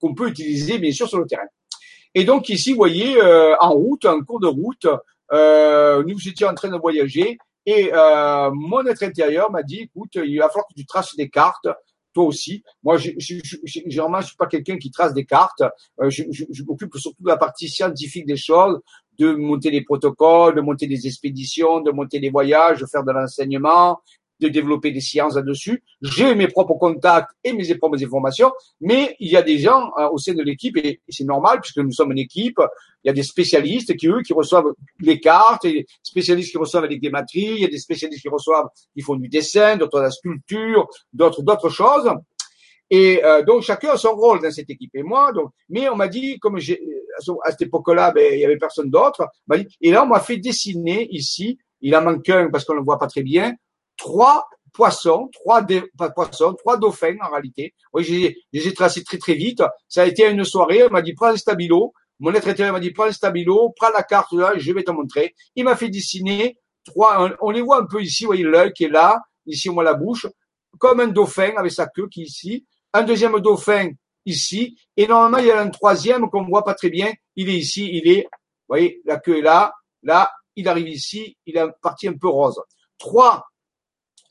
qu'on 0.01 0.13
peut 0.13 0.29
utiliser, 0.29 0.79
bien 0.79 0.91
sûr, 0.91 1.07
sur 1.07 1.19
le 1.19 1.25
terrain. 1.25 1.47
Et 2.15 2.23
donc 2.25 2.49
ici, 2.49 2.71
vous 2.71 2.77
voyez, 2.77 3.17
euh, 3.21 3.55
en 3.59 3.71
route, 3.71 4.05
en 4.05 4.21
cours 4.21 4.39
de 4.39 4.47
route, 4.47 4.87
euh, 5.31 6.03
nous 6.05 6.27
étions 6.27 6.47
en 6.47 6.53
train 6.53 6.69
de 6.69 6.77
voyager 6.77 7.37
et 7.65 7.91
euh, 7.93 8.51
mon 8.53 8.85
être 8.85 9.03
intérieur 9.03 9.51
m'a 9.51 9.63
dit, 9.63 9.79
écoute, 9.79 10.15
il 10.15 10.37
va 10.37 10.49
falloir 10.49 10.67
que 10.67 10.73
tu 10.75 10.85
traces 10.85 11.15
des 11.15 11.29
cartes, 11.29 11.67
toi 12.13 12.25
aussi. 12.25 12.63
Moi, 12.83 12.97
généralement, 12.97 14.21
je 14.21 14.27
suis 14.27 14.35
pas 14.35 14.47
quelqu'un 14.47 14.77
qui 14.77 14.91
trace 14.91 15.13
des 15.13 15.25
cartes. 15.25 15.63
Euh, 16.01 16.09
je, 16.09 16.23
je, 16.29 16.43
je 16.51 16.63
m'occupe 16.63 16.95
surtout 16.97 17.23
de 17.23 17.29
la 17.29 17.37
partie 17.37 17.69
scientifique 17.69 18.27
des 18.27 18.37
choses, 18.37 18.79
de 19.17 19.33
monter 19.33 19.71
des 19.71 19.81
protocoles, 19.81 20.55
de 20.55 20.61
monter 20.61 20.87
des 20.87 21.07
expéditions, 21.07 21.81
de 21.81 21.91
monter 21.91 22.19
des 22.19 22.29
voyages, 22.29 22.81
de 22.81 22.85
faire 22.85 23.03
de 23.03 23.11
l'enseignement, 23.11 24.01
de 24.43 24.49
développer 24.49 24.91
des 24.91 25.01
sciences 25.01 25.35
là-dessus. 25.35 25.83
J'ai 26.01 26.35
mes 26.35 26.47
propres 26.47 26.75
contacts 26.75 27.31
et 27.43 27.53
mes 27.53 27.73
propres 27.75 28.03
informations, 28.03 28.51
mais 28.81 29.15
il 29.19 29.31
y 29.31 29.37
a 29.37 29.41
des 29.41 29.57
gens 29.57 29.91
hein, 29.97 30.09
au 30.11 30.17
sein 30.17 30.33
de 30.33 30.43
l'équipe, 30.43 30.77
et, 30.77 31.01
c'est 31.09 31.23
normal 31.23 31.59
puisque 31.61 31.77
nous 31.77 31.91
sommes 31.91 32.11
une 32.11 32.19
équipe, 32.19 32.59
il 33.03 33.07
y 33.07 33.09
a 33.09 33.13
des 33.13 33.23
spécialistes 33.23 33.95
qui, 33.95 34.07
eux, 34.07 34.21
qui 34.25 34.33
reçoivent 34.33 34.71
les 34.99 35.19
cartes, 35.19 35.65
et 35.65 35.73
des 35.73 35.87
spécialistes 36.03 36.51
qui 36.51 36.57
reçoivent 36.57 36.85
les 36.85 36.99
guématries, 36.99 37.53
il 37.55 37.59
y 37.59 37.65
a 37.65 37.69
des 37.69 37.79
spécialistes 37.79 38.21
qui 38.21 38.29
reçoivent, 38.29 38.67
qui 38.95 39.01
font 39.01 39.15
du 39.15 39.27
dessin, 39.27 39.77
d'autres 39.77 39.99
de 39.99 40.03
la 40.03 40.11
sculpture, 40.11 40.87
d'autres 41.11 41.41
d'autres 41.41 41.69
choses. 41.69 42.09
Et 42.89 43.23
euh, 43.23 43.43
donc 43.43 43.63
chacun 43.63 43.91
a 43.91 43.97
son 43.97 44.13
rôle 44.13 44.41
dans 44.41 44.51
cette 44.51 44.69
équipe. 44.69 44.91
Et 44.95 45.03
moi, 45.03 45.31
donc, 45.31 45.51
mais 45.69 45.89
on 45.89 45.95
m'a 45.95 46.07
dit, 46.07 46.37
comme 46.39 46.59
j'ai 46.59 46.79
à 47.43 47.51
cette 47.51 47.63
époque-là, 47.63 48.11
ben, 48.11 48.33
il 48.33 48.39
y 48.39 48.45
avait 48.45 48.57
personne 48.57 48.89
d'autre. 48.89 49.27
Et 49.81 49.91
là, 49.91 50.03
on 50.03 50.07
m'a 50.07 50.19
fait 50.19 50.37
dessiner 50.37 51.07
ici. 51.11 51.57
Il 51.81 51.95
en 51.95 52.01
manque 52.01 52.29
un 52.29 52.49
parce 52.49 52.65
qu'on 52.65 52.73
ne 52.73 52.79
le 52.79 52.85
voit 52.85 52.97
pas 52.97 53.07
très 53.07 53.23
bien 53.23 53.53
trois 54.03 54.49
poissons, 54.73 55.29
trois 55.31 55.65
pas 55.97 56.09
poissons, 56.09 56.53
trois 56.55 56.77
dauphins 56.77 57.15
en 57.21 57.31
réalité. 57.31 57.73
Oui, 57.93 58.03
j'ai, 58.03 58.37
j'ai 58.51 58.73
tracé 58.73 59.01
très 59.03 59.17
très 59.17 59.35
vite. 59.35 59.63
Ça 59.87 60.01
a 60.01 60.05
été 60.05 60.29
une 60.29 60.43
soirée. 60.43 60.83
On 60.83 60.89
m'a 60.89 61.01
dit 61.01 61.13
prends 61.13 61.27
un 61.27 61.37
stabilo. 61.37 61.93
Mon 62.19 62.33
être 62.33 62.49
intérieur 62.49 62.73
m'a 62.73 62.81
dit 62.81 62.91
prends 62.91 63.05
un 63.05 63.11
stabilo, 63.11 63.73
prends 63.77 63.91
la 63.91 64.03
carte 64.03 64.33
là, 64.33 64.53
je 64.57 64.71
vais 64.73 64.83
te 64.83 64.91
montrer. 64.91 65.33
Il 65.55 65.63
m'a 65.63 65.77
fait 65.77 65.89
dessiner 65.89 66.57
trois. 66.85 67.33
On, 67.41 67.49
les 67.49 67.61
voit 67.61 67.79
un 67.79 67.85
peu 67.85 68.01
ici. 68.01 68.23
Vous 68.23 68.29
voyez 68.29 68.43
l'œil 68.43 68.73
qui 68.73 68.83
est 68.83 68.89
là. 68.89 69.21
Ici 69.45 69.69
on 69.69 69.73
voit 69.73 69.83
la 69.83 69.93
bouche, 69.93 70.27
comme 70.77 70.99
un 70.99 71.07
dauphin 71.07 71.51
avec 71.57 71.71
sa 71.71 71.87
queue 71.87 72.07
qui 72.09 72.23
est 72.23 72.25
ici. 72.25 72.65
Un 72.91 73.03
deuxième 73.03 73.39
dauphin 73.39 73.89
ici. 74.25 74.77
Et 74.97 75.07
normalement 75.07 75.37
il 75.37 75.47
y 75.47 75.51
a 75.51 75.61
un 75.61 75.69
troisième 75.69 76.29
qu'on 76.29 76.43
voit 76.43 76.65
pas 76.65 76.73
très 76.73 76.89
bien. 76.89 77.11
Il 77.37 77.49
est 77.49 77.57
ici. 77.57 77.89
Il 77.93 78.09
est. 78.09 78.23
Vous 78.23 78.75
voyez 78.75 79.01
la 79.05 79.17
queue 79.17 79.37
est 79.37 79.41
là. 79.41 79.73
Là 80.01 80.29
il 80.57 80.67
arrive 80.67 80.89
ici. 80.89 81.37
Il 81.45 81.57
a 81.57 81.63
une 81.63 81.73
partie 81.81 82.09
un 82.09 82.17
peu 82.17 82.27
rose. 82.27 82.61
Trois 82.97 83.45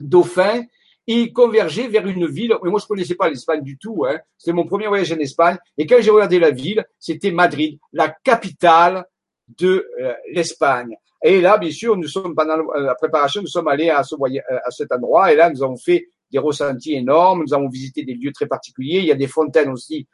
Dauphin, 0.03 0.65
il 1.07 1.33
convergeait 1.33 1.89
vers 1.89 2.07
une 2.07 2.27
ville. 2.27 2.55
Mais 2.63 2.71
moi, 2.71 2.81
je 2.81 2.87
connaissais 2.87 3.15
pas 3.15 3.29
l'Espagne 3.29 3.63
du 3.63 3.79
tout. 3.79 4.05
Hein. 4.07 4.19
C'était 4.39 4.53
mon 4.53 4.67
premier 4.67 4.87
voyage 4.87 5.13
en 5.13 5.19
Espagne. 5.19 5.57
Et 5.77 5.87
quand 5.87 5.97
j'ai 6.01 6.11
regardé 6.11 6.39
la 6.39 6.51
ville, 6.51 6.85
c'était 6.99 7.31
Madrid, 7.31 7.79
la 7.93 8.09
capitale 8.09 9.07
de 9.49 9.89
euh, 10.01 10.13
l'Espagne. 10.33 10.97
Et 11.25 11.41
là, 11.41 11.59
bien 11.59 11.71
sûr, 11.71 11.97
nous 11.97 12.09
sommes 12.09 12.35
pendant 12.35 12.57
la 12.75 12.95
préparation, 12.95 13.43
nous 13.43 13.49
sommes 13.49 13.69
allés 13.69 13.91
à, 13.91 14.03
ce 14.03 14.17
voyage, 14.17 14.45
à 14.65 14.71
cet 14.71 14.91
endroit. 14.93 15.33
Et 15.33 15.37
là, 15.37 15.51
nous 15.51 15.63
avons 15.63 15.77
fait 15.77 16.09
des 16.33 16.39
ressentis 16.39 16.95
énormes. 16.95 17.43
Nous 17.43 17.55
avons 17.55 17.69
visité 17.69 18.05
des 18.05 18.15
lieux 18.15 18.33
très 18.33 18.47
particuliers. 18.47 18.99
Il 18.99 19.05
y 19.05 19.13
a 19.13 19.17
des 19.17 19.29
fontaines 19.29 19.71
aussi 19.71 20.09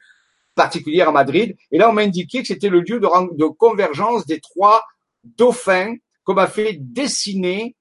particulières 0.54 1.08
à 1.08 1.12
Madrid. 1.12 1.56
Et 1.70 1.78
là, 1.78 1.88
on 1.88 1.92
m'a 1.92 2.02
indiqué 2.02 2.42
que 2.42 2.48
c'était 2.48 2.68
le 2.68 2.80
lieu 2.80 3.00
de, 3.00 3.36
de 3.36 3.44
convergence 3.46 4.26
des 4.26 4.40
trois 4.40 4.82
dauphins 5.24 5.94
qu'on 6.24 6.34
m'a 6.34 6.46
fait 6.46 6.76
dessiner 6.78 7.74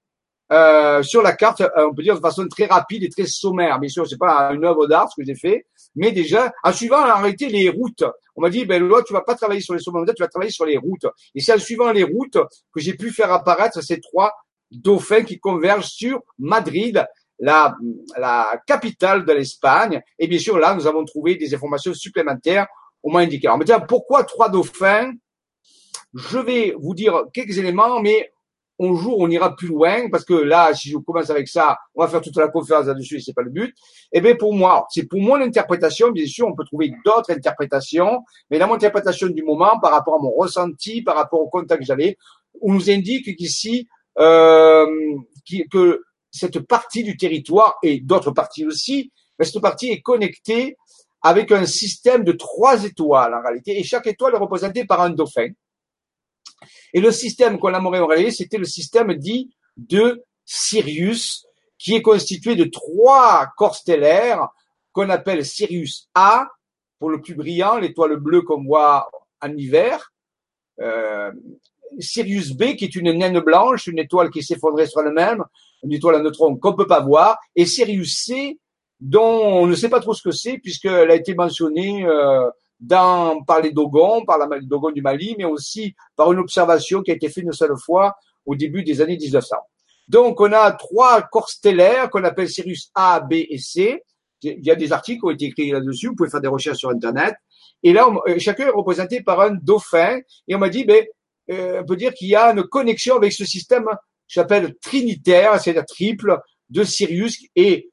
euh, 0.52 1.04
sur 1.04 1.22
la 1.22 1.34
carte, 1.34 1.62
euh, 1.62 1.88
on 1.89 1.93
peut 1.93 2.04
dire 2.04 2.16
de 2.16 2.22
façon 2.22 2.48
très 2.48 2.66
rapide 2.66 3.04
et 3.04 3.10
très 3.10 3.26
sommaire. 3.26 3.80
Bien 3.80 3.89
sûr, 3.89 4.08
c'est 4.08 4.18
pas 4.18 4.52
une 4.54 4.64
œuvre 4.66 4.88
d'art 4.88 5.10
ce 5.12 5.22
que 5.22 5.26
j'ai 5.26 5.36
fait, 5.36 5.66
mais 5.95 6.12
déjà 6.12 6.54
en 6.64 6.72
suivant 6.72 7.00
en 7.00 7.18
réalité 7.18 7.50
les 7.50 7.70
routes. 7.70 8.04
On 8.36 8.41
m'a 8.41 8.50
dit 8.50 8.66
ben 8.66 8.88
là 8.88 9.02
tu 9.06 9.14
vas 9.14 9.22
pas 9.22 9.36
travailler 9.36 9.62
sur 9.62 9.74
les 9.74 9.82
sommets, 9.82 10.06
tu 10.16 10.22
vas 10.22 10.28
travailler 10.28 10.52
sur 10.52 10.66
les 10.66 10.78
routes. 10.78 11.06
Et 11.36 11.41
c'est 11.41 11.54
en 11.54 11.60
suivant 11.60 11.91
les 11.91 12.04
routes 12.04 12.38
que 12.74 12.80
j'ai 12.80 12.93
pu 12.93 13.12
faire 13.12 13.32
apparaître 13.32 13.82
ces 13.82 14.00
trois 14.00 14.34
dauphins 14.72 15.24
qui 15.24 15.39
convergent 15.39 15.88
sur 15.88 16.22
Madrid, 16.39 17.06
la, 17.39 17.76
la 18.18 18.62
capitale 18.66 19.26
de 19.26 19.34
l'Espagne. 19.34 20.02
Et 20.18 20.28
bien 20.28 20.39
sûr 20.39 20.58
là, 20.58 20.76
nous 20.76 20.88
avons 20.88 21.04
trouvé 21.06 21.36
des 21.36 21.54
informations 21.54 21.93
supplémentaires. 21.93 22.68
On 23.04 23.12
m'a 23.12 23.20
indiqué. 23.20 23.48
Alors, 23.48 23.60
on 23.62 23.86
pourquoi 23.86 24.24
trois 24.24 24.50
dauphins? 24.50 25.12
Je 26.14 26.39
vais 26.39 26.74
vous 26.80 26.95
dire 26.95 27.26
quelques 27.34 27.58
éléments, 27.58 28.02
mais 28.02 28.32
un 28.80 28.95
jour 28.95 29.17
on 29.19 29.30
ira 29.30 29.55
plus 29.55 29.67
loin 29.67 30.09
parce 30.09 30.23
que 30.23 30.34
là 30.34 30.73
si 30.73 30.89
je 30.89 30.97
commence 30.97 31.30
avec 31.30 31.47
ça 31.47 31.77
on 31.95 32.03
va 32.03 32.07
faire 32.07 32.22
toute 32.22 32.35
la 32.38 32.47
conférence 32.47 32.85
là-dessus 32.85 33.18
et 33.18 33.22
c'est 33.22 33.34
pas 33.34 33.41
le 33.41 33.49
but. 33.49 33.69
Et 34.11 34.18
eh 34.18 34.22
bien 34.22 34.35
pour 34.35 34.53
moi 34.53 34.85
c'est 34.89 35.07
pour 35.07 35.19
mon 35.19 35.35
interprétation 35.35 36.11
bien 36.11 36.26
sûr 36.26 36.47
on 36.47 36.56
peut 36.56 36.65
trouver 36.65 36.93
d'autres 37.06 37.31
interprétations 37.31 38.23
mais 38.49 38.60
dans 38.60 38.68
mon 38.68 38.76
interprétation 38.76 39.27
du 39.27 39.43
moment 39.43 39.80
par 39.80 39.91
rapport 39.91 40.15
à 40.15 40.19
mon 40.19 40.31
ressenti 40.31 41.02
par 41.02 41.15
rapport 41.15 41.41
au 41.41 41.49
contact 41.49 41.81
que 41.81 41.85
j'avais 41.88 42.18
on 42.61 42.73
nous 42.73 42.89
indique 42.89 43.35
qu'ici 43.35 43.88
euh, 44.19 44.85
que 45.72 46.02
cette 46.31 46.60
partie 46.60 47.03
du 47.03 47.18
territoire 47.18 47.77
et 47.84 47.99
d'autres 47.99 48.31
parties 48.31 48.65
aussi 48.65 49.11
mais 49.39 49.45
cette 49.45 49.61
partie 49.61 49.89
est 49.89 50.02
connectée 50.02 50.77
avec 51.22 51.52
un 51.52 51.65
système 51.65 52.23
de 52.23 52.31
trois 52.31 52.84
étoiles 52.85 53.34
en 53.34 53.41
réalité 53.41 53.80
et 53.80 53.84
chaque 53.84 54.07
étoile 54.07 54.35
est 54.35 54.39
représentée 54.39 54.85
par 54.85 55.02
un 55.02 55.10
dauphin 55.10 55.49
et 56.94 57.02
le 57.02 57.11
système 57.11 57.60
qu'on 57.60 57.74
a 57.74 58.06
réalisé, 58.07 58.32
c'était 58.32 58.57
le 58.57 58.65
système 58.65 59.14
dit 59.14 59.49
de 59.78 60.24
Sirius, 60.45 61.45
qui 61.78 61.95
est 61.95 62.02
constitué 62.02 62.56
de 62.56 62.65
trois 62.65 63.48
corps 63.57 63.76
stellaires 63.76 64.48
qu'on 64.91 65.10
appelle 65.10 65.45
Sirius 65.45 66.10
A, 66.15 66.48
pour 66.99 67.10
le 67.10 67.22
plus 67.22 67.36
brillant, 67.36 67.78
l'étoile 67.78 68.15
bleue 68.18 68.41
qu'on 68.41 68.64
voit 68.64 69.10
en 69.41 69.56
hiver, 69.56 70.11
euh, 70.82 71.32
Sirius 71.99 72.53
B, 72.53 72.76
qui 72.76 72.86
est 72.86 72.95
une 72.95 73.11
naine 73.11 73.40
blanche, 73.40 73.88
une 73.88 73.99
étoile 73.99 74.30
qui 74.30 74.44
s'effondrait 74.44 74.88
sur 74.88 75.02
elle-même, 75.02 75.44
une 75.84 75.94
étoile 75.94 76.15
à 76.15 76.19
neutrons 76.19 76.56
qu'on 76.57 76.74
peut 76.74 76.88
pas 76.88 77.02
voir, 77.02 77.38
et 77.56 77.65
Sirius 77.65 78.18
C, 78.26 78.60
dont 78.99 79.22
on 79.22 79.68
ne 79.68 79.76
sait 79.76 79.90
pas 79.90 79.99
trop 79.99 80.14
ce 80.14 80.24
que 80.24 80.32
c'est, 80.32 80.57
puisqu'elle 80.57 81.11
a 81.11 81.15
été 81.15 81.36
mentionnée 81.36 82.06
euh, 82.06 82.49
dans, 82.80 83.44
par 83.44 83.62
les 83.62 83.72
Dogons, 83.72 84.24
par 84.26 84.38
la 84.38 84.48
Dogon 84.62 84.91
du 84.91 85.02
Mali, 85.02 85.36
mais 85.38 85.45
aussi 85.45 85.95
par 86.16 86.32
une 86.32 86.40
observation 86.40 87.02
qui 87.02 87.12
a 87.12 87.16
été 87.16 87.30
faite 87.30 87.44
une 87.44 87.54
seule 87.54 87.78
fois 87.78 88.16
au 88.45 88.56
début 88.56 88.84
des 88.84 89.02
années 89.02 89.18
1900. 89.18 89.56
Donc, 90.08 90.40
on 90.40 90.52
a 90.54 90.72
trois 90.72 91.22
corps 91.24 91.49
stellaires 91.49 92.10
qu'on 92.10 92.24
appelle 92.24 92.49
Sirius 92.49 92.91
A, 92.95 93.20
B 93.20 93.34
et 93.34 93.58
C. 93.58 94.04
Il 94.41 94.66
y 94.66 94.72
a 94.72 94.76
des 94.76 94.94
articles 94.94 95.20
qui 95.20 95.26
ont 95.26 95.32
été 95.32 95.45
écrits 95.45 95.72
là-dessus. 95.72 96.08
Vous 96.08 96.16
pouvez 96.16 96.30
faire 96.30 96.41
des 96.41 96.48
recherches 96.48 96.78
sur 96.78 96.90
Internet. 96.90 97.36
Et 97.84 97.91
là, 97.91 98.08
euh, 98.28 98.40
chacun 98.40 98.68
est 98.68 98.72
représenté 98.72 99.22
par 99.22 99.41
un 99.41 99.56
dauphin. 99.56 100.20
Et 100.48 100.56
on 100.56 100.60
m'a 100.60 100.70
dit, 100.70 100.86
ben, 100.86 101.04
euh, 101.52 101.82
on 101.82 101.86
peut 101.86 101.95
dire 101.95 102.14
qu'il 102.14 102.30
y 102.30 102.36
a 102.36 102.52
une 102.52 102.64
connexion 102.64 103.16
avec 103.16 103.34
ce 103.34 103.44
système 103.44 103.86
j'appelle 104.28 104.76
trinitaire, 104.82 105.60
c'est-à-dire 105.60 105.86
triple, 105.86 106.38
de 106.70 106.84
Sirius 106.84 107.40
et 107.56 107.90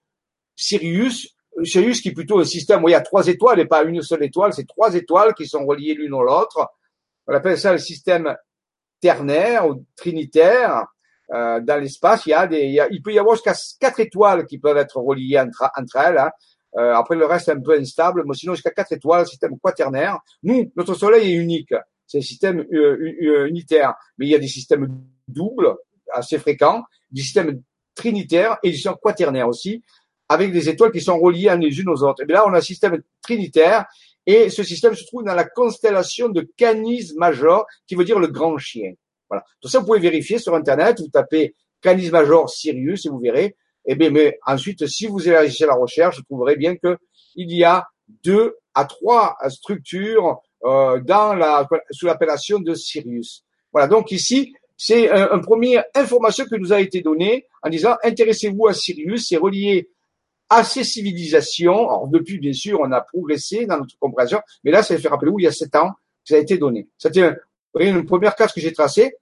Sirius, 0.57 1.34
Sirius 1.63 2.01
qui 2.01 2.09
est 2.09 2.13
plutôt 2.13 2.41
un 2.41 2.45
système 2.45 2.83
où 2.83 2.89
il 2.89 2.93
y 2.93 2.97
a 2.97 3.01
trois 3.01 3.27
étoiles 3.27 3.61
et 3.61 3.67
pas 3.67 3.85
une 3.85 4.03
seule 4.03 4.25
étoile, 4.25 4.53
c'est 4.53 4.67
trois 4.67 4.95
étoiles 4.95 5.35
qui 5.35 5.47
sont 5.47 5.65
reliées 5.65 5.95
l'une 5.95 6.15
à 6.15 6.23
l'autre. 6.23 6.69
On 7.27 7.35
appelle 7.35 7.59
ça 7.59 7.73
le 7.73 7.79
système 7.79 8.37
ternaire 9.01 9.69
ou 9.69 9.85
trinitaire. 9.97 10.87
Euh, 11.33 11.61
dans 11.61 11.81
l'espace, 11.81 12.27
il 12.27 12.31
y 12.31 12.35
a 12.35 12.47
des, 12.47 12.87
il, 12.91 13.03
peut 13.03 13.13
y 13.13 13.19
avoir 13.19 13.37
jusqu'à 13.37 13.55
quatre 13.81 14.01
étoiles 14.01 14.47
qui 14.47 14.59
peuvent 14.59 14.77
être 14.77 14.99
reliées 14.99 15.39
entre, 15.39 15.71
entre 15.77 15.97
elles. 15.97 16.19
Hein. 16.19 16.31
Euh, 16.77 16.95
après, 16.95 17.17
le 17.17 17.25
reste 17.25 17.49
est 17.49 17.53
un 17.53 17.61
peu 17.61 17.79
instable, 17.79 18.25
mais 18.27 18.35
sinon 18.35 18.55
jusqu'à 18.55 18.71
quatre 18.71 18.93
étoiles, 18.93 19.27
système 19.27 19.59
quaternaire. 19.59 20.19
Nous, 20.43 20.71
notre 20.77 20.95
Soleil 20.95 21.33
est 21.33 21.37
unique, 21.37 21.75
c'est 22.07 22.19
un 22.19 22.23
système 22.23 22.65
euh, 22.73 23.47
unitaire, 23.47 23.95
mais 24.19 24.27
il 24.27 24.31
y 24.31 24.35
a 24.35 24.39
des 24.39 24.49
systèmes 24.49 24.89
doubles 25.29 25.77
assez 26.13 26.39
fréquents, 26.39 26.83
des 27.11 27.23
systèmes 27.23 27.63
trinitaires 27.95 28.59
et 28.63 28.71
des 28.71 28.75
systèmes 28.75 28.97
quaternaires 29.01 29.49
aussi, 29.49 29.83
avec 30.29 30.53
des 30.53 30.69
étoiles 30.69 30.93
qui 30.93 31.01
sont 31.01 31.19
reliées 31.19 31.55
les 31.59 31.81
unes 31.81 31.89
aux 31.89 32.03
autres. 32.03 32.23
Et 32.23 32.27
bien 32.27 32.37
là, 32.37 32.45
on 32.47 32.55
a 32.55 32.59
un 32.59 32.63
système 32.63 33.03
trinitaire 33.23 33.87
et 34.27 34.49
ce 34.49 34.63
système 34.63 34.95
se 34.95 35.05
trouve 35.05 35.25
dans 35.25 35.35
la 35.35 35.45
constellation 35.45 36.29
de 36.29 36.49
Canis 36.57 37.13
Major, 37.17 37.67
qui 37.87 37.95
veut 37.95 38.05
dire 38.05 38.19
le 38.19 38.29
grand 38.29 38.57
chien. 38.59 38.93
Voilà. 39.29 39.45
Tout 39.61 39.69
ça, 39.69 39.81
vous 39.81 39.87
pouvez 39.87 40.01
vérifier 40.01 40.39
sur 40.39 40.55
Internet. 40.55 41.01
Vous 41.01 41.09
tapez 41.09 41.55
Canis 41.81 42.11
Major 42.11 42.49
Sirius 42.49 43.05
et 43.07 43.09
vous 43.11 43.19
verrez. 43.19 43.57
Et 43.87 43.95
bien, 43.95 44.11
mais 44.11 44.39
ensuite, 44.47 44.87
si 44.87 45.07
vous 45.07 45.29
élargissez 45.29 45.67
la 45.67 45.75
recherche, 45.75 46.17
vous 46.17 46.23
trouverez 46.23 46.57
bien 46.57 46.77
que 46.77 46.97
il 47.37 47.53
y 47.55 47.65
a 47.65 47.87
deux 48.23 48.57
à 48.75 48.87
trois 48.87 49.37
structures 49.49 50.41
euh, 50.65 51.01
dans 51.01 51.35
la 51.35 51.69
sous 51.91 52.07
l'appellation 52.07 52.61
de 52.61 52.75
Sirius. 52.75 53.45
Voilà. 53.73 53.89
Donc 53.89 54.11
ici, 54.11 54.55
c'est 54.77 55.09
une 55.09 55.29
un 55.31 55.39
première 55.41 55.85
information 55.95 56.47
qui 56.47 56.59
nous 56.59 56.73
a 56.73 56.81
été 56.81 57.03
donnée 57.03 57.47
en 57.63 57.69
disant 57.69 57.97
intéressez-vous 58.03 58.67
à 58.67 58.73
Sirius, 58.73 59.29
c'est 59.29 59.37
relié 59.37 59.91
à 60.49 60.65
ces 60.65 60.85
civilisations. 60.85 61.89
Alors 61.89 62.09
depuis, 62.09 62.39
bien 62.39 62.53
sûr, 62.53 62.81
on 62.81 62.93
a 62.93 63.01
progressé 63.01 63.67
dans 63.67 63.79
notre 63.79 63.99
compréhension, 63.99 64.41
mais 64.63 64.71
là, 64.71 64.83
ça 64.83 64.97
fait 64.99 65.09
rappeler 65.09 65.31
où 65.31 65.41
il 65.41 65.45
y 65.45 65.49
a 65.49 65.53
sept 65.53 65.75
ans 65.77 65.91
que 65.91 66.31
ça 66.31 66.37
a 66.37 66.39
été 66.39 66.59
donné. 66.59 66.89
C'était 66.99 67.35
une 67.79 68.05
première 68.05 68.35
case 68.35 68.53
que 68.53 68.61
j'ai 68.61 68.73
tracée. 68.73 69.15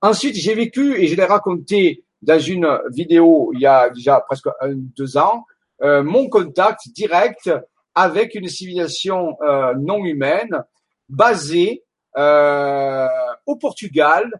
Ensuite, 0.00 0.36
j'ai 0.36 0.54
vécu 0.54 1.00
et 1.00 1.06
je 1.06 1.16
l'ai 1.16 1.24
raconté 1.24 2.04
dans 2.22 2.38
une 2.38 2.80
vidéo 2.90 3.50
il 3.54 3.60
y 3.60 3.66
a 3.66 3.90
déjà 3.90 4.20
presque 4.20 4.48
un, 4.60 4.72
deux 4.74 5.16
ans, 5.16 5.44
euh, 5.82 6.02
mon 6.02 6.28
contact 6.28 6.88
direct 6.88 7.50
avec 7.94 8.34
une 8.34 8.48
civilisation 8.48 9.36
euh, 9.42 9.74
non 9.74 10.04
humaine 10.04 10.64
basée 11.08 11.84
euh, 12.16 13.08
au 13.46 13.56
Portugal, 13.56 14.30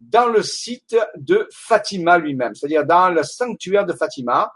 dans 0.00 0.28
le 0.28 0.42
site 0.42 0.96
de 1.16 1.46
Fatima 1.52 2.18
lui-même, 2.18 2.54
c'est-à-dire 2.54 2.86
dans 2.86 3.10
le 3.10 3.22
sanctuaire 3.22 3.84
de 3.84 3.92
Fatima. 3.92 4.50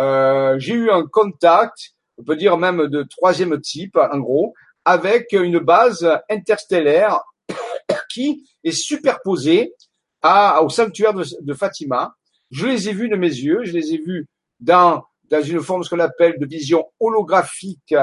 Euh, 0.00 0.58
j'ai 0.58 0.74
eu 0.74 0.90
un 0.90 1.06
contact, 1.06 1.90
on 2.16 2.24
peut 2.24 2.36
dire 2.36 2.56
même 2.56 2.86
de 2.86 3.02
troisième 3.02 3.60
type, 3.60 3.96
en 3.96 4.18
gros, 4.18 4.54
avec 4.84 5.32
une 5.32 5.58
base 5.58 6.08
interstellaire 6.30 7.20
qui 8.10 8.48
est 8.64 8.72
superposée 8.72 9.74
au 10.22 10.68
sanctuaire 10.68 11.12
de, 11.14 11.54
Fatima. 11.54 12.14
Je 12.50 12.66
les 12.66 12.88
ai 12.88 12.92
vus 12.92 13.08
de 13.08 13.16
mes 13.16 13.28
yeux, 13.28 13.60
je 13.64 13.72
les 13.72 13.94
ai 13.94 13.98
vus 13.98 14.26
dans, 14.58 15.02
dans 15.30 15.42
une 15.42 15.60
forme 15.60 15.84
ce 15.84 15.90
qu'on 15.90 16.00
appelle 16.00 16.38
de 16.38 16.46
vision 16.46 16.90
holographique 16.98 17.94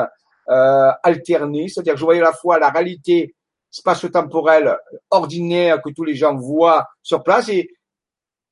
euh, 0.49 0.91
alternée, 1.03 1.67
c'est-à-dire 1.67 1.93
que 1.93 1.99
je 1.99 2.05
voyais 2.05 2.21
à 2.21 2.25
la 2.25 2.33
fois 2.33 2.59
la 2.59 2.69
réalité 2.69 3.35
spatio-temporelle 3.71 4.77
ordinaire 5.09 5.81
que 5.81 5.89
tous 5.89 6.03
les 6.03 6.15
gens 6.15 6.35
voient 6.35 6.85
sur 7.03 7.23
place 7.23 7.49
et 7.49 7.69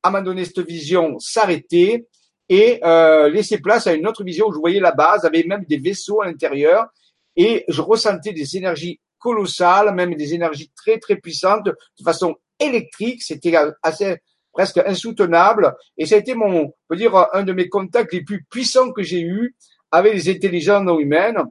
à 0.03 0.09
un 0.09 0.11
moment 0.11 0.23
donné 0.23 0.45
cette 0.45 0.59
vision 0.59 1.17
s'arrêter 1.19 2.07
et 2.49 2.79
euh, 2.83 3.29
laisser 3.29 3.59
place 3.59 3.87
à 3.87 3.93
une 3.93 4.07
autre 4.07 4.23
vision 4.23 4.47
où 4.47 4.53
je 4.53 4.59
voyais 4.59 4.79
la 4.79 4.91
base, 4.91 5.25
avait 5.25 5.43
même 5.43 5.65
des 5.67 5.77
vaisseaux 5.77 6.21
à 6.21 6.25
l'intérieur 6.25 6.87
et 7.35 7.65
je 7.67 7.81
ressentais 7.81 8.33
des 8.33 8.57
énergies 8.57 8.99
colossales, 9.19 9.93
même 9.93 10.15
des 10.15 10.33
énergies 10.33 10.71
très 10.75 10.99
très 10.99 11.15
puissantes 11.15 11.65
de 11.65 11.75
façon 12.03 12.35
électrique, 12.59 13.23
c'était 13.23 13.55
assez 13.81 14.17
presque 14.53 14.77
insoutenable. 14.77 15.75
Et 15.97 16.05
ça 16.05 16.15
a 16.15 16.19
été 16.19 16.35
mon, 16.35 16.65
on 16.65 16.73
peut 16.87 16.95
dire, 16.95 17.13
un 17.33 17.43
de 17.43 17.51
mes 17.51 17.67
contacts 17.67 18.13
les 18.13 18.23
plus 18.23 18.45
puissants 18.49 18.91
que 18.91 19.03
j'ai 19.03 19.21
eu 19.21 19.55
avec 19.91 20.13
les 20.13 20.29
intelligences 20.29 20.83
non 20.83 20.99
humaines 20.99 21.43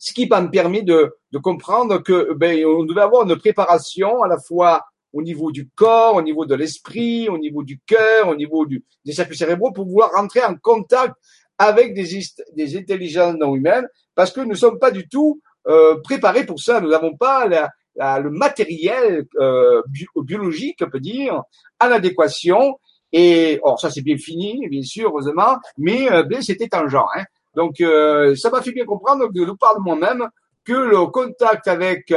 ce 0.00 0.14
qui 0.14 0.26
m'a 0.26 0.42
permis 0.48 0.82
de, 0.82 1.14
de 1.30 1.38
comprendre 1.38 1.98
que 1.98 2.32
ben, 2.32 2.64
on 2.64 2.84
devait 2.84 3.02
avoir 3.02 3.28
une 3.28 3.36
préparation 3.36 4.22
à 4.22 4.28
la 4.28 4.38
fois 4.38 4.82
au 5.12 5.22
niveau 5.22 5.50
du 5.50 5.68
corps, 5.68 6.16
au 6.16 6.22
niveau 6.22 6.46
de 6.46 6.54
l'esprit, 6.54 7.28
au 7.28 7.38
niveau 7.38 7.62
du 7.62 7.80
cœur, 7.86 8.28
au 8.28 8.36
niveau 8.36 8.66
du, 8.66 8.84
des 9.04 9.12
circuits 9.12 9.36
cérébraux 9.36 9.72
pour 9.72 9.84
pouvoir 9.84 10.12
rentrer 10.12 10.42
en 10.44 10.54
contact 10.54 11.14
avec 11.58 11.94
des, 11.94 12.20
des 12.54 12.76
intelligences 12.76 13.36
non 13.36 13.54
humaines 13.54 13.88
parce 14.14 14.32
que 14.32 14.40
nous 14.40 14.50
ne 14.50 14.54
sommes 14.54 14.78
pas 14.78 14.90
du 14.90 15.08
tout 15.08 15.40
euh, 15.66 16.00
préparés 16.02 16.46
pour 16.46 16.60
ça. 16.60 16.80
Nous 16.80 16.90
n'avons 16.90 17.16
pas 17.16 17.46
la, 17.46 17.70
le 18.18 18.30
matériel 18.30 19.26
euh, 19.38 19.82
biologique, 20.16 20.78
on 20.82 20.90
peut 20.90 21.00
dire, 21.00 21.42
à 21.78 21.88
l'adéquation. 21.88 22.78
Et 23.12 23.58
or 23.62 23.80
ça 23.80 23.90
c'est 23.90 24.02
bien 24.02 24.16
fini, 24.16 24.68
bien 24.68 24.82
sûr, 24.82 25.08
heureusement, 25.08 25.56
mais 25.76 26.10
euh, 26.10 26.22
c'était 26.40 26.68
tangent. 26.68 26.94
Hein. 26.94 27.24
Donc, 27.56 27.80
euh, 27.80 28.36
ça 28.36 28.50
m'a 28.50 28.62
fait 28.62 28.70
bien 28.70 28.84
comprendre 28.84 29.28
de 29.32 29.44
nous 29.44 29.56
parle 29.56 29.80
moi-même 29.80 30.28
que 30.64 30.72
le 30.72 31.06
contact 31.06 31.66
avec 31.66 32.12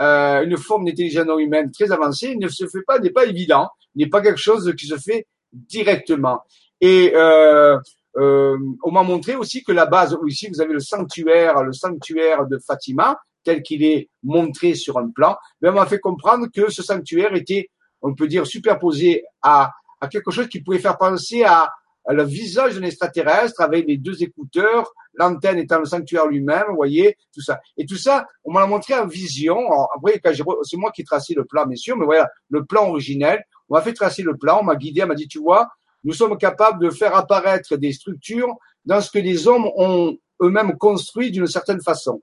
euh, 0.00 0.04
euh, 0.06 0.44
une 0.44 0.56
forme 0.56 0.84
d'intelligence 0.84 1.26
humaine 1.38 1.70
très 1.70 1.90
avancée 1.92 2.36
ne 2.36 2.48
se 2.48 2.66
fait 2.66 2.82
pas, 2.86 2.98
n'est 2.98 3.10
pas 3.10 3.26
évident, 3.26 3.68
n'est 3.94 4.08
pas 4.08 4.20
quelque 4.20 4.40
chose 4.40 4.72
qui 4.78 4.86
se 4.86 4.96
fait 4.96 5.26
directement. 5.52 6.42
Et 6.80 7.12
euh, 7.14 7.78
on 8.14 8.90
m'a 8.90 9.02
montré 9.02 9.36
aussi 9.36 9.62
que 9.62 9.72
la 9.72 9.86
base, 9.86 10.16
ici 10.26 10.48
vous 10.48 10.60
avez 10.60 10.72
le 10.72 10.80
sanctuaire, 10.80 11.62
le 11.62 11.72
sanctuaire 11.72 12.46
de 12.46 12.58
Fatima, 12.58 13.18
tel 13.44 13.62
qu'il 13.62 13.84
est 13.84 14.08
montré 14.22 14.74
sur 14.74 14.98
un 14.98 15.10
plan, 15.10 15.36
mais 15.60 15.68
on 15.68 15.74
m'a 15.74 15.86
fait 15.86 16.00
comprendre 16.00 16.46
que 16.52 16.70
ce 16.70 16.82
sanctuaire 16.82 17.34
était, 17.34 17.70
on 18.02 18.14
peut 18.14 18.26
dire, 18.26 18.46
superposé 18.46 19.24
à, 19.42 19.70
à 20.00 20.08
quelque 20.08 20.30
chose 20.30 20.48
qui 20.48 20.62
pouvait 20.62 20.78
faire 20.78 20.98
penser 20.98 21.44
à, 21.44 21.70
le 22.08 22.22
visage 22.24 22.76
d'un 22.76 22.82
extraterrestre 22.82 23.60
avec 23.60 23.86
les 23.86 23.96
deux 23.96 24.22
écouteurs, 24.22 24.92
l'antenne 25.14 25.58
étant 25.58 25.78
le 25.78 25.84
sanctuaire 25.84 26.26
lui-même, 26.26 26.64
vous 26.68 26.76
voyez, 26.76 27.16
tout 27.34 27.40
ça. 27.40 27.60
Et 27.76 27.86
tout 27.86 27.96
ça, 27.96 28.26
on 28.44 28.52
m'a 28.52 28.66
montré 28.66 28.94
en 28.94 29.06
vision. 29.06 29.56
Alors, 29.56 29.90
après, 29.96 30.20
c'est 30.62 30.76
moi 30.76 30.92
qui 30.92 31.02
ai 31.02 31.04
tracé 31.04 31.34
le 31.34 31.44
plan, 31.44 31.66
bien 31.66 31.76
sûr, 31.76 31.96
mais 31.96 32.04
voilà, 32.04 32.28
le 32.48 32.64
plan 32.64 32.88
originel. 32.88 33.44
On 33.68 33.74
m'a 33.74 33.82
fait 33.82 33.92
tracer 33.92 34.22
le 34.22 34.36
plan, 34.36 34.60
on 34.60 34.64
m'a 34.64 34.76
guidé, 34.76 35.02
on 35.02 35.08
m'a 35.08 35.14
dit, 35.14 35.26
tu 35.26 35.40
vois, 35.40 35.68
nous 36.04 36.12
sommes 36.12 36.38
capables 36.38 36.84
de 36.84 36.90
faire 36.90 37.16
apparaître 37.16 37.76
des 37.76 37.92
structures 37.92 38.54
dans 38.84 39.00
ce 39.00 39.10
que 39.10 39.18
les 39.18 39.48
hommes 39.48 39.68
ont 39.76 40.16
eux-mêmes 40.40 40.76
construit 40.78 41.32
d'une 41.32 41.46
certaine 41.46 41.80
façon. 41.80 42.22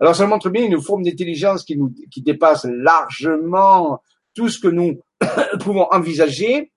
Alors, 0.00 0.16
ça 0.16 0.26
montre 0.26 0.50
bien 0.50 0.64
une 0.64 0.80
forme 0.80 1.04
d'intelligence 1.04 1.62
qui 1.62 1.76
nous, 1.76 1.92
qui 2.10 2.22
dépasse 2.22 2.64
largement 2.64 4.02
tout 4.34 4.48
ce 4.48 4.58
que 4.58 4.68
nous 4.68 5.00
pouvons 5.60 5.86
envisager 5.92 6.71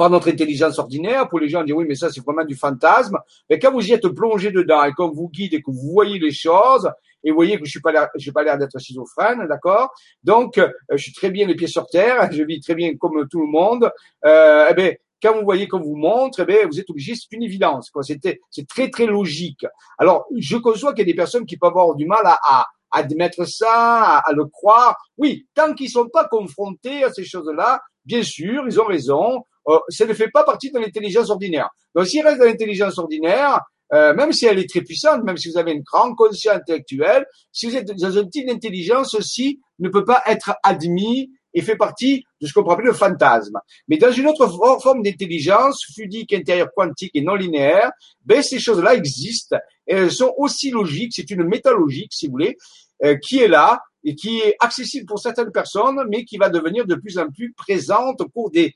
par 0.00 0.08
notre 0.08 0.30
intelligence 0.30 0.78
ordinaire. 0.78 1.28
Pour 1.28 1.40
les 1.40 1.50
gens, 1.50 1.62
dire 1.62 1.76
oui, 1.76 1.84
mais 1.86 1.94
ça, 1.94 2.10
c'est 2.10 2.24
vraiment 2.24 2.46
du 2.46 2.54
fantasme. 2.54 3.18
Mais 3.50 3.58
quand 3.58 3.70
vous 3.70 3.86
y 3.86 3.92
êtes 3.92 4.08
plongé 4.08 4.50
dedans 4.50 4.82
et 4.84 4.92
qu'on 4.92 5.10
vous 5.10 5.28
guide 5.28 5.52
et 5.52 5.60
que 5.60 5.70
vous 5.70 5.92
voyez 5.92 6.18
les 6.18 6.30
choses, 6.30 6.90
et 7.22 7.30
voyez 7.30 7.58
que 7.58 7.66
je 7.66 7.70
suis 7.70 7.82
pas 7.82 7.92
l'air, 7.92 8.08
j'ai 8.14 8.32
pas 8.32 8.42
l'air 8.42 8.56
d'être 8.56 8.78
schizophrène, 8.78 9.46
d'accord? 9.46 9.90
Donc, 10.24 10.56
euh, 10.56 10.70
je 10.90 11.02
suis 11.02 11.12
très 11.12 11.28
bien 11.28 11.46
les 11.46 11.54
pieds 11.54 11.66
sur 11.66 11.86
terre, 11.86 12.32
je 12.32 12.42
vis 12.42 12.62
très 12.62 12.74
bien 12.74 12.96
comme 12.96 13.28
tout 13.28 13.42
le 13.42 13.48
monde. 13.48 13.92
Euh, 14.24 14.68
eh 14.70 14.72
ben, 14.72 14.96
quand 15.22 15.34
vous 15.34 15.44
voyez 15.44 15.68
qu'on 15.68 15.80
vous 15.80 15.96
montre, 15.96 16.40
eh 16.40 16.44
ben, 16.46 16.66
vous 16.66 16.80
êtes 16.80 16.88
obligé, 16.88 17.14
c'est 17.14 17.30
une 17.32 17.42
évidence. 17.42 17.90
Quoi. 17.90 18.02
C'était, 18.02 18.40
c'est 18.50 18.66
très 18.66 18.88
très 18.88 19.04
logique. 19.04 19.66
Alors, 19.98 20.24
je 20.34 20.56
conçois 20.56 20.94
qu'il 20.94 21.06
y 21.06 21.10
a 21.10 21.12
des 21.12 21.14
personnes 21.14 21.44
qui 21.44 21.58
peuvent 21.58 21.76
avoir 21.76 21.94
du 21.94 22.06
mal 22.06 22.24
à, 22.24 22.38
à 22.42 22.64
admettre 22.90 23.46
ça, 23.46 24.16
à, 24.16 24.32
le 24.32 24.46
croire. 24.46 24.96
Oui, 25.18 25.46
tant 25.54 25.74
qu'ils 25.74 25.90
sont 25.90 26.08
pas 26.08 26.26
confrontés 26.26 27.04
à 27.04 27.12
ces 27.12 27.24
choses-là, 27.24 27.82
bien 28.06 28.22
sûr, 28.22 28.64
ils 28.66 28.80
ont 28.80 28.86
raison. 28.86 29.44
Euh, 29.68 29.78
ça 29.88 30.06
ne 30.06 30.14
fait 30.14 30.30
pas 30.30 30.44
partie 30.44 30.70
de 30.70 30.78
l'intelligence 30.78 31.30
ordinaire. 31.30 31.68
Donc, 31.94 32.06
s'il 32.06 32.24
reste 32.24 32.38
dans 32.38 32.46
l'intelligence 32.46 32.98
ordinaire, 32.98 33.60
euh, 33.92 34.14
même 34.14 34.32
si 34.32 34.46
elle 34.46 34.58
est 34.58 34.70
très 34.70 34.82
puissante, 34.82 35.24
même 35.24 35.36
si 35.36 35.50
vous 35.50 35.58
avez 35.58 35.72
une 35.72 35.82
grande 35.82 36.16
conscience 36.16 36.56
intellectuelle, 36.56 37.26
si 37.50 37.66
vous 37.66 37.76
êtes 37.76 37.86
dans 37.86 38.18
un 38.18 38.26
type 38.26 38.46
d'intelligence, 38.46 39.10
ceci 39.12 39.60
ne 39.80 39.88
peut 39.88 40.04
pas 40.04 40.22
être 40.26 40.54
admis 40.62 41.30
et 41.52 41.62
fait 41.62 41.76
partie 41.76 42.24
de 42.40 42.46
ce 42.46 42.52
qu'on 42.52 42.62
peut 42.62 42.70
appeler 42.70 42.88
le 42.88 42.94
fantasme. 42.94 43.58
Mais 43.88 43.96
dans 43.96 44.12
une 44.12 44.28
autre 44.28 44.46
forme 44.80 45.02
d'intelligence, 45.02 45.84
fluidique, 45.92 46.32
intérieure, 46.32 46.68
quantique 46.74 47.10
et 47.14 47.22
non 47.22 47.34
linéaire, 47.34 47.90
ben 48.24 48.42
ces 48.42 48.60
choses-là 48.60 48.94
existent 48.94 49.56
et 49.88 49.94
elles 49.94 50.12
sont 50.12 50.32
aussi 50.36 50.70
logiques. 50.70 51.12
C'est 51.14 51.30
une 51.30 51.44
métalogique, 51.44 52.12
si 52.12 52.26
vous 52.26 52.32
voulez, 52.32 52.56
euh, 53.02 53.16
qui 53.16 53.40
est 53.40 53.48
là 53.48 53.80
et 54.04 54.14
qui 54.14 54.38
est 54.38 54.56
accessible 54.60 55.06
pour 55.06 55.18
certaines 55.18 55.50
personnes, 55.50 56.00
mais 56.08 56.24
qui 56.24 56.38
va 56.38 56.48
devenir 56.48 56.86
de 56.86 56.94
plus 56.94 57.18
en 57.18 57.28
plus 57.28 57.52
présente 57.52 58.20
au 58.20 58.28
cours 58.28 58.50
des 58.50 58.74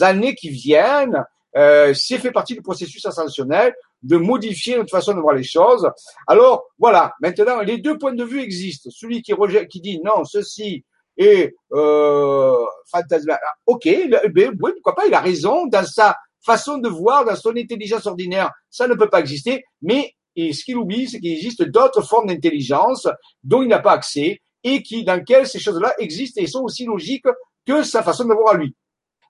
années 0.00 0.34
qui 0.34 0.50
viennent, 0.50 1.24
euh, 1.56 1.94
c'est 1.94 2.18
fait 2.18 2.32
partie 2.32 2.54
du 2.54 2.62
processus 2.62 3.04
ascensionnel 3.06 3.74
de 4.02 4.16
modifier 4.16 4.76
notre 4.76 4.90
façon 4.90 5.14
de 5.14 5.20
voir 5.20 5.34
les 5.34 5.42
choses. 5.42 5.88
Alors 6.26 6.66
voilà, 6.78 7.14
maintenant 7.20 7.60
les 7.60 7.78
deux 7.78 7.96
points 7.98 8.14
de 8.14 8.24
vue 8.24 8.42
existent. 8.42 8.90
Celui 8.92 9.22
qui 9.22 9.32
rejette, 9.32 9.68
qui 9.68 9.80
dit 9.80 10.00
non, 10.04 10.24
ceci 10.24 10.84
et 11.16 11.54
euh, 11.72 12.56
fantasma. 12.90 13.38
Ok, 13.64 13.88
ben, 14.34 14.52
oui, 14.60 14.72
pourquoi 14.74 14.94
pas, 14.94 15.06
il 15.06 15.14
a 15.14 15.20
raison 15.20 15.66
dans 15.66 15.86
sa 15.86 16.16
façon 16.44 16.78
de 16.78 16.88
voir, 16.88 17.24
dans 17.24 17.34
son 17.36 17.56
intelligence 17.56 18.06
ordinaire, 18.06 18.52
ça 18.70 18.86
ne 18.86 18.94
peut 18.94 19.08
pas 19.08 19.20
exister, 19.20 19.64
mais 19.82 20.12
et 20.36 20.52
ce 20.52 20.64
qu'il 20.64 20.76
oublie, 20.76 21.08
c'est 21.08 21.18
qu'il 21.18 21.32
existe 21.32 21.62
d'autres 21.62 22.02
formes 22.02 22.26
d'intelligence 22.28 23.08
dont 23.42 23.62
il 23.62 23.68
n'a 23.68 23.78
pas 23.78 23.92
accès 23.92 24.42
et 24.62 24.82
qui, 24.82 25.02
dans 25.02 25.14
lesquelles 25.14 25.46
ces 25.46 25.58
choses-là 25.58 25.94
existent 25.98 26.40
et 26.42 26.46
sont 26.46 26.62
aussi 26.62 26.84
logiques 26.84 27.24
que 27.66 27.82
sa 27.82 28.02
façon 28.02 28.24
de 28.24 28.34
voir 28.34 28.54
à 28.54 28.56
lui. 28.58 28.76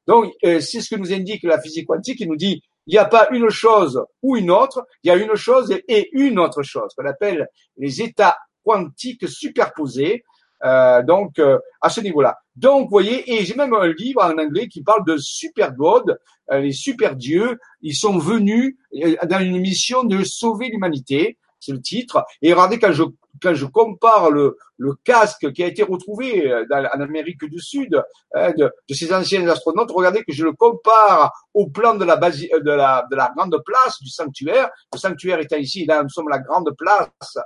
Donc, 0.07 0.33
euh, 0.45 0.61
c'est 0.61 0.81
ce 0.81 0.95
que 0.95 0.97
nous 0.97 1.13
indique 1.13 1.43
la 1.43 1.61
physique 1.61 1.87
quantique, 1.87 2.19
qui 2.19 2.27
nous 2.27 2.37
dit 2.37 2.63
il 2.87 2.93
n'y 2.93 2.99
a 2.99 3.05
pas 3.05 3.29
une 3.33 3.51
chose 3.51 4.01
ou 4.23 4.37
une 4.37 4.51
autre, 4.51 4.87
il 5.03 5.09
y 5.09 5.11
a 5.11 5.17
une 5.17 5.35
chose 5.35 5.75
et 5.89 6.09
une 6.13 6.39
autre 6.39 6.63
chose, 6.63 6.95
qu'on 6.97 7.07
appelle 7.07 7.49
les 7.77 8.01
états 8.01 8.37
quantiques 8.65 9.29
superposés, 9.29 10.23
euh, 10.65 11.03
donc 11.03 11.39
euh, 11.41 11.59
à 11.81 11.91
ce 11.91 12.01
niveau-là. 12.01 12.39
Donc, 12.55 12.85
vous 12.85 12.91
voyez, 12.91 13.35
et 13.35 13.45
j'ai 13.45 13.55
même 13.55 13.75
un 13.75 13.89
livre 13.89 14.23
en 14.23 14.39
anglais 14.39 14.69
qui 14.69 14.83
parle 14.83 15.05
de 15.05 15.17
super 15.19 15.75
god, 15.75 16.19
les 16.49 16.71
super 16.71 17.17
dieux, 17.17 17.59
ils 17.81 17.97
sont 17.97 18.19
venus 18.19 18.77
dans 18.93 19.41
une 19.41 19.59
mission 19.59 20.05
de 20.05 20.23
sauver 20.23 20.69
l'humanité, 20.69 21.39
c'est 21.67 21.73
le 21.73 21.81
titre. 21.81 22.25
Et 22.43 22.53
regardez 22.53 22.79
quand 22.79 22.93
je 22.93 23.03
quand 23.43 23.53
je 23.53 23.67
compare 23.67 24.31
le, 24.31 24.57
le 24.79 24.95
casque 25.05 25.53
qui 25.53 25.63
a 25.63 25.67
été 25.67 25.83
retrouvé 25.83 26.51
en 26.73 27.01
Amérique 27.03 27.45
du 27.45 27.61
Sud 27.61 28.03
hein, 28.35 28.53
de, 28.57 28.73
de, 28.89 28.95
ces 28.95 29.13
anciens 29.13 29.47
astronautes, 29.47 29.91
regardez 29.91 30.25
que 30.25 30.33
je 30.33 30.43
le 30.43 30.55
compare 30.55 31.31
au 31.53 31.69
plan 31.69 31.95
de 31.95 32.05
la, 32.07 32.17
base, 32.17 32.41
de 32.41 32.71
la 32.71 33.07
de 33.11 33.15
la 33.15 33.31
grande 33.37 33.63
place 33.67 34.01
du 34.01 34.09
sanctuaire. 34.09 34.71
Le 34.93 34.99
sanctuaire 34.99 35.39
étant 35.41 35.59
ici, 35.59 35.85
là 35.85 36.03
nous 36.03 36.09
sommes 36.09 36.31
la 36.31 36.39
grande 36.39 36.75
place 36.79 37.37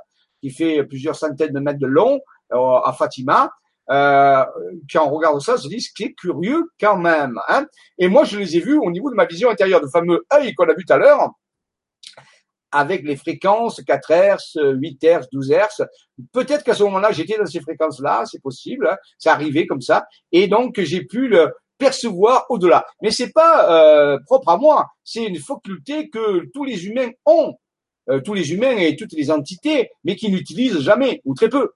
qui 0.40 0.50
fait 0.50 0.84
plusieurs 0.84 1.16
centaines 1.16 1.52
de 1.52 1.60
mètres 1.60 1.80
de 1.80 1.86
long 1.86 2.20
euh, 2.52 2.78
à 2.84 2.92
Fatima, 2.92 3.50
euh, 3.90 4.44
quand 4.92 5.06
on 5.06 5.10
regarde 5.10 5.40
ça, 5.40 5.54
on 5.54 5.56
se 5.56 5.68
dit 5.68 5.80
ce 5.80 5.92
qui 5.92 6.04
est 6.04 6.12
curieux 6.12 6.70
quand 6.80 6.96
même. 6.96 7.40
Hein. 7.48 7.66
Et 7.98 8.08
moi, 8.08 8.24
je 8.24 8.38
les 8.38 8.56
ai 8.56 8.60
vus 8.60 8.78
au 8.78 8.90
niveau 8.90 9.10
de 9.10 9.16
ma 9.16 9.24
vision 9.24 9.50
intérieure, 9.50 9.80
le 9.80 9.88
fameux 9.88 10.24
œil 10.32 10.54
qu'on 10.54 10.68
a 10.68 10.74
vu 10.74 10.84
tout 10.84 10.92
à 10.92 10.98
l'heure, 10.98 11.30
avec 12.72 13.02
les 13.04 13.16
fréquences 13.16 13.82
4 13.82 14.12
Hz, 14.12 14.76
8 14.76 15.04
Hz, 15.04 15.28
12 15.32 15.50
Hz. 15.50 15.86
Peut-être 16.32 16.64
qu'à 16.64 16.74
ce 16.74 16.82
moment-là, 16.84 17.12
j'étais 17.12 17.38
dans 17.38 17.46
ces 17.46 17.60
fréquences-là, 17.60 18.24
c'est 18.26 18.42
possible, 18.42 18.88
hein. 18.90 18.96
c'est 19.18 19.30
arrivé 19.30 19.66
comme 19.66 19.80
ça, 19.80 20.06
et 20.32 20.48
donc 20.48 20.80
j'ai 20.80 21.04
pu 21.04 21.28
le 21.28 21.52
percevoir 21.78 22.46
au-delà. 22.50 22.86
Mais 23.02 23.10
c'est 23.10 23.32
pas 23.32 23.70
euh, 23.70 24.18
propre 24.26 24.50
à 24.50 24.56
moi, 24.56 24.88
c'est 25.02 25.24
une 25.24 25.38
faculté 25.38 26.08
que 26.08 26.46
tous 26.52 26.64
les 26.64 26.86
humains 26.86 27.10
ont, 27.26 27.54
euh, 28.10 28.20
tous 28.20 28.34
les 28.34 28.52
humains 28.52 28.76
et 28.76 28.96
toutes 28.96 29.12
les 29.12 29.30
entités, 29.30 29.90
mais 30.04 30.14
qui 30.14 30.30
n'utilisent 30.30 30.80
jamais 30.80 31.20
ou 31.24 31.34
très 31.34 31.48
peu. 31.48 31.72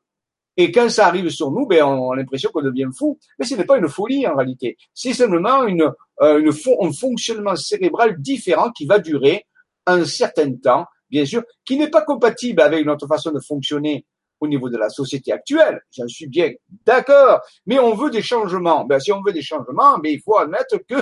Et 0.57 0.71
quand 0.71 0.89
ça 0.89 1.09
arrive 1.09 1.31
sur 1.31 1.51
nous, 1.51 1.67
ben, 1.67 1.83
on 1.83 2.13
a 2.13 2.17
l'impression 2.17 2.51
qu'on 2.53 2.63
devient 2.63 2.89
fou. 2.97 3.19
Mais 3.39 3.45
ce 3.45 3.57
n'est 3.57 3.65
pas 3.65 3.79
une 3.79 3.89
folie 3.89 4.27
en 4.27 4.37
réalité. 4.37 4.77
C'est 4.93 5.13
simplement 5.13 5.65
une, 5.65 5.91
euh, 6.23 6.39
une 6.39 6.51
un 6.51 6.93
fonctionnement 6.93 7.57
cérébral 7.57 8.21
différent 8.21 8.71
qui 8.71 8.87
va 8.87 9.01
durer 9.01 9.47
un 9.87 10.05
certain 10.05 10.55
temps, 10.55 10.87
bien 11.11 11.25
sûr, 11.25 11.43
qui 11.65 11.77
n'est 11.77 11.91
pas 11.91 12.03
compatible 12.03 12.63
avec 12.63 12.85
notre 12.85 13.07
façon 13.07 13.31
de 13.33 13.41
fonctionner 13.41 14.07
au 14.41 14.49
niveau 14.49 14.69
de 14.69 14.77
la 14.77 14.89
société 14.89 15.33
actuelle. 15.33 15.81
J'en 15.97 16.09
suis 16.09 16.27
bien 16.27 16.53
d'accord. 16.85 17.41
Mais 17.67 17.79
on 17.79 17.95
veut 17.95 18.11
des 18.11 18.23
changements. 18.23 18.85
Ben, 18.85 19.01
si 19.01 19.13
on 19.13 19.23
veut 19.23 19.33
des 19.33 19.43
changements, 19.43 19.99
ben, 19.99 20.13
il 20.13 20.21
faut 20.21 20.37
admettre 20.37 20.79
que 20.89 20.97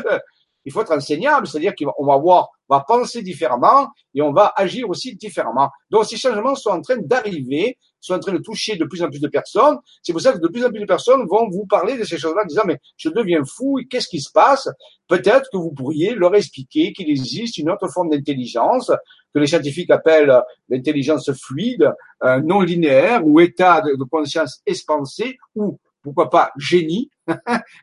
il 0.65 0.73
faut 0.73 0.83
être 0.83 0.93
enseignable, 0.93 1.47
c'est-à-dire 1.47 1.75
qu'on 1.75 2.05
va 2.05 2.17
voir, 2.17 2.49
on 2.69 2.77
va 2.77 2.85
penser 2.87 3.23
différemment 3.23 3.89
et 4.15 4.23
on 4.23 4.33
va 4.33 4.53
agir 4.57 4.89
aussi 4.89 5.17
différemment. 5.17 5.71
Donc 5.91 6.07
ces 6.07 6.17
changements 6.17 6.55
sont 6.55 6.71
en 6.71 6.81
train 6.81 6.97
d'arriver 6.99 7.79
sont 8.03 8.15
en 8.15 8.19
train 8.19 8.33
de 8.33 8.39
toucher 8.39 8.77
de 8.77 8.85
plus 8.85 9.03
en 9.03 9.09
plus 9.09 9.21
de 9.21 9.29
personnes. 9.29 9.79
C'est 10.03 10.13
pour 10.13 10.21
ça 10.21 10.33
que 10.33 10.39
de 10.39 10.49
plus 10.49 10.65
en 10.65 10.71
plus 10.71 10.81
de 10.81 10.87
personnes 10.87 11.25
vont 11.29 11.49
vous 11.49 11.67
parler 11.67 11.97
de 11.97 12.05
ces 12.05 12.19
choses-là 12.19 12.43
en 12.43 12.47
disant, 12.47 12.63
mais 12.67 12.79
je 12.97 13.09
deviens 13.09 13.45
fou, 13.45 13.79
qu'est-ce 13.89 14.09
qui 14.09 14.21
se 14.21 14.31
passe? 14.31 14.69
Peut-être 15.09 15.49
que 15.53 15.57
vous 15.57 15.71
pourriez 15.71 16.15
leur 16.15 16.35
expliquer 16.35 16.93
qu'il 16.93 17.09
existe 17.09 17.59
une 17.59 17.71
autre 17.71 17.89
forme 17.89 18.11
d'intelligence 18.11 18.91
que 19.33 19.39
les 19.39 19.47
scientifiques 19.47 19.91
appellent 19.91 20.43
l'intelligence 20.69 21.31
fluide, 21.33 21.91
euh, 22.25 22.41
non 22.41 22.61
linéaire 22.61 23.25
ou 23.25 23.41
état 23.41 23.81
de, 23.81 24.05
conscience 24.05 24.61
expansé 24.67 25.39
ou 25.55 25.79
pourquoi 26.03 26.31
pas 26.31 26.53
génie 26.57 27.11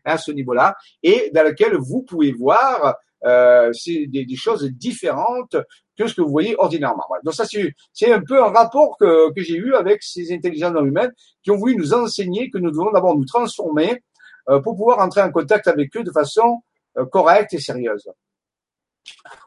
à 0.03 0.17
ce 0.17 0.31
niveau-là, 0.31 0.75
et 1.03 1.31
dans 1.33 1.43
lequel 1.43 1.75
vous 1.75 2.03
pouvez 2.03 2.31
voir 2.31 2.95
euh, 3.25 3.71
des, 3.85 4.25
des, 4.25 4.35
choses 4.35 4.63
différentes 4.63 5.57
que 5.97 6.07
ce 6.07 6.15
que 6.15 6.21
vous 6.21 6.31
voyez 6.31 6.55
ordinairement. 6.57 7.03
Donc 7.23 7.33
ça, 7.33 7.45
c'est 7.45 8.11
un 8.11 8.21
peu 8.21 8.41
un 8.41 8.49
rapport 8.49 8.97
que, 8.97 9.33
que 9.33 9.41
j'ai 9.41 9.55
eu 9.55 9.75
avec 9.75 10.01
ces 10.03 10.33
intelligences 10.33 10.73
non 10.73 10.85
humaines 10.85 11.11
qui 11.43 11.51
ont 11.51 11.57
voulu 11.57 11.75
nous 11.75 11.93
enseigner 11.93 12.49
que 12.49 12.57
nous 12.57 12.71
devons 12.71 12.91
d'abord 12.91 13.17
nous 13.17 13.25
transformer 13.25 14.01
euh, 14.49 14.61
pour 14.61 14.75
pouvoir 14.75 14.99
entrer 14.99 15.21
en 15.21 15.31
contact 15.31 15.67
avec 15.67 15.95
eux 15.95 16.03
de 16.03 16.11
façon 16.11 16.61
euh, 16.97 17.05
correcte 17.05 17.53
et 17.53 17.59
sérieuse. 17.59 18.09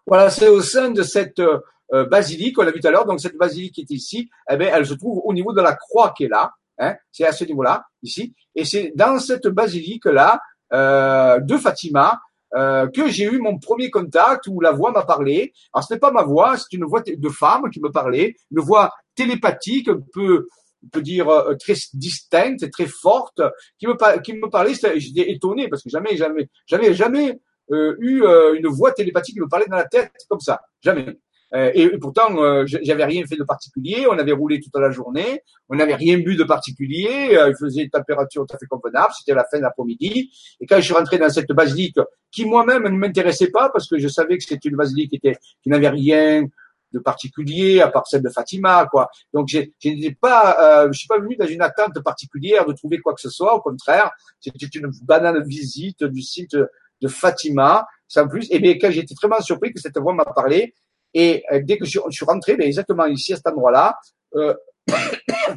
Voilà, 0.07 0.31
c'est 0.31 0.49
au 0.49 0.61
sein 0.61 0.91
de 0.91 1.03
cette 1.03 1.41
euh, 1.41 2.07
basilique, 2.07 2.59
on 2.59 2.63
l'a 2.63 2.71
vu 2.71 2.81
tout 2.81 2.89
à 2.89 2.91
l'heure, 2.91 3.05
donc 3.05 3.21
cette 3.21 3.37
basilique 3.37 3.75
qui 3.75 3.81
est 3.83 3.91
ici, 3.91 4.31
eh 4.51 4.57
bien, 4.57 4.71
elle 4.73 4.87
se 4.87 4.95
trouve 4.95 5.21
au 5.25 5.33
niveau 5.33 5.53
de 5.53 5.61
la 5.61 5.75
croix 5.75 6.13
qui 6.17 6.25
est 6.25 6.29
là, 6.29 6.53
hein, 6.79 6.95
c'est 7.11 7.27
à 7.27 7.33
ce 7.33 7.45
niveau-là, 7.45 7.85
ici, 8.03 8.35
et 8.55 8.65
c'est 8.65 8.93
dans 8.95 9.19
cette 9.19 9.49
basilique-là 9.49 10.41
euh, 10.73 11.39
de 11.41 11.57
Fatima 11.57 12.21
euh, 12.55 12.87
que 12.89 13.09
j'ai 13.09 13.25
eu 13.25 13.39
mon 13.39 13.59
premier 13.59 13.91
contact 13.91 14.47
où 14.47 14.61
la 14.61 14.73
voix 14.73 14.93
m'a 14.93 15.05
parlé. 15.05 15.53
Alors 15.73 15.85
ce 15.85 15.95
n'est 15.95 16.01
pas 16.01 16.11
ma 16.11 16.23
voix, 16.23 16.57
c'est 16.57 16.77
une 16.77 16.85
voix 16.85 17.03
de 17.03 17.29
femme 17.29 17.71
qui 17.71 17.81
me 17.81 17.91
parlait, 17.91 18.35
une 18.51 18.61
voix 18.61 18.93
télépathique, 19.15 19.89
un 19.89 20.01
peu, 20.13 20.49
on 20.85 20.89
peut 20.89 21.03
dire 21.03 21.29
euh, 21.29 21.55
très 21.55 21.75
distincte, 21.95 22.71
très 22.71 22.87
forte, 22.87 23.41
qui 23.79 23.87
me 23.87 24.21
qui 24.21 24.35
me 24.35 24.49
parlait. 24.51 24.75
J'étais 24.75 25.31
étonné 25.31 25.69
parce 25.69 25.83
que 25.83 25.91
jamais, 25.91 26.17
jamais, 26.17 26.49
j'avais 26.67 26.95
jamais 26.95 27.41
euh, 27.71 27.97
eu 28.01 28.23
une 28.57 28.69
voix 28.69 28.93
télépathique 28.93 29.35
qui 29.35 29.41
me 29.41 29.49
parlait 29.49 29.67
dans 29.67 29.77
la 29.77 29.87
tête 29.87 30.13
comme 30.29 30.41
ça, 30.41 30.61
jamais. 30.81 31.19
Euh, 31.55 31.71
et, 31.75 31.99
pourtant, 31.99 32.37
euh, 32.43 32.65
j'avais 32.67 33.05
rien 33.05 33.25
fait 33.27 33.37
de 33.37 33.45
particulier. 33.45 34.07
On 34.11 34.19
avait 34.19 34.33
roulé 34.33 34.61
toute 34.61 34.75
la 34.75 34.91
journée. 34.91 35.43
On 35.69 35.77
n'avait 35.77 35.95
rien 35.95 36.19
bu 36.19 36.37
de 36.37 36.45
particulier. 36.45 37.37
Euh, 37.37 37.51
il 37.51 37.57
faisait 37.57 37.83
une 37.83 37.91
température 37.91 38.47
tout 38.47 38.55
à 38.55 38.59
fait 38.59 38.67
convenable. 38.67 39.13
C'était 39.19 39.35
la 39.35 39.45
fin 39.45 39.59
de 39.59 39.63
l'après-midi. 39.63 40.31
Et 40.61 40.67
quand 40.67 40.77
je 40.77 40.83
suis 40.83 40.95
rentré 40.95 41.19
dans 41.19 41.29
cette 41.29 41.53
basilique, 41.53 41.99
qui 42.31 42.47
moi-même 42.47 42.85
ne 42.85 42.97
m'intéressait 42.97 43.51
pas 43.51 43.69
parce 43.69 43.89
que 43.89 43.99
je 43.99 44.09
savais 44.09 44.39
que 44.39 44.45
c'était 44.45 44.69
une 44.69 44.77
basilique 44.77 45.11
qui, 45.11 45.17
était, 45.17 45.37
qui 45.63 45.69
n'avait 45.69 45.91
rien 45.91 46.47
de 46.93 46.99
particulier 46.99 47.81
à 47.81 47.89
part 47.89 48.07
celle 48.07 48.23
de 48.23 48.29
Fatima, 48.29 48.87
quoi. 48.91 49.09
Donc, 49.33 49.49
je 49.49 49.61
n'étais 49.85 50.17
pas, 50.21 50.85
euh, 50.85 50.93
je 50.93 50.99
suis 50.99 51.09
pas 51.09 51.19
venu 51.19 51.37
dans 51.37 51.47
une 51.47 51.63
attente 51.63 51.99
particulière 52.03 52.67
de 52.67 52.73
trouver 52.73 52.99
quoi 52.99 53.15
que 53.15 53.21
ce 53.21 53.31
soit. 53.31 53.55
Au 53.55 53.61
contraire, 53.61 54.11
c'était 54.41 54.67
une 54.67 54.91
banale 55.03 55.43
visite 55.47 56.05
du 56.05 56.23
site 56.23 56.55
de 56.55 57.09
Fatima, 57.09 57.87
sans 58.09 58.29
plus. 58.29 58.47
Et 58.51 58.59
bien, 58.59 58.75
quand 58.81 58.91
j'étais 58.91 59.15
vraiment 59.15 59.41
surpris 59.41 59.73
que 59.73 59.81
cette 59.81 59.99
voix 59.99 60.15
m'a 60.15 60.25
parlé, 60.25 60.75
et 61.15 61.45
euh, 61.53 61.61
dès 61.63 61.79
que 61.79 61.85
je, 61.85 62.01
suis 62.11 62.25
rentré, 62.25 62.57
ben 62.57 62.67
exactement 62.67 63.07
ici, 63.07 63.33
à 63.33 63.37
cet 63.37 63.47
endroit-là, 63.47 63.99
euh, 64.35 64.55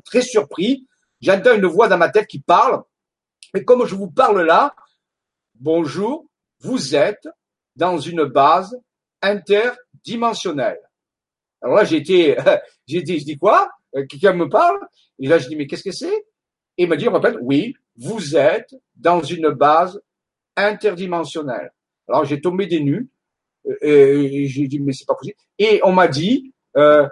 très 0.06 0.22
surpris, 0.22 0.88
j'entends 1.22 1.56
une 1.56 1.66
voix 1.66 1.88
dans 1.88 1.98
ma 1.98 2.10
tête 2.10 2.28
qui 2.28 2.40
parle. 2.40 2.82
Et 3.56 3.64
comme 3.64 3.86
je 3.86 3.96
vous 3.96 4.10
parle 4.10 4.42
là, 4.42 4.76
bonjour, 5.56 6.26
vous 6.60 6.96
êtes 6.96 7.28
dans 7.76 7.98
une 7.98 8.26
base 8.26 8.78
interdimensionnelle. 9.22 10.80
Alors 11.62 11.78
là, 11.78 11.84
j'ai 11.84 11.98
été, 11.98 12.38
j'ai 12.88 13.02
dit, 13.02 13.20
je 13.20 13.26
dis 13.26 13.38
quoi? 13.38 13.70
Euh, 13.96 14.06
Quelqu'un 14.08 14.34
me 14.34 14.50
parle? 14.50 14.80
Et 15.20 15.28
là, 15.28 15.38
je 15.38 15.48
dis, 15.48 15.56
mais 15.56 15.68
qu'est-ce 15.68 15.84
que 15.84 15.92
c'est? 15.92 16.26
Et 16.78 16.84
il 16.84 16.90
m'a 16.90 16.98
dit, 16.98 17.08
rappelle, 17.08 17.38
oui, 17.42 17.74
vous 17.98 18.36
êtes 18.36 18.76
dans 18.96 19.22
une 19.22 19.50
base 19.50 20.02
interdimensionnelle. 20.56 21.72
Alors 22.08 22.26
j'ai 22.26 22.40
tombé 22.42 22.68
des 22.68 22.82
nues 22.82 23.10
pas 25.06 25.16
possible. 25.16 25.38
Et 25.58 25.80
on 25.84 25.92
m'a 25.92 26.08
dit 26.08 26.54
euh, 26.78 27.08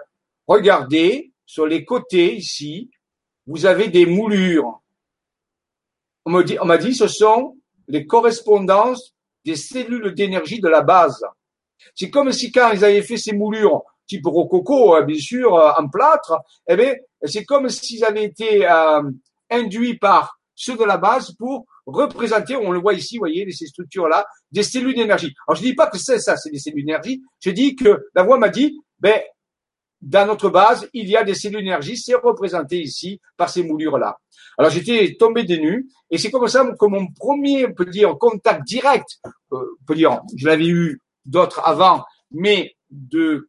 regardez 0.46 1.32
sur 1.46 1.66
les 1.66 1.84
côtés 1.84 2.36
ici, 2.36 2.90
vous 3.46 3.66
avez 3.66 3.88
des 3.88 4.06
moulures. 4.06 4.80
On 6.24 6.30
m'a 6.30 6.78
dit, 6.78 6.94
ce 6.94 7.06
sont 7.06 7.56
les 7.86 8.06
correspondances 8.06 9.14
des 9.44 9.56
cellules 9.56 10.14
d'énergie 10.14 10.60
de 10.60 10.68
la 10.68 10.80
base. 10.80 11.22
C'est 11.94 12.08
comme 12.08 12.32
si 12.32 12.50
quand 12.50 12.72
ils 12.72 12.84
avaient 12.84 13.02
fait 13.02 13.18
ces 13.18 13.32
moulures 13.32 13.82
type 14.06 14.26
rococo, 14.26 14.94
hein, 14.94 15.02
bien 15.02 15.18
sûr, 15.18 15.54
euh, 15.54 15.72
en 15.78 15.88
plâtre, 15.88 16.40
eh 16.68 17.00
c'est 17.24 17.44
comme 17.44 17.68
s'ils 17.68 18.04
avaient 18.04 18.24
été 18.24 18.68
euh, 18.68 19.02
induits 19.50 19.98
par 19.98 20.38
ceux 20.54 20.76
de 20.76 20.84
la 20.84 20.98
base 20.98 21.32
pour 21.32 21.66
représenter, 21.86 22.56
on 22.56 22.70
le 22.70 22.80
voit 22.80 22.94
ici, 22.94 23.16
vous 23.16 23.20
voyez, 23.20 23.50
ces 23.50 23.66
structures-là, 23.66 24.26
des 24.50 24.62
cellules 24.62 24.94
d'énergie. 24.94 25.34
Alors, 25.46 25.56
je 25.56 25.62
dis 25.62 25.74
pas 25.74 25.86
que 25.86 25.98
c'est 25.98 26.18
ça, 26.18 26.36
c'est 26.36 26.50
des 26.50 26.58
cellules 26.58 26.84
d'énergie. 26.84 27.22
Je 27.40 27.50
dis 27.50 27.76
que 27.76 28.06
la 28.14 28.22
voix 28.22 28.38
m'a 28.38 28.48
dit, 28.48 28.78
ben, 28.98 29.20
dans 30.00 30.26
notre 30.26 30.50
base, 30.50 30.88
il 30.92 31.08
y 31.08 31.16
a 31.16 31.24
des 31.24 31.34
cellules 31.34 31.60
d'énergie, 31.60 31.96
c'est 31.96 32.14
représenté 32.14 32.80
ici 32.80 33.20
par 33.36 33.48
ces 33.48 33.62
moulures-là. 33.62 34.18
Alors, 34.58 34.70
j'étais 34.70 35.16
tombé 35.18 35.44
des 35.44 35.58
nues, 35.58 35.88
et 36.10 36.18
c'est 36.18 36.30
comme 36.30 36.46
ça 36.48 36.64
que 36.78 36.86
mon 36.86 37.08
premier, 37.08 37.66
on 37.66 37.72
peut 37.72 37.86
dire, 37.86 38.16
contact 38.18 38.64
direct, 38.66 39.18
euh, 39.52 39.56
on 39.80 39.84
peut 39.86 39.94
dire, 39.94 40.20
je 40.36 40.46
l'avais 40.46 40.68
eu 40.68 41.00
d'autres 41.24 41.60
avant, 41.64 42.04
mais 42.30 42.74
de 42.90 43.48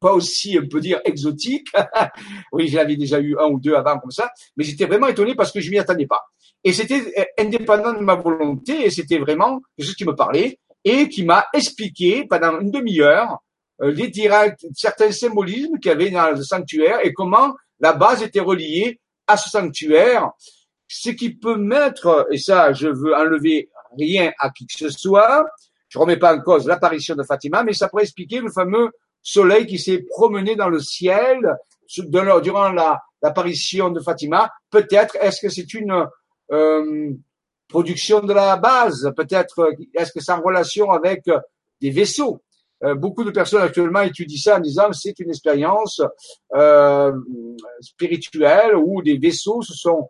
pas 0.00 0.12
aussi, 0.12 0.58
on 0.62 0.68
peut 0.68 0.80
dire, 0.80 1.00
exotique. 1.04 1.68
oui, 2.52 2.68
j'avais 2.68 2.96
déjà 2.96 3.20
eu 3.20 3.36
un 3.38 3.46
ou 3.46 3.58
deux 3.58 3.74
avant 3.74 3.98
comme 3.98 4.10
ça, 4.10 4.30
mais 4.56 4.64
j'étais 4.64 4.86
vraiment 4.86 5.08
étonné 5.08 5.34
parce 5.34 5.52
que 5.52 5.60
je 5.60 5.70
m'y 5.70 5.78
attendais 5.78 6.06
pas. 6.06 6.22
Et 6.64 6.72
c'était 6.72 7.30
indépendant 7.38 7.92
de 7.92 8.00
ma 8.00 8.14
volonté 8.14 8.86
et 8.86 8.90
c'était 8.90 9.18
vraiment 9.18 9.60
quelque 9.76 9.86
chose 9.86 9.94
qui 9.94 10.04
me 10.04 10.14
parlait 10.14 10.58
et 10.84 11.08
qui 11.08 11.24
m'a 11.24 11.46
expliqué 11.52 12.24
pendant 12.28 12.60
une 12.60 12.70
demi-heure 12.70 13.38
euh, 13.80 13.92
les 13.92 14.08
directs, 14.08 14.66
certains 14.74 15.12
symbolismes 15.12 15.78
qu'il 15.78 15.90
y 15.90 15.94
avait 15.94 16.10
dans 16.10 16.30
le 16.30 16.42
sanctuaire 16.42 16.98
et 17.04 17.12
comment 17.12 17.54
la 17.80 17.92
base 17.92 18.22
était 18.22 18.40
reliée 18.40 19.00
à 19.26 19.36
ce 19.36 19.50
sanctuaire. 19.50 20.30
Ce 20.88 21.10
qui 21.10 21.34
peut 21.34 21.56
mettre, 21.56 22.26
et 22.30 22.38
ça, 22.38 22.72
je 22.72 22.88
veux 22.88 23.14
enlever 23.14 23.68
rien 23.96 24.32
à 24.38 24.50
qui 24.50 24.66
que 24.66 24.72
ce 24.72 24.88
soit, 24.88 25.46
je 25.88 25.98
remets 25.98 26.16
pas 26.16 26.34
en 26.34 26.40
cause 26.40 26.66
l'apparition 26.66 27.14
de 27.14 27.22
Fatima, 27.22 27.62
mais 27.62 27.72
ça 27.72 27.88
pourrait 27.88 28.04
expliquer 28.04 28.40
le 28.40 28.50
fameux 28.50 28.90
soleil 29.22 29.66
qui 29.66 29.78
s'est 29.78 30.04
promené 30.10 30.56
dans 30.56 30.68
le 30.68 30.80
ciel 30.80 31.38
durant 32.42 32.70
l'apparition 32.70 33.90
de 33.90 34.00
Fatima. 34.00 34.50
Peut-être, 34.70 35.16
est-ce 35.20 35.40
que 35.40 35.48
c'est 35.48 35.72
une 35.74 36.06
euh, 36.52 37.10
production 37.68 38.20
de 38.20 38.32
la 38.32 38.56
base 38.56 39.12
Peut-être, 39.16 39.70
est-ce 39.94 40.12
que 40.12 40.20
c'est 40.20 40.32
en 40.32 40.40
relation 40.40 40.90
avec 40.90 41.24
des 41.80 41.90
vaisseaux? 41.90 42.42
Euh, 42.84 42.94
beaucoup 42.94 43.24
de 43.24 43.30
personnes 43.30 43.62
actuellement 43.62 44.02
étudient 44.02 44.40
ça 44.40 44.56
en 44.58 44.60
disant 44.60 44.92
c'est 44.92 45.18
une 45.18 45.30
expérience 45.30 46.00
euh, 46.54 47.12
spirituelle 47.80 48.76
où 48.76 49.02
des 49.02 49.18
vaisseaux 49.18 49.62
se 49.62 49.74
sont 49.74 50.08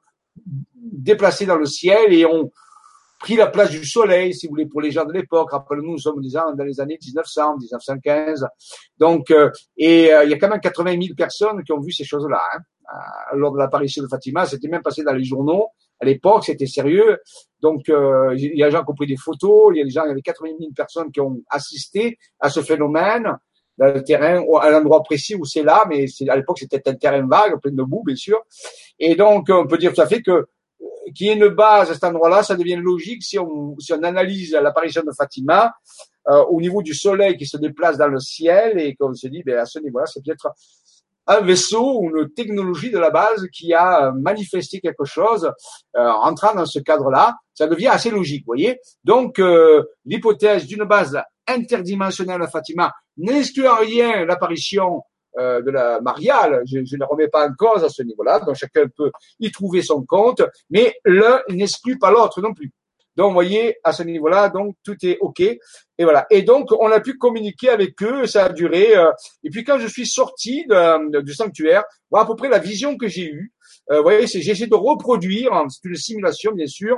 déplacés 0.75 1.47
dans 1.47 1.57
le 1.57 1.65
ciel 1.65 2.13
et 2.13 2.27
ont 2.27 2.51
pris 3.19 3.37
la 3.37 3.49
place 3.49 3.71
du 3.71 3.85
soleil, 3.85 4.35
si 4.35 4.47
vous 4.47 4.53
voulez, 4.53 4.67
pour 4.67 4.81
les 4.81 4.91
gens 4.91 5.05
de 5.05 5.13
l'époque. 5.13 5.51
Rappelez-nous, 5.51 5.93
nous 5.93 5.99
sommes 5.99 6.23
dans 6.23 6.65
les 6.65 6.81
années 6.81 6.99
1900, 7.03 7.57
1915. 7.59 8.47
Donc, 8.97 9.31
euh, 9.31 9.51
et 9.77 10.13
euh, 10.13 10.25
il 10.25 10.31
y 10.31 10.35
a 10.35 10.39
quand 10.39 10.49
même 10.49 10.61
80 10.61 10.93
000 11.03 11.15
personnes 11.17 11.65
qui 11.65 11.73
ont 11.73 11.81
vu 11.81 11.91
ces 11.91 12.05
choses-là. 12.05 12.41
Hein. 12.55 12.61
lors 13.35 13.53
de 13.53 13.59
l'apparition 13.59 14.03
de 14.03 14.09
Fatima, 14.09 14.47
c'était 14.47 14.69
même 14.69 14.83
passé 14.83 15.03
dans 15.03 15.13
les 15.13 15.25
journaux. 15.25 15.69
À 16.01 16.05
l'époque, 16.05 16.45
c'était 16.45 16.67
sérieux. 16.67 17.19
Donc, 17.61 17.89
euh, 17.89 18.35
il 18.37 18.57
y 18.57 18.63
a 18.63 18.67
des 18.67 18.73
gens 18.73 18.85
qui 18.85 18.91
ont 18.91 18.95
pris 18.95 19.07
des 19.07 19.17
photos. 19.17 19.73
Il 19.75 19.79
y 19.79 19.81
a 19.81 19.85
des 19.85 19.91
gens, 19.91 20.05
il 20.05 20.09
y 20.09 20.13
avait 20.13 20.23
80 20.23 20.51
000 20.59 20.71
personnes 20.75 21.11
qui 21.11 21.21
ont 21.21 21.41
assisté 21.51 22.19
à 22.39 22.51
ce 22.51 22.61
phénomène 22.61 23.37
dans 23.79 23.87
le 23.87 24.03
terrain, 24.03 24.45
à 24.61 24.71
l'endroit 24.71 25.03
précis 25.03 25.35
où 25.37 25.45
c'est 25.45 25.63
là, 25.63 25.85
mais 25.89 26.07
à 26.29 26.37
l'époque, 26.37 26.59
c'était 26.59 26.83
un 26.89 26.95
terrain 26.95 27.25
vague, 27.27 27.61
plein 27.61 27.73
de 27.73 27.83
boue, 27.83 28.03
bien 28.05 28.17
sûr. 28.17 28.41
Et 28.99 29.15
donc, 29.15 29.47
on 29.51 29.67
peut 29.67 29.79
dire 29.79 29.93
tout 29.95 30.01
à 30.01 30.07
fait 30.07 30.21
que 30.21 30.49
qu'il 31.15 31.27
y 31.27 31.31
ait 31.31 31.35
une 31.35 31.49
base 31.49 31.91
à 31.91 31.95
cet 31.95 32.05
endroit-là, 32.05 32.43
ça 32.43 32.55
devient 32.55 32.77
logique 32.77 33.23
si 33.23 33.39
on, 33.39 33.79
si 33.79 33.93
on 33.93 34.03
analyse 34.03 34.53
l'apparition 34.53 35.03
de 35.03 35.13
Fatima 35.17 35.75
euh, 36.29 36.45
au 36.45 36.61
niveau 36.61 36.83
du 36.83 36.95
soleil 36.95 37.37
qui 37.37 37.47
se 37.47 37.57
déplace 37.57 37.97
dans 37.97 38.09
le 38.09 38.21
ciel 38.21 38.79
et 38.79 38.95
qu'on 38.95 39.15
se 39.15 39.27
dit, 39.29 39.43
ben, 39.43 39.59
à 39.59 39.65
ce 39.65 39.79
niveau-là, 39.79 40.07
c'est 40.07 40.23
peut-être 40.23 40.49
un 41.29 41.41
vaisseau 41.43 42.01
ou 42.01 42.17
une 42.17 42.31
technologie 42.31 42.91
de 42.91 42.99
la 42.99 43.11
base 43.11 43.47
qui 43.53 43.75
a 43.75 44.11
manifesté 44.13 44.81
quelque 44.81 45.05
chose 45.05 45.51
euh, 45.97 46.09
entrant 46.09 46.55
dans 46.55 46.67
ce 46.67 46.79
cadre-là, 46.79 47.37
ça 47.55 47.67
devient 47.67 47.89
assez 47.89 48.11
logique, 48.11 48.45
voyez. 48.47 48.81
Donc, 49.05 49.39
euh, 49.39 49.85
l'hypothèse 50.07 50.67
d'une 50.67 50.85
base 50.85 51.21
interdimensionnelle 51.47 52.43
à 52.43 52.49
Fatima 52.49 52.93
n'exclut 53.17 53.69
en 53.69 53.77
rien 53.77 54.25
l'apparition 54.25 55.03
euh, 55.39 55.61
de 55.61 55.71
la 55.71 56.01
mariale. 56.01 56.63
Je, 56.67 56.85
je, 56.85 56.97
ne 56.97 57.05
remets 57.05 57.29
pas 57.29 57.47
en 57.47 57.53
cause 57.53 57.85
à 57.85 57.91
ce 57.91 58.03
niveau-là, 58.03 58.41
donc 58.41 58.57
chacun 58.57 58.87
peut 58.97 59.13
y 59.39 59.51
trouver 59.51 59.83
son 59.83 60.05
compte, 60.05 60.43
mais 60.71 60.95
l'un 61.05 61.41
n'exclut 61.51 61.99
pas 61.99 62.11
l'autre 62.11 62.41
non 62.41 62.55
plus. 62.55 62.73
Donc, 63.19 63.31
vous 63.31 63.35
voyez, 63.35 63.75
à 63.83 63.93
ce 63.93 64.05
niveau-là, 64.05 64.49
donc 64.49 64.77
tout 64.85 64.97
est 65.03 65.19
OK. 65.21 65.41
Et 65.41 65.59
voilà. 65.99 66.25
Et 66.31 66.43
donc, 66.43 66.71
on 66.71 66.89
a 66.93 67.01
pu 67.01 67.19
communiquer 67.19 67.69
avec 67.69 68.01
eux. 68.01 68.27
Ça 68.27 68.45
a 68.45 68.49
duré. 68.51 68.97
Euh, 68.97 69.11
et 69.43 69.51
puis, 69.51 69.65
quand 69.65 69.81
je 69.81 69.89
suis 69.89 70.07
sorti 70.07 70.65
de, 70.69 71.21
du 71.23 71.35
sanctuaire, 71.35 71.83
voilà 72.13 72.25
à 72.25 72.29
peu 72.29 72.37
près 72.37 72.49
la 72.49 72.61
vision 72.61 72.97
que 72.97 73.09
j'ai 73.09 73.25
eue. 73.25 73.53
Euh, 73.91 73.97
vous 73.97 74.03
voyez, 74.05 74.29
c'est 74.29 74.41
j'ai 74.41 74.53
essayé 74.53 74.69
de 74.69 74.75
reproduire. 74.77 75.53
Hein, 75.53 75.67
c'est 75.69 75.89
une 75.89 75.97
simulation, 75.97 76.53
bien 76.53 76.69
sûr. 76.69 76.97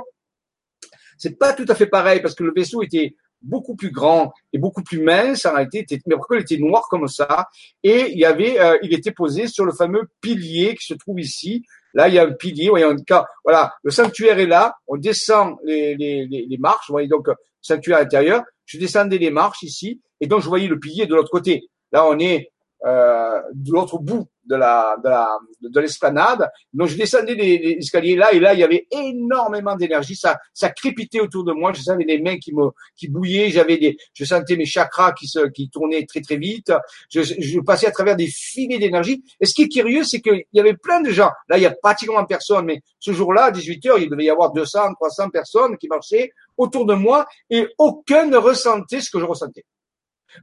C'est 1.17 1.39
pas 1.39 1.53
tout 1.53 1.65
à 1.67 1.73
fait 1.73 1.87
pareil 1.87 2.21
parce 2.21 2.35
que 2.35 2.43
le 2.43 2.53
vaisseau 2.55 2.83
était 2.83 3.15
beaucoup 3.41 3.75
plus 3.75 3.89
grand 3.89 4.31
et 4.53 4.59
beaucoup 4.59 4.83
plus 4.83 5.01
mince 5.01 5.47
en 5.47 5.55
réalité, 5.55 5.87
mais 6.05 6.15
pourquoi 6.15 6.37
il 6.37 6.41
était 6.41 6.57
noir 6.57 6.87
comme 6.87 7.07
ça 7.07 7.47
Et 7.81 8.11
il 8.11 8.19
y 8.19 8.25
avait, 8.25 8.59
euh, 8.59 8.77
il 8.83 8.93
était 8.93 9.11
posé 9.11 9.47
sur 9.47 9.65
le 9.65 9.71
fameux 9.71 10.03
pilier 10.21 10.75
qui 10.75 10.85
se 10.85 10.93
trouve 10.93 11.19
ici, 11.19 11.63
Là, 11.93 12.07
il 12.07 12.15
y 12.15 12.19
a 12.19 12.23
un 12.23 12.31
pilier. 12.31 12.69
Voyez, 12.69 12.85
en 12.85 12.95
cas, 12.95 13.25
voilà, 13.43 13.73
le 13.83 13.91
sanctuaire 13.91 14.39
est 14.39 14.47
là. 14.47 14.75
On 14.87 14.97
descend 14.97 15.55
les, 15.63 16.57
marches. 16.59 16.87
Vous 16.87 16.93
voyez 16.93 17.07
donc 17.07 17.27
sanctuaire 17.61 17.99
intérieur. 17.99 18.43
Je 18.65 18.77
descendais 18.77 19.17
les 19.17 19.31
marches 19.31 19.63
ici, 19.63 20.01
et 20.21 20.27
donc 20.27 20.41
je 20.41 20.47
voyais 20.47 20.67
le 20.67 20.79
pilier 20.79 21.05
de 21.05 21.13
l'autre 21.13 21.31
côté. 21.31 21.67
Là, 21.91 22.05
on 22.07 22.17
est 22.19 22.51
euh, 22.85 23.41
de 23.53 23.71
l'autre 23.71 23.99
bout 23.99 24.27
de 24.45 24.55
la 24.55 24.95
de 25.03 25.09
la 25.09 25.37
de 25.61 25.79
l'esplanade. 25.79 26.49
Donc 26.73 26.87
je 26.87 26.97
descendais 26.97 27.35
les, 27.35 27.59
les, 27.59 27.71
escaliers 27.73 28.15
là 28.15 28.33
et 28.33 28.39
là 28.39 28.53
il 28.55 28.59
y 28.59 28.63
avait 28.63 28.87
énormément 28.91 29.75
d'énergie. 29.75 30.15
Ça 30.15 30.39
ça 30.53 30.69
crépitait 30.69 31.19
autour 31.19 31.43
de 31.43 31.53
moi. 31.53 31.73
Je 31.73 31.81
sentais 31.81 32.05
les 32.05 32.19
mains 32.19 32.37
qui 32.37 32.53
me 32.53 32.69
qui 32.95 33.07
bouillaient. 33.07 33.49
J'avais 33.49 33.77
des 33.77 33.97
je 34.13 34.25
sentais 34.25 34.55
mes 34.55 34.65
chakras 34.65 35.13
qui 35.13 35.27
se 35.27 35.47
qui 35.49 35.69
tournaient 35.69 36.05
très 36.07 36.21
très 36.21 36.37
vite. 36.37 36.73
Je, 37.09 37.21
je 37.21 37.59
passais 37.59 37.85
à 37.85 37.91
travers 37.91 38.15
des 38.15 38.27
filets 38.27 38.79
d'énergie. 38.79 39.23
Et 39.39 39.45
ce 39.45 39.53
qui 39.53 39.63
est 39.63 39.69
curieux 39.69 40.03
c'est 40.03 40.21
qu'il 40.21 40.43
y 40.51 40.59
avait 40.59 40.75
plein 40.75 41.01
de 41.01 41.11
gens. 41.11 41.29
Là 41.49 41.57
il 41.57 41.61
y 41.61 41.67
a 41.67 41.71
pratiquement 41.71 42.25
personne, 42.25 42.65
mais 42.65 42.81
ce 42.99 43.11
jour-là 43.11 43.45
à 43.45 43.51
18 43.51 43.85
h 43.85 44.01
il 44.01 44.09
devait 44.09 44.25
y 44.25 44.29
avoir 44.29 44.51
200 44.53 44.93
300 44.95 45.29
personnes 45.29 45.77
qui 45.77 45.87
marchaient 45.87 46.31
autour 46.57 46.85
de 46.85 46.95
moi 46.95 47.27
et 47.49 47.67
aucun 47.77 48.25
ne 48.25 48.37
ressentait 48.37 49.01
ce 49.01 49.11
que 49.11 49.19
je 49.19 49.25
ressentais. 49.25 49.65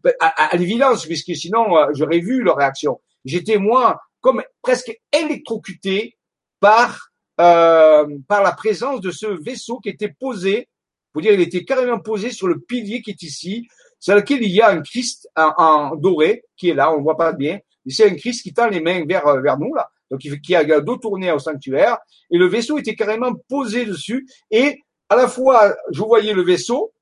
Ben, 0.03 0.13
à, 0.21 0.53
à 0.53 0.57
l'évidence, 0.57 1.07
puisque 1.07 1.35
sinon 1.35 1.77
euh, 1.77 1.87
j'aurais 1.93 2.21
vu 2.21 2.43
leur 2.43 2.57
réaction. 2.57 3.01
J'étais 3.25 3.59
moi 3.59 4.01
comme 4.21 4.43
presque 4.63 4.97
électrocuté 5.13 6.17
par 6.61 7.11
euh, 7.41 8.07
par 8.27 8.43
la 8.43 8.53
présence 8.53 9.01
de 9.01 9.11
ce 9.11 9.27
vaisseau 9.27 9.79
qui 9.79 9.91
était 9.91 10.09
posé. 10.09 10.69
Faut 11.13 11.21
dire, 11.21 11.33
il 11.33 11.41
était 11.41 11.65
carrément 11.65 12.01
posé 12.01 12.31
sur 12.31 12.49
le 12.49 12.59
pilier 12.59 13.01
qui 13.01 13.11
est 13.11 13.23
ici, 13.23 13.69
sur 14.01 14.15
lequel 14.15 14.43
il 14.43 14.51
y 14.51 14.61
a 14.61 14.71
un 14.71 14.83
Christ 14.83 15.29
en, 15.37 15.95
doré 15.95 16.43
qui 16.57 16.71
est 16.71 16.75
là, 16.75 16.93
on 16.93 17.01
voit 17.01 17.17
pas 17.17 17.33
bien. 17.33 17.61
C'est 17.87 18.11
un 18.11 18.15
Christ 18.17 18.43
qui 18.43 18.53
tend 18.53 18.69
les 18.69 18.81
mains 18.81 19.05
vers 19.07 19.41
vers 19.41 19.59
nous 19.59 19.73
là, 19.75 19.89
donc 20.11 20.21
qui 20.21 20.55
a 20.55 20.63
le 20.63 20.83
dos 20.83 20.97
tourné 20.97 21.33
au 21.33 21.39
sanctuaire. 21.39 21.99
Et 22.31 22.39
le 22.39 22.47
vaisseau 22.47 22.77
était 22.79 22.95
carrément 22.95 23.33
posé 23.49 23.87
dessus. 23.87 24.29
Et 24.51 24.83
à 25.09 25.17
la 25.17 25.29
fois, 25.29 25.75
je 25.91 26.03
voyais 26.03 26.35
le 26.35 26.43
vaisseau. 26.43 26.93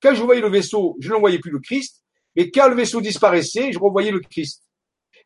Quand 0.00 0.14
je 0.14 0.22
voyais 0.22 0.40
le 0.40 0.48
vaisseau, 0.48 0.96
je 1.00 1.12
ne 1.12 1.18
voyais 1.18 1.38
plus 1.40 1.50
le 1.50 1.58
Christ. 1.58 1.99
Et 2.36 2.50
quand 2.50 2.68
le 2.68 2.76
vaisseau 2.76 3.00
disparaissait, 3.00 3.72
je 3.72 3.78
revoyais 3.78 4.10
le 4.10 4.20
Christ. 4.20 4.62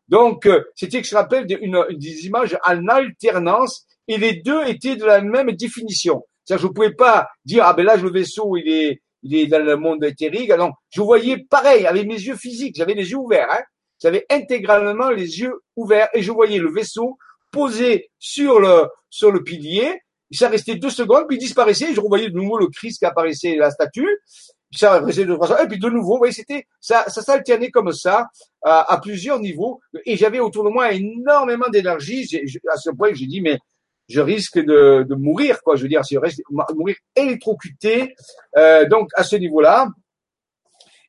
Donc, 0.07 0.45
euh, 0.45 0.63
c'était, 0.75 1.03
je 1.03 1.15
rappelle, 1.15 1.45
une, 1.61 1.83
des 1.91 2.25
images 2.25 2.57
en 2.65 2.87
alternance, 2.87 3.85
et 4.07 4.17
les 4.17 4.41
deux 4.41 4.63
étaient 4.67 4.95
de 4.95 5.05
la 5.05 5.21
même 5.21 5.51
définition. 5.51 6.23
C'est-à-dire, 6.43 6.63
je 6.63 6.67
ne 6.67 6.73
pouvais 6.73 6.93
pas 6.93 7.27
dire, 7.43 7.63
ah 7.65 7.73
ben 7.73 7.85
là, 7.85 7.95
le 7.95 8.11
vaisseau, 8.11 8.55
il 8.57 8.67
est, 8.67 9.01
il 9.23 9.35
est 9.35 9.47
dans 9.47 9.63
le 9.63 9.77
monde 9.77 10.03
éthérique. 10.03 10.51
Non, 10.51 10.71
je 10.91 11.01
voyais 11.01 11.37
pareil, 11.49 11.87
avec 11.87 12.05
mes 12.05 12.13
yeux 12.13 12.35
physiques, 12.35 12.75
j'avais 12.77 12.93
les 12.93 13.09
yeux 13.09 13.17
ouverts. 13.17 13.47
Hein. 13.51 13.63
J'avais 14.01 14.25
intégralement 14.29 15.09
les 15.09 15.39
yeux 15.39 15.53
ouverts, 15.75 16.09
et 16.13 16.21
je 16.21 16.31
voyais 16.31 16.59
le 16.59 16.71
vaisseau 16.71 17.17
posé 17.51 18.11
sur 18.19 18.59
le, 18.59 18.87
sur 19.09 19.31
le 19.31 19.43
pilier, 19.43 20.01
ça 20.31 20.49
restait 20.49 20.75
deux 20.75 20.89
secondes, 20.89 21.25
puis 21.27 21.37
il 21.37 21.39
disparaissait, 21.39 21.93
je 21.93 22.01
revoyais 22.01 22.29
de 22.29 22.35
nouveau 22.35 22.57
le 22.57 22.67
Christ 22.67 22.99
qui 22.99 23.05
apparaissait, 23.05 23.55
la 23.55 23.71
statue, 23.71 24.19
et 24.83 25.67
puis 25.67 25.79
de 25.79 25.89
nouveau, 25.89 26.13
vous 26.13 26.17
voyez, 26.17 26.33
c'était, 26.33 26.65
ça, 26.79 27.05
ça 27.07 27.21
s'alternait 27.21 27.71
comme 27.71 27.91
ça, 27.91 28.27
à, 28.63 28.93
à, 28.93 28.99
plusieurs 28.99 29.39
niveaux, 29.39 29.79
et 30.05 30.17
j'avais 30.17 30.39
autour 30.39 30.63
de 30.63 30.69
moi 30.69 30.91
énormément 30.93 31.69
d'énergie, 31.69 32.27
à 32.71 32.77
ce 32.77 32.89
point 32.91 33.13
j'ai 33.13 33.27
dit, 33.27 33.41
mais 33.41 33.59
je 34.07 34.21
risque 34.21 34.59
de, 34.59 35.05
de 35.07 35.15
mourir, 35.15 35.61
quoi, 35.63 35.75
je 35.75 35.83
veux 35.83 35.89
dire, 35.89 36.01
je 36.09 36.17
reste, 36.17 36.41
mourir 36.49 36.95
électrocuté, 37.15 38.15
euh, 38.57 38.87
donc 38.87 39.09
à 39.15 39.23
ce 39.23 39.35
niveau-là, 39.35 39.87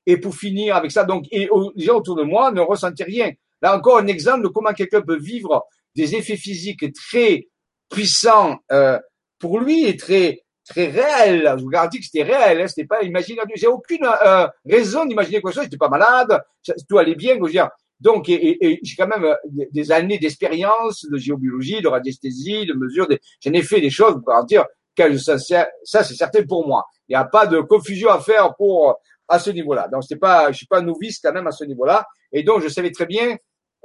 et 0.06 0.16
pour 0.18 0.34
finir 0.36 0.76
avec 0.76 0.93
ça, 0.93 1.05
donc, 1.05 1.26
les 1.32 1.48
gens 1.76 1.97
autour 1.97 2.16
de 2.16 2.22
moi 2.22 2.52
ne 2.52 2.60
ressentaient 2.60 3.05
rien. 3.05 3.32
Là 3.60 3.76
encore, 3.76 3.98
un 3.98 4.06
exemple 4.06 4.44
de 4.44 4.48
comment 4.48 4.72
quelqu'un 4.72 5.02
peut 5.02 5.18
vivre 5.18 5.66
des 5.97 6.14
effets 6.14 6.36
physiques 6.36 6.93
très 6.93 7.48
puissant 7.90 8.59
euh, 8.70 8.98
pour 9.38 9.59
lui 9.59 9.86
et 9.86 9.97
très 9.97 10.43
très 10.66 10.86
réel. 10.86 11.55
Je 11.56 11.62
vous 11.62 11.70
garantis 11.70 11.98
que 12.01 12.05
c'était 12.05 12.22
réel, 12.22 12.60
hein, 12.60 12.66
c'était 12.68 12.86
pas 12.86 13.02
imaginaire. 13.02 13.44
J'ai 13.55 13.66
aucune 13.66 14.05
euh, 14.05 14.47
raison 14.64 15.05
d'imaginer 15.06 15.40
quoi 15.40 15.51
que 15.51 15.55
ce 15.55 15.60
soit. 15.60 15.64
J'étais 15.64 15.76
pas 15.76 15.88
malade, 15.88 16.40
tout 16.88 16.98
allait 16.98 17.14
bien. 17.14 17.36
Je. 17.36 17.60
Donc, 17.98 18.28
et, 18.28 18.59
et, 18.60 18.80
j'ai 18.82 18.97
quand 18.97 19.06
même 19.06 19.24
euh, 19.24 19.64
des 19.72 19.90
années 19.90 20.18
d'expérience 20.18 21.06
de 21.10 21.16
géobiologie, 21.16 21.80
de 21.80 21.88
radiesthésie, 21.88 22.66
de 22.66 22.74
mesure. 22.74 23.09
J'en 23.40 23.52
ai 23.52 23.62
fait 23.62 23.80
des 23.80 23.90
choses 23.90 24.14
pour 24.14 24.24
garantir 24.26 24.64
que 24.94 25.16
ça, 25.16 25.38
ça 25.38 25.68
c'est 25.84 26.14
certain 26.14 26.43
pour 26.44 26.66
moi. 26.66 26.84
Il 27.09 27.12
n'y 27.12 27.16
a 27.16 27.24
pas 27.24 27.47
de 27.47 27.60
confusion 27.60 28.10
à 28.10 28.20
faire 28.20 28.55
pour 28.56 28.98
à 29.28 29.38
ce 29.38 29.51
niveau-là. 29.51 29.88
Donc, 29.88 30.05
c'est 30.06 30.16
pas, 30.16 30.52
je 30.52 30.59
suis 30.59 30.66
pas 30.66 30.80
novice 30.80 31.18
quand 31.20 31.32
même 31.32 31.47
à 31.47 31.52
ce 31.52 31.64
niveau-là. 31.64 32.06
Et 32.32 32.43
donc, 32.43 32.62
je 32.62 32.68
savais 32.68 32.90
très 32.90 33.06
bien 33.06 33.36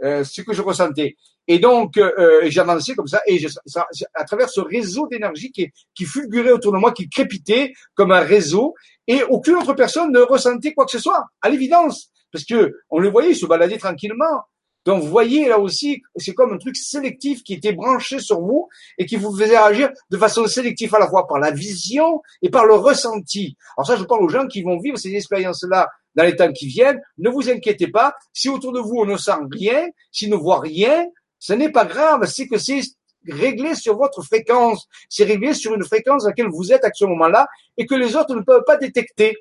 euh, 0.03 0.23
ce 0.23 0.41
que 0.41 0.53
je 0.53 0.61
ressentais. 0.61 1.15
Et 1.47 1.59
donc, 1.59 1.97
euh, 1.97 2.41
j'avançais 2.45 2.93
comme 2.93 3.07
ça, 3.07 3.21
et 3.27 3.39
je, 3.39 3.47
ça, 3.65 3.87
à 4.13 4.23
travers 4.23 4.49
ce 4.49 4.61
réseau 4.61 5.07
d'énergie 5.07 5.51
qui, 5.51 5.69
qui 5.93 6.05
fulgurait 6.05 6.51
autour 6.51 6.71
de 6.71 6.77
moi, 6.77 6.91
qui 6.91 7.09
crépitait 7.09 7.73
comme 7.93 8.11
un 8.11 8.21
réseau, 8.21 8.75
et 9.07 9.23
aucune 9.23 9.55
autre 9.55 9.73
personne 9.73 10.11
ne 10.11 10.19
ressentait 10.19 10.73
quoi 10.73 10.85
que 10.85 10.91
ce 10.91 10.99
soit, 10.99 11.25
à 11.41 11.49
l'évidence, 11.49 12.09
parce 12.31 12.45
que 12.45 12.75
on 12.89 12.99
le 12.99 13.09
voyait 13.09 13.33
se 13.33 13.45
balader 13.45 13.77
tranquillement. 13.77 14.43
Donc, 14.85 15.03
vous 15.03 15.09
voyez, 15.09 15.47
là 15.47 15.59
aussi, 15.59 16.01
c'est 16.15 16.33
comme 16.33 16.53
un 16.53 16.57
truc 16.57 16.75
sélectif 16.75 17.43
qui 17.43 17.53
était 17.53 17.73
branché 17.73 18.19
sur 18.19 18.41
vous 18.41 18.67
et 18.97 19.05
qui 19.05 19.15
vous 19.15 19.35
faisait 19.35 19.55
agir 19.55 19.91
de 20.09 20.17
façon 20.17 20.47
sélective 20.47 20.95
à 20.95 20.99
la 20.99 21.07
fois 21.07 21.27
par 21.27 21.37
la 21.37 21.51
vision 21.51 22.21
et 22.41 22.49
par 22.49 22.65
le 22.65 22.73
ressenti. 22.73 23.55
Alors 23.77 23.85
ça, 23.85 23.95
je 23.95 24.03
parle 24.05 24.23
aux 24.23 24.29
gens 24.29 24.47
qui 24.47 24.63
vont 24.63 24.79
vivre 24.79 24.97
ces 24.97 25.13
expériences-là 25.13 25.87
dans 26.15 26.23
les 26.23 26.35
temps 26.35 26.51
qui 26.51 26.67
viennent. 26.67 27.01
Ne 27.17 27.29
vous 27.29 27.49
inquiétez 27.49 27.87
pas. 27.87 28.13
Si 28.33 28.49
autour 28.49 28.73
de 28.73 28.79
vous, 28.79 28.97
on 28.97 29.05
ne 29.05 29.17
sent 29.17 29.31
rien, 29.51 29.87
s'il 30.11 30.29
ne 30.29 30.35
voit 30.35 30.59
rien, 30.59 31.05
ce 31.39 31.53
n'est 31.53 31.71
pas 31.71 31.85
grave. 31.85 32.25
C'est 32.25 32.47
que 32.47 32.57
c'est 32.57 32.81
réglé 33.27 33.75
sur 33.75 33.97
votre 33.97 34.21
fréquence. 34.23 34.87
C'est 35.09 35.23
réglé 35.23 35.53
sur 35.53 35.73
une 35.73 35.83
fréquence 35.83 36.25
à 36.25 36.29
laquelle 36.29 36.49
vous 36.49 36.71
êtes 36.71 36.83
à 36.83 36.91
ce 36.93 37.05
moment-là 37.05 37.47
et 37.77 37.85
que 37.85 37.95
les 37.95 38.15
autres 38.15 38.35
ne 38.35 38.41
peuvent 38.41 38.63
pas 38.65 38.77
détecter. 38.77 39.37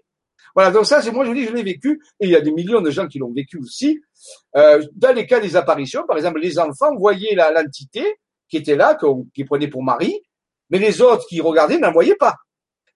Voilà, 0.54 0.70
donc 0.70 0.86
ça, 0.86 1.00
c'est 1.00 1.12
moi, 1.12 1.24
je 1.24 1.30
vous 1.30 1.36
dis, 1.36 1.46
je 1.46 1.52
l'ai 1.52 1.62
vécu, 1.62 2.02
et 2.18 2.26
il 2.26 2.30
y 2.30 2.36
a 2.36 2.40
des 2.40 2.50
millions 2.50 2.80
de 2.80 2.90
gens 2.90 3.06
qui 3.06 3.18
l'ont 3.18 3.32
vécu 3.32 3.58
aussi. 3.58 4.00
Euh, 4.56 4.84
dans 4.96 5.14
les 5.14 5.26
cas 5.26 5.38
des 5.40 5.56
apparitions, 5.56 6.04
par 6.06 6.16
exemple, 6.16 6.40
les 6.40 6.58
enfants 6.58 6.94
voyaient 6.96 7.36
l'entité 7.36 8.16
qui 8.48 8.56
était 8.56 8.74
là, 8.74 8.98
qui 9.32 9.44
prenait 9.44 9.68
pour 9.68 9.82
Marie, 9.82 10.20
mais 10.70 10.78
les 10.78 11.00
autres 11.00 11.24
qui 11.28 11.40
regardaient 11.40 11.78
n'en 11.78 11.92
voyaient 11.92 12.16
pas. 12.16 12.34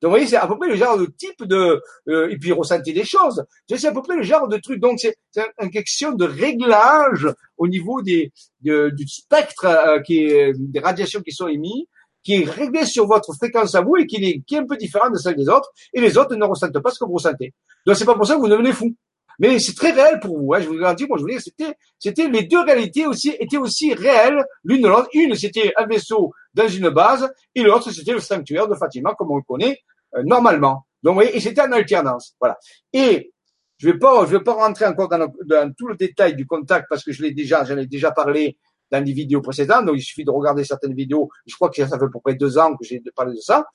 Donc, 0.03 0.11
vous 0.11 0.17
voyez, 0.17 0.27
c'est 0.27 0.37
à 0.37 0.47
peu 0.47 0.57
près 0.57 0.69
le 0.69 0.77
genre 0.77 0.99
de 0.99 1.07
type 1.07 1.45
de... 1.45 1.81
Euh, 2.09 2.29
et 2.29 2.37
puis, 2.37 2.51
ils 2.51 2.55
ressentaient 2.55 2.93
des 2.93 3.05
choses. 3.05 3.45
C'est 3.69 3.87
à 3.87 3.93
peu 3.93 4.03
près 4.03 4.17
le 4.17 4.23
genre 4.23 4.49
de 4.49 4.57
truc. 4.59 4.81
Donc, 4.81 4.99
c'est 5.01 5.17
une 5.61 5.71
question 5.71 6.13
de 6.13 6.25
réglage 6.25 7.29
au 7.57 7.69
niveau 7.69 8.03
des, 8.03 8.33
du 8.61 9.09
spectre 9.09 9.65
euh, 9.65 10.01
qui 10.01 10.25
est, 10.27 10.53
des 10.57 10.81
radiations 10.81 11.21
qui 11.21 11.33
sont 11.33 11.49
émises 11.49 11.87
qui 12.25 12.37
est 12.37 12.51
réglé 12.51 12.87
sur 12.87 13.07
votre 13.07 13.35
fréquence 13.35 13.75
à 13.75 13.83
vous 13.83 13.97
et 13.97 14.07
qui 14.07 14.17
est, 14.17 14.41
qui 14.47 14.55
est 14.55 14.59
un 14.59 14.67
peu 14.67 14.77
différent 14.77 15.11
de 15.11 15.19
celle 15.19 15.37
des 15.37 15.49
autres, 15.49 15.71
et 15.93 16.01
les 16.01 16.17
autres 16.17 16.35
ne 16.35 16.45
ressentent 16.45 16.81
pas 16.81 16.91
ce 16.91 16.99
que 16.99 17.05
vous 17.05 17.13
ressentez. 17.13 17.53
Donc 17.87 17.97
c'est 17.97 18.07
pas 18.07 18.15
pour 18.15 18.27
ça 18.27 18.35
que 18.35 18.41
vous 18.41 18.49
devenez 18.49 18.73
fou. 18.73 18.95
Mais 19.39 19.59
c'est 19.59 19.75
très 19.75 19.91
réel 19.91 20.21
pour 20.21 20.39
vous. 20.39 20.55
Hein. 20.55 20.61
Je 20.61 20.69
vous 20.69 20.79
garantis, 20.79 21.07
moi 21.07 21.19
je 21.19 21.23
vous 21.23 21.29
dire, 21.29 21.41
c'était, 21.41 21.75
c'était 21.99 22.29
les 22.29 22.45
deux 22.45 22.61
réalités 22.61 23.07
aussi 23.07 23.35
étaient 23.41 23.59
aussi 23.59 23.93
réelles 23.93 24.45
l'une 24.65 24.83
de 24.83 24.89
l'autre. 24.89 25.09
Une 25.13 25.35
c'était 25.35 25.73
un 25.77 25.87
vaisseau 25.87 26.33
dans 26.55 26.69
une 26.69 26.91
base, 26.91 27.29
et 27.55 27.63
l'autre 27.63 27.91
c'était 27.91 28.13
le 28.13 28.21
sanctuaire 28.21 28.69
de 28.69 28.75
Fatima 28.75 29.15
comme 29.15 29.31
on 29.31 29.37
le 29.37 29.43
connaît 29.43 29.79
euh, 30.17 30.23
normalement. 30.25 30.87
Donc 31.03 31.15
vous 31.15 31.21
voyez, 31.21 31.37
et 31.37 31.41
c'était 31.41 31.61
en 31.61 31.73
alternance. 31.73 32.35
Voilà. 32.41 32.59
Et 32.93 33.33
je 33.79 33.91
vais 33.91 33.99
pas, 33.99 34.25
je 34.27 34.31
vais 34.31 34.43
pas 34.43 34.55
rentrer 34.55 34.87
encore 34.87 35.09
dans, 35.09 35.27
dans 35.45 35.73
tout 35.77 35.89
le 35.89 35.97
détail 35.97 36.35
du 36.35 36.47
contact 36.47 36.87
parce 36.89 37.05
que 37.05 37.13
je 37.13 37.23
l'ai 37.23 37.33
déjà, 37.33 37.65
j'en 37.65 37.77
ai 37.77 37.87
déjà 37.87 38.13
parlé 38.13 38.57
dans 38.91 39.05
les 39.05 39.13
vidéos 39.13 39.41
précédentes. 39.41 39.87
Donc, 39.87 39.97
il 39.97 40.03
suffit 40.03 40.25
de 40.25 40.31
regarder 40.31 40.65
certaines 40.65 40.95
vidéos. 40.95 41.29
Je 41.47 41.55
crois 41.55 41.69
que 41.69 41.77
ça 41.77 41.99
fait 41.99 42.05
à 42.05 42.09
peu 42.09 42.21
près 42.23 42.35
deux 42.35 42.59
ans 42.59 42.77
que 42.77 42.85
j'ai 42.85 43.03
parlé 43.15 43.35
de 43.35 43.41
ça. 43.41 43.67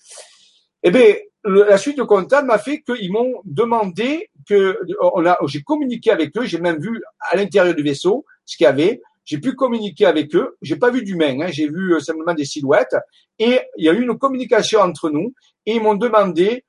Eh 0.82 0.92
bien, 0.92 1.16
la 1.44 1.78
suite 1.78 1.98
de 1.98 2.04
contact 2.04 2.46
m'a 2.46 2.58
fait 2.58 2.82
qu'ils 2.82 3.12
m'ont 3.12 3.42
demandé 3.44 4.30
que 4.48 4.80
on 5.02 5.26
a, 5.26 5.38
j'ai 5.48 5.62
communiqué 5.62 6.12
avec 6.12 6.36
eux. 6.38 6.46
J'ai 6.46 6.60
même 6.60 6.80
vu 6.80 7.02
à 7.20 7.36
l'intérieur 7.36 7.76
du 7.76 7.84
vaisseau 7.84 8.26
ce 8.46 8.56
qu'il 8.56 8.64
y 8.64 8.68
avait. 8.68 9.02
J'ai 9.30 9.38
pu 9.38 9.54
communiquer 9.54 10.08
avec 10.08 10.36
eux. 10.36 10.58
J'ai 10.64 10.76
pas 10.76 10.90
vu 10.90 11.04
d'humains. 11.04 11.40
Hein, 11.40 11.50
j'ai 11.52 11.70
vu 11.70 11.94
euh, 11.94 12.00
simplement 12.00 12.34
des 12.34 12.46
silhouettes. 12.46 12.96
Et 13.38 13.60
il 13.78 13.86
y 13.86 13.90
a 13.90 13.94
eu 13.94 14.02
une 14.02 14.18
communication 14.18 14.80
entre 14.80 15.12
nous. 15.12 15.36
Et 15.68 15.76
ils 15.76 15.84
m'ont 15.84 15.94
demandé 15.94 16.66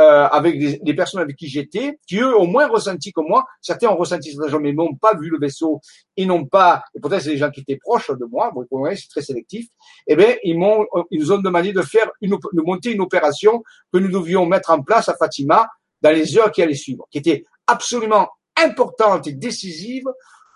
euh, 0.00 0.26
avec 0.28 0.82
des, 0.82 0.94
personnes 0.94 1.20
avec 1.20 1.36
qui 1.36 1.46
j'étais, 1.46 1.98
qui 2.06 2.16
eux 2.20 2.34
ont 2.34 2.46
moins 2.46 2.68
ressenti 2.68 3.12
que 3.12 3.20
moi. 3.20 3.44
Certains 3.60 3.88
ont 3.88 3.96
ressenti 3.96 4.32
cette 4.32 4.60
mais 4.62 4.72
n'ont 4.72 4.94
pas 4.94 5.14
vu 5.14 5.28
le 5.28 5.38
vaisseau, 5.38 5.82
ils 6.16 6.26
n'ont 6.26 6.46
pas, 6.46 6.82
et 6.94 7.00
peut-être 7.00 7.20
c'est 7.20 7.32
des 7.32 7.36
gens 7.36 7.50
qui 7.50 7.60
étaient 7.60 7.76
proches 7.76 8.08
de 8.08 8.24
moi, 8.24 8.50
vous 8.54 8.64
voyez, 8.70 8.96
c'est 8.96 9.08
très 9.08 9.20
sélectif. 9.20 9.68
Eh 10.06 10.16
bien, 10.16 10.36
ils 10.42 10.58
m'ont, 10.58 10.86
ils 11.10 11.20
nous 11.20 11.32
ont 11.32 11.38
demandé 11.38 11.74
de 11.74 11.82
faire 11.82 12.10
une, 12.22 12.30
de 12.30 12.62
monter 12.62 12.92
une 12.92 13.02
opération 13.02 13.62
que 13.92 13.98
nous 13.98 14.10
devions 14.10 14.46
mettre 14.46 14.70
en 14.70 14.80
place 14.80 15.10
à 15.10 15.16
Fatima 15.18 15.68
dans 16.00 16.12
les 16.12 16.38
heures 16.38 16.50
qui 16.50 16.62
allaient 16.62 16.72
suivre, 16.72 17.06
qui 17.10 17.18
était 17.18 17.44
absolument 17.66 18.30
importante 18.56 19.26
et 19.26 19.32
décisive 19.32 20.06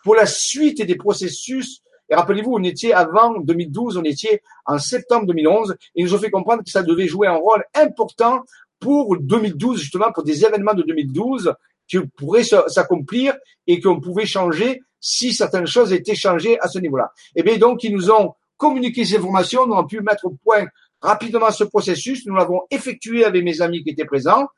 pour 0.05 0.15
la 0.15 0.27
suite 0.27 0.83
des 0.83 0.97
processus 0.97 1.83
et 2.11 2.15
rappelez-vous, 2.15 2.53
on 2.53 2.63
était 2.63 2.93
avant 2.93 3.39
2012, 3.41 3.97
on 3.97 4.05
était 4.05 4.43
en 4.67 4.79
septembre 4.79 5.27
2011, 5.27 5.73
et 5.73 6.03
ils 6.03 6.05
nous 6.05 6.15
ont 6.15 6.19
fait 6.19 6.31
comprendre 6.31 6.63
que 6.63 6.71
ça 6.71 6.83
devait 6.83 7.09
jouer 7.09 7.27
un 7.27 7.37
rôle 7.37 7.65
important 7.75 8.45
pour 8.79 9.17
2012, 9.19 9.81
justement, 9.81 10.13
pour 10.13 10.23
des 10.23 10.45
événements 10.45 10.75
de 10.75 10.83
2012 10.83 11.55
qui 11.89 11.99
pourraient 12.17 12.45
s'accomplir 12.45 13.35
et 13.67 13.81
qu'on 13.81 14.01
pouvait 14.01 14.27
changer 14.27 14.83
si 15.01 15.33
certaines 15.33 15.67
choses 15.67 15.93
étaient 15.93 16.15
changées 16.15 16.59
à 16.61 16.69
ce 16.69 16.79
niveau-là. 16.79 17.13
Et 17.37 17.41
eh 17.41 17.43
bien 17.43 17.59
donc, 17.59 17.85
ils 17.85 17.95
nous 17.95 18.11
ont 18.11 18.35
communiqué 18.57 19.05
ces 19.05 19.17
informations, 19.17 19.67
nous 19.67 19.75
avons 19.75 19.87
pu 19.87 20.01
mettre 20.01 20.27
au 20.27 20.37
point 20.45 20.67
rapidement 21.01 21.51
ce 21.51 21.65
processus, 21.65 22.27
nous 22.27 22.35
l'avons 22.35 22.63
effectué 22.71 23.25
avec 23.25 23.45
mes 23.45 23.61
amis 23.61 23.83
qui 23.83 23.91
étaient 23.91 24.07
présents, 24.07 24.49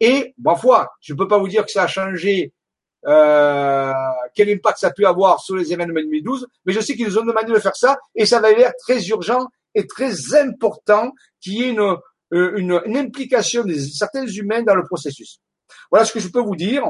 et, 0.00 0.34
ma 0.38 0.56
foi, 0.56 0.90
je 1.00 1.12
ne 1.12 1.18
peux 1.18 1.28
pas 1.28 1.38
vous 1.38 1.48
dire 1.48 1.64
que 1.64 1.70
ça 1.70 1.82
a 1.82 1.86
changé 1.86 2.52
euh, 3.06 3.92
quel 4.34 4.50
impact 4.50 4.78
ça 4.78 4.88
a 4.88 4.90
pu 4.90 5.06
avoir 5.06 5.40
sur 5.40 5.56
les 5.56 5.72
événements 5.72 5.94
de 5.94 6.04
2012, 6.04 6.46
mais 6.64 6.72
je 6.72 6.80
sais 6.80 6.94
qu'ils 6.94 7.06
nous 7.06 7.18
ont 7.18 7.24
demandé 7.24 7.52
de 7.52 7.58
faire 7.58 7.76
ça, 7.76 7.98
et 8.14 8.26
ça 8.26 8.40
va 8.40 8.52
l'air 8.52 8.72
très 8.78 9.06
urgent 9.08 9.46
et 9.74 9.86
très 9.86 10.34
important 10.34 11.12
qu'il 11.40 11.54
y 11.54 11.62
ait 11.62 11.70
une, 11.70 11.80
euh, 11.80 12.56
une, 12.56 12.80
une, 12.84 12.96
implication 12.96 13.64
de 13.64 13.74
certains 13.74 14.26
humains 14.26 14.62
dans 14.62 14.74
le 14.74 14.84
processus. 14.84 15.40
Voilà 15.90 16.04
ce 16.04 16.12
que 16.12 16.20
je 16.20 16.28
peux 16.28 16.40
vous 16.40 16.56
dire. 16.56 16.84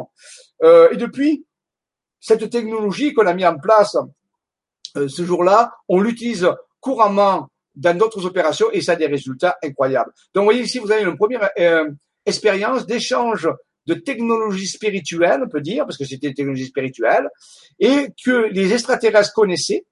Euh, 0.63 0.91
et 0.91 0.97
depuis, 0.97 1.45
cette 2.21 2.51
technologie 2.51 3.15
qu'on 3.15 3.27
a 3.27 3.35
mis 3.35 3.47
en 3.47 3.59
place 3.59 3.97
euh, 4.97 5.09
ce 5.09 5.25
jour-là, 5.25 5.73
on 5.89 6.01
l'utilise 6.01 6.49
couramment 6.81 7.49
dans 7.75 7.97
d'autres 7.97 8.27
opérations 8.27 8.71
et 8.73 8.81
ça 8.81 8.93
a 8.93 8.97
des 8.97 9.07
résultats 9.07 9.57
incroyables. 9.63 10.13
Donc, 10.35 10.43
vous 10.43 10.47
voyez 10.47 10.63
ici, 10.63 10.79
vous 10.79 10.91
avez 10.91 11.03
une 11.03 11.17
première 11.17 11.51
euh, 11.59 11.91
expérience 12.27 12.87
d'échange 12.87 13.49
de 13.91 13.95
technologie 13.95 14.69
spirituelle, 14.69 15.43
on 15.45 15.49
peut 15.49 15.61
dire, 15.61 15.85
parce 15.85 15.99
que 15.99 16.05
c'était 16.05 16.29
une 16.29 16.35
technologie 16.35 16.67
spirituelle, 16.67 17.29
et 17.81 18.07
que 18.25 18.49
les 18.53 18.73
extraterrestres 18.73 19.33
connaissaient 19.33 19.85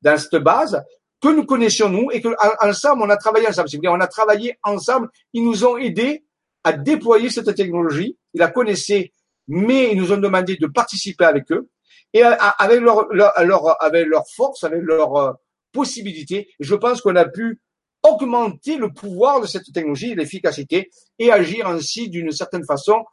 dans 0.00 0.16
cette 0.16 0.42
base, 0.42 0.82
que 1.20 1.28
nous 1.28 1.44
connaissions 1.44 1.88
nous 1.88 2.10
et 2.10 2.20
que 2.20 2.28
ensemble 2.66 3.02
on 3.02 3.10
a 3.10 3.16
travaillé 3.16 3.46
ensemble. 3.48 3.68
C'est-à-dire 3.68 3.92
on 3.92 4.00
a 4.00 4.06
travaillé 4.06 4.58
ensemble. 4.62 5.08
Ils 5.32 5.44
nous 5.44 5.64
ont 5.64 5.76
aidés 5.76 6.24
à 6.64 6.72
déployer 6.72 7.30
cette 7.30 7.54
technologie. 7.54 8.16
Ils 8.34 8.40
la 8.40 8.50
connaissaient, 8.50 9.12
mais 9.48 9.92
ils 9.92 9.98
nous 9.98 10.12
ont 10.12 10.18
demandé 10.18 10.56
de 10.56 10.66
participer 10.66 11.24
avec 11.24 11.50
eux 11.52 11.68
et 12.12 12.22
avec 12.22 12.80
leur, 12.80 13.08
leur, 13.12 13.82
avec 13.82 14.06
leur 14.06 14.24
force, 14.36 14.64
avec 14.64 14.82
leur 14.82 15.16
euh, 15.16 15.32
possibilité. 15.72 16.48
Je 16.60 16.74
pense 16.74 17.00
qu'on 17.00 17.16
a 17.16 17.26
pu 17.26 17.60
augmenter 18.02 18.76
le 18.76 18.92
pouvoir 18.92 19.40
de 19.40 19.46
cette 19.46 19.72
technologie, 19.72 20.14
l'efficacité 20.14 20.90
et 21.18 21.32
agir 21.32 21.66
ainsi 21.66 22.08
d'une 22.10 22.30
certaine 22.32 22.64
façon 22.64 23.04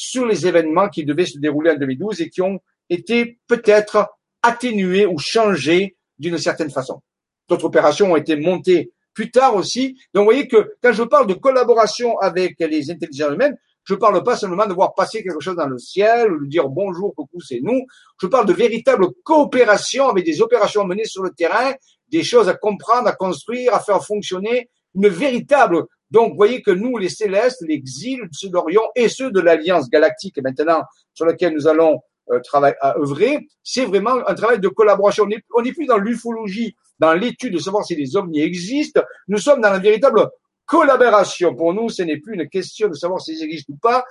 sur 0.00 0.26
les 0.26 0.46
événements 0.46 0.88
qui 0.88 1.04
devaient 1.04 1.26
se 1.26 1.40
dérouler 1.40 1.72
en 1.72 1.74
2012 1.74 2.20
et 2.20 2.30
qui 2.30 2.40
ont 2.40 2.60
été 2.88 3.40
peut-être 3.48 4.08
atténués 4.44 5.06
ou 5.06 5.18
changés 5.18 5.96
d'une 6.20 6.38
certaine 6.38 6.70
façon. 6.70 7.02
D'autres 7.48 7.64
opérations 7.64 8.12
ont 8.12 8.16
été 8.16 8.36
montées 8.36 8.92
plus 9.12 9.32
tard 9.32 9.56
aussi. 9.56 9.98
Donc, 10.14 10.22
vous 10.22 10.30
voyez 10.30 10.46
que 10.46 10.76
quand 10.80 10.92
je 10.92 11.02
parle 11.02 11.26
de 11.26 11.34
collaboration 11.34 12.16
avec 12.20 12.60
les 12.60 12.92
intelligences 12.92 13.34
humaines, 13.34 13.58
je 13.82 13.94
ne 13.94 13.98
parle 13.98 14.22
pas 14.22 14.36
seulement 14.36 14.66
de 14.66 14.72
voir 14.72 14.94
passer 14.94 15.24
quelque 15.24 15.40
chose 15.40 15.56
dans 15.56 15.66
le 15.66 15.78
ciel, 15.78 16.32
ou 16.32 16.44
de 16.44 16.48
dire 16.48 16.68
bonjour, 16.68 17.12
coucou, 17.16 17.40
c'est 17.40 17.58
nous. 17.60 17.84
Je 18.22 18.28
parle 18.28 18.46
de 18.46 18.52
véritable 18.52 19.08
coopération 19.24 20.08
avec 20.08 20.24
des 20.24 20.40
opérations 20.40 20.84
menées 20.84 21.06
sur 21.06 21.24
le 21.24 21.30
terrain, 21.30 21.72
des 22.06 22.22
choses 22.22 22.48
à 22.48 22.54
comprendre, 22.54 23.08
à 23.08 23.16
construire, 23.16 23.74
à 23.74 23.80
faire 23.80 24.04
fonctionner, 24.06 24.70
une 24.94 25.08
véritable. 25.08 25.86
Donc, 26.10 26.34
voyez 26.36 26.62
que 26.62 26.70
nous, 26.70 26.96
les 26.96 27.08
célestes, 27.08 27.62
l'exil, 27.66 28.20
ceux 28.32 28.48
d'Orion 28.48 28.82
et 28.94 29.08
ceux 29.08 29.30
de 29.30 29.40
l'Alliance 29.40 29.88
galactique 29.88 30.38
maintenant, 30.42 30.82
sur 31.14 31.26
laquelle 31.26 31.54
nous 31.54 31.66
allons 31.66 32.00
euh, 32.30 32.40
travailler, 32.40 32.76
à 32.80 32.98
œuvrer, 32.98 33.46
c'est 33.62 33.84
vraiment 33.84 34.16
un 34.26 34.34
travail 34.34 34.60
de 34.60 34.68
collaboration. 34.68 35.26
On 35.54 35.62
n'est 35.62 35.72
plus 35.72 35.86
dans 35.86 35.98
l'ufologie 35.98 36.74
dans 36.98 37.14
l'étude 37.14 37.54
de 37.54 37.58
savoir 37.58 37.84
si 37.84 37.94
les 37.94 38.16
ovnis 38.16 38.40
existent, 38.40 39.02
nous 39.28 39.38
sommes 39.38 39.60
dans 39.60 39.70
la 39.70 39.78
véritable 39.78 40.28
collaboration. 40.66 41.54
Pour 41.54 41.72
nous, 41.72 41.88
ce 41.88 42.02
n'est 42.02 42.18
plus 42.18 42.34
une 42.34 42.48
question 42.48 42.88
de 42.88 42.94
savoir 42.94 43.20
s'ils 43.20 43.42
existent 43.42 43.72
ou 43.72 43.78
pas. 43.78 44.04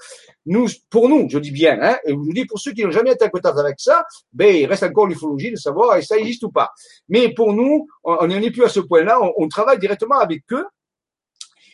Nous, 0.46 0.68
pour 0.90 1.08
nous, 1.08 1.28
je 1.30 1.38
dis 1.38 1.52
bien, 1.52 1.78
hein, 1.80 1.98
et 2.04 2.12
je 2.12 2.16
vous 2.16 2.34
dis 2.34 2.46
pour 2.46 2.60
ceux 2.60 2.74
qui 2.74 2.84
n'ont 2.84 2.92
jamais 2.92 3.12
été 3.12 3.26
en 3.26 3.30
contact 3.30 3.58
avec 3.60 3.76
ça, 3.80 4.04
ben, 4.34 4.54
il 4.54 4.66
reste 4.66 4.84
encore 4.84 5.06
l'ufologie 5.06 5.52
de 5.52 5.56
savoir 5.56 5.98
si 6.02 6.08
ça 6.08 6.18
existe 6.18 6.44
ou 6.44 6.50
pas. 6.50 6.72
Mais 7.10 7.34
pour 7.34 7.54
nous, 7.54 7.88
on 8.04 8.28
n'en 8.28 8.42
est 8.42 8.52
plus 8.52 8.64
à 8.64 8.70
ce 8.70 8.80
point-là. 8.80 9.20
On, 9.38 9.48
travaille 9.48 9.80
directement 9.80 10.18
avec 10.18 10.42
eux. 10.52 10.66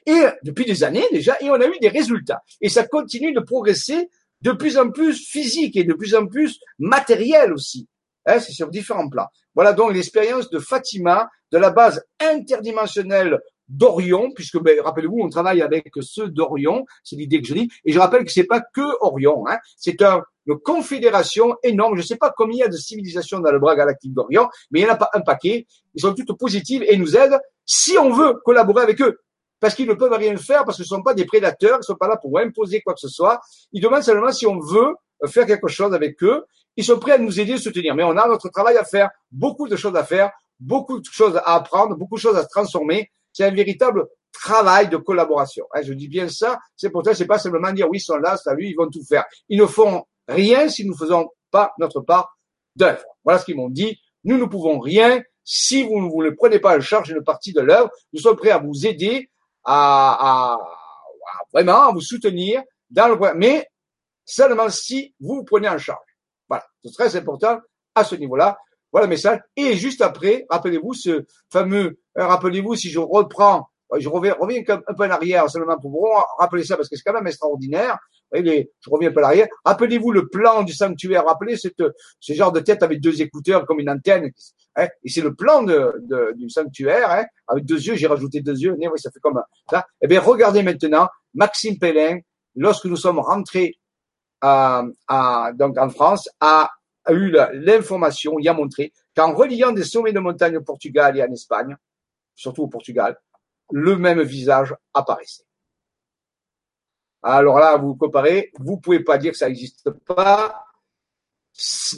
Et 0.05 0.23
depuis 0.43 0.65
des 0.65 0.83
années 0.83 1.05
déjà, 1.11 1.37
et 1.41 1.49
on 1.49 1.55
a 1.55 1.67
eu 1.67 1.79
des 1.79 1.89
résultats. 1.89 2.41
Et 2.61 2.69
ça 2.69 2.85
continue 2.85 3.33
de 3.33 3.39
progresser 3.39 4.09
de 4.41 4.51
plus 4.51 4.77
en 4.77 4.89
plus 4.89 5.25
physique 5.25 5.77
et 5.77 5.83
de 5.83 5.93
plus 5.93 6.15
en 6.15 6.27
plus 6.27 6.59
matériel 6.77 7.53
aussi. 7.53 7.87
Hein, 8.25 8.39
c'est 8.39 8.51
sur 8.51 8.69
différents 8.69 9.09
plans. 9.09 9.27
Voilà 9.55 9.73
donc 9.73 9.93
l'expérience 9.93 10.49
de 10.49 10.59
Fatima, 10.59 11.29
de 11.51 11.57
la 11.57 11.71
base 11.71 12.03
interdimensionnelle 12.19 13.39
d'Orion, 13.67 14.31
puisque 14.31 14.59
ben, 14.61 14.79
rappelez-vous, 14.81 15.19
on 15.21 15.29
travaille 15.29 15.61
avec 15.61 15.89
ceux 16.01 16.29
d'Orion, 16.29 16.85
c'est 17.03 17.15
l'idée 17.15 17.41
que 17.41 17.47
je 17.47 17.53
dis, 17.53 17.69
et 17.85 17.91
je 17.91 17.99
rappelle 17.99 18.25
que 18.25 18.31
c'est 18.31 18.45
pas 18.45 18.61
que 18.61 18.81
Orion, 19.01 19.47
hein, 19.47 19.57
c'est 19.77 20.01
un, 20.01 20.21
une 20.45 20.59
confédération 20.59 21.55
énorme, 21.63 21.95
je 21.95 22.01
ne 22.01 22.05
sais 22.05 22.17
pas 22.17 22.33
combien 22.35 22.57
il 22.57 22.59
y 22.59 22.63
a 22.63 22.67
de 22.67 22.77
civilisations 22.77 23.39
dans 23.39 23.51
le 23.51 23.59
bras 23.59 23.75
galactique 23.75 24.13
d'Orion, 24.13 24.49
mais 24.71 24.81
il 24.81 24.83
n'y 24.83 24.89
en 24.89 24.93
a 24.93 24.97
pas 24.97 25.09
un 25.13 25.21
paquet, 25.21 25.65
ils 25.95 26.01
sont 26.01 26.13
toutes 26.13 26.37
positives 26.37 26.83
et 26.87 26.97
nous 26.97 27.15
aident 27.15 27.39
si 27.65 27.97
on 27.97 28.11
veut 28.11 28.33
collaborer 28.43 28.83
avec 28.83 29.01
eux, 29.01 29.19
parce 29.63 29.75
qu'ils 29.75 29.87
ne 29.87 29.93
peuvent 29.93 30.11
rien 30.11 30.35
faire, 30.35 30.65
parce 30.65 30.75
ce 30.75 30.83
ne 30.83 30.87
sont 30.87 31.01
pas 31.01 31.13
des 31.13 31.23
prédateurs, 31.23 31.75
ils 31.77 31.77
ne 31.77 31.83
sont 31.83 31.95
pas 31.95 32.09
là 32.09 32.17
pour 32.17 32.37
imposer 32.37 32.81
quoi 32.81 32.93
que 32.93 32.99
ce 32.99 33.07
soit, 33.07 33.39
ils 33.71 33.81
demandent 33.81 34.03
seulement 34.03 34.33
si 34.33 34.45
on 34.45 34.59
veut 34.59 34.93
faire 35.27 35.45
quelque 35.45 35.69
chose 35.69 35.93
avec 35.93 36.21
eux, 36.21 36.43
ils 36.75 36.83
sont 36.83 36.99
prêts 36.99 37.13
à 37.13 37.17
nous 37.17 37.39
aider, 37.39 37.57
soutenir. 37.57 37.95
Mais 37.95 38.03
on 38.03 38.17
a 38.17 38.27
notre 38.27 38.49
travail 38.49 38.75
à 38.75 38.83
faire, 38.83 39.09
beaucoup 39.31 39.69
de 39.69 39.77
choses 39.77 39.95
à 39.95 40.03
faire, 40.03 40.31
beaucoup 40.59 40.99
de 40.99 41.05
choses 41.05 41.37
à 41.37 41.55
apprendre, 41.55 41.95
beaucoup 41.95 42.15
de 42.15 42.19
choses 42.19 42.35
à 42.35 42.43
se 42.43 42.49
transformer. 42.49 43.09
C'est 43.31 43.45
un 43.45 43.51
véritable 43.51 44.05
travail 44.33 44.89
de 44.89 44.97
collaboration. 44.97 45.65
Hein, 45.73 45.79
je 45.81 45.93
dis 45.93 46.09
bien 46.09 46.27
ça, 46.27 46.59
c'est 46.75 46.89
pour 46.89 47.05
ça, 47.05 47.15
c'est 47.15 47.25
pas 47.25 47.39
simplement 47.39 47.71
dire 47.71 47.87
oui, 47.89 47.99
ils 47.99 48.01
sont 48.01 48.17
là, 48.17 48.35
salut, 48.35 48.67
ils 48.67 48.75
vont 48.75 48.89
tout 48.89 49.05
faire. 49.07 49.23
Ils 49.47 49.59
ne 49.61 49.65
font 49.65 50.03
rien 50.27 50.67
si 50.67 50.83
nous 50.83 50.91
ne 50.91 50.97
faisons 50.97 51.29
pas 51.51 51.71
notre 51.79 52.01
part 52.01 52.37
d'œuvre. 52.75 53.05
Voilà 53.23 53.39
ce 53.39 53.45
qu'ils 53.45 53.55
m'ont 53.55 53.69
dit. 53.69 53.97
Nous 54.25 54.37
ne 54.37 54.43
pouvons 54.43 54.79
rien 54.79 55.21
si 55.45 55.83
vous 55.83 56.01
ne 56.01 56.09
vous 56.09 56.21
ne 56.21 56.31
prenez 56.31 56.59
pas 56.59 56.77
en 56.77 56.81
charge 56.81 57.11
une 57.11 57.23
partie 57.23 57.53
de 57.53 57.61
l'œuvre. 57.61 57.89
Nous 58.11 58.19
sommes 58.19 58.35
prêts 58.35 58.51
à 58.51 58.57
vous 58.57 58.85
aider, 58.85 59.29
à, 59.63 60.53
à, 60.53 60.59
vraiment 61.53 61.93
vous 61.93 62.01
soutenir 62.01 62.61
dans 62.89 63.07
le 63.07 63.33
mais 63.35 63.67
seulement 64.25 64.69
si 64.69 65.13
vous 65.19 65.35
vous 65.35 65.43
prenez 65.43 65.69
en 65.69 65.77
charge. 65.77 65.99
Voilà, 66.47 66.65
c'est 66.83 66.93
très 66.93 67.15
important 67.15 67.59
à 67.95 68.03
ce 68.03 68.15
niveau-là. 68.15 68.57
Voilà 68.91 69.07
le 69.07 69.09
message. 69.09 69.39
Et 69.55 69.75
juste 69.75 70.01
après, 70.01 70.45
rappelez-vous 70.49 70.93
ce 70.93 71.25
fameux, 71.51 71.99
euh, 72.17 72.27
rappelez-vous 72.27 72.75
si 72.75 72.89
je 72.89 72.99
reprends 72.99 73.67
je 73.99 74.09
reviens, 74.09 74.35
reviens 74.39 74.63
un 74.67 74.93
peu 74.93 75.05
en 75.05 75.09
arrière 75.11 75.49
seulement 75.49 75.77
pour 75.77 75.91
vous 75.91 76.07
rappeler 76.39 76.63
ça 76.63 76.75
parce 76.75 76.89
que 76.89 76.95
c'est 76.95 77.03
quand 77.03 77.13
même 77.13 77.27
extraordinaire. 77.27 77.97
Je 78.33 78.89
reviens 78.89 79.09
un 79.09 79.13
peu 79.13 79.21
en 79.21 79.25
arrière. 79.25 79.47
Rappelez-vous 79.65 80.11
le 80.11 80.27
plan 80.27 80.63
du 80.63 80.73
sanctuaire. 80.73 81.25
Rappelez 81.25 81.57
cette, 81.57 81.83
ce 82.19 82.33
genre 82.33 82.51
de 82.51 82.59
tête 82.59 82.83
avec 82.83 82.99
deux 83.01 83.21
écouteurs 83.21 83.65
comme 83.65 83.79
une 83.79 83.89
antenne. 83.89 84.31
Hein, 84.75 84.87
et 85.03 85.09
c'est 85.09 85.21
le 85.21 85.35
plan 85.35 85.63
de, 85.63 85.93
de, 86.01 86.33
du 86.35 86.49
sanctuaire 86.49 87.11
hein, 87.11 87.25
avec 87.47 87.65
deux 87.65 87.79
yeux. 87.79 87.95
J'ai 87.95 88.07
rajouté 88.07 88.41
deux 88.41 88.57
yeux. 88.57 88.75
Oui, 88.77 88.87
ça 88.99 89.11
fait 89.11 89.19
comme 89.19 89.39
ça. 89.69 89.85
Eh 90.01 90.07
bien, 90.07 90.19
regardez 90.19 90.63
maintenant 90.63 91.07
Maxime 91.33 91.77
Pellin, 91.77 92.19
lorsque 92.55 92.85
nous 92.85 92.97
sommes 92.97 93.19
rentrés 93.19 93.77
à, 94.41 94.83
à, 95.07 95.51
donc 95.53 95.77
en 95.77 95.89
France, 95.89 96.29
a 96.39 96.69
eu 97.09 97.35
l'information, 97.53 98.39
il 98.39 98.47
a 98.47 98.53
montré 98.53 98.93
qu'en 99.15 99.33
reliant 99.33 99.71
des 99.71 99.83
sommets 99.83 100.13
de 100.13 100.19
montagne 100.19 100.57
au 100.57 100.61
Portugal 100.61 101.17
et 101.17 101.23
en 101.23 101.31
Espagne, 101.31 101.75
surtout 102.35 102.63
au 102.63 102.67
Portugal, 102.67 103.17
le 103.71 103.97
même 103.97 104.21
visage 104.21 104.73
apparaissait. 104.93 105.43
Alors 107.23 107.57
là, 107.59 107.77
vous 107.77 107.95
comparez, 107.95 108.51
vous 108.59 108.77
pouvez 108.77 109.01
pas 109.01 109.17
dire 109.17 109.31
que 109.31 109.37
ça 109.37 109.47
n'existe 109.47 109.89
pas. 110.05 110.65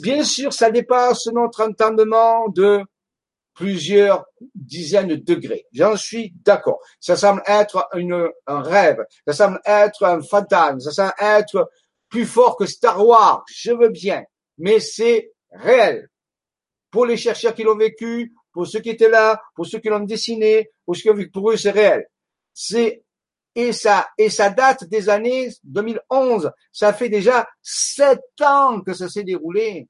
Bien 0.00 0.22
sûr, 0.22 0.52
ça 0.52 0.70
dépasse 0.70 1.26
notre 1.26 1.66
entendement 1.66 2.48
de 2.48 2.80
plusieurs 3.54 4.26
dizaines 4.54 5.08
de 5.08 5.14
degrés. 5.16 5.66
J'en 5.72 5.96
suis 5.96 6.32
d'accord. 6.44 6.78
Ça 7.00 7.16
semble 7.16 7.42
être 7.46 7.88
un 8.46 8.60
rêve. 8.60 9.04
Ça 9.26 9.32
semble 9.32 9.60
être 9.64 10.04
un 10.04 10.22
fantasme. 10.22 10.78
Ça 10.80 10.92
semble 10.92 11.14
être 11.18 11.70
plus 12.08 12.26
fort 12.26 12.56
que 12.56 12.66
Star 12.66 13.04
Wars. 13.04 13.44
Je 13.48 13.72
veux 13.72 13.88
bien. 13.88 14.22
Mais 14.58 14.78
c'est 14.78 15.32
réel. 15.50 16.08
Pour 16.90 17.06
les 17.06 17.16
chercheurs 17.16 17.54
qui 17.54 17.62
l'ont 17.62 17.76
vécu, 17.76 18.34
pour 18.52 18.66
ceux 18.66 18.80
qui 18.80 18.90
étaient 18.90 19.08
là, 19.08 19.42
pour 19.54 19.66
ceux 19.66 19.78
qui 19.78 19.88
l'ont 19.88 20.00
dessiné, 20.00 20.70
pour 20.84 20.94
ceux 20.94 21.14
qui 21.14 21.26
pour 21.26 21.50
eux 21.50 21.56
c'est 21.56 21.70
réel. 21.70 22.06
C'est 22.52 23.04
et 23.56 23.72
ça 23.72 24.06
et 24.18 24.28
ça 24.30 24.50
date 24.50 24.84
des 24.84 25.08
années 25.08 25.48
2011. 25.64 26.50
Ça 26.70 26.92
fait 26.92 27.08
déjà 27.08 27.48
sept 27.62 28.20
ans 28.42 28.80
que 28.82 28.92
ça 28.92 29.08
s'est 29.08 29.24
déroulé. 29.24 29.88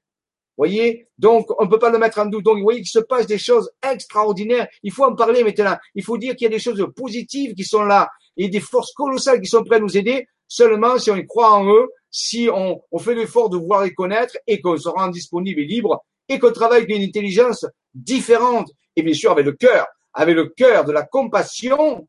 Voyez, 0.55 1.07
donc 1.19 1.47
on 1.61 1.65
ne 1.65 1.69
peut 1.69 1.77
pas 1.77 1.91
le 1.91 1.99
mettre 1.99 2.17
en 2.17 2.25
doute. 2.25 2.45
Donc 2.45 2.57
vous 2.57 2.63
voyez 2.63 2.79
qu'il 2.79 2.89
se 2.89 2.99
passe 2.99 3.27
des 3.27 3.37
choses 3.37 3.69
extraordinaires. 3.87 4.67
Il 4.81 4.91
faut 4.91 5.03
en 5.03 5.13
parler 5.13 5.43
maintenant. 5.43 5.75
Il 5.93 6.03
faut 6.03 6.17
dire 6.17 6.35
qu'il 6.35 6.45
y 6.45 6.47
a 6.47 6.55
des 6.55 6.59
choses 6.59 6.83
positives 6.95 7.53
qui 7.53 7.63
sont 7.63 7.83
là 7.83 8.09
et 8.37 8.47
des 8.47 8.61
forces 8.61 8.93
colossales 8.93 9.41
qui 9.41 9.47
sont 9.47 9.63
prêtes 9.63 9.81
à 9.81 9.83
nous 9.83 9.97
aider. 9.97 10.27
Seulement 10.47 10.97
si 10.97 11.11
on 11.11 11.17
y 11.17 11.27
croit 11.27 11.51
en 11.51 11.69
eux, 11.69 11.89
si 12.09 12.49
on, 12.51 12.81
on 12.91 12.97
fait 12.97 13.13
l'effort 13.13 13.49
de 13.49 13.57
voir 13.57 13.83
les 13.83 13.93
connaître 13.93 14.37
et 14.47 14.61
qu'on 14.61 14.77
se 14.77 14.87
rend 14.87 15.09
disponible 15.09 15.59
et 15.59 15.65
libre 15.65 16.03
et 16.29 16.39
qu'on 16.39 16.51
travaille 16.51 16.83
avec 16.83 16.95
une 16.95 17.03
intelligence 17.03 17.65
différente 17.93 18.71
et 18.95 19.03
bien 19.03 19.13
sûr 19.13 19.31
avec 19.31 19.45
le 19.45 19.51
cœur, 19.51 19.85
avec 20.13 20.35
le 20.35 20.47
cœur 20.47 20.85
de 20.85 20.91
la 20.91 21.03
compassion, 21.03 22.07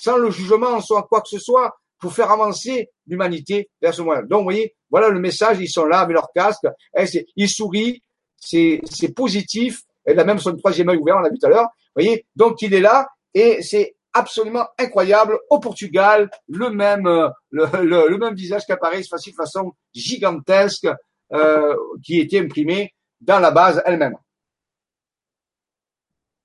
sans 0.00 0.16
le 0.16 0.30
jugement, 0.30 0.80
sans 0.80 1.02
quoi 1.02 1.20
que 1.20 1.28
ce 1.28 1.38
soit, 1.38 1.76
pour 1.98 2.12
faire 2.12 2.30
avancer 2.30 2.90
l'humanité 3.06 3.68
vers 3.80 3.94
ce 3.94 4.02
moyen. 4.02 4.22
Donc, 4.22 4.40
vous 4.40 4.44
voyez, 4.44 4.74
voilà 4.90 5.08
le 5.08 5.20
message, 5.20 5.58
ils 5.60 5.68
sont 5.68 5.84
là 5.84 6.00
avec 6.00 6.14
leur 6.14 6.32
casque, 6.34 6.66
eh, 6.96 7.04
ils 7.36 7.48
sourient, 7.48 8.02
c'est, 8.36 8.80
positif, 9.14 9.82
et 10.06 10.14
là 10.14 10.24
même 10.24 10.38
son 10.38 10.56
troisième 10.56 10.88
œil 10.88 10.96
ouvert, 10.96 11.16
on 11.18 11.20
l'a 11.20 11.28
vu 11.28 11.38
tout 11.38 11.46
à 11.46 11.50
l'heure, 11.50 11.68
vous 11.94 12.02
voyez, 12.02 12.26
donc 12.34 12.62
il 12.62 12.72
est 12.72 12.80
là, 12.80 13.08
et 13.34 13.62
c'est 13.62 13.94
absolument 14.12 14.66
incroyable. 14.78 15.38
Au 15.50 15.60
Portugal, 15.60 16.30
le 16.48 16.70
même, 16.70 17.06
euh, 17.06 17.28
le, 17.50 17.66
le, 18.08 18.18
même 18.18 18.34
visage 18.34 18.64
qui 18.64 18.72
apparaît 18.72 19.02
de 19.02 19.32
façon 19.36 19.72
gigantesque, 19.94 20.88
euh, 21.32 21.76
qui 22.02 22.18
était 22.18 22.40
imprimé 22.40 22.92
dans 23.20 23.38
la 23.38 23.50
base 23.50 23.82
elle-même. 23.84 24.16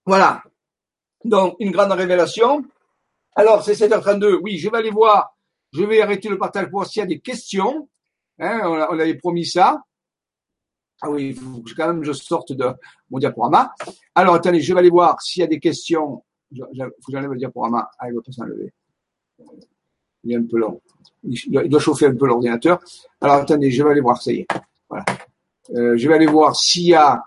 Voilà. 0.06 0.44
Donc, 1.24 1.56
une 1.60 1.72
grande 1.72 1.94
révélation. 1.94 2.64
Alors, 3.36 3.64
c'est 3.64 3.74
7h32. 3.74 4.40
Oui, 4.42 4.58
je 4.58 4.70
vais 4.70 4.78
aller 4.78 4.92
voir. 4.92 5.36
Je 5.74 5.84
vais 5.84 6.02
arrêter 6.02 6.30
le 6.30 6.38
partage 6.38 6.70
pour 6.70 6.86
s'il 6.86 7.02
y 7.02 7.04
a 7.04 7.06
des 7.06 7.20
questions. 7.20 7.90
Hein, 8.40 8.62
on, 8.64 9.00
avait 9.00 9.16
promis 9.16 9.46
ça. 9.46 9.84
Ah 11.02 11.10
oui, 11.10 11.30
il 11.30 11.36
faut 11.36 11.62
quand 11.76 11.88
même 11.88 12.04
je 12.04 12.14
sorte 12.14 12.54
de 12.54 12.66
mon 13.10 13.20
diaporama. 13.20 13.74
Alors, 14.14 14.36
attendez, 14.36 14.62
je 14.62 14.74
vais 14.74 14.80
aller 14.80 14.90
voir 14.90 15.22
s'il 15.22 15.42
y 15.42 15.44
a 15.44 15.48
des 15.48 15.60
questions. 15.60 16.24
Il 16.52 16.64
faut 16.64 16.90
que 17.08 17.12
j'enlève 17.12 17.32
le 17.32 17.38
diaporama. 17.38 17.90
Ah, 18.00 18.10
il 18.10 18.16
va 18.16 18.22
pas 18.22 18.32
s'enlever. 18.32 18.74
Il 20.24 20.32
est 20.32 20.38
un 20.38 20.44
peu 20.44 20.58
long. 20.58 20.82
Il 21.24 21.70
doit 21.70 21.80
chauffer 21.80 22.06
un 22.06 22.16
peu 22.16 22.28
l'ordinateur. 22.28 22.80
Alors, 23.20 23.36
attendez, 23.36 23.70
je 23.72 23.84
vais 23.84 23.92
aller 23.92 24.02
voir. 24.02 24.22
Ça 24.22 24.32
y 24.32 24.40
est. 24.40 24.48
Voilà. 24.90 25.06
Euh, 25.72 25.98
je 25.98 26.08
vais 26.08 26.14
aller 26.14 26.26
voir 26.26 26.56
s'il 26.56 26.88
y 26.88 26.96
a 26.96 27.26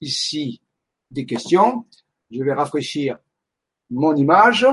ici 0.00 0.60
des 1.10 1.26
questions. 1.26 1.84
Je 2.30 2.42
vais 2.42 2.52
rafraîchir 2.52 3.18
mon 3.90 4.16
image. 4.16 4.66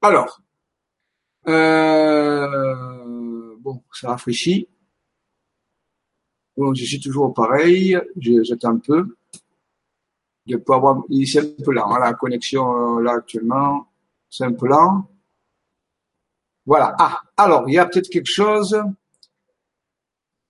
Alors, 0.00 0.40
euh, 1.48 3.56
bon, 3.58 3.82
ça 3.92 4.08
rafraîchit. 4.08 4.68
Bon, 6.56 6.74
je 6.74 6.84
suis 6.84 7.00
toujours 7.00 7.34
pareil. 7.34 7.98
J'attends 8.16 8.74
un 8.74 8.78
peu. 8.78 9.16
Je 10.46 10.56
peux 10.56 10.72
avoir, 10.72 11.02
c'est 11.26 11.40
un 11.40 11.64
peu 11.64 11.72
lent, 11.72 11.94
hein, 11.94 12.00
la 12.00 12.14
connexion 12.14 12.98
euh, 12.98 13.02
là 13.02 13.12
actuellement, 13.12 13.88
c'est 14.30 14.44
un 14.44 14.52
peu 14.52 14.66
lent. 14.66 15.10
Voilà. 16.64 16.94
Ah, 16.98 17.20
alors, 17.36 17.68
il 17.68 17.74
y 17.74 17.78
a 17.78 17.86
peut-être 17.86 18.08
quelque 18.08 18.30
chose. 18.30 18.80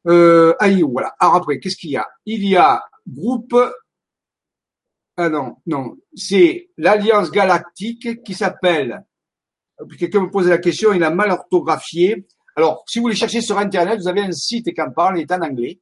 Euh, 0.07 0.55
voilà. 0.91 1.15
Alors 1.19 1.37
après, 1.37 1.59
qu'est-ce 1.59 1.77
qu'il 1.77 1.91
y 1.91 1.97
a? 1.97 2.09
Il 2.27 2.47
y 2.47 2.57
a 2.57 2.83
groupe. 3.09 3.57
Ah 5.17 5.29
non, 5.29 5.57
non, 5.67 5.97
c'est 6.15 6.71
l'Alliance 6.77 7.31
Galactique 7.31 8.23
qui 8.23 8.35
s'appelle. 8.35 9.05
Quelqu'un 9.99 10.23
me 10.23 10.31
pose 10.31 10.49
la 10.49 10.59
question, 10.59 10.93
il 10.93 11.03
a 11.05 11.11
mal 11.11 11.31
orthographié. 11.31 12.27
Alors, 12.57 12.85
si 12.89 12.99
vous 12.99 13.05
voulez 13.05 13.15
chercher 13.15 13.41
sur 13.41 13.59
Internet, 13.59 14.01
vous 14.01 14.09
avez 14.09 14.23
un 14.23 14.33
site 14.33 14.75
qui 14.75 14.81
en 14.81 14.91
parle, 14.91 15.19
il 15.19 15.23
est 15.23 15.33
en 15.33 15.41
anglais. 15.41 15.81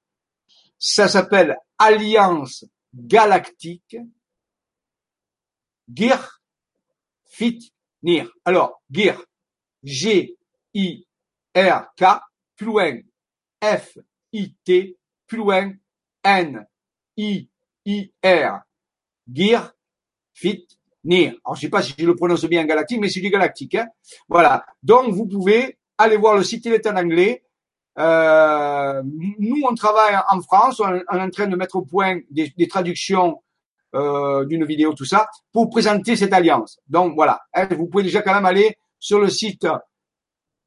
Ça 0.79 1.09
s'appelle 1.09 1.57
Alliance 1.79 2.67
Galactique 2.93 3.97
Gear 5.93 6.43
Fit 7.25 7.73
Nir. 8.03 8.31
Alors, 8.45 8.83
Gear, 8.91 9.23
G-I-R-K, 9.83 11.05
plus 12.57 12.67
loin, 12.67 13.01
F-I-T, 13.63 14.99
plus 15.27 15.39
loin, 15.39 15.73
N, 16.23 16.67
I-I-R. 17.17 18.61
Gear, 19.33 19.73
Fit, 20.35 20.67
Nir. 21.07 21.35
Alors, 21.45 21.57
je 21.57 21.63
sais 21.63 21.69
pas 21.69 21.83
si 21.83 21.95
je 21.99 22.05
le 22.05 22.15
prononce 22.15 22.45
bien 22.45 22.63
en 22.63 22.67
galactique, 22.67 23.01
mais 23.01 23.09
c'est 23.09 23.21
du 23.21 23.31
galactique. 23.31 23.75
Hein. 23.77 23.87
voilà. 24.29 24.65
Donc, 24.83 25.13
vous 25.13 25.27
pouvez 25.27 25.79
aller 25.97 26.17
voir 26.17 26.37
le 26.37 26.43
site, 26.43 26.67
il 26.67 26.73
est 26.73 26.87
en 26.87 26.97
anglais. 26.97 27.43
Euh, 27.99 29.03
nous, 29.39 29.63
on 29.69 29.75
travaille 29.75 30.19
en 30.29 30.43
France, 30.43 30.81
on, 30.81 30.95
est 30.95 31.03
en 31.09 31.31
train 31.31 31.47
de 31.47 31.57
mettre 31.57 31.77
au 31.77 31.83
point 31.83 32.21
des, 32.31 32.53
traductions 32.69 33.43
euh, 33.95 34.45
d'une 34.45 34.67
vidéo, 34.67 34.93
tout 34.93 35.07
ça, 35.07 35.29
pour 35.53 35.71
présenter 35.71 36.17
cette 36.17 36.33
alliance. 36.35 36.79
Donc, 36.89 37.15
voilà. 37.15 37.41
Hein, 37.55 37.69
vous 37.71 37.87
pouvez 37.87 38.03
déjà 38.03 38.21
quand 38.21 38.35
même 38.35 38.45
aller 38.45 38.77
sur 38.99 39.21
le 39.21 39.31
site 39.31 39.67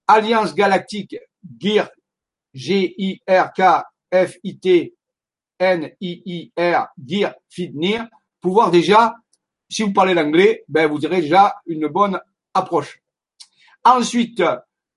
Alliance 0.08 0.56
Galactique 0.56 1.18
Gear, 1.60 1.90
G-I-R-K-F-I-T 2.54 3.86
N-I-I-R, 5.60 6.88
dire, 6.98 7.34
finir, 7.50 8.08
pouvoir 8.40 8.72
déjà, 8.72 9.16
si 9.70 9.84
vous 9.84 9.94
parlez 9.94 10.14
l'anglais, 10.14 10.64
ben, 10.68 10.88
vous 10.88 11.06
aurez 11.06 11.22
déjà 11.22 11.56
une 11.68 11.88
bonne 11.88 12.20
approche. 12.54 13.02
Ensuite, 13.84 14.44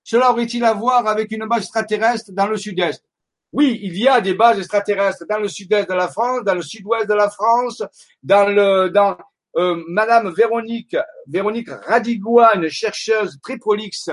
cela 0.03 0.33
aurait-il 0.33 0.65
à 0.65 0.73
voir 0.73 1.07
avec 1.07 1.31
une 1.31 1.47
base 1.47 1.65
extraterrestre 1.65 2.33
dans 2.33 2.47
le 2.47 2.57
sud-est? 2.57 3.05
Oui, 3.53 3.79
il 3.83 3.97
y 3.99 4.09
a 4.09 4.21
des 4.21 4.35
bases 4.35 4.59
extraterrestres 4.59 5.25
dans 5.29 5.39
le 5.39 5.49
sud-est 5.49 5.89
de 5.89 5.95
la 5.95 6.09
France, 6.09 6.43
dans 6.45 6.55
le 6.55 6.63
sud-ouest 6.63 7.07
de 7.07 7.15
la 7.15 7.29
France, 7.29 7.83
dans 8.23 8.49
le, 8.49 8.89
dans, 8.89 9.17
euh, 9.57 9.83
Madame 9.89 10.33
Véronique, 10.33 10.97
Véronique 11.27 11.69
Radigouane, 11.69 12.69
chercheuse 12.71 13.39
très 13.43 13.59
prolixe 13.59 14.09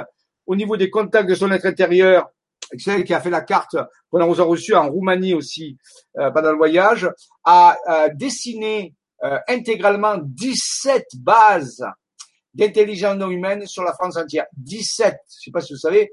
au 0.46 0.56
niveau 0.58 0.76
des 0.76 0.90
contacts 0.90 1.30
de 1.30 1.36
son 1.36 1.52
être 1.52 1.66
intérieur, 1.66 2.30
celle 2.78 3.06
qui 3.06 3.14
a 3.14 3.22
fait 3.22 3.30
la 3.30 3.42
carte 3.42 3.78
qu'on 4.12 4.20
a 4.20 4.44
reçue 4.44 4.76
en 4.76 4.90
Roumanie 4.90 5.34
aussi 5.34 5.78
pendant 6.14 6.52
le 6.52 6.58
voyage, 6.58 7.10
a 7.46 7.78
dessiné 8.14 8.94
intégralement 9.48 10.18
17 10.18 11.06
bases 11.20 11.84
d'intelligence 12.54 13.18
non 13.18 13.30
humaine 13.30 13.66
sur 13.66 13.84
la 13.84 13.94
France 13.94 14.18
entière. 14.18 14.46
17, 14.58 15.16
je 15.28 15.46
sais 15.46 15.52
pas 15.52 15.62
si 15.62 15.74
vous 15.74 15.80
savez. 15.80 16.12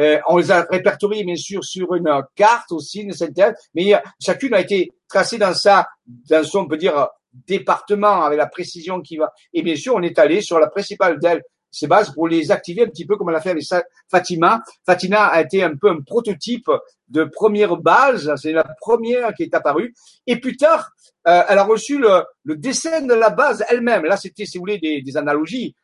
Euh, 0.00 0.18
on 0.28 0.38
les 0.38 0.50
a 0.50 0.66
répertoriés 0.70 1.24
bien 1.24 1.36
sûr 1.36 1.64
sur 1.64 1.94
une 1.94 2.10
carte 2.34 2.72
aussi, 2.72 3.02
une 3.02 3.12
synthèse, 3.12 3.54
mais 3.74 3.92
chacune 4.20 4.54
a 4.54 4.60
été 4.60 4.90
tracée 5.08 5.38
dans 5.38 5.54
sa, 5.54 5.86
dans 6.06 6.44
son, 6.44 6.60
on 6.60 6.68
peut 6.68 6.76
dire, 6.76 7.08
département 7.32 8.24
avec 8.24 8.38
la 8.38 8.46
précision 8.46 9.00
qui 9.00 9.16
va. 9.16 9.32
Et 9.52 9.62
bien 9.62 9.76
sûr, 9.76 9.94
on 9.94 10.02
est 10.02 10.18
allé 10.18 10.40
sur 10.40 10.58
la 10.58 10.68
principale 10.68 11.18
d'elle, 11.18 11.42
ces 11.74 11.86
bases 11.86 12.10
pour 12.10 12.28
les 12.28 12.50
activer 12.50 12.82
un 12.82 12.88
petit 12.88 13.06
peu 13.06 13.16
comme 13.16 13.30
elle 13.30 13.36
a 13.36 13.40
fait 13.40 13.50
avec 13.50 13.64
Fatima. 14.10 14.62
Fatima 14.86 15.26
a 15.26 15.40
été 15.40 15.62
un 15.62 15.76
peu 15.76 15.90
un 15.90 16.00
prototype 16.00 16.70
de 17.08 17.24
première 17.24 17.76
base, 17.76 18.32
c'est 18.36 18.52
la 18.52 18.64
première 18.80 19.34
qui 19.34 19.44
est 19.44 19.54
apparue. 19.54 19.94
Et 20.26 20.36
plus 20.40 20.56
tard, 20.56 20.90
euh, 21.26 21.42
elle 21.48 21.58
a 21.58 21.64
reçu 21.64 21.98
le, 21.98 22.24
le, 22.44 22.56
dessin 22.56 23.02
de 23.02 23.14
la 23.14 23.30
base 23.30 23.64
elle-même. 23.68 24.04
Là, 24.04 24.16
c'était, 24.16 24.46
si 24.46 24.58
vous 24.58 24.62
voulez, 24.62 24.78
des, 24.78 25.02
des 25.02 25.16
analogies. 25.16 25.74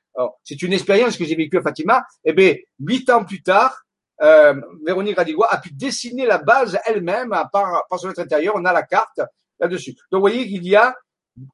C'est 0.45 0.61
une 0.61 0.75
expérience 0.75 1.17
que 1.17 1.25
j'ai 1.25 1.35
vécue 1.37 1.57
à 1.57 1.63
Fatima. 1.63 2.05
Eh 2.25 2.35
bien, 2.35 2.55
huit 2.79 3.09
ans 3.09 3.25
plus 3.25 3.43
tard, 3.43 3.85
euh, 4.23 4.55
Véronique 4.85 5.17
Radigois 5.17 5.49
a 5.51 5.59
pu 5.59 5.71
dessiner 5.73 6.27
la 6.27 6.39
base 6.39 6.79
elle-même 6.85 7.31
par, 7.53 7.85
par 7.89 7.99
son 7.99 8.09
intérieur. 8.09 8.55
On 8.57 8.65
a 8.65 8.73
la 8.73 8.83
carte 8.83 9.21
là-dessus. 9.59 9.93
Donc, 10.11 10.19
vous 10.19 10.21
voyez 10.21 10.47
qu'il 10.47 10.67
y 10.67 10.77
a 10.77 10.95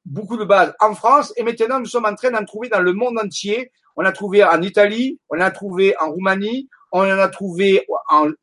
beaucoup 0.05 0.37
de 0.37 0.43
bases 0.43 0.73
en 0.79 0.95
France 0.95 1.33
et 1.37 1.43
maintenant 1.43 1.79
nous 1.79 1.85
sommes 1.85 2.05
en 2.05 2.15
train 2.15 2.31
d'en 2.31 2.43
trouver 2.43 2.69
dans 2.69 2.81
le 2.81 2.93
monde 2.93 3.17
entier. 3.23 3.71
On 3.97 4.05
a 4.05 4.11
trouvé 4.11 4.43
en 4.43 4.61
Italie, 4.61 5.19
on 5.29 5.39
a 5.39 5.49
trouvé 5.49 5.95
en 5.99 6.11
Roumanie, 6.11 6.69
on 6.91 7.01
en 7.01 7.17
a 7.17 7.27
trouvé 7.29 7.85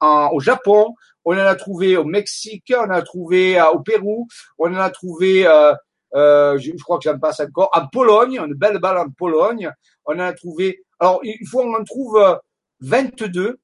en, 0.01 0.29
au 0.33 0.41
Japon, 0.41 0.95
on 1.25 1.35
en 1.35 1.47
a 1.47 1.55
trouvé 1.55 1.97
au 1.97 2.05
Mexique, 2.05 2.73
on 2.77 2.83
en 2.83 2.91
a 2.91 3.03
trouvé 3.03 3.59
euh, 3.59 3.71
au 3.71 3.79
Pérou, 3.79 4.27
on 4.59 4.75
en 4.75 4.79
a 4.79 4.91
trouvé, 4.91 5.47
euh, 5.47 5.73
euh, 6.17 6.59
je, 6.59 6.73
crois 6.83 6.99
que 6.99 7.05
j'en 7.05 7.19
passe 7.21 7.39
encore, 7.39 7.71
en 7.73 7.87
Pologne, 7.87 8.41
une 8.45 8.55
belle 8.55 8.79
balle 8.79 8.99
en 8.99 9.11
Pologne, 9.11 9.71
on 10.07 10.17
en 10.17 10.19
a 10.19 10.33
trouvé, 10.33 10.83
alors 10.99 11.21
il 11.23 11.47
faut 11.49 11.61
on 11.61 11.75
en 11.75 11.85
trouve 11.85 12.41
22 12.81 13.41
euh, 13.41 13.61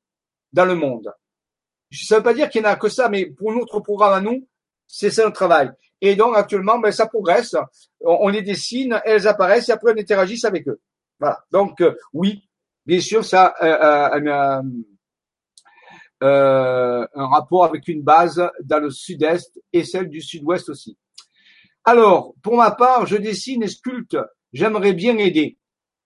dans 0.52 0.64
le 0.64 0.76
monde. 0.76 1.12
Ça 1.92 2.14
ne 2.14 2.20
veut 2.20 2.24
pas 2.24 2.34
dire 2.34 2.48
qu'il 2.50 2.62
n'y 2.62 2.68
en 2.68 2.70
a 2.70 2.76
que 2.76 2.88
ça, 2.88 3.08
mais 3.08 3.26
pour 3.26 3.52
notre 3.52 3.80
programme 3.80 4.12
à 4.12 4.20
nous, 4.20 4.46
c'est 4.86 5.10
ça 5.10 5.26
le 5.26 5.32
travail. 5.32 5.70
Et 6.00 6.14
donc 6.14 6.36
actuellement, 6.36 6.78
ben, 6.78 6.92
ça 6.92 7.06
progresse, 7.06 7.56
on, 8.00 8.18
on, 8.22 8.28
les 8.28 8.42
dessine, 8.42 9.00
elles 9.04 9.26
apparaissent 9.26 9.68
et 9.68 9.72
après 9.72 9.92
on 9.92 9.98
interagisse 9.98 10.44
avec 10.44 10.68
eux. 10.68 10.80
Voilà. 11.20 11.38
Donc 11.52 11.80
euh, 11.80 11.94
oui, 12.12 12.42
bien 12.86 13.00
sûr, 13.00 13.24
ça 13.24 13.54
euh, 13.62 14.60
euh, 16.22 17.06
un 17.14 17.26
rapport 17.28 17.64
avec 17.64 17.86
une 17.88 18.02
base 18.02 18.42
dans 18.64 18.80
le 18.80 18.90
sud-est 18.90 19.60
et 19.72 19.84
celle 19.84 20.08
du 20.08 20.20
sud-ouest 20.20 20.68
aussi. 20.68 20.98
Alors, 21.84 22.34
pour 22.42 22.56
ma 22.56 22.72
part, 22.72 23.06
je 23.06 23.16
dessine 23.16 23.62
et 23.62 23.68
sculpte. 23.68 24.16
J'aimerais 24.52 24.92
bien 24.92 25.16
aider. 25.16 25.56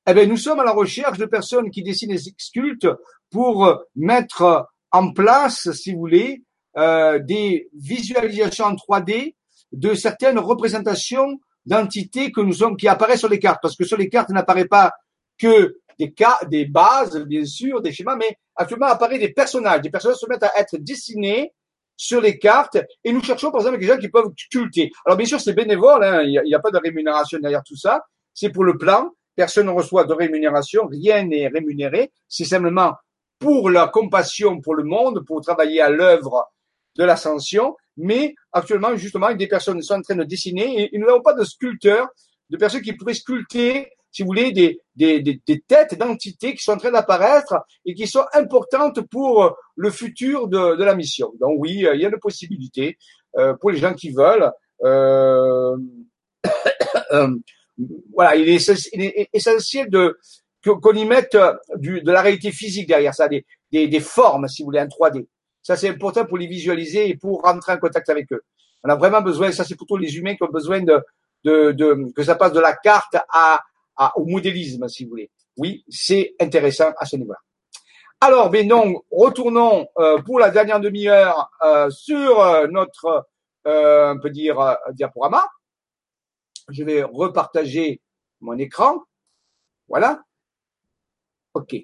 Eh 0.07 0.13
bien, 0.13 0.27
nous 0.27 0.37
sommes 0.37 0.61
à 0.61 0.65
la 0.65 0.73
recherche 0.73 1.19
de 1.19 1.25
personnes 1.25 1.71
qui 1.71 1.83
dessinent 1.83 2.13
et 2.13 2.19
sculptent 2.19 2.89
pour 3.31 3.83
mettre 3.97 4.69
en 4.93 5.13
place, 5.13 5.73
si 5.73 5.93
vous 5.93 5.99
voulez, 5.99 6.45
euh, 6.77 7.21
des 7.21 7.69
visualisations 7.73 8.65
en 8.65 8.75
3D 8.75 9.37
de 9.71 9.95
certaines 9.95 10.39
représentations 10.39 11.39
d'entités 11.67 12.33
que 12.33 12.41
nous 12.41 12.53
sommes, 12.53 12.77
qui 12.77 12.89
apparaissent 12.89 13.21
sur 13.21 13.29
les 13.29 13.39
cartes. 13.39 13.61
Parce 13.63 13.77
que 13.77 13.85
sur 13.85 13.97
les 13.97 14.09
cartes, 14.09 14.31
n'apparaît 14.31 14.67
pas 14.67 14.93
que 15.39 15.77
des 15.99 16.13
cas, 16.13 16.39
des 16.49 16.65
bases, 16.67 17.25
bien 17.25 17.45
sûr, 17.45 17.81
des 17.81 17.93
schémas, 17.93 18.17
mais 18.17 18.37
actuellement 18.57 18.87
apparaît 18.87 19.19
des 19.19 19.33
personnages. 19.33 19.83
Des 19.83 19.91
personnages 19.91 20.19
se 20.19 20.27
mettent 20.27 20.43
à 20.43 20.53
être 20.57 20.77
dessinés 20.77 21.53
sur 21.97 22.21
les 22.21 22.39
cartes 22.39 22.79
et 23.05 23.13
nous 23.13 23.23
cherchons 23.23 23.51
par 23.51 23.61
exemple 23.61 23.79
des 23.79 23.87
gens 23.87 23.99
qui 23.99 24.09
peuvent 24.09 24.33
sculpter. 24.37 24.91
Alors 25.05 25.17
bien 25.17 25.27
sûr 25.27 25.41
c'est 25.41 25.53
bénévole, 25.53 26.03
hein, 26.03 26.23
il 26.23 26.43
n'y 26.45 26.55
a, 26.55 26.59
pas 26.59 26.71
de 26.71 26.79
rémunération 26.79 27.39
derrière 27.39 27.63
tout 27.63 27.77
ça, 27.77 28.05
c'est 28.33 28.51
pour 28.51 28.65
le 28.65 28.77
plan, 28.77 29.11
personne 29.37 29.67
ne 29.67 29.73
reçoit 29.73 30.05
de 30.05 30.13
rémunération, 30.13 30.87
rien 30.87 31.25
n'est 31.25 31.49
rémunéré, 31.49 32.13
c'est 32.29 32.45
simplement 32.45 32.95
pour 33.39 33.71
la 33.71 33.89
compassion 33.89 34.61
pour 34.61 34.75
le 34.75 34.85
monde, 34.85 35.25
pour 35.25 35.41
travailler 35.41 35.81
à 35.81 35.91
l'œuvre 35.91 36.51
de 36.97 37.05
l'ascension, 37.05 37.77
mais 37.97 38.35
actuellement 38.53 38.97
justement 38.97 39.33
des 39.33 39.47
personnes 39.47 39.81
sont 39.83 39.95
en 39.95 40.03
train 40.03 40.17
de 40.17 40.25
dessiner 40.25 40.91
et 40.93 40.99
nous 40.99 41.07
n'avons 41.07 41.23
pas 41.23 41.35
de 41.35 41.45
sculpteurs, 41.45 42.09
de 42.51 42.57
personnes 42.57 42.83
qui 42.83 42.93
pourraient 42.95 43.15
sculpter 43.15 43.89
si 44.15 44.23
vous 44.23 44.29
voulez, 44.29 44.53
des, 44.53 44.81
des, 44.95 45.21
des, 45.21 45.43
des 45.45 45.61
têtes 45.61 45.99
d'entités 45.99 46.55
qui 46.55 46.63
sont 46.63 46.73
en 46.73 46.77
train 46.77 46.93
d'apparaître 46.93 47.57
et 47.85 47.95
qui 47.95 48.07
sont 48.07 48.25
importantes 48.33 49.01
pour 49.11 49.57
le 49.75 49.91
futur 49.91 50.47
de, 50.47 50.77
de 50.77 50.85
la 50.85 50.95
mission. 50.95 51.33
Donc 51.41 51.57
oui, 51.59 51.85
il 51.93 52.01
y 52.01 52.07
a 52.07 52.09
une 52.09 52.21
possibilité 52.21 52.97
euh, 53.37 53.55
pour 53.55 53.73
les 53.73 53.79
gens 53.79 53.93
qui 53.93 54.11
veulent. 54.11 54.53
Euh, 54.85 55.77
euh 57.13 57.29
voilà, 58.15 58.37
il 58.37 58.49
est, 58.49 58.89
il 58.93 59.03
est 59.03 59.29
essentiel 59.33 59.91
de 59.91 60.17
qu'on 60.63 60.93
y 60.93 61.05
mette 61.05 61.37
du, 61.75 62.01
de 62.01 62.13
la 62.13 62.23
réalité 62.23 62.53
physique 62.53 62.87
derrière 62.87 63.13
ça, 63.13 63.27
des, 63.27 63.45
des, 63.73 63.89
des 63.89 64.01
formes, 64.01 64.47
si 64.47 64.63
vous 64.63 64.67
voulez, 64.67 64.81
en 64.81 64.87
3D. 64.87 65.27
Ça, 65.61 65.77
c'est 65.77 65.89
important 65.89 66.25
pour 66.25 66.39
les 66.39 66.47
visualiser 66.47 67.09
et 67.09 67.17
pour 67.17 67.43
rentrer 67.43 67.73
en 67.73 67.79
contact 67.79 68.09
avec 68.11 68.33
eux. 68.33 68.43
On 68.85 68.89
a 68.89 68.95
vraiment 68.95 69.23
besoin, 69.23 69.51
ça 69.51 69.65
c'est 69.65 69.75
plutôt 69.75 69.97
les 69.97 70.17
humains 70.17 70.37
qui 70.37 70.45
ont 70.45 70.53
besoin 70.53 70.83
de, 70.83 71.03
de, 71.43 71.73
de, 71.73 72.13
que 72.15 72.23
ça 72.23 72.37
passe 72.37 72.53
de 72.53 72.61
la 72.61 72.75
carte 72.75 73.17
à, 73.29 73.61
au 74.17 74.25
modélisme, 74.25 74.89
si 74.89 75.05
vous 75.05 75.11
voulez. 75.11 75.31
Oui, 75.57 75.85
c'est 75.89 76.35
intéressant 76.41 76.93
à 76.99 77.07
ce 77.07 77.17
niveau-là. 77.17 77.39
Alors, 78.21 78.51
ben 78.51 78.67
donc, 78.67 79.05
retournons 79.11 79.87
euh, 79.99 80.21
pour 80.23 80.39
la 80.39 80.51
dernière 80.51 80.81
demi-heure 80.81 81.51
euh, 81.63 81.91
sur 81.91 82.41
euh, 82.41 82.67
notre, 82.69 83.29
on 83.65 84.19
peut 84.21 84.31
dire, 84.31 84.77
diaporama. 84.93 85.47
Je 86.71 86.83
vais 86.85 87.03
repartager 87.03 88.01
mon 88.41 88.57
écran. 88.59 89.03
Voilà. 89.89 90.23
OK. 91.55 91.75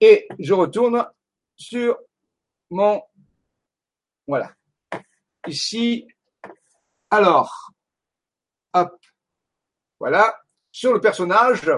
Et 0.00 0.28
je 0.38 0.54
retourne 0.54 1.06
sur 1.56 1.98
mon... 2.70 3.02
Voilà. 4.26 4.52
Ici. 5.46 6.06
Alors, 7.10 7.72
hop. 8.74 8.96
Voilà 9.98 10.34
sur 10.80 10.94
le 10.94 11.00
personnage. 11.00 11.70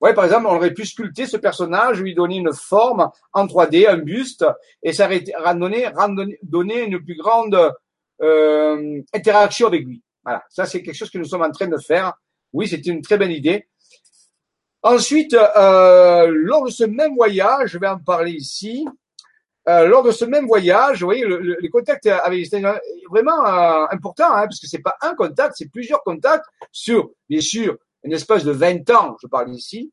Ouais, 0.00 0.14
par 0.14 0.24
exemple, 0.26 0.46
on 0.46 0.54
aurait 0.54 0.72
pu 0.72 0.86
sculpter 0.86 1.26
ce 1.26 1.36
personnage, 1.36 2.00
lui 2.00 2.14
donner 2.14 2.36
une 2.36 2.52
forme 2.52 3.10
en 3.32 3.46
3D, 3.46 3.88
un 3.88 3.96
buste, 3.96 4.44
et 4.80 4.92
ça 4.92 5.06
aurait 5.06 5.24
donné, 5.56 6.84
une 6.84 7.04
plus 7.04 7.16
grande 7.16 7.72
euh, 8.22 9.00
interaction 9.12 9.66
avec 9.66 9.84
lui. 9.84 10.02
Voilà, 10.22 10.44
ça 10.48 10.66
c'est 10.66 10.82
quelque 10.82 10.94
chose 10.94 11.10
que 11.10 11.18
nous 11.18 11.24
sommes 11.24 11.42
en 11.42 11.50
train 11.50 11.66
de 11.66 11.78
faire. 11.78 12.12
Oui, 12.52 12.68
c'était 12.68 12.90
une 12.90 13.02
très 13.02 13.18
bonne 13.18 13.32
idée. 13.32 13.66
Ensuite, 14.82 15.34
euh, 15.34 16.28
lors 16.30 16.64
de 16.64 16.70
ce 16.70 16.84
même 16.84 17.14
voyage, 17.14 17.70
je 17.70 17.78
vais 17.78 17.88
en 17.88 17.98
parler 17.98 18.32
ici. 18.32 18.86
Euh, 19.68 19.86
lors 19.86 20.04
de 20.04 20.12
ce 20.12 20.26
même 20.26 20.46
voyage, 20.46 21.00
vous 21.00 21.06
voyez, 21.06 21.24
le, 21.24 21.38
le, 21.38 21.56
les 21.58 21.70
contacts 21.70 22.06
avec 22.06 22.46
vraiment 23.10 23.46
euh, 23.46 23.86
important, 23.90 24.30
hein, 24.30 24.44
parce 24.44 24.60
que 24.60 24.68
c'est 24.68 24.82
pas 24.82 24.96
un 25.00 25.14
contact, 25.14 25.54
c'est 25.56 25.70
plusieurs 25.70 26.04
contacts 26.04 26.44
sur, 26.70 27.10
bien 27.28 27.40
sûr, 27.40 27.78
une 28.04 28.12
espèce 28.12 28.44
de 28.44 28.52
20 28.52 28.88
ans, 28.90 29.16
je 29.20 29.26
parle 29.26 29.52
ici, 29.54 29.90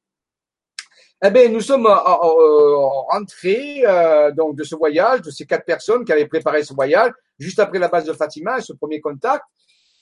eh 1.23 1.29
bien, 1.29 1.49
nous 1.49 1.61
sommes 1.61 1.85
euh, 1.85 1.91
euh, 1.91 2.77
rentrés 3.11 3.83
euh, 3.85 4.31
donc 4.31 4.55
de 4.55 4.63
ce 4.63 4.75
voyage, 4.75 5.21
de 5.21 5.29
ces 5.29 5.45
quatre 5.45 5.65
personnes 5.65 6.03
qui 6.03 6.11
avaient 6.11 6.27
préparé 6.27 6.63
ce 6.63 6.73
voyage, 6.73 7.11
juste 7.37 7.59
après 7.59 7.77
la 7.77 7.89
base 7.89 8.05
de 8.05 8.13
Fatima, 8.13 8.59
ce 8.59 8.73
premier 8.73 8.99
contact, 8.99 9.43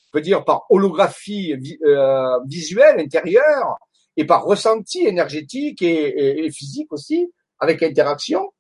on 0.08 0.12
peut 0.14 0.22
dire 0.22 0.46
par 0.46 0.66
holographie 0.70 1.56
visuelle 2.46 3.00
intérieure 3.00 3.78
et 4.16 4.26
par 4.26 4.44
ressenti 4.44 5.06
énergétique 5.06 5.82
et, 5.82 6.50
physique 6.52 6.92
aussi, 6.92 7.32
avec 7.60 7.84
interaction, 7.84 8.52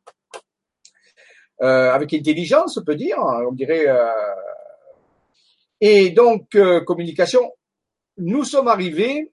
avec 1.59 2.13
intelligence, 2.13 2.77
on 2.77 2.84
peut 2.84 2.95
dire, 2.95 3.17
on 3.19 3.51
dirait. 3.51 3.88
et 5.81 6.11
donc 6.11 6.55
communication. 6.85 7.51
Nous 8.17 8.43
sommes 8.43 8.67
arrivés 8.67 9.31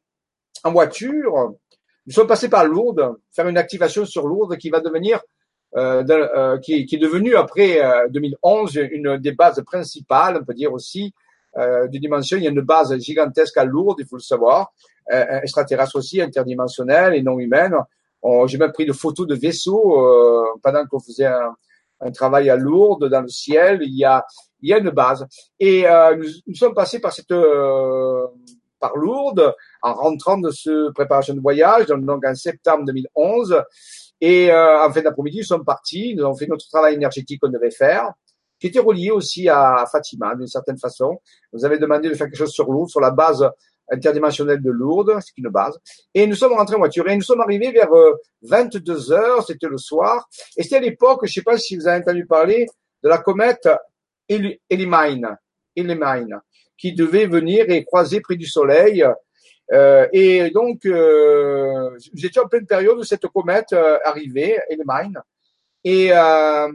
en 0.66 0.72
voiture. 0.72 1.54
Nous 2.06 2.12
sommes 2.12 2.26
passés 2.26 2.48
par 2.48 2.64
Lourdes, 2.64 3.16
faire 3.32 3.48
une 3.48 3.58
activation 3.58 4.04
sur 4.04 4.26
Lourdes 4.26 4.56
qui 4.58 4.70
va 4.70 4.80
devenir, 4.80 5.20
euh, 5.76 6.04
euh, 6.08 6.58
qui, 6.58 6.74
est 6.90 6.98
devenue 6.98 7.36
après 7.36 7.80
2011 8.10 8.76
euh, 8.76 8.88
une 8.90 9.16
des 9.18 9.32
bases 9.32 9.62
principales, 9.64 10.38
on 10.40 10.44
peut 10.44 10.54
dire 10.54 10.72
aussi, 10.72 11.12
de 11.56 11.98
dimension. 11.98 12.36
Il 12.36 12.44
y 12.44 12.46
a 12.46 12.50
une 12.50 12.60
base 12.60 12.96
gigantesque 12.98 13.56
à 13.56 13.64
Lourdes, 13.64 13.98
il 14.00 14.06
faut 14.06 14.16
le 14.16 14.22
savoir, 14.22 14.74
extraterrestre 15.08 15.96
aussi, 15.96 16.20
interdimensionnelle 16.20 17.14
et 17.14 17.22
non 17.22 17.38
humaine. 17.38 17.74
J'ai 18.46 18.58
même 18.58 18.72
pris 18.72 18.84
de 18.84 18.92
photos 18.92 19.26
de 19.26 19.34
vaisseaux 19.34 20.54
pendant 20.62 20.84
qu'on 20.84 21.00
faisait 21.00 21.24
un, 21.24 22.10
travail 22.12 22.50
à 22.50 22.56
Lourdes 22.56 23.08
dans 23.08 23.22
le 23.22 23.28
ciel. 23.28 23.78
Il 23.80 23.96
y 23.96 24.04
a, 24.04 24.26
il 24.60 24.68
y 24.68 24.74
a 24.74 24.78
une 24.78 24.90
base. 24.90 25.26
Et 25.58 25.86
nous, 26.18 26.28
nous, 26.46 26.54
sommes 26.54 26.74
passés 26.74 27.00
par 27.00 27.14
cette 27.14 27.32
par 28.86 28.96
Lourdes 28.96 29.54
en 29.82 29.94
rentrant 29.94 30.38
de 30.38 30.50
ce 30.50 30.90
préparation 30.92 31.34
de 31.34 31.40
voyage, 31.40 31.86
donc 31.86 32.24
en 32.24 32.34
septembre 32.34 32.84
2011. 32.84 33.62
Et 34.20 34.50
euh, 34.50 34.82
en 34.82 34.92
fin 34.92 35.02
d'après-midi, 35.02 35.38
nous 35.38 35.44
sommes 35.44 35.64
partis, 35.64 36.14
nous 36.14 36.24
avons 36.24 36.36
fait 36.36 36.46
notre 36.46 36.68
travail 36.68 36.94
énergétique 36.94 37.40
qu'on 37.40 37.50
devait 37.50 37.70
faire, 37.70 38.12
qui 38.58 38.68
était 38.68 38.78
relié 38.78 39.10
aussi 39.10 39.48
à 39.48 39.84
Fatima 39.90 40.34
d'une 40.34 40.46
certaine 40.46 40.78
façon. 40.78 41.18
Nous 41.52 41.64
avait 41.64 41.78
demandé 41.78 42.08
de 42.08 42.14
faire 42.14 42.26
quelque 42.26 42.38
chose 42.38 42.52
sur 42.52 42.70
Lourdes, 42.70 42.90
sur 42.90 43.00
la 43.00 43.10
base 43.10 43.46
interdimensionnelle 43.90 44.62
de 44.62 44.70
Lourdes, 44.70 45.18
c'est 45.20 45.36
une 45.36 45.48
base. 45.48 45.78
Et 46.14 46.26
nous 46.26 46.34
sommes 46.34 46.54
rentrés 46.54 46.76
en 46.76 46.78
voiture 46.78 47.08
et 47.08 47.14
nous 47.14 47.22
sommes 47.22 47.40
arrivés 47.40 47.70
vers 47.70 47.90
22 48.42 49.12
euh, 49.12 49.12
heures, 49.12 49.44
c'était 49.46 49.68
le 49.68 49.78
soir. 49.78 50.28
Et 50.56 50.62
c'était 50.62 50.76
à 50.76 50.80
l'époque, 50.80 51.20
je 51.22 51.30
ne 51.30 51.32
sais 51.34 51.42
pas 51.42 51.58
si 51.58 51.76
vous 51.76 51.86
avez 51.86 52.00
entendu 52.00 52.26
parler 52.26 52.66
de 53.02 53.08
la 53.08 53.18
comète 53.18 53.68
Elimine, 54.28 55.36
Elimine 55.76 56.40
qui 56.78 56.94
devait 56.94 57.26
venir 57.26 57.68
et 57.68 57.84
croiser 57.84 58.20
près 58.20 58.36
du 58.36 58.46
Soleil 58.46 59.06
euh, 59.72 60.06
et 60.12 60.50
donc, 60.50 60.86
euh, 60.86 61.90
j'étais 62.14 62.40
en 62.40 62.46
pleine 62.46 62.66
période 62.66 62.98
où 62.98 63.04
cette 63.04 63.26
comète 63.28 63.72
euh, 63.72 63.98
arrivait, 64.04 64.60
Elimine. 64.70 65.20
Et 65.82 66.12
euh, 66.12 66.68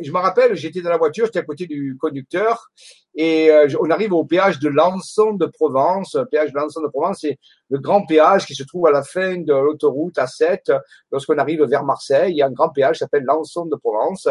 je 0.00 0.12
me 0.12 0.18
rappelle, 0.18 0.54
j'étais 0.54 0.82
dans 0.82 0.90
la 0.90 0.98
voiture, 0.98 1.26
j'étais 1.26 1.38
à 1.38 1.42
côté 1.42 1.66
du 1.66 1.96
conducteur, 1.98 2.70
et 3.14 3.50
euh, 3.50 3.66
on 3.80 3.90
arrive 3.90 4.12
au 4.12 4.24
péage 4.24 4.58
de 4.58 4.68
Lançon 4.68 5.32
de 5.34 5.46
Provence. 5.46 6.14
Le 6.14 6.26
péage 6.26 6.52
de 6.52 6.58
Lançon 6.58 6.82
de 6.82 6.88
Provence, 6.88 7.18
c'est 7.22 7.38
le 7.70 7.78
grand 7.78 8.04
péage 8.04 8.44
qui 8.44 8.54
se 8.54 8.62
trouve 8.62 8.86
à 8.86 8.90
la 8.90 9.02
fin 9.02 9.38
de 9.38 9.52
l'autoroute 9.52 10.16
A7. 10.16 10.78
Lorsqu'on 11.10 11.38
arrive 11.38 11.62
vers 11.64 11.84
Marseille, 11.84 12.32
il 12.32 12.36
y 12.36 12.42
a 12.42 12.46
un 12.46 12.52
grand 12.52 12.68
péage 12.68 12.96
qui 12.96 12.98
s'appelle 13.00 13.24
Lançon 13.24 13.64
de 13.66 13.76
Provence. 13.76 14.28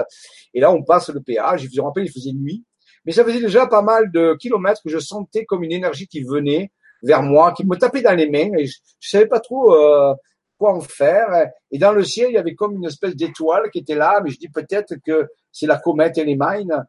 Et 0.53 0.59
là, 0.59 0.71
on 0.71 0.83
passe 0.83 1.09
le 1.09 1.21
péage. 1.21 1.67
Je 1.71 1.81
me 1.81 1.85
rappelle, 1.85 2.05
il 2.05 2.11
faisait 2.11 2.33
nuit. 2.33 2.63
Mais 3.05 3.11
ça 3.11 3.23
faisait 3.23 3.41
déjà 3.41 3.67
pas 3.67 3.81
mal 3.81 4.11
de 4.11 4.35
kilomètres 4.35 4.81
que 4.83 4.89
je 4.89 4.99
sentais 4.99 5.45
comme 5.45 5.63
une 5.63 5.71
énergie 5.71 6.07
qui 6.07 6.23
venait 6.23 6.71
vers 7.03 7.21
moi, 7.21 7.53
qui 7.53 7.65
me 7.65 7.75
tapait 7.75 8.01
dans 8.01 8.15
les 8.15 8.29
mains 8.29 8.57
et 8.57 8.65
je, 8.65 8.77
je 8.99 9.09
savais 9.09 9.27
pas 9.27 9.39
trop 9.39 9.75
euh, 9.75 10.13
quoi 10.57 10.73
en 10.73 10.81
faire. 10.81 11.27
Et 11.71 11.77
dans 11.77 11.91
le 11.91 12.03
ciel, 12.03 12.29
il 12.29 12.33
y 12.33 12.37
avait 12.37 12.55
comme 12.55 12.75
une 12.75 12.85
espèce 12.85 13.15
d'étoile 13.15 13.69
qui 13.71 13.79
était 13.79 13.95
là, 13.95 14.21
mais 14.23 14.31
je 14.31 14.39
dis 14.39 14.49
peut-être 14.49 14.95
que 15.05 15.27
c'est 15.51 15.67
la 15.67 15.77
comète 15.77 16.17
Elimine 16.17 16.85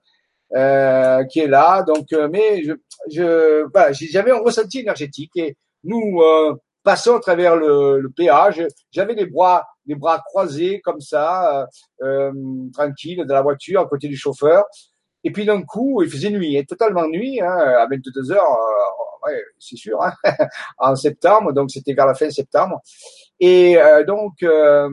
euh, 0.55 1.25
qui 1.25 1.41
est 1.41 1.49
là. 1.49 1.83
Donc, 1.83 2.13
euh, 2.13 2.29
mais 2.31 2.63
je, 2.63 2.73
je 3.11 3.65
voilà, 3.73 3.93
j'avais 3.93 4.31
un 4.31 4.39
ressenti 4.39 4.81
énergétique 4.81 5.33
et 5.37 5.57
nous 5.85 6.21
euh, 6.21 6.55
passons 6.83 7.17
à 7.17 7.21
travers 7.21 7.57
le, 7.57 8.01
le 8.01 8.11
péage. 8.11 8.65
J'avais 8.93 9.15
les 9.15 9.27
bras, 9.27 9.67
les 9.87 9.97
bras 9.97 10.23
croisés 10.25 10.81
comme 10.81 11.01
ça, 11.01 11.67
euh, 12.03 12.33
tranquille, 12.73 13.25
dans 13.27 13.35
la 13.35 13.43
voiture 13.43 13.81
à 13.81 13.87
côté 13.87 14.09
du 14.09 14.17
chauffeur. 14.17 14.65
Et 15.27 15.33
puis 15.33 15.45
d'un 15.45 15.61
coup, 15.63 16.05
il 16.05 16.09
faisait 16.09 16.31
nuit, 16.31 16.65
totalement 16.67 17.09
nuit, 17.09 17.41
hein, 17.41 17.49
à 17.49 17.89
22 17.91 18.31
heures, 18.31 18.59
ouais, 19.27 19.43
c'est 19.59 19.75
sûr, 19.75 20.01
hein, 20.01 20.13
en 20.79 20.95
septembre, 20.95 21.53
donc 21.53 21.73
c'était 21.73 21.95
vers 21.95 22.07
la 22.07 22.15
fin 22.15 22.31
septembre. 22.31 22.81
Et 23.41 23.77
euh, 23.77 24.05
donc, 24.05 24.45
euh, 24.45 24.89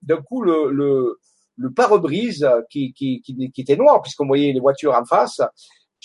d'un 0.00 0.22
coup, 0.22 0.40
le, 0.40 0.70
le, 0.70 1.18
le 1.56 1.72
pare-brise 1.72 2.48
qui, 2.70 2.92
qui, 2.92 3.22
qui, 3.22 3.60
était 3.60 3.74
noir, 3.74 4.00
puisqu'on 4.02 4.28
voyait 4.28 4.52
les 4.52 4.60
voitures 4.60 4.94
en 4.94 5.04
face, 5.04 5.40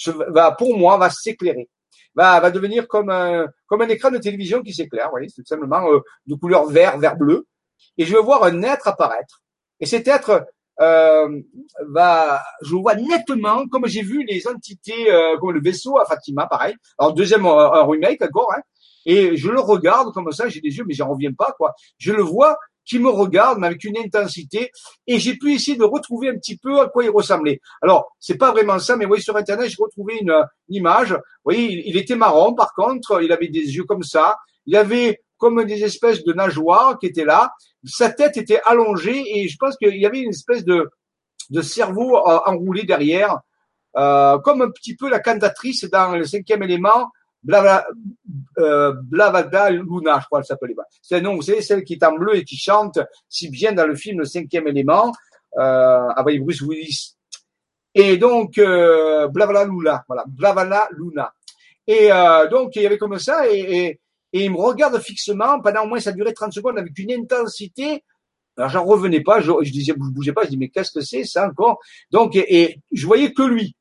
va, 0.08 0.54
pour 0.54 0.76
moi, 0.76 0.98
va 0.98 1.12
s'éclairer. 1.12 1.70
Va, 2.16 2.40
va 2.40 2.50
devenir 2.50 2.88
comme 2.88 3.12
un, 3.12 3.46
comme 3.68 3.84
un 3.84 3.90
écran 3.90 4.10
de 4.10 4.18
télévision 4.18 4.64
qui 4.64 4.74
s'éclaire, 4.74 5.06
vous 5.06 5.12
voyez, 5.12 5.30
c'est 5.30 5.44
tout 5.44 5.48
simplement 5.48 5.88
euh, 5.88 6.00
de 6.26 6.34
couleur 6.34 6.66
vert, 6.66 6.98
vert 6.98 7.16
bleu. 7.16 7.46
Et 8.00 8.06
je 8.06 8.16
vais 8.16 8.24
voir 8.24 8.44
un 8.44 8.64
être 8.64 8.88
apparaître. 8.88 9.44
Et 9.80 9.86
cet 9.86 10.08
être 10.08 10.48
euh, 10.80 11.42
va, 11.90 12.42
je 12.62 12.76
vois 12.76 12.96
nettement, 12.96 13.68
comme 13.68 13.88
j'ai 13.88 14.04
vu 14.04 14.24
les 14.28 14.48
entités, 14.48 15.12
euh, 15.12 15.38
comme 15.38 15.52
le 15.52 15.62
vaisseau 15.62 15.98
à 15.98 16.06
Fatima, 16.06 16.48
pareil. 16.48 16.76
Alors 16.98 17.14
deuxième 17.14 17.46
euh, 17.46 17.84
remake 17.84 18.22
encore, 18.22 18.54
hein, 18.56 18.62
et 19.06 19.36
je 19.38 19.50
le 19.50 19.60
regarde 19.60 20.14
comme 20.14 20.32
ça, 20.32 20.50
j'ai 20.50 20.62
des 20.62 20.76
yeux, 20.76 20.84
mais 20.88 20.94
j'en 20.94 21.10
reviens 21.10 21.34
pas 21.34 21.54
quoi. 21.58 21.74
Je 21.98 22.14
le 22.14 22.22
vois 22.22 22.58
qui 22.86 23.00
me 23.00 23.10
regarde, 23.10 23.60
mais 23.60 23.68
avec 23.68 23.84
une 23.84 23.98
intensité, 23.98 24.72
et 25.08 25.20
j'ai 25.20 25.36
pu 25.36 25.54
essayer 25.54 25.76
de 25.76 25.84
retrouver 25.84 26.30
un 26.30 26.36
petit 26.36 26.58
peu 26.58 26.80
à 26.80 26.88
quoi 26.88 27.04
il 27.04 27.10
ressemblait. 27.10 27.60
Alors, 27.82 28.16
c'est 28.20 28.38
pas 28.38 28.52
vraiment 28.52 28.80
ça, 28.80 28.96
mais 28.96 29.04
vous 29.04 29.10
voyez, 29.10 29.24
sur 29.24 29.36
Internet, 29.36 29.70
j'ai 29.70 29.76
retrouvé 29.78 30.20
une, 30.22 30.32
une, 30.70 30.76
image. 30.76 31.12
Vous 31.12 31.20
voyez, 31.44 31.70
il, 31.70 31.84
il, 31.88 31.98
était 31.98 32.16
marron, 32.16 32.54
par 32.54 32.74
contre, 32.74 33.22
il 33.22 33.32
avait 33.34 33.50
des 33.50 33.76
yeux 33.76 33.84
comme 33.84 34.04
ça. 34.04 34.38
Il 34.66 34.76
avait 34.78 35.22
comme 35.38 35.64
des 35.66 35.84
espèces 35.84 36.24
de 36.24 36.34
nageoires 36.34 36.98
qui 37.00 37.08
étaient 37.08 37.26
là. 37.26 37.52
Sa 37.88 38.12
tête 38.12 38.38
était 38.38 38.62
allongée 38.66 39.24
et 39.40 39.48
je 39.48 39.58
pense 39.58 39.78
qu'il 39.78 39.98
y 39.98 40.06
avait 40.06 40.20
une 40.20 40.30
espèce 40.30 40.64
de, 40.64 40.90
de 41.50 41.62
cerveau 41.62 42.18
euh, 42.18 42.40
enroulé 42.46 42.84
derrière, 42.84 43.40
euh, 43.96 44.38
comme 44.40 44.62
un 44.62 44.70
petit 44.70 44.96
peu 44.96 45.10
la 45.10 45.20
cantatrice 45.20 45.86
dans 45.90 46.16
le 46.16 46.26
cinquième 46.26 46.64
élément, 46.64 47.10
Blava, 47.44 47.88
euh, 48.58 48.94
Blavada 49.04 49.70
Luna, 49.70 50.20
je 50.20 50.26
crois 50.26 50.40
qu'elle 50.40 50.46
s'appelait. 50.46 50.76
C'est 51.02 51.16
un 51.16 51.22
nom, 51.22 51.36
vous 51.36 51.42
savez, 51.42 51.62
celle 51.62 51.84
qui 51.84 51.94
est 51.94 52.04
en 52.04 52.14
bleu 52.14 52.36
et 52.36 52.44
qui 52.44 52.58
chante 52.58 53.00
si 53.30 53.50
bien 53.50 53.72
dans 53.72 53.88
le 53.88 53.96
film 53.96 54.20
Le 54.20 54.26
cinquième 54.26 54.68
élément, 54.68 55.14
euh, 55.58 56.10
avec 56.10 56.42
Bruce 56.42 56.62
Willis. 56.62 57.16
Et 57.96 58.18
donc, 58.18 58.58
euh, 58.58 59.28
Blavala 59.28 59.66
Luna, 59.66 60.04
voilà, 60.08 60.24
Blavala 60.28 60.88
Luna. 60.92 61.34
Et 61.88 62.12
euh, 62.12 62.48
donc, 62.48 62.76
il 62.76 62.84
y 62.84 62.86
avait 62.86 62.98
comme 62.98 63.18
ça, 63.18 63.48
et 63.50 64.00
et 64.38 64.46
il 64.46 64.52
me 64.52 64.58
regarde 64.58 65.00
fixement 65.00 65.60
pendant 65.62 65.84
au 65.84 65.88
moins 65.88 66.00
ça 66.00 66.12
durait 66.12 66.34
30 66.34 66.54
secondes 66.54 66.78
avec 66.78 66.98
une 67.00 67.12
intensité. 67.12 68.04
Alors 68.56 68.70
j'en 68.70 68.86
revenais 68.86 69.22
pas, 69.22 69.42
je, 69.42 69.52
disais, 69.64 69.94
je 69.98 70.12
bougeais 70.12 70.34
pas, 70.34 70.44
je 70.44 70.50
dis 70.50 70.58
mais 70.58 70.70
qu'est-ce 70.70 70.92
que 70.92 71.02
c'est 71.02 71.24
ça 71.24 71.48
encore? 71.48 71.80
Donc 72.12 72.36
et, 72.36 72.80
je 72.92 73.06
voyais 73.08 73.34
que 73.34 73.42
lui. 73.42 73.76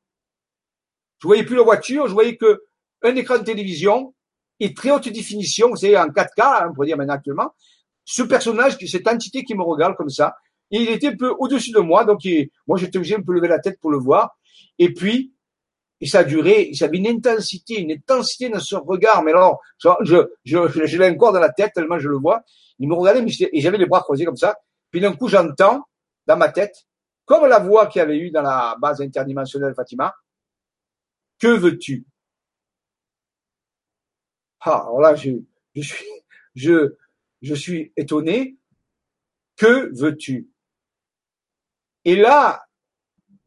Je 1.21 1.27
voyais 1.27 1.43
plus 1.43 1.55
la 1.55 1.63
voiture, 1.63 2.07
je 2.07 2.13
voyais 2.13 2.37
que 2.37 2.63
un 3.03 3.15
écran 3.15 3.37
de 3.37 3.43
télévision 3.43 4.15
et 4.59 4.73
très 4.73 4.89
haute 4.89 5.07
définition, 5.09 5.75
c'est 5.75 5.95
en 5.95 6.07
4K, 6.07 6.29
hein, 6.37 6.67
on 6.69 6.73
pourrait 6.73 6.87
dire 6.87 6.97
maintenant 6.97 7.13
actuellement. 7.13 7.53
Ce 8.03 8.23
personnage, 8.23 8.77
cette 8.87 9.07
entité 9.07 9.43
qui 9.43 9.53
me 9.53 9.61
regarde 9.61 9.95
comme 9.95 10.09
ça, 10.09 10.35
il 10.71 10.89
était 10.89 11.09
un 11.09 11.15
peu 11.15 11.35
au-dessus 11.37 11.71
de 11.71 11.79
moi, 11.79 12.03
donc 12.03 12.21
moi 12.65 12.79
j'étais 12.79 12.97
obligé 12.97 13.15
de 13.15 13.23
me 13.27 13.33
lever 13.33 13.47
la 13.47 13.59
tête 13.59 13.79
pour 13.79 13.91
le 13.91 13.97
voir. 13.97 14.37
Et 14.79 14.91
puis 14.91 15.33
et 15.99 16.07
ça 16.07 16.23
duré, 16.23 16.71
ça 16.73 16.85
avait 16.85 16.97
une 16.97 17.07
intensité, 17.07 17.79
une 17.79 17.91
intensité 17.91 18.49
dans 18.49 18.59
son 18.59 18.81
regard. 18.81 19.23
Mais 19.23 19.31
alors, 19.31 19.59
je, 19.79 19.89
je, 20.01 20.17
je, 20.45 20.85
je 20.85 20.97
l'ai 20.97 21.09
encore 21.09 21.33
dans 21.33 21.39
la 21.39 21.51
tête 21.51 21.73
tellement 21.73 21.99
je 21.99 22.09
le 22.09 22.17
vois. 22.17 22.43
Il 22.79 22.87
me 22.87 22.93
regardait, 22.93 23.21
mais 23.21 23.31
et 23.39 23.61
j'avais 23.61 23.77
les 23.77 23.87
bras 23.87 24.01
croisés 24.01 24.25
comme 24.25 24.37
ça. 24.37 24.57
Puis 24.91 25.01
d'un 25.01 25.13
coup, 25.13 25.27
j'entends 25.27 25.83
dans 26.27 26.37
ma 26.37 26.49
tête, 26.49 26.85
comme 27.25 27.47
la 27.47 27.59
voix 27.59 27.87
qu'il 27.87 28.01
avait 28.01 28.17
eu 28.17 28.31
dans 28.31 28.41
la 28.41 28.75
base 28.79 29.01
interdimensionnelle 29.01 29.73
Fatima, 29.75 30.13
que 31.39 31.47
veux-tu? 31.47 32.05
Ah, 34.61 34.81
alors 34.81 35.01
là, 35.01 35.15
je, 35.15 35.31
je 35.75 35.81
suis, 35.81 36.05
je, 36.55 36.95
je 37.41 37.55
suis 37.55 37.93
étonné. 37.95 38.57
Que 39.55 39.91
veux-tu? 39.99 40.51
Et 42.05 42.15
là, 42.15 42.66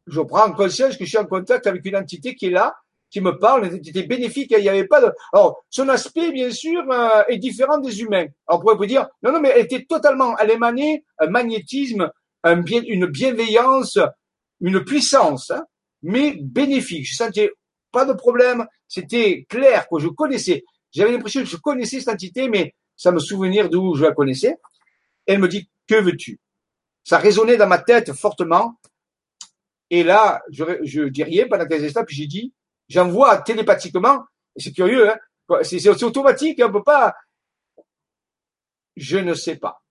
je 0.07 0.21
prends 0.21 0.51
conscience 0.51 0.97
que 0.97 1.05
je 1.05 1.09
suis 1.09 1.17
en 1.17 1.25
contact 1.25 1.67
avec 1.67 1.85
une 1.85 1.95
entité 1.95 2.35
qui 2.35 2.47
est 2.47 2.51
là, 2.51 2.75
qui 3.09 3.21
me 3.21 3.37
parle, 3.37 3.65
une 3.65 3.75
entité 3.75 4.03
bénéfique. 4.03 4.53
Il 4.57 4.61
n'y 4.61 4.69
avait 4.69 4.87
pas 4.87 5.01
de. 5.01 5.11
Alors, 5.33 5.63
son 5.69 5.89
aspect, 5.89 6.31
bien 6.31 6.49
sûr, 6.49 6.83
euh, 6.89 7.23
est 7.27 7.37
différent 7.37 7.77
des 7.77 8.01
humains. 8.01 8.25
Alors, 8.47 8.59
on 8.59 8.61
pourrait 8.61 8.75
vous 8.75 8.85
dire, 8.85 9.07
non, 9.21 9.31
non, 9.31 9.41
mais 9.41 9.49
elle 9.49 9.65
était 9.65 9.85
totalement, 9.85 10.37
elle 10.37 10.51
émanait 10.51 11.03
un 11.19 11.27
magnétisme, 11.27 12.09
un 12.43 12.57
bien, 12.57 12.81
une 12.87 13.05
bienveillance, 13.05 13.99
une 14.61 14.83
puissance, 14.83 15.51
hein, 15.51 15.65
mais 16.01 16.37
bénéfique. 16.41 17.05
Je 17.05 17.15
sentais 17.15 17.51
pas 17.91 18.05
de 18.05 18.13
problème. 18.13 18.65
C'était 18.87 19.45
clair 19.49 19.87
que 19.89 19.99
je 19.99 20.07
connaissais. 20.07 20.63
J'avais 20.91 21.11
l'impression 21.11 21.41
que 21.41 21.47
je 21.47 21.57
connaissais 21.57 21.99
cette 21.99 22.09
entité, 22.09 22.49
mais 22.49 22.75
ça 22.95 23.11
me 23.11 23.19
souvenir 23.19 23.69
d'où 23.69 23.95
je 23.95 24.03
la 24.03 24.13
connaissais. 24.13 24.55
Elle 25.25 25.39
me 25.39 25.47
dit, 25.47 25.69
que 25.87 25.95
veux-tu? 25.95 26.39
Ça 27.03 27.17
résonnait 27.17 27.57
dans 27.57 27.67
ma 27.67 27.79
tête 27.79 28.13
fortement. 28.13 28.79
Et 29.91 30.03
là, 30.03 30.41
je, 30.49 30.63
je 30.83 31.03
dis 31.03 31.23
rien 31.23 31.47
pendant 31.47 31.67
15 31.67 31.83
instants, 31.83 32.05
puis 32.05 32.15
j'ai 32.15 32.25
dit, 32.25 32.53
j'envoie 32.87 33.37
télépathiquement, 33.41 34.23
c'est 34.55 34.71
curieux, 34.71 35.09
hein, 35.09 35.17
c'est 35.63 36.03
automatique, 36.03 36.59
hein, 36.61 36.67
on 36.69 36.71
peut 36.71 36.83
pas, 36.83 37.13
je 38.95 39.17
ne 39.17 39.33
sais 39.33 39.57
pas. 39.57 39.83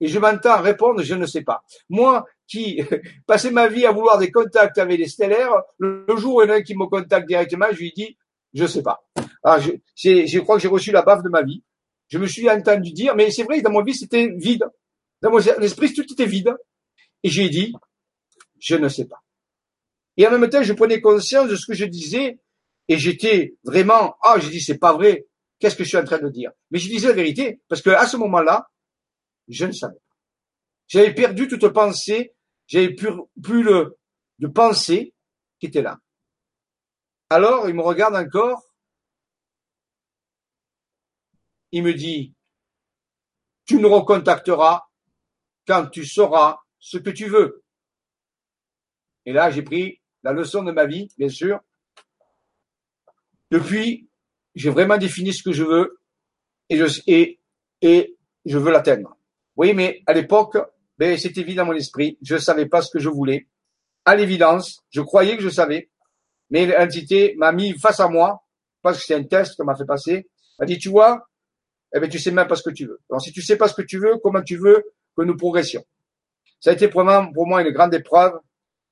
Et 0.00 0.08
je 0.08 0.18
m'entends 0.18 0.60
répondre, 0.60 1.02
je 1.02 1.14
ne 1.14 1.26
sais 1.26 1.42
pas. 1.42 1.62
Moi, 1.90 2.24
qui 2.46 2.82
passais 3.26 3.50
ma 3.50 3.68
vie 3.68 3.86
à 3.86 3.92
vouloir 3.92 4.18
des 4.18 4.30
contacts 4.30 4.78
avec 4.78 4.98
les 4.98 5.08
stellaires, 5.08 5.52
le 5.78 6.04
jour 6.16 6.36
où 6.36 6.42
il 6.42 6.48
y 6.48 6.50
en 6.50 6.54
a 6.54 6.56
un 6.56 6.62
qui 6.62 6.74
me 6.74 6.86
contacte 6.86 7.28
directement, 7.28 7.66
je 7.70 7.78
lui 7.78 7.92
dis, 7.94 8.16
je 8.54 8.66
sais 8.66 8.82
pas. 8.82 9.04
Alors, 9.42 9.60
je, 9.60 9.72
je 10.26 10.38
crois 10.40 10.56
que 10.56 10.62
j'ai 10.62 10.68
reçu 10.68 10.90
la 10.90 11.02
baffe 11.02 11.22
de 11.22 11.28
ma 11.28 11.42
vie. 11.42 11.62
Je 12.08 12.18
me 12.18 12.26
suis 12.26 12.48
entendu 12.48 12.92
dire, 12.92 13.14
mais 13.14 13.30
c'est 13.30 13.44
vrai, 13.44 13.60
dans 13.60 13.70
mon 13.70 13.82
vie, 13.82 13.94
c'était 13.94 14.28
vide. 14.36 14.64
Dans 15.20 15.30
mon 15.30 15.38
esprit, 15.38 15.92
tout 15.92 16.10
était 16.10 16.26
vide. 16.26 16.54
Et 17.22 17.28
j'ai 17.28 17.48
dit, 17.48 17.74
je 18.58 18.76
ne 18.76 18.88
sais 18.88 19.06
pas. 19.06 19.23
Et 20.16 20.26
en 20.26 20.38
même 20.38 20.48
temps, 20.48 20.62
je 20.62 20.72
prenais 20.72 21.00
conscience 21.00 21.48
de 21.48 21.56
ce 21.56 21.66
que 21.66 21.74
je 21.74 21.84
disais 21.84 22.38
et 22.88 22.98
j'étais 22.98 23.56
vraiment, 23.64 24.16
ah, 24.22 24.38
j'ai 24.38 24.50
dit, 24.50 24.60
c'est 24.60 24.78
pas 24.78 24.92
vrai. 24.92 25.26
Qu'est-ce 25.58 25.76
que 25.76 25.84
je 25.84 25.88
suis 25.88 25.98
en 25.98 26.04
train 26.04 26.18
de 26.18 26.28
dire? 26.28 26.50
Mais 26.70 26.78
je 26.78 26.88
disais 26.88 27.08
la 27.08 27.14
vérité 27.14 27.60
parce 27.68 27.82
que 27.82 27.90
à 27.90 28.06
ce 28.06 28.16
moment-là, 28.16 28.68
je 29.48 29.64
ne 29.66 29.72
savais 29.72 29.94
pas. 29.94 30.00
J'avais 30.86 31.14
perdu 31.14 31.48
toute 31.48 31.66
pensée, 31.68 32.34
j'avais 32.66 32.94
plus, 32.94 33.10
plus 33.42 33.62
le, 33.62 33.96
de 34.38 34.46
pensée 34.46 35.14
qui 35.58 35.66
était 35.66 35.82
là. 35.82 35.98
Alors, 37.30 37.68
il 37.68 37.74
me 37.74 37.82
regarde 37.82 38.14
encore. 38.14 38.62
Il 41.72 41.82
me 41.82 41.94
dit, 41.94 42.34
tu 43.64 43.78
nous 43.78 43.88
recontacteras 43.88 44.86
quand 45.66 45.86
tu 45.86 46.04
sauras 46.04 46.58
ce 46.78 46.98
que 46.98 47.10
tu 47.10 47.26
veux. 47.28 47.64
Et 49.24 49.32
là, 49.32 49.50
j'ai 49.50 49.62
pris 49.62 50.00
la 50.24 50.32
leçon 50.32 50.62
de 50.62 50.72
ma 50.72 50.86
vie, 50.86 51.08
bien 51.18 51.28
sûr. 51.28 51.60
Depuis, 53.50 54.08
j'ai 54.54 54.70
vraiment 54.70 54.96
défini 54.96 55.32
ce 55.32 55.42
que 55.42 55.52
je 55.52 55.62
veux 55.62 56.00
et 56.70 56.76
je, 56.78 58.58
veux 58.58 58.72
l'atteindre. 58.72 59.16
Oui, 59.56 59.74
mais 59.74 60.02
à 60.06 60.14
l'époque, 60.14 60.56
ben, 60.98 61.16
c'était 61.18 61.42
vide 61.42 61.58
dans 61.58 61.66
mon 61.66 61.74
esprit. 61.74 62.18
Je 62.22 62.34
ne 62.34 62.40
savais 62.40 62.66
pas 62.66 62.80
ce 62.80 62.90
que 62.90 62.98
je 62.98 63.10
voulais. 63.10 63.48
À 64.06 64.16
l'évidence, 64.16 64.82
je 64.90 65.02
croyais 65.02 65.36
que 65.36 65.42
je 65.42 65.50
savais, 65.50 65.90
mais 66.50 66.66
l'entité 66.66 67.34
m'a 67.36 67.52
mis 67.52 67.78
face 67.78 68.00
à 68.00 68.08
moi, 68.08 68.44
parce 68.82 68.98
que 68.98 69.04
c'est 69.04 69.14
un 69.14 69.24
test 69.24 69.56
qu'on 69.56 69.64
m'a 69.64 69.76
fait 69.76 69.86
passer, 69.86 70.28
m'a 70.58 70.66
dit, 70.66 70.78
tu 70.78 70.88
vois, 70.88 71.28
eh 71.94 72.00
ben, 72.00 72.08
tu 72.08 72.18
sais 72.18 72.30
même 72.30 72.48
pas 72.48 72.56
ce 72.56 72.62
que 72.62 72.74
tu 72.74 72.86
veux. 72.86 73.00
Alors, 73.10 73.20
si 73.20 73.30
tu 73.30 73.42
sais 73.42 73.56
pas 73.56 73.68
ce 73.68 73.74
que 73.74 73.82
tu 73.82 73.98
veux, 73.98 74.18
comment 74.22 74.42
tu 74.42 74.56
veux 74.56 74.84
que 75.16 75.22
nous 75.22 75.36
progressions? 75.36 75.84
Ça 76.60 76.70
a 76.70 76.72
été 76.72 76.88
pour 76.88 77.04
moi, 77.04 77.28
pour 77.32 77.46
moi 77.46 77.62
une 77.62 77.72
grande 77.72 77.94
épreuve, 77.94 78.32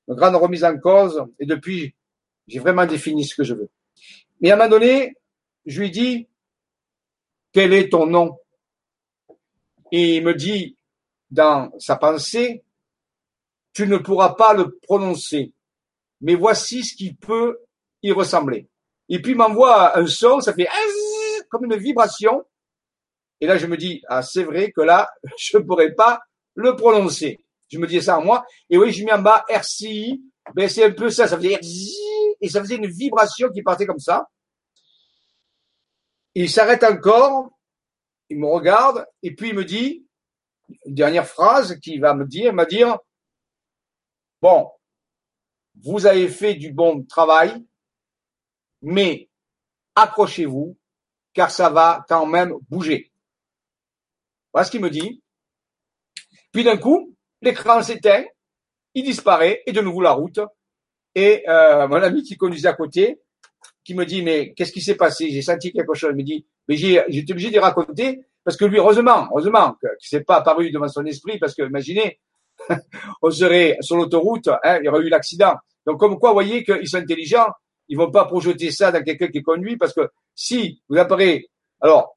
une 0.08 0.14
grande 0.14 0.36
remise 0.36 0.64
en 0.64 0.78
cause, 0.78 1.24
et 1.38 1.46
depuis, 1.46 1.94
j'ai 2.46 2.58
vraiment 2.58 2.86
défini 2.86 3.24
ce 3.24 3.34
que 3.34 3.44
je 3.44 3.54
veux. 3.54 3.70
Mais 4.40 4.50
à 4.50 4.54
un 4.54 4.56
moment 4.56 4.70
donné, 4.70 5.14
je 5.66 5.80
lui 5.80 5.90
dis, 5.90 6.28
quel 7.52 7.72
est 7.72 7.90
ton 7.90 8.06
nom? 8.06 8.38
Et 9.92 10.16
il 10.16 10.24
me 10.24 10.34
dit, 10.34 10.76
dans 11.30 11.72
sa 11.78 11.96
pensée, 11.96 12.64
tu 13.72 13.86
ne 13.86 13.96
pourras 13.98 14.34
pas 14.34 14.54
le 14.54 14.76
prononcer, 14.78 15.52
mais 16.20 16.34
voici 16.34 16.84
ce 16.84 16.94
qui 16.94 17.14
peut 17.14 17.60
y 18.02 18.12
ressembler. 18.12 18.68
Et 19.08 19.20
puis 19.20 19.32
il 19.32 19.36
m'envoie 19.36 19.98
un 19.98 20.06
son, 20.06 20.40
ça 20.40 20.52
fait 20.52 20.68
comme 21.48 21.64
une 21.64 21.76
vibration. 21.76 22.44
Et 23.40 23.46
là, 23.46 23.58
je 23.58 23.66
me 23.66 23.76
dis, 23.76 24.02
ah, 24.08 24.22
c'est 24.22 24.44
vrai 24.44 24.72
que 24.72 24.80
là, 24.80 25.10
je 25.38 25.58
ne 25.58 25.62
pourrais 25.62 25.92
pas 25.94 26.20
le 26.54 26.76
prononcer. 26.76 27.44
Je 27.72 27.78
me 27.78 27.86
disais 27.86 28.02
ça 28.02 28.18
en 28.18 28.22
moi. 28.22 28.44
Et 28.68 28.76
oui, 28.76 28.92
je 28.92 29.02
mis 29.02 29.10
en 29.10 29.22
bas 29.22 29.44
RCI. 29.48 30.22
Ben, 30.54 30.68
c'est 30.68 30.84
un 30.84 30.92
peu 30.92 31.08
ça. 31.08 31.26
Ça 31.26 31.38
faisait 31.38 31.58
et 32.40 32.48
ça 32.48 32.60
faisait 32.60 32.76
une 32.76 32.86
vibration 32.86 33.48
qui 33.50 33.62
partait 33.62 33.86
comme 33.86 33.98
ça. 33.98 34.28
Il 36.34 36.50
s'arrête 36.50 36.84
encore. 36.84 37.50
Il 38.28 38.38
me 38.38 38.46
regarde. 38.46 39.06
Et 39.22 39.34
puis 39.34 39.48
il 39.48 39.54
me 39.54 39.64
dit, 39.64 40.06
une 40.84 40.94
dernière 40.94 41.26
phrase 41.26 41.78
qu'il 41.80 42.00
va 42.00 42.12
me 42.12 42.26
dire, 42.26 42.52
m'a 42.52 42.66
dire, 42.66 42.98
bon, 44.42 44.70
vous 45.82 46.04
avez 46.04 46.28
fait 46.28 46.54
du 46.54 46.72
bon 46.72 47.04
travail, 47.04 47.64
mais 48.82 49.30
accrochez-vous, 49.94 50.76
car 51.32 51.50
ça 51.50 51.70
va 51.70 52.04
quand 52.06 52.26
même 52.26 52.54
bouger. 52.68 53.12
Voilà 54.52 54.66
ce 54.66 54.70
qu'il 54.70 54.82
me 54.82 54.90
dit. 54.90 55.22
Puis 56.52 56.64
d'un 56.64 56.76
coup, 56.76 57.16
l'écran 57.42 57.82
s'éteint, 57.82 58.24
il 58.94 59.04
disparaît, 59.04 59.62
et 59.66 59.72
de 59.72 59.80
nouveau 59.80 60.00
la 60.00 60.12
route. 60.12 60.40
Et 61.14 61.44
euh, 61.48 61.86
mon 61.88 61.96
ami 61.96 62.22
qui 62.22 62.36
conduisait 62.36 62.68
à 62.68 62.72
côté, 62.72 63.20
qui 63.84 63.94
me 63.94 64.06
dit, 64.06 64.22
mais 64.22 64.54
qu'est-ce 64.54 64.72
qui 64.72 64.80
s'est 64.80 64.96
passé? 64.96 65.28
J'ai 65.30 65.42
senti 65.42 65.72
quelque 65.72 65.94
chose. 65.94 66.10
Il 66.12 66.16
me 66.16 66.22
dit, 66.22 66.46
mais 66.68 66.80
été 66.80 67.32
obligé 67.32 67.50
de 67.50 67.58
raconter, 67.58 68.24
parce 68.44 68.56
que 68.56 68.64
lui, 68.64 68.78
heureusement, 68.78 69.28
heureusement, 69.30 69.76
que 69.80 69.88
c'est 69.98 70.24
pas 70.24 70.36
apparu 70.36 70.70
devant 70.70 70.88
son 70.88 71.04
esprit, 71.04 71.38
parce 71.38 71.54
que 71.54 71.62
imaginez, 71.62 72.20
on 73.22 73.30
serait 73.30 73.76
sur 73.80 73.96
l'autoroute, 73.96 74.48
hein, 74.48 74.78
il 74.80 74.84
y 74.84 74.88
aurait 74.88 75.04
eu 75.04 75.08
l'accident. 75.08 75.54
Donc 75.86 75.98
comme 75.98 76.18
quoi, 76.18 76.32
voyez 76.32 76.64
qu'ils 76.64 76.88
sont 76.88 76.98
intelligents, 76.98 77.48
ils 77.88 77.96
vont 77.96 78.10
pas 78.10 78.24
projeter 78.24 78.70
ça 78.70 78.92
dans 78.92 79.02
quelqu'un 79.02 79.28
qui 79.28 79.42
conduit, 79.42 79.76
parce 79.76 79.92
que 79.92 80.08
si 80.34 80.80
vous 80.88 80.96
apparaissez, 80.96 81.48
alors 81.80 82.14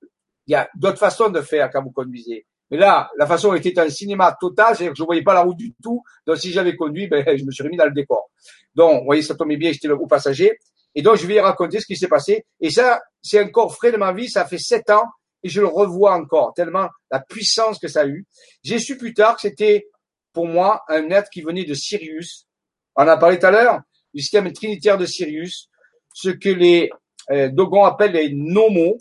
il 0.48 0.52
y 0.52 0.56
a 0.56 0.70
d'autres 0.76 1.00
façons 1.00 1.30
de 1.30 1.42
faire 1.42 1.70
quand 1.72 1.84
vous 1.84 1.92
conduisez. 1.92 2.46
Mais 2.72 2.78
là, 2.78 3.10
la 3.18 3.28
façon 3.28 3.54
était 3.54 3.78
un 3.80 3.90
cinéma 3.90 4.36
total, 4.40 4.76
c'est-à-dire 4.76 4.94
que 4.94 4.98
je 4.98 5.04
voyais 5.04 5.24
pas 5.24 5.34
la 5.34 5.42
route 5.42 5.58
du 5.58 5.74
tout. 5.84 6.04
Donc 6.26 6.38
si 6.38 6.52
j'avais 6.52 6.76
conduit, 6.76 7.08
ben, 7.08 7.24
je 7.38 7.44
me 7.44 7.52
suis 7.52 7.64
remis 7.64 7.78
dans 7.78 7.86
le 7.86 7.92
décor. 7.92 8.30
Donc, 8.74 9.00
vous 9.00 9.06
voyez, 9.06 9.22
ça 9.22 9.36
tombait 9.36 9.58
bien, 9.58 9.72
j'étais 9.72 9.88
le 9.88 9.96
groupe 9.96 10.10
passager. 10.10 10.58
Et 10.96 11.02
donc, 11.02 11.18
je 11.18 11.28
vais 11.28 11.40
raconter 11.40 11.80
ce 11.80 11.86
qui 11.86 11.96
s'est 11.96 12.08
passé. 12.08 12.46
Et 12.60 12.70
ça, 12.70 13.02
c'est 13.22 13.42
encore 13.42 13.74
frais 13.76 13.92
de 13.92 13.98
ma 13.98 14.14
vie. 14.14 14.30
Ça 14.30 14.46
fait 14.46 14.58
sept 14.58 14.90
ans 14.90 15.06
et 15.46 15.50
je 15.50 15.62
le 15.62 15.68
revois 15.68 16.16
encore, 16.16 16.54
tellement 16.56 16.90
la 17.12 17.20
puissance 17.20 17.78
que 17.78 17.88
ça 17.88 18.02
a 18.02 18.08
eu. 18.08 18.26
J'ai 18.64 18.80
su 18.80 18.98
plus 18.98 19.14
tard 19.14 19.36
que 19.36 19.42
c'était 19.42 19.88
pour 20.34 20.48
moi 20.48 20.84
un 20.88 21.10
être 21.12 21.30
qui 21.30 21.44
venait 21.44 21.66
de 21.66 21.76
Sirius. 21.76 22.48
On 22.96 23.08
a 23.08 23.16
parlé 23.16 23.38
tout 23.38 23.46
à 23.46 23.52
l'heure, 23.52 23.82
du 24.12 24.22
système 24.22 24.52
trinitaire 24.52 24.98
de 24.98 25.06
Sirius, 25.06 25.70
ce 26.16 26.30
que 26.30 26.50
les 26.50 26.90
euh, 27.30 27.50
Dogons 27.50 27.84
appellent 27.84 28.14
les 28.14 28.34
nomos, 28.34 28.98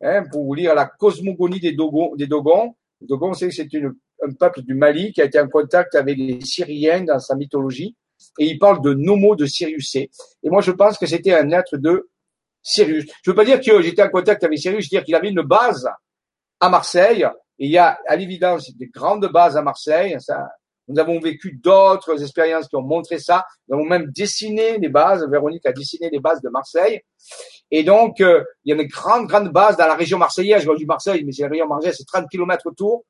hein, 0.00 0.22
pour 0.30 0.44
vous 0.44 0.54
lire 0.54 0.74
la 0.76 0.86
cosmogonie 0.86 1.58
des 1.58 1.72
Dogons. 1.72 2.14
Des 2.14 2.28
Dogons, 2.28 2.76
les 3.02 3.08
Dogons, 3.08 3.34
c'est 3.34 3.50
un 4.24 4.32
peuple 4.38 4.62
du 4.62 4.74
Mali 4.74 5.12
qui 5.12 5.20
a 5.20 5.24
été 5.24 5.40
en 5.40 5.48
contact 5.48 5.94
avec 5.94 6.16
les 6.16 6.40
Syriens 6.40 7.04
dans 7.04 7.18
sa 7.18 7.34
mythologie, 7.34 7.96
et 8.38 8.46
il 8.46 8.58
parle 8.58 8.80
de 8.82 8.94
nomos 8.94 9.34
de 9.34 9.46
Sirius 9.46 9.96
Et 9.96 10.08
moi, 10.44 10.62
je 10.62 10.70
pense 10.70 10.96
que 10.96 11.06
c'était 11.06 11.34
un 11.34 11.50
être 11.50 11.76
de 11.76 12.08
Sirius. 12.62 13.06
Je 13.24 13.30
veux 13.30 13.34
pas 13.34 13.44
dire 13.44 13.60
que 13.60 13.82
j'étais 13.82 14.02
en 14.02 14.08
contact 14.08 14.44
avec 14.44 14.58
Sirius, 14.58 14.84
je 14.84 14.86
veux 14.86 15.00
dire 15.00 15.04
qu'il 15.04 15.14
avait 15.16 15.30
une 15.30 15.42
base 15.42 15.88
à 16.60 16.68
Marseille. 16.68 17.26
Il 17.58 17.70
y 17.70 17.78
a 17.78 17.98
à 18.06 18.16
l'évidence 18.16 18.74
des 18.76 18.86
grandes 18.86 19.26
bases 19.32 19.56
à 19.56 19.62
Marseille. 19.62 20.16
Ça, 20.20 20.48
nous 20.88 20.98
avons 20.98 21.18
vécu 21.20 21.58
d'autres 21.62 22.22
expériences 22.22 22.68
qui 22.68 22.76
ont 22.76 22.82
montré 22.82 23.18
ça. 23.18 23.44
Nous 23.68 23.76
avons 23.76 23.84
même 23.84 24.10
dessiné 24.14 24.78
les 24.78 24.88
bases. 24.88 25.26
Véronique 25.28 25.66
a 25.66 25.72
dessiné 25.72 26.08
les 26.10 26.20
bases 26.20 26.40
de 26.40 26.48
Marseille. 26.48 27.02
Et 27.74 27.84
donc, 27.84 28.20
euh, 28.20 28.44
il 28.64 28.74
y 28.74 28.78
a 28.78 28.80
une 28.80 28.86
grande, 28.86 29.26
grande 29.26 29.50
base 29.50 29.78
dans 29.78 29.86
la 29.86 29.94
région 29.94 30.18
marseillaise. 30.18 30.62
Je 30.62 30.76
du 30.76 30.84
Marseille, 30.84 31.24
mais 31.24 31.32
c'est 31.32 31.42
la 31.42 31.48
région 31.48 31.66
marseillaise, 31.66 31.96
c'est 31.96 32.06
30 32.06 32.28
km 32.30 32.66
autour. 32.66 33.06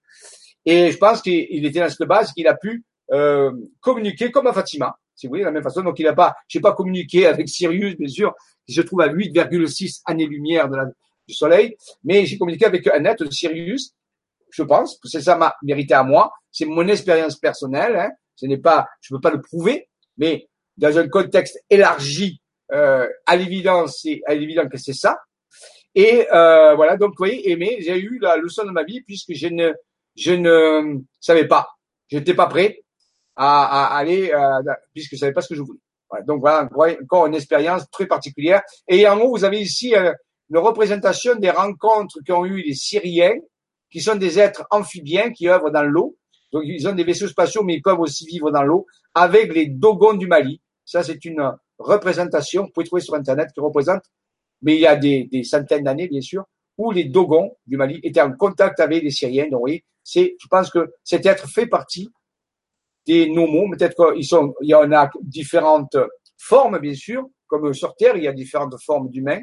Et 0.65 0.93
je 0.93 0.97
pense 0.97 1.21
qu'il 1.21 1.67
était 1.67 1.81
dans 1.81 1.91
cette 1.91 2.07
base 2.07 2.33
qu'il 2.33 2.47
a 2.47 2.55
pu 2.55 2.85
euh, 3.11 3.51
communiquer 3.81 4.31
comme 4.31 4.47
à 4.47 4.53
Fatima, 4.53 4.97
si 5.17 5.27
vous 5.27 5.33
voulez, 5.33 5.41
de 5.41 5.47
la 5.47 5.51
même 5.51 5.65
façon. 5.65 5.83
Donc, 5.83 5.99
il 5.99 6.05
n'a 6.05 6.13
pas, 6.13 6.37
j'ai 6.47 6.61
pas 6.61 6.73
communiqué 6.75 7.27
avec 7.27 7.49
Sirius, 7.49 7.97
bien 7.97 8.07
sûr, 8.07 8.35
qui 8.65 8.73
se 8.73 8.81
trouve 8.83 9.01
à 9.01 9.09
8,6 9.09 10.03
années-lumière 10.07 10.69
du 11.27 11.35
Soleil, 11.35 11.77
mais 12.05 12.25
j'ai 12.25 12.39
communiqué 12.39 12.65
avec 12.65 12.87
être 12.87 13.25
de 13.25 13.31
Sirius, 13.33 13.95
je 14.51 14.63
pense, 14.63 14.97
que 14.99 15.09
c'est 15.09 15.23
ça 15.23 15.37
ma 15.37 15.57
mérité 15.63 15.95
à 15.95 16.05
moi, 16.05 16.33
c'est 16.53 16.67
mon 16.67 16.87
expérience 16.87 17.37
personnelle, 17.37 17.97
hein. 17.97 18.11
ce 18.37 18.47
n'est 18.47 18.59
pas, 18.59 18.87
je 19.01 19.13
ne 19.13 19.19
peux 19.19 19.23
pas 19.23 19.35
le 19.35 19.41
prouver, 19.41 19.89
mais 20.19 20.49
dans 20.77 20.97
un 20.97 21.09
contexte 21.09 21.59
élargi, 21.69 22.42
euh, 22.73 23.09
à 23.27 23.37
l'évidence, 23.37 24.01
c'est 24.03 24.21
à 24.27 24.35
l'évidence 24.35 24.69
que 24.71 24.79
c'est 24.79 24.93
ça. 24.93 25.19
Et 25.95 26.27
euh, 26.33 26.75
voilà, 26.75 26.97
donc 26.97 27.11
vous 27.11 27.19
voyez, 27.19 27.57
mais 27.57 27.79
j'ai 27.81 27.99
eu 27.99 28.19
la 28.19 28.37
leçon 28.37 28.65
de 28.65 28.71
ma 28.71 28.83
vie 28.83 29.03
puisque 29.03 29.35
je 29.35 29.49
ne, 29.49 29.73
je 30.17 30.33
ne 30.33 31.01
savais 31.21 31.47
pas, 31.47 31.69
je 32.11 32.19
n'étais 32.19 32.35
pas 32.35 32.47
prêt 32.47 32.81
à, 33.37 33.87
à 33.87 33.99
aller, 33.99 34.33
euh, 34.33 34.73
puisque 34.95 35.13
je 35.13 35.19
savais 35.19 35.33
pas 35.33 35.43
ce 35.43 35.49
que 35.49 35.55
je 35.55 35.63
voulais 35.63 35.81
donc 36.27 36.41
voilà, 36.41 36.69
encore 37.03 37.27
une 37.27 37.35
expérience 37.35 37.89
très 37.91 38.07
particulière. 38.07 38.63
Et 38.89 39.07
en 39.09 39.19
haut, 39.21 39.31
vous 39.31 39.45
avez 39.45 39.61
ici 39.61 39.95
euh, 39.95 40.13
une 40.51 40.59
représentation 40.59 41.35
des 41.37 41.51
rencontres 41.51 42.19
qu'ont 42.27 42.45
eu 42.45 42.63
les 42.63 42.75
Syriens, 42.75 43.37
qui 43.91 44.01
sont 44.01 44.17
des 44.17 44.39
êtres 44.39 44.65
amphibiens 44.71 45.31
qui 45.33 45.49
œuvrent 45.49 45.71
dans 45.71 45.83
l'eau. 45.83 46.17
Donc 46.53 46.65
ils 46.67 46.87
ont 46.87 46.93
des 46.93 47.05
vaisseaux 47.05 47.29
spatiaux, 47.29 47.63
mais 47.63 47.75
ils 47.75 47.83
peuvent 47.83 48.01
aussi 48.01 48.27
vivre 48.27 48.51
dans 48.51 48.63
l'eau, 48.63 48.87
avec 49.15 49.55
les 49.55 49.67
Dogons 49.67 50.15
du 50.15 50.27
Mali. 50.27 50.61
Ça, 50.85 51.03
c'est 51.03 51.25
une 51.25 51.53
représentation, 51.79 52.65
vous 52.65 52.71
pouvez 52.71 52.87
trouver 52.87 53.03
sur 53.03 53.15
Internet, 53.15 53.49
qui 53.53 53.61
représente, 53.61 54.03
mais 54.63 54.75
il 54.75 54.81
y 54.81 54.87
a 54.87 54.97
des, 54.97 55.29
des 55.31 55.45
centaines 55.45 55.85
d'années, 55.85 56.09
bien 56.09 56.21
sûr, 56.21 56.45
où 56.79 56.91
les 56.91 57.05
Dogons 57.05 57.57
du 57.67 57.77
Mali 57.77 58.01
étaient 58.03 58.21
en 58.21 58.33
contact 58.33 58.81
avec 58.81 59.03
les 59.03 59.11
Syriens. 59.11 59.45
Donc, 59.45 59.53
vous 59.55 59.61
voyez, 59.61 59.85
c'est, 60.03 60.37
je 60.41 60.47
pense 60.49 60.71
que 60.71 60.93
cet 61.05 61.27
être 61.27 61.49
fait 61.49 61.67
partie 61.67 62.11
des 63.07 63.29
nomos. 63.29 63.69
Peut-être 63.71 64.15
qu'ils 64.15 64.25
sont, 64.25 64.55
il 64.61 64.71
y 64.71 64.75
en 64.75 64.91
a 64.93 65.11
différentes 65.23 65.97
formes, 66.39 66.79
bien 66.79 66.95
sûr, 66.95 67.27
comme 67.47 67.75
sur 67.75 67.95
Terre, 67.95 68.17
il 68.17 68.25
y 68.25 68.29
a 68.29 68.33
différentes 68.33 68.75
formes 68.83 69.09
d'humains. 69.11 69.43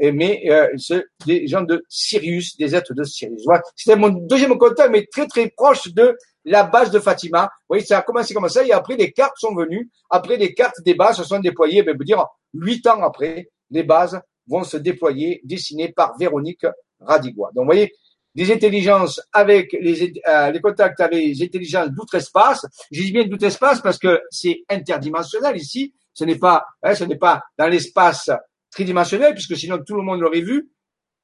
Mais 0.00 0.42
euh, 0.50 0.68
c'est 0.76 1.04
des 1.24 1.46
gens 1.46 1.62
de 1.62 1.82
Sirius, 1.88 2.56
des 2.58 2.74
êtres 2.74 2.92
de 2.92 3.04
Sirius. 3.04 3.42
Voilà. 3.44 3.62
C'était 3.74 3.96
mon 3.96 4.10
deuxième 4.10 4.58
contact, 4.58 4.90
mais 4.90 5.06
très 5.06 5.26
très 5.26 5.48
proche 5.48 5.92
de 5.94 6.14
la 6.44 6.64
base 6.64 6.90
de 6.90 6.98
Fatima. 6.98 7.42
Vous 7.44 7.74
voyez, 7.74 7.84
ça 7.84 7.98
a 7.98 8.02
commencé 8.02 8.34
comme 8.34 8.48
ça, 8.48 8.64
et 8.64 8.72
après 8.72 8.96
les 8.96 9.12
cartes 9.12 9.36
sont 9.36 9.54
venues. 9.54 9.90
Après 10.10 10.36
les 10.36 10.54
cartes 10.54 10.80
des 10.84 10.94
bases 10.94 11.16
se 11.16 11.24
sont 11.24 11.38
déployées, 11.38 11.82
ben, 11.82 11.96
dire 11.98 12.24
huit 12.54 12.86
ans 12.86 13.02
après, 13.02 13.50
les 13.70 13.82
bases 13.82 14.20
vont 14.46 14.64
se 14.64 14.76
déployer, 14.76 15.40
dessinées 15.44 15.92
par 15.92 16.16
Véronique 16.18 16.66
Radigua. 17.00 17.50
Donc, 17.54 17.64
vous 17.64 17.66
voyez, 17.66 17.92
des 18.34 18.50
intelligences 18.52 19.20
avec 19.32 19.72
les, 19.72 20.12
euh, 20.26 20.50
les 20.50 20.60
contacts 20.60 21.00
avec 21.00 21.18
les 21.18 21.42
intelligences 21.42 21.90
d'outre-espace. 21.90 22.66
Je 22.90 23.02
dis 23.02 23.12
bien 23.12 23.26
d'outre-espace 23.26 23.80
parce 23.80 23.98
que 23.98 24.20
c'est 24.30 24.62
interdimensionnel 24.68 25.56
ici. 25.56 25.94
Ce 26.14 26.24
n'est 26.24 26.38
pas, 26.38 26.64
hein, 26.82 26.94
ce 26.94 27.04
n'est 27.04 27.18
pas 27.18 27.42
dans 27.58 27.68
l'espace 27.68 28.30
tridimensionnel 28.70 29.34
puisque 29.34 29.56
sinon 29.56 29.78
tout 29.86 29.96
le 29.96 30.02
monde 30.02 30.20
l'aurait 30.20 30.40
vu. 30.40 30.70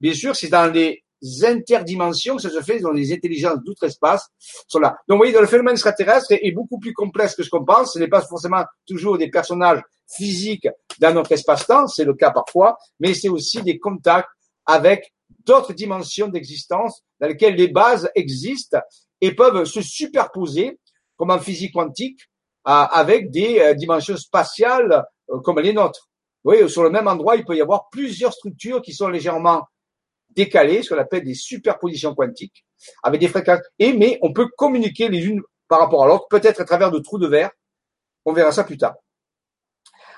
Bien 0.01 0.15
sûr, 0.15 0.37
c'est 0.37 0.49
dans 0.49 0.71
les 0.73 1.03
interdimensions 1.43 2.39
ça 2.39 2.51
se 2.51 2.61
fait 2.61 2.81
dans 2.81 2.93
les 2.93 3.13
intelligences 3.13 3.59
d'outre-espace 3.65 4.29
sont 4.67 4.79
là. 4.79 4.97
Donc, 5.09 5.17
vous 5.17 5.25
voyez, 5.25 5.39
le 5.39 5.47
phénomène 5.47 5.73
extraterrestre 5.73 6.33
est, 6.33 6.53
beaucoup 6.53 6.79
plus 6.79 6.93
complexe 6.93 7.35
que 7.35 7.43
ce 7.43 7.51
qu'on 7.51 7.65
pense. 7.65 7.95
Ce 7.95 7.99
n'est 7.99 8.09
pas 8.09 8.23
forcément 8.23 8.65
toujours 8.87 9.19
des 9.19 9.31
personnages 9.31 9.83
physiques 10.09 10.69
dans 11.01 11.13
notre 11.13 11.33
espace-temps, 11.33 11.87
c'est 11.87 12.05
le 12.05 12.15
cas 12.15 12.31
parfois, 12.31 12.79
mais 12.99 13.15
c'est 13.15 13.29
aussi 13.29 13.63
des 13.63 13.79
contacts 13.79 14.29
avec 14.67 15.13
d'autres 15.45 15.73
dimensions 15.73 16.29
d'existence 16.29 17.03
dans 17.21 17.29
lesquelles 17.29 17.55
les 17.55 17.69
bases 17.69 18.11
existent 18.15 18.79
et 19.21 19.35
peuvent 19.35 19.65
se 19.65 19.83
superposer, 19.83 20.79
comme 21.17 21.31
en 21.31 21.39
physique 21.39 21.75
quantique, 21.75 22.21
avec 22.65 23.31
des 23.31 23.75
dimensions 23.77 24.17
spatiales 24.17 25.05
comme 25.45 25.61
les 25.61 25.73
nôtres. 25.73 26.09
Vous 26.45 26.53
voyez, 26.53 26.69
sur 26.69 26.83
le 26.83 26.91
même 26.91 27.09
endroit, 27.09 27.37
il 27.37 27.45
peut 27.45 27.57
y 27.57 27.61
avoir 27.61 27.89
plusieurs 27.91 28.33
structures 28.33 28.81
qui 28.83 28.93
sont 28.93 29.09
légèrement 29.09 29.67
décalées, 30.31 30.83
ce 30.83 30.95
qu'on 30.95 31.01
appelle 31.01 31.25
des 31.25 31.35
superpositions 31.35 32.15
quantiques, 32.15 32.65
avec 33.03 33.21
des 33.21 33.29
fréquences. 33.29 33.61
Et 33.79 33.93
mais 33.93 34.19
on 34.23 34.33
peut 34.33 34.49
communiquer 34.57 35.09
les 35.09 35.25
unes 35.25 35.41
par 35.69 35.81
rapport 35.81 36.05
à 36.05 36.09
l'autre, 36.09 36.27
peut-être 36.29 36.61
à 36.61 36.65
travers 36.65 36.91
de 36.91 36.99
trous 36.99 37.19
de 37.19 37.27
verre. 37.27 37.51
On 38.25 38.33
verra 38.33 38.53
ça 38.53 38.65
plus 38.65 38.79
tard. 38.79 38.95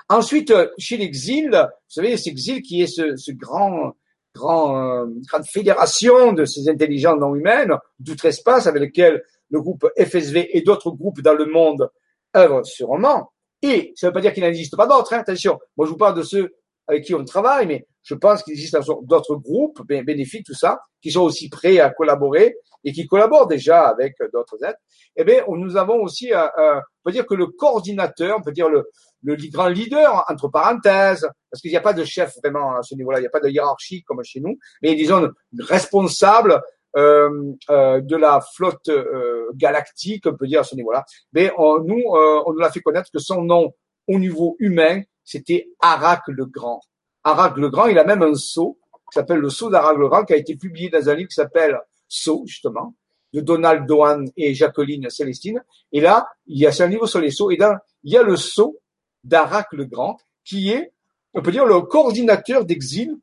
Ensuite, 0.09 0.53
chez 0.77 0.97
l'exil, 0.97 1.49
vous 1.51 1.79
savez, 1.87 2.17
c'est 2.17 2.31
l'exil 2.31 2.61
qui 2.61 2.81
est 2.81 2.87
ce, 2.87 3.31
grand, 3.31 3.93
grand, 4.35 4.77
euh, 4.77 5.05
grande 5.27 5.45
fédération 5.45 6.33
de 6.33 6.45
ces 6.45 6.67
intelligences 6.67 7.19
non 7.19 7.33
humaines 7.35 7.73
d'outre-espace 7.99 8.67
avec 8.67 8.81
lesquelles 8.81 9.23
le 9.49 9.61
groupe 9.61 9.87
FSV 9.97 10.57
et 10.57 10.61
d'autres 10.61 10.91
groupes 10.91 11.21
dans 11.21 11.33
le 11.33 11.45
monde 11.45 11.89
œuvrent 12.35 12.65
sûrement. 12.65 13.31
Et 13.61 13.93
ça 13.95 14.07
ne 14.07 14.09
veut 14.09 14.13
pas 14.15 14.21
dire 14.21 14.33
qu'il 14.33 14.43
n'existe 14.43 14.75
pas 14.75 14.87
d'autres, 14.87 15.13
hein, 15.13 15.19
attention. 15.19 15.59
Moi, 15.77 15.85
je 15.85 15.91
vous 15.91 15.97
parle 15.97 16.17
de 16.17 16.23
ceux 16.23 16.55
avec 16.91 17.05
qui 17.05 17.15
on 17.15 17.23
travaille, 17.23 17.65
mais 17.65 17.87
je 18.03 18.15
pense 18.15 18.43
qu'il 18.43 18.53
existe 18.53 18.77
d'autres 19.03 19.35
groupes 19.35 19.81
bénéfiques, 19.87 20.45
tout 20.45 20.53
ça, 20.53 20.81
qui 21.01 21.11
sont 21.11 21.21
aussi 21.21 21.49
prêts 21.49 21.79
à 21.79 21.89
collaborer 21.89 22.55
et 22.83 22.91
qui 22.91 23.07
collaborent 23.07 23.47
déjà 23.47 23.87
avec 23.87 24.15
d'autres 24.33 24.63
êtres. 24.63 24.79
Eh 25.15 25.23
bien, 25.23 25.43
nous 25.47 25.77
avons 25.77 26.01
aussi, 26.01 26.31
on 26.33 26.81
peut 27.03 27.11
dire 27.11 27.25
que 27.25 27.35
le 27.35 27.47
coordinateur, 27.47 28.37
on 28.39 28.41
peut 28.41 28.51
dire 28.51 28.69
le, 28.69 28.89
le 29.23 29.35
grand 29.51 29.67
leader, 29.67 30.25
entre 30.27 30.49
parenthèses, 30.49 31.27
parce 31.49 31.61
qu'il 31.61 31.71
n'y 31.71 31.77
a 31.77 31.81
pas 31.81 31.93
de 31.93 32.03
chef 32.03 32.35
vraiment 32.43 32.75
à 32.75 32.81
ce 32.81 32.95
niveau-là, 32.95 33.19
il 33.19 33.21
n'y 33.21 33.27
a 33.27 33.31
pas 33.31 33.39
de 33.39 33.49
hiérarchie 33.49 34.03
comme 34.03 34.23
chez 34.23 34.39
nous, 34.39 34.57
mais 34.81 34.95
disons 34.95 35.29
responsable 35.59 36.61
euh, 36.97 37.53
euh, 37.69 38.01
de 38.01 38.17
la 38.17 38.41
flotte 38.41 38.89
euh, 38.89 39.49
galactique, 39.55 40.25
on 40.27 40.35
peut 40.35 40.47
dire 40.47 40.59
à 40.59 40.63
ce 40.65 40.75
niveau-là. 40.75 41.05
Mais 41.31 41.51
nous, 41.57 42.03
on 42.05 42.53
nous 42.53 42.61
a 42.61 42.71
fait 42.71 42.81
connaître 42.81 43.09
que 43.11 43.19
son 43.19 43.43
nom 43.43 43.73
au 44.07 44.19
niveau 44.19 44.55
humain, 44.59 45.01
c'était 45.23 45.69
Arak 45.79 46.23
le 46.27 46.45
Grand. 46.45 46.81
Arak 47.23 47.57
le 47.57 47.69
Grand, 47.69 47.87
il 47.87 47.99
a 47.99 48.03
même 48.03 48.21
un 48.21 48.35
sceau 48.35 48.79
qui 49.11 49.15
s'appelle 49.15 49.39
le 49.39 49.49
sceau 49.49 49.69
d'Arak 49.69 49.97
le 49.97 50.07
Grand, 50.07 50.23
qui 50.23 50.33
a 50.33 50.37
été 50.37 50.55
publié 50.55 50.89
dans 50.89 51.09
un 51.09 51.15
livre 51.15 51.29
qui 51.29 51.35
s'appelle 51.35 51.77
Sceau, 52.07 52.43
justement, 52.45 52.95
de 53.33 53.41
Donald 53.41 53.85
Dohan 53.85 54.25
et 54.37 54.53
Jacqueline 54.53 55.09
Célestine. 55.09 55.63
Et 55.91 56.01
là, 56.01 56.27
il 56.47 56.59
y 56.59 56.65
a 56.65 56.71
un 56.79 56.87
livre 56.87 57.07
sur 57.07 57.19
les 57.19 57.31
sceaux, 57.31 57.51
et 57.51 57.57
là, 57.57 57.83
il 58.03 58.13
y 58.13 58.17
a 58.17 58.23
le 58.23 58.35
sceau 58.35 58.79
d'Arak 59.23 59.73
le 59.73 59.85
Grand, 59.85 60.17
qui 60.43 60.71
est, 60.71 60.93
on 61.33 61.41
peut 61.41 61.51
dire, 61.51 61.65
le 61.65 61.81
coordinateur 61.81 62.65
d'exil 62.65 63.17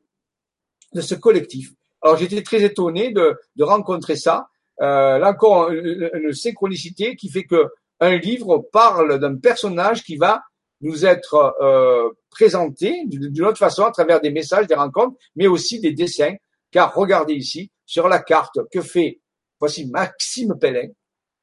de 0.93 1.01
ce 1.01 1.15
collectif. 1.15 1.73
Alors 2.01 2.17
j'étais 2.17 2.41
très 2.41 2.63
étonné 2.63 3.11
de, 3.11 3.37
de 3.55 3.63
rencontrer 3.63 4.15
ça. 4.15 4.47
Euh, 4.81 5.17
là 5.17 5.31
encore 5.31 5.69
une, 5.71 6.31
synchronicité 6.31 7.15
qui 7.15 7.29
fait 7.29 7.43
que 7.43 7.67
un 7.99 8.15
livre 8.15 8.59
parle 8.71 9.19
d'un 9.19 9.35
personnage 9.35 10.03
qui 10.03 10.15
va 10.15 10.41
nous 10.81 11.05
être 11.05 11.55
euh, 11.61 12.09
présenté 12.29 13.03
d'une 13.05 13.45
autre 13.45 13.57
façon 13.57 13.83
à 13.83 13.91
travers 13.91 14.21
des 14.21 14.31
messages, 14.31 14.67
des 14.67 14.75
rencontres, 14.75 15.17
mais 15.35 15.47
aussi 15.47 15.79
des 15.79 15.91
dessins. 15.93 16.35
Car 16.71 16.93
regardez 16.93 17.33
ici 17.33 17.71
sur 17.85 18.07
la 18.07 18.19
carte 18.19 18.59
que 18.71 18.81
fait 18.81 19.19
voici 19.59 19.87
Maxime 19.87 20.57
Pellin. 20.59 20.87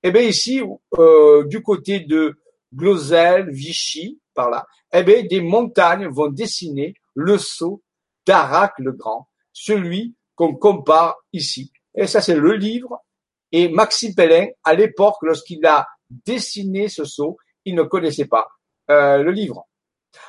Eh 0.03 0.11
bien 0.11 0.23
ici 0.23 0.63
euh, 0.99 1.45
du 1.45 1.63
côté 1.63 2.01
de 2.01 2.39
Glosel, 2.75 3.51
Vichy, 3.51 4.21
par 4.35 4.51
là, 4.51 4.67
eh 4.93 5.03
bien 5.03 5.23
des 5.25 5.41
montagnes 5.41 6.09
vont 6.09 6.29
dessiner 6.29 6.95
le 7.15 7.39
sceau 7.39 7.83
d'Arak 8.27 8.75
le 8.79 8.93
Grand, 8.93 9.29
celui 9.53 10.15
qu'on 10.35 10.55
compare 10.55 11.17
ici. 11.33 11.73
Et 11.95 12.07
ça, 12.07 12.21
c'est 12.21 12.37
le 12.37 12.53
livre. 12.55 13.03
Et 13.53 13.69
Maxime 13.69 14.15
Pellin, 14.15 14.47
à 14.65 14.75
l'époque, 14.75 15.17
lorsqu'il 15.23 15.65
a 15.67 15.87
dessiné 16.11 16.89
ce 16.89 17.05
sceau, 17.05 17.39
il 17.65 17.75
ne 17.75 17.83
connaissait 17.83 18.27
pas 18.27 18.47
euh, 18.91 19.19
le 19.23 19.31
livre. 19.31 19.67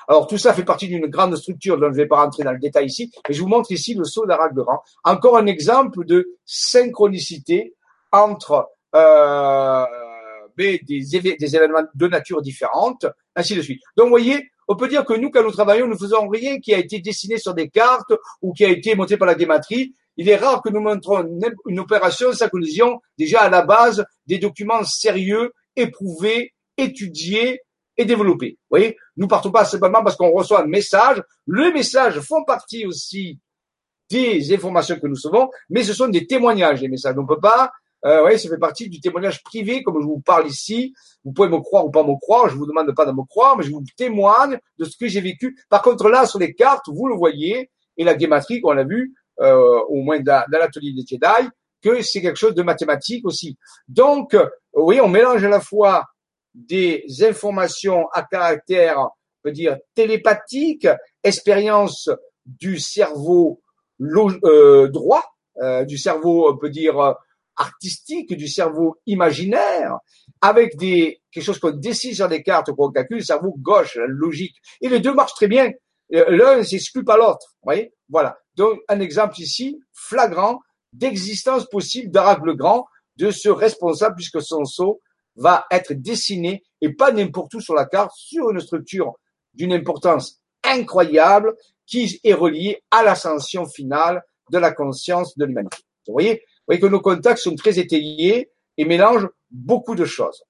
Alors 0.08 0.28
tout 0.28 0.38
ça 0.38 0.54
fait 0.54 0.64
partie 0.64 0.88
d'une 0.88 1.08
grande 1.08 1.36
structure 1.36 1.78
dont 1.78 1.88
je 1.88 1.92
ne 1.92 1.96
vais 1.96 2.08
pas 2.08 2.24
rentrer 2.24 2.44
dans 2.44 2.52
le 2.52 2.60
détail 2.60 2.86
ici, 2.88 3.12
mais 3.28 3.34
je 3.34 3.42
vous 3.42 3.48
montre 3.48 3.72
ici 3.72 3.94
le 3.94 4.04
de 4.04 4.62
Rang. 4.62 4.82
Encore 5.04 5.38
un 5.38 5.46
exemple 5.46 6.06
de 6.06 6.38
synchronicité 6.46 7.76
entre 8.12 8.70
euh, 8.96 9.86
des, 10.58 10.80
des 10.80 11.56
événements 11.56 11.84
de 11.94 12.08
nature 12.08 12.42
différente, 12.42 13.06
ainsi 13.36 13.56
de 13.56 13.62
suite. 13.62 13.82
Donc 13.96 14.06
vous 14.06 14.12
voyez, 14.12 14.50
on 14.68 14.76
peut 14.76 14.88
dire 14.88 15.06
que 15.06 15.14
nous, 15.14 15.30
quand 15.30 15.44
nous 15.44 15.52
travaillons, 15.52 15.88
nous 15.88 15.98
faisons 15.98 16.28
rien 16.28 16.60
qui 16.60 16.74
a 16.74 16.78
été 16.78 17.00
dessiné 17.00 17.38
sur 17.38 17.54
des 17.54 17.70
cartes 17.70 18.14
ou 18.42 18.54
qui 18.54 18.66
a 18.66 18.70
été 18.70 18.96
monté 18.96 19.18
par 19.18 19.28
la 19.28 19.38
gématrie. 19.38 19.94
Il 20.18 20.28
est 20.30 20.36
rare 20.36 20.62
que 20.62 20.70
nous 20.70 20.82
montrons 20.82 21.24
une 21.68 21.80
opération 21.80 22.34
sans 22.34 22.50
que 22.50 22.58
nous 22.58 22.68
ayons 22.68 23.00
déjà 23.18 23.42
à 23.42 23.50
la 23.50 23.62
base 23.62 24.04
des 24.26 24.40
documents 24.40 24.84
sérieux, 24.84 25.54
éprouvés, 25.76 26.54
étudiés 26.78 27.62
et 27.98 28.06
développés. 28.06 28.58
Vous 28.70 28.78
voyez, 28.78 28.98
nous 29.16 29.28
partons 29.28 29.52
pas 29.52 29.66
simplement 29.66 30.04
parce 30.04 30.16
qu'on 30.16 30.32
reçoit 30.32 30.62
un 30.62 30.68
message. 30.68 31.22
Les 31.48 31.72
messages 31.72 32.20
font 32.22 32.44
partie 32.44 32.86
aussi 32.86 33.40
des 34.10 34.54
informations 34.54 34.98
que 35.00 35.08
nous 35.08 35.16
recevons, 35.16 35.50
mais 35.70 35.84
ce 35.84 35.94
sont 35.94 36.08
des 36.08 36.28
témoignages, 36.28 36.82
les 36.82 36.88
messages. 36.88 37.16
On 37.18 37.26
peut 37.26 37.40
pas 37.40 37.72
euh, 38.06 38.26
oui, 38.26 38.38
ça 38.38 38.48
fait 38.48 38.58
partie 38.58 38.90
du 38.90 39.00
témoignage 39.00 39.44
privé, 39.44 39.82
comme 39.84 40.00
je 40.00 40.06
vous 40.06 40.20
parle 40.20 40.48
ici. 40.48 40.94
Vous 41.24 41.34
pouvez 41.34 41.50
me 41.50 41.60
croire 41.60 41.86
ou 41.86 41.92
pas 41.92 42.04
me 42.04 42.18
croire, 42.20 42.50
je 42.50 42.56
vous 42.56 42.68
demande 42.68 42.94
pas 42.96 43.06
de 43.06 43.12
me 43.12 43.26
croire, 43.26 43.58
mais 43.58 43.64
je 43.64 43.72
vous 43.72 43.84
témoigne 43.98 44.60
de 44.78 44.86
ce 44.86 44.96
que 44.98 45.08
j'ai 45.08 45.22
vécu. 45.22 45.58
Par 45.70 45.82
contre, 45.82 46.08
là, 46.10 46.26
sur 46.26 46.40
les 46.40 46.54
cartes, 46.54 46.86
vous 46.88 47.08
le 47.08 47.16
voyez, 47.16 47.72
et 47.98 48.04
la 48.04 48.14
guématrie, 48.14 48.62
on 48.64 48.74
l'a 48.74 48.84
vu, 48.84 49.16
euh, 49.42 49.80
au 49.90 50.04
moins 50.04 50.20
dans, 50.20 50.44
l'atelier 50.52 50.94
des 50.94 51.06
Jedi, 51.06 51.50
que 51.82 52.02
c'est 52.02 52.22
quelque 52.22 52.38
chose 52.38 52.54
de 52.54 52.62
mathématique 52.62 53.26
aussi. 53.26 53.58
Donc, 53.88 54.34
euh, 54.36 54.48
oui, 54.74 55.02
on 55.02 55.10
mélange 55.10 55.44
à 55.44 55.50
la 55.50 55.60
fois 55.60 56.06
des 56.58 57.06
informations 57.22 58.08
à 58.14 58.24
caractère, 58.24 58.98
on 59.00 59.10
peut 59.44 59.52
dire, 59.52 59.78
télépathique, 59.94 60.88
expérience 61.24 62.10
du 62.46 62.80
cerveau 62.80 63.62
euh, 64.02 64.88
droit, 64.88 65.24
euh, 65.62 65.86
du 65.86 65.98
cerveau, 65.98 66.52
on 66.52 66.58
peut 66.58 66.70
dire, 66.70 67.16
artistique 67.56 68.36
du 68.36 68.48
cerveau 68.48 68.98
imaginaire 69.06 69.98
avec 70.42 70.78
des 70.78 71.22
quelque 71.32 71.44
chose 71.44 71.60
qu'on 71.60 71.72
décide 71.72 72.16
sur 72.16 72.28
des 72.28 72.44
cartes 72.44 72.72
qu'on 72.72 72.92
calcule, 72.92 73.18
le 73.18 73.24
cerveau 73.24 73.56
gauche, 73.58 73.96
la 73.96 74.08
logique. 74.08 74.56
Et 74.82 74.90
les 74.90 75.00
deux 75.00 75.14
marchent 75.14 75.34
très 75.36 75.48
bien. 75.48 75.72
Euh, 76.14 76.26
l'un 76.30 76.64
s'exclut 76.64 77.04
pas 77.04 77.18
l'autre. 77.18 77.56
voyez? 77.64 77.94
Voilà. 78.10 78.38
Donc 78.56 78.80
un 78.88 79.00
exemple 79.00 79.40
ici, 79.40 79.80
flagrant, 79.94 80.60
d'existence 80.94 81.66
possible 81.66 82.12
d'Arac 82.12 82.40
le 82.44 82.56
Grand, 82.56 82.88
de 83.18 83.32
ce 83.32 83.50
responsable, 83.50 84.16
puisque 84.16 84.42
son 84.42 84.66
sceau 84.66 85.02
va 85.38 85.66
être 85.72 85.94
dessiné, 85.94 86.64
et 86.82 86.94
pas 86.94 87.12
n'importe 87.12 87.54
où 87.54 87.62
sur 87.62 87.74
la 87.74 87.86
carte, 87.86 88.12
sur 88.16 88.50
une 88.50 88.60
structure 88.60 89.14
d'une 89.54 89.74
importance 89.74 90.42
incroyable, 90.64 91.56
qui 91.86 92.20
est 92.24 92.34
reliée 92.34 92.84
à 92.92 93.04
l'ascension 93.04 93.66
finale 93.66 94.22
de 94.52 94.58
la 94.58 94.72
conscience 94.72 95.38
de 95.38 95.46
l'humanité. 95.46 95.78
Vous 96.08 96.14
voyez 96.14 96.44
voyez 96.68 96.82
que 96.82 96.88
nos 96.88 97.00
contacts 97.00 97.40
sont 97.40 97.56
très 97.56 97.80
étayés 97.80 98.52
et 98.78 98.86
mélangent 98.86 99.30
beaucoup 99.50 99.96
de 99.96 100.06
choses. 100.06 100.44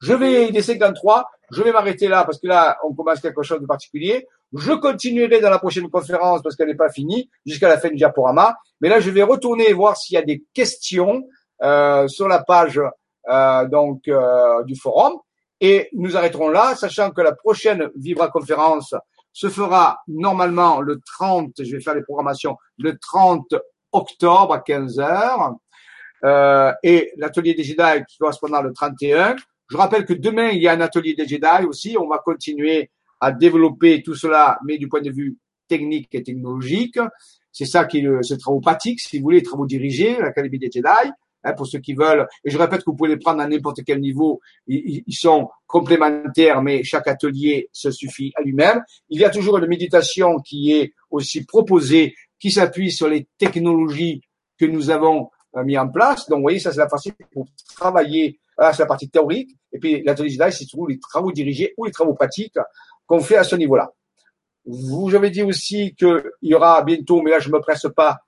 Je 0.00 0.14
vais, 0.14 0.50
des 0.50 0.62
53, 0.62 1.28
je 1.52 1.62
vais 1.62 1.72
m'arrêter 1.72 2.08
là 2.08 2.24
parce 2.24 2.38
que 2.38 2.46
là, 2.46 2.78
on 2.84 2.94
commence 2.94 3.20
quelque 3.20 3.42
chose 3.42 3.60
de 3.60 3.66
particulier. 3.66 4.26
Je 4.56 4.72
continuerai 4.72 5.40
dans 5.40 5.50
la 5.50 5.58
prochaine 5.58 5.88
conférence 5.88 6.42
parce 6.42 6.56
qu'elle 6.56 6.68
n'est 6.68 6.74
pas 6.74 6.90
finie 6.90 7.30
jusqu'à 7.46 7.68
la 7.68 7.78
fin 7.78 7.88
du 7.88 7.96
diaporama. 7.96 8.56
Mais 8.80 8.88
là, 8.88 8.98
je 8.98 9.10
vais 9.10 9.22
retourner 9.22 9.72
voir 9.72 9.96
s'il 9.96 10.14
y 10.14 10.18
a 10.18 10.22
des 10.22 10.42
questions 10.54 11.22
euh, 11.62 12.08
sur 12.08 12.28
la 12.28 12.42
page 12.42 12.80
donc 13.28 14.08
euh, 14.08 14.62
du 14.64 14.76
forum. 14.76 15.14
Et 15.60 15.88
nous 15.92 16.16
arrêterons 16.16 16.48
là, 16.48 16.74
sachant 16.74 17.10
que 17.10 17.20
la 17.20 17.32
prochaine 17.32 17.90
Vibra 17.94 18.28
conférence 18.28 18.94
se 19.32 19.48
fera 19.48 20.00
normalement 20.08 20.80
le 20.80 21.00
30, 21.18 21.52
je 21.62 21.76
vais 21.76 21.82
faire 21.82 21.94
les 21.94 22.02
programmations, 22.02 22.56
le 22.78 22.98
30 22.98 23.54
octobre 23.92 24.54
à 24.54 24.60
15 24.60 24.98
heures. 25.00 25.54
Euh, 26.24 26.72
et 26.82 27.12
l'atelier 27.16 27.54
des 27.54 27.62
Jedi 27.62 28.04
qui 28.08 28.18
correspondra 28.18 28.62
le 28.62 28.72
31. 28.72 29.36
Je 29.70 29.76
rappelle 29.76 30.04
que 30.04 30.12
demain, 30.12 30.48
il 30.48 30.62
y 30.62 30.68
a 30.68 30.72
un 30.72 30.80
atelier 30.80 31.14
des 31.14 31.26
Jedi 31.26 31.64
aussi. 31.66 31.96
On 31.98 32.08
va 32.08 32.18
continuer 32.18 32.90
à 33.20 33.32
développer 33.32 34.02
tout 34.02 34.14
cela, 34.14 34.58
mais 34.64 34.78
du 34.78 34.88
point 34.88 35.00
de 35.00 35.10
vue 35.10 35.38
technique 35.68 36.14
et 36.14 36.22
technologique. 36.22 36.98
C'est 37.52 37.66
ça 37.66 37.84
qui 37.84 37.98
est 37.98 38.02
le, 38.02 38.22
ce 38.22 38.34
travaux 38.34 38.60
pratique, 38.60 39.00
si 39.00 39.18
vous 39.18 39.24
voulez, 39.24 39.38
les 39.38 39.42
travaux 39.42 39.66
dirigés, 39.66 40.18
l'Académie 40.18 40.58
des 40.58 40.70
Jedi. 40.70 41.10
Hein, 41.42 41.54
pour 41.54 41.66
ceux 41.66 41.78
qui 41.78 41.94
veulent, 41.94 42.26
et 42.44 42.50
je 42.50 42.58
répète 42.58 42.80
que 42.80 42.90
vous 42.90 42.96
pouvez 42.96 43.08
les 43.08 43.16
prendre 43.16 43.40
à 43.40 43.46
n'importe 43.46 43.82
quel 43.86 43.98
niveau, 43.98 44.42
ils, 44.66 45.02
sont 45.10 45.48
complémentaires, 45.66 46.60
mais 46.60 46.82
chaque 46.84 47.08
atelier 47.08 47.70
se 47.72 47.90
suffit 47.90 48.30
à 48.36 48.42
lui-même. 48.42 48.82
Il 49.08 49.20
y 49.20 49.24
a 49.24 49.30
toujours 49.30 49.56
une 49.56 49.66
méditation 49.66 50.38
qui 50.40 50.72
est 50.72 50.92
aussi 51.10 51.46
proposée 51.46 52.14
qui 52.38 52.50
s'appuie 52.50 52.92
sur 52.92 53.08
les 53.08 53.26
technologies 53.38 54.20
que 54.58 54.66
nous 54.66 54.90
avons 54.90 55.30
euh, 55.56 55.64
mis 55.64 55.78
en 55.78 55.88
place. 55.88 56.28
Donc, 56.28 56.38
vous 56.38 56.42
voyez, 56.42 56.58
ça, 56.58 56.72
c'est 56.72 56.78
la 56.78 56.86
partie 56.86 57.12
pour 57.32 57.46
travailler. 57.74 58.38
Là, 58.58 58.74
c'est 58.74 58.82
la 58.82 58.86
partie 58.86 59.08
théorique. 59.08 59.56
Et 59.72 59.78
puis, 59.78 60.02
l'atelier 60.02 60.28
Jedi, 60.28 60.52
c'est 60.52 60.64
surtout 60.64 60.88
les 60.88 60.98
travaux 60.98 61.32
dirigés 61.32 61.72
ou 61.78 61.86
les 61.86 61.90
travaux 61.90 62.14
pratiques 62.14 62.58
qu'on 63.06 63.20
fait 63.20 63.36
à 63.36 63.44
ce 63.44 63.56
niveau-là. 63.56 63.90
Vous 64.66 65.14
avez 65.14 65.30
dit 65.30 65.42
aussi 65.42 65.94
qu'il 65.94 66.22
y 66.42 66.54
aura 66.54 66.82
bientôt, 66.82 67.22
mais 67.22 67.30
là, 67.30 67.38
je 67.38 67.48
me 67.48 67.60
presse 67.60 67.86
pas, 67.96 68.18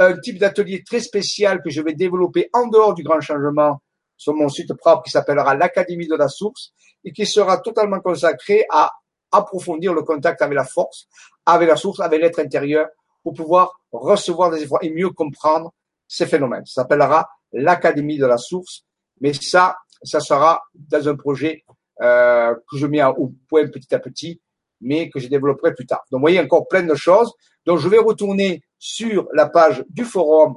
un 0.00 0.18
type 0.18 0.38
d'atelier 0.38 0.82
très 0.84 1.00
spécial 1.00 1.60
que 1.62 1.70
je 1.70 1.82
vais 1.82 1.92
développer 1.92 2.48
en 2.52 2.66
dehors 2.66 2.94
du 2.94 3.02
grand 3.02 3.20
changement 3.20 3.80
sur 4.16 4.34
mon 4.34 4.48
site 4.48 4.72
propre 4.74 5.02
qui 5.02 5.10
s'appellera 5.10 5.54
l'Académie 5.54 6.08
de 6.08 6.16
la 6.16 6.28
Source 6.28 6.72
et 7.04 7.12
qui 7.12 7.26
sera 7.26 7.58
totalement 7.58 8.00
consacré 8.00 8.64
à 8.70 8.90
approfondir 9.32 9.94
le 9.94 10.02
contact 10.02 10.42
avec 10.42 10.56
la 10.56 10.64
force, 10.64 11.06
avec 11.46 11.68
la 11.68 11.76
source, 11.76 12.00
avec 12.00 12.20
l'être 12.20 12.38
intérieur 12.38 12.88
pour 13.22 13.34
pouvoir 13.34 13.80
recevoir 13.92 14.50
des 14.50 14.62
efforts 14.62 14.82
et 14.82 14.90
mieux 14.90 15.10
comprendre 15.10 15.72
ces 16.08 16.26
phénomènes. 16.26 16.64
Ça 16.66 16.82
s'appellera 16.82 17.28
l'Académie 17.52 18.18
de 18.18 18.26
la 18.26 18.38
Source, 18.38 18.84
mais 19.20 19.32
ça, 19.34 19.76
ça 20.02 20.20
sera 20.20 20.62
dans 20.74 21.08
un 21.08 21.14
projet 21.14 21.64
euh, 22.00 22.54
que 22.70 22.78
je 22.78 22.86
mets 22.86 23.02
au 23.04 23.32
point 23.48 23.68
petit 23.68 23.94
à 23.94 23.98
petit, 23.98 24.40
mais 24.80 25.10
que 25.10 25.20
je 25.20 25.28
développerai 25.28 25.74
plus 25.74 25.86
tard. 25.86 26.02
Donc, 26.10 26.18
vous 26.18 26.22
voyez 26.22 26.40
encore 26.40 26.66
plein 26.68 26.82
de 26.82 26.94
choses. 26.94 27.32
Donc, 27.66 27.78
je 27.78 27.88
vais 27.88 27.98
retourner 27.98 28.62
sur 28.80 29.28
la 29.34 29.46
page 29.46 29.84
du 29.90 30.04
forum 30.04 30.56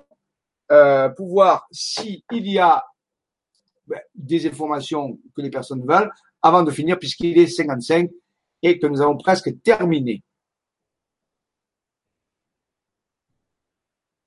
euh, 0.71 1.09
pour 1.09 1.27
voir 1.27 1.67
s'il 1.71 2.23
y 2.31 2.57
a 2.57 2.83
ben, 3.85 3.99
des 4.15 4.47
informations 4.47 5.19
que 5.35 5.41
les 5.41 5.49
personnes 5.49 5.85
veulent 5.85 6.09
avant 6.41 6.63
de 6.63 6.71
finir, 6.71 6.97
puisqu'il 6.97 7.37
est 7.37 7.47
55 7.47 8.09
et 8.61 8.79
que 8.79 8.87
nous 8.87 9.01
avons 9.01 9.17
presque 9.17 9.61
terminé. 9.61 10.23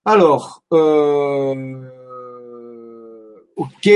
Alors, 0.05 0.62
euh, 0.74 1.81
ok, 3.56 3.90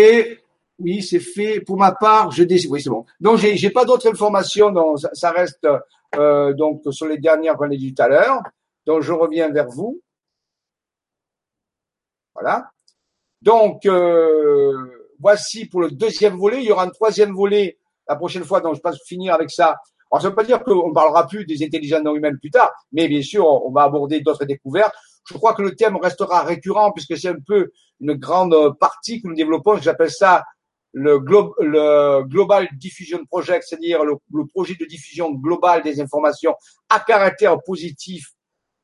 oui, 0.78 1.02
c'est 1.02 1.20
fait. 1.20 1.60
Pour 1.60 1.76
ma 1.76 1.92
part, 1.92 2.30
je 2.30 2.42
décide. 2.42 2.70
Oui, 2.70 2.80
c'est 2.80 2.90
bon. 2.90 3.04
Donc, 3.20 3.36
j'ai, 3.36 3.56
j'ai 3.58 3.70
pas 3.70 3.84
d'autres 3.84 4.08
informations. 4.08 4.70
Donc, 4.70 4.98
ça, 5.12 5.30
reste 5.30 5.66
euh, 6.16 6.54
donc 6.54 6.82
sur 6.90 7.06
les 7.06 7.18
dernières 7.18 7.56
qu'on 7.56 7.70
a 7.70 7.76
dit 7.76 7.94
tout 7.94 8.02
à 8.02 8.08
l'heure. 8.08 8.42
Donc, 8.90 9.02
je 9.02 9.12
reviens 9.12 9.48
vers 9.50 9.68
vous. 9.68 10.02
Voilà. 12.34 12.68
Donc, 13.40 13.86
euh, 13.86 14.74
voici 15.20 15.66
pour 15.66 15.82
le 15.82 15.92
deuxième 15.92 16.36
volet. 16.36 16.58
Il 16.60 16.64
y 16.64 16.72
aura 16.72 16.82
un 16.82 16.90
troisième 16.90 17.32
volet 17.32 17.78
la 18.08 18.16
prochaine 18.16 18.42
fois. 18.42 18.60
Donc, 18.60 18.74
je 18.74 18.80
pense 18.80 19.00
finir 19.06 19.32
avec 19.32 19.48
ça. 19.48 19.76
Alors, 20.10 20.22
ça 20.22 20.26
ne 20.26 20.30
veut 20.30 20.34
pas 20.34 20.42
dire 20.42 20.64
qu'on 20.64 20.88
ne 20.88 20.92
parlera 20.92 21.28
plus 21.28 21.46
des 21.46 21.64
intelligences 21.64 22.02
non 22.02 22.16
humaines 22.16 22.38
plus 22.40 22.50
tard, 22.50 22.72
mais 22.90 23.06
bien 23.06 23.22
sûr, 23.22 23.46
on 23.46 23.70
va 23.70 23.84
aborder 23.84 24.22
d'autres 24.22 24.44
découvertes. 24.44 24.96
Je 25.28 25.34
crois 25.34 25.54
que 25.54 25.62
le 25.62 25.76
thème 25.76 25.94
restera 25.94 26.42
récurrent 26.42 26.90
puisque 26.90 27.16
c'est 27.16 27.28
un 27.28 27.38
peu 27.46 27.70
une 28.00 28.14
grande 28.14 28.76
partie 28.80 29.22
que 29.22 29.28
nous 29.28 29.36
développons. 29.36 29.76
J'appelle 29.76 30.10
ça 30.10 30.42
le, 30.92 32.24
Global 32.24 32.68
Diffusion 32.72 33.24
Project, 33.24 33.66
c'est-à-dire 33.68 34.02
le, 34.04 34.16
projet 34.46 34.74
de 34.74 34.84
diffusion 34.84 35.30
globale 35.30 35.84
des 35.84 36.00
informations 36.00 36.56
à 36.88 36.98
caractère 36.98 37.56
positif 37.62 38.34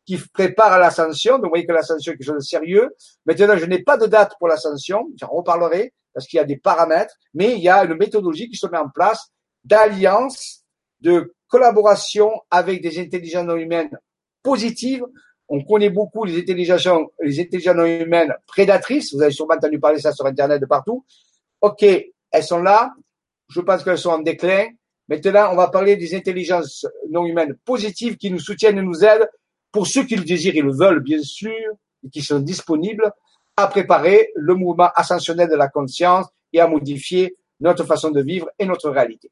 qui 0.06 0.16
prépare 0.32 0.72
à 0.72 0.78
l'ascension. 0.78 1.34
Donc, 1.34 1.46
vous 1.46 1.50
voyez 1.50 1.66
que 1.66 1.72
l'ascension 1.72 2.12
est 2.12 2.16
quelque 2.16 2.26
chose 2.26 2.36
de 2.36 2.40
sérieux. 2.40 2.94
Maintenant, 3.26 3.56
je 3.56 3.66
n'ai 3.66 3.82
pas 3.82 3.96
de 3.96 4.06
date 4.06 4.34
pour 4.38 4.48
l'ascension. 4.48 5.08
J'en 5.16 5.28
reparlerai 5.28 5.92
parce 6.14 6.26
qu'il 6.26 6.38
y 6.38 6.40
a 6.40 6.44
des 6.44 6.56
paramètres, 6.56 7.14
mais 7.34 7.52
il 7.52 7.62
y 7.62 7.68
a 7.68 7.84
une 7.84 7.94
méthodologie 7.94 8.48
qui 8.48 8.56
se 8.56 8.66
met 8.68 8.78
en 8.78 8.88
place 8.88 9.28
d'alliance, 9.64 10.64
de 11.00 11.34
collaboration 11.48 12.30
avec 12.50 12.80
des 12.80 12.98
intelligences 12.98 13.44
non 13.44 13.56
humaines 13.56 13.98
positives. 14.42 15.04
On 15.48 15.62
connaît 15.62 15.90
beaucoup 15.90 16.24
les 16.24 16.38
intelligences, 16.38 16.84
les 17.20 17.40
intelligences 17.40 17.76
non 17.76 17.84
humaines 17.84 18.34
prédatrices. 18.46 19.12
Vous 19.12 19.20
avez 19.20 19.32
sûrement 19.32 19.54
entendu 19.54 19.78
parler 19.78 19.98
ça 19.98 20.12
sur 20.12 20.24
Internet 20.24 20.60
de 20.60 20.66
partout. 20.66 21.04
OK, 21.60 21.82
elles 21.82 22.44
sont 22.44 22.62
là. 22.62 22.94
Je 23.48 23.60
pense 23.60 23.82
qu'elles 23.84 23.98
sont 23.98 24.10
en 24.10 24.18
déclin. 24.20 24.68
Maintenant, 25.08 25.50
on 25.52 25.56
va 25.56 25.68
parler 25.68 25.96
des 25.96 26.14
intelligences 26.14 26.86
non 27.10 27.26
humaines 27.26 27.56
positives 27.64 28.16
qui 28.16 28.30
nous 28.30 28.40
soutiennent 28.40 28.78
et 28.78 28.82
nous 28.82 29.04
aident 29.04 29.28
pour 29.76 29.86
ceux 29.86 30.04
qui 30.04 30.16
le 30.16 30.24
désirent 30.24 30.56
et 30.56 30.62
le 30.62 30.74
veulent, 30.74 31.02
bien 31.02 31.22
sûr, 31.22 31.52
et 32.02 32.08
qui 32.08 32.22
sont 32.22 32.38
disponibles 32.38 33.12
à 33.58 33.66
préparer 33.66 34.30
le 34.34 34.54
mouvement 34.54 34.88
ascensionnel 34.94 35.50
de 35.50 35.54
la 35.54 35.68
conscience 35.68 36.24
et 36.54 36.60
à 36.60 36.66
modifier 36.66 37.36
notre 37.60 37.84
façon 37.84 38.10
de 38.10 38.22
vivre 38.22 38.48
et 38.58 38.64
notre 38.64 38.88
réalité. 38.88 39.30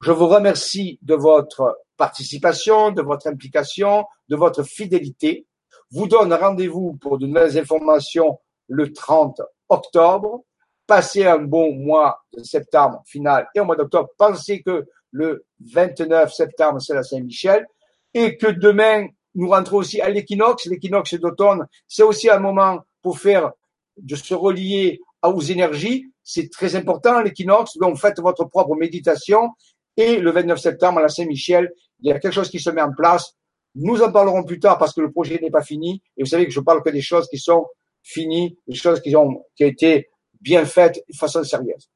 Je 0.00 0.10
vous 0.10 0.26
remercie 0.26 0.98
de 1.02 1.14
votre 1.14 1.78
participation, 1.96 2.90
de 2.90 3.00
votre 3.00 3.28
implication, 3.28 4.06
de 4.28 4.34
votre 4.34 4.64
fidélité. 4.64 5.46
Vous 5.92 6.08
donne 6.08 6.34
rendez-vous 6.34 6.98
pour 7.00 7.16
de 7.18 7.28
nouvelles 7.28 7.56
informations 7.56 8.40
le 8.66 8.92
30 8.92 9.40
octobre. 9.68 10.42
Passez 10.84 11.24
un 11.24 11.38
bon 11.38 11.72
mois 11.76 12.24
de 12.36 12.42
septembre 12.42 13.00
final 13.06 13.48
et 13.54 13.60
au 13.60 13.66
mois 13.66 13.76
d'octobre. 13.76 14.08
Pensez 14.18 14.62
que 14.62 14.84
le 15.12 15.46
29 15.60 16.32
septembre, 16.32 16.80
c'est 16.80 16.94
la 16.94 17.04
Saint-Michel 17.04 17.64
et 18.14 18.36
que 18.36 18.46
demain, 18.46 19.06
nous 19.34 19.48
rentrons 19.48 19.78
aussi 19.78 20.00
à 20.00 20.08
l'équinoxe. 20.08 20.66
L'équinoxe 20.66 21.14
d'automne, 21.14 21.66
c'est 21.88 22.02
aussi 22.02 22.28
un 22.30 22.38
moment 22.38 22.80
pour 23.02 23.18
faire, 23.18 23.52
de 23.96 24.16
se 24.16 24.34
relier 24.34 25.00
aux 25.22 25.40
énergies. 25.40 26.06
C'est 26.22 26.50
très 26.50 26.76
important, 26.76 27.20
l'équinoxe. 27.20 27.76
Donc, 27.78 27.98
faites 27.98 28.20
votre 28.20 28.44
propre 28.44 28.76
méditation. 28.76 29.50
Et 29.96 30.18
le 30.18 30.30
29 30.30 30.58
septembre, 30.58 30.98
à 30.98 31.02
la 31.02 31.08
Saint-Michel, 31.08 31.70
il 32.00 32.08
y 32.08 32.12
a 32.12 32.18
quelque 32.18 32.32
chose 32.32 32.50
qui 32.50 32.60
se 32.60 32.70
met 32.70 32.82
en 32.82 32.92
place. 32.92 33.34
Nous 33.74 34.02
en 34.02 34.12
parlerons 34.12 34.44
plus 34.44 34.60
tard 34.60 34.78
parce 34.78 34.92
que 34.92 35.00
le 35.00 35.10
projet 35.10 35.38
n'est 35.40 35.50
pas 35.50 35.62
fini. 35.62 36.02
Et 36.16 36.22
vous 36.22 36.28
savez 36.28 36.46
que 36.46 36.52
je 36.52 36.60
parle 36.60 36.82
que 36.82 36.90
des 36.90 37.00
choses 37.00 37.28
qui 37.28 37.38
sont 37.38 37.66
finies, 38.02 38.58
des 38.66 38.74
choses 38.74 39.00
qui 39.00 39.14
ont, 39.16 39.44
qui 39.56 39.64
ont 39.64 39.68
été 39.68 40.10
bien 40.40 40.64
faites 40.64 41.02
de 41.08 41.16
façon 41.16 41.44
sérieuse. 41.44 41.88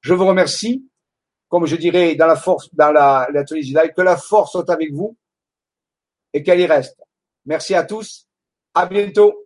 Je 0.00 0.12
vous 0.12 0.26
remercie. 0.26 0.84
Comme 1.54 1.66
je 1.66 1.76
dirais 1.76 2.16
dans 2.16 2.26
la 2.26 2.34
force, 2.34 2.68
dans 2.74 2.90
la, 2.90 3.28
la 3.32 3.44
que 3.44 4.02
la 4.02 4.16
force 4.16 4.50
soit 4.50 4.68
avec 4.70 4.92
vous 4.92 5.16
et 6.32 6.42
qu'elle 6.42 6.58
y 6.58 6.66
reste. 6.66 7.00
Merci 7.44 7.76
à 7.76 7.84
tous. 7.84 8.26
À 8.74 8.86
bientôt. 8.86 9.43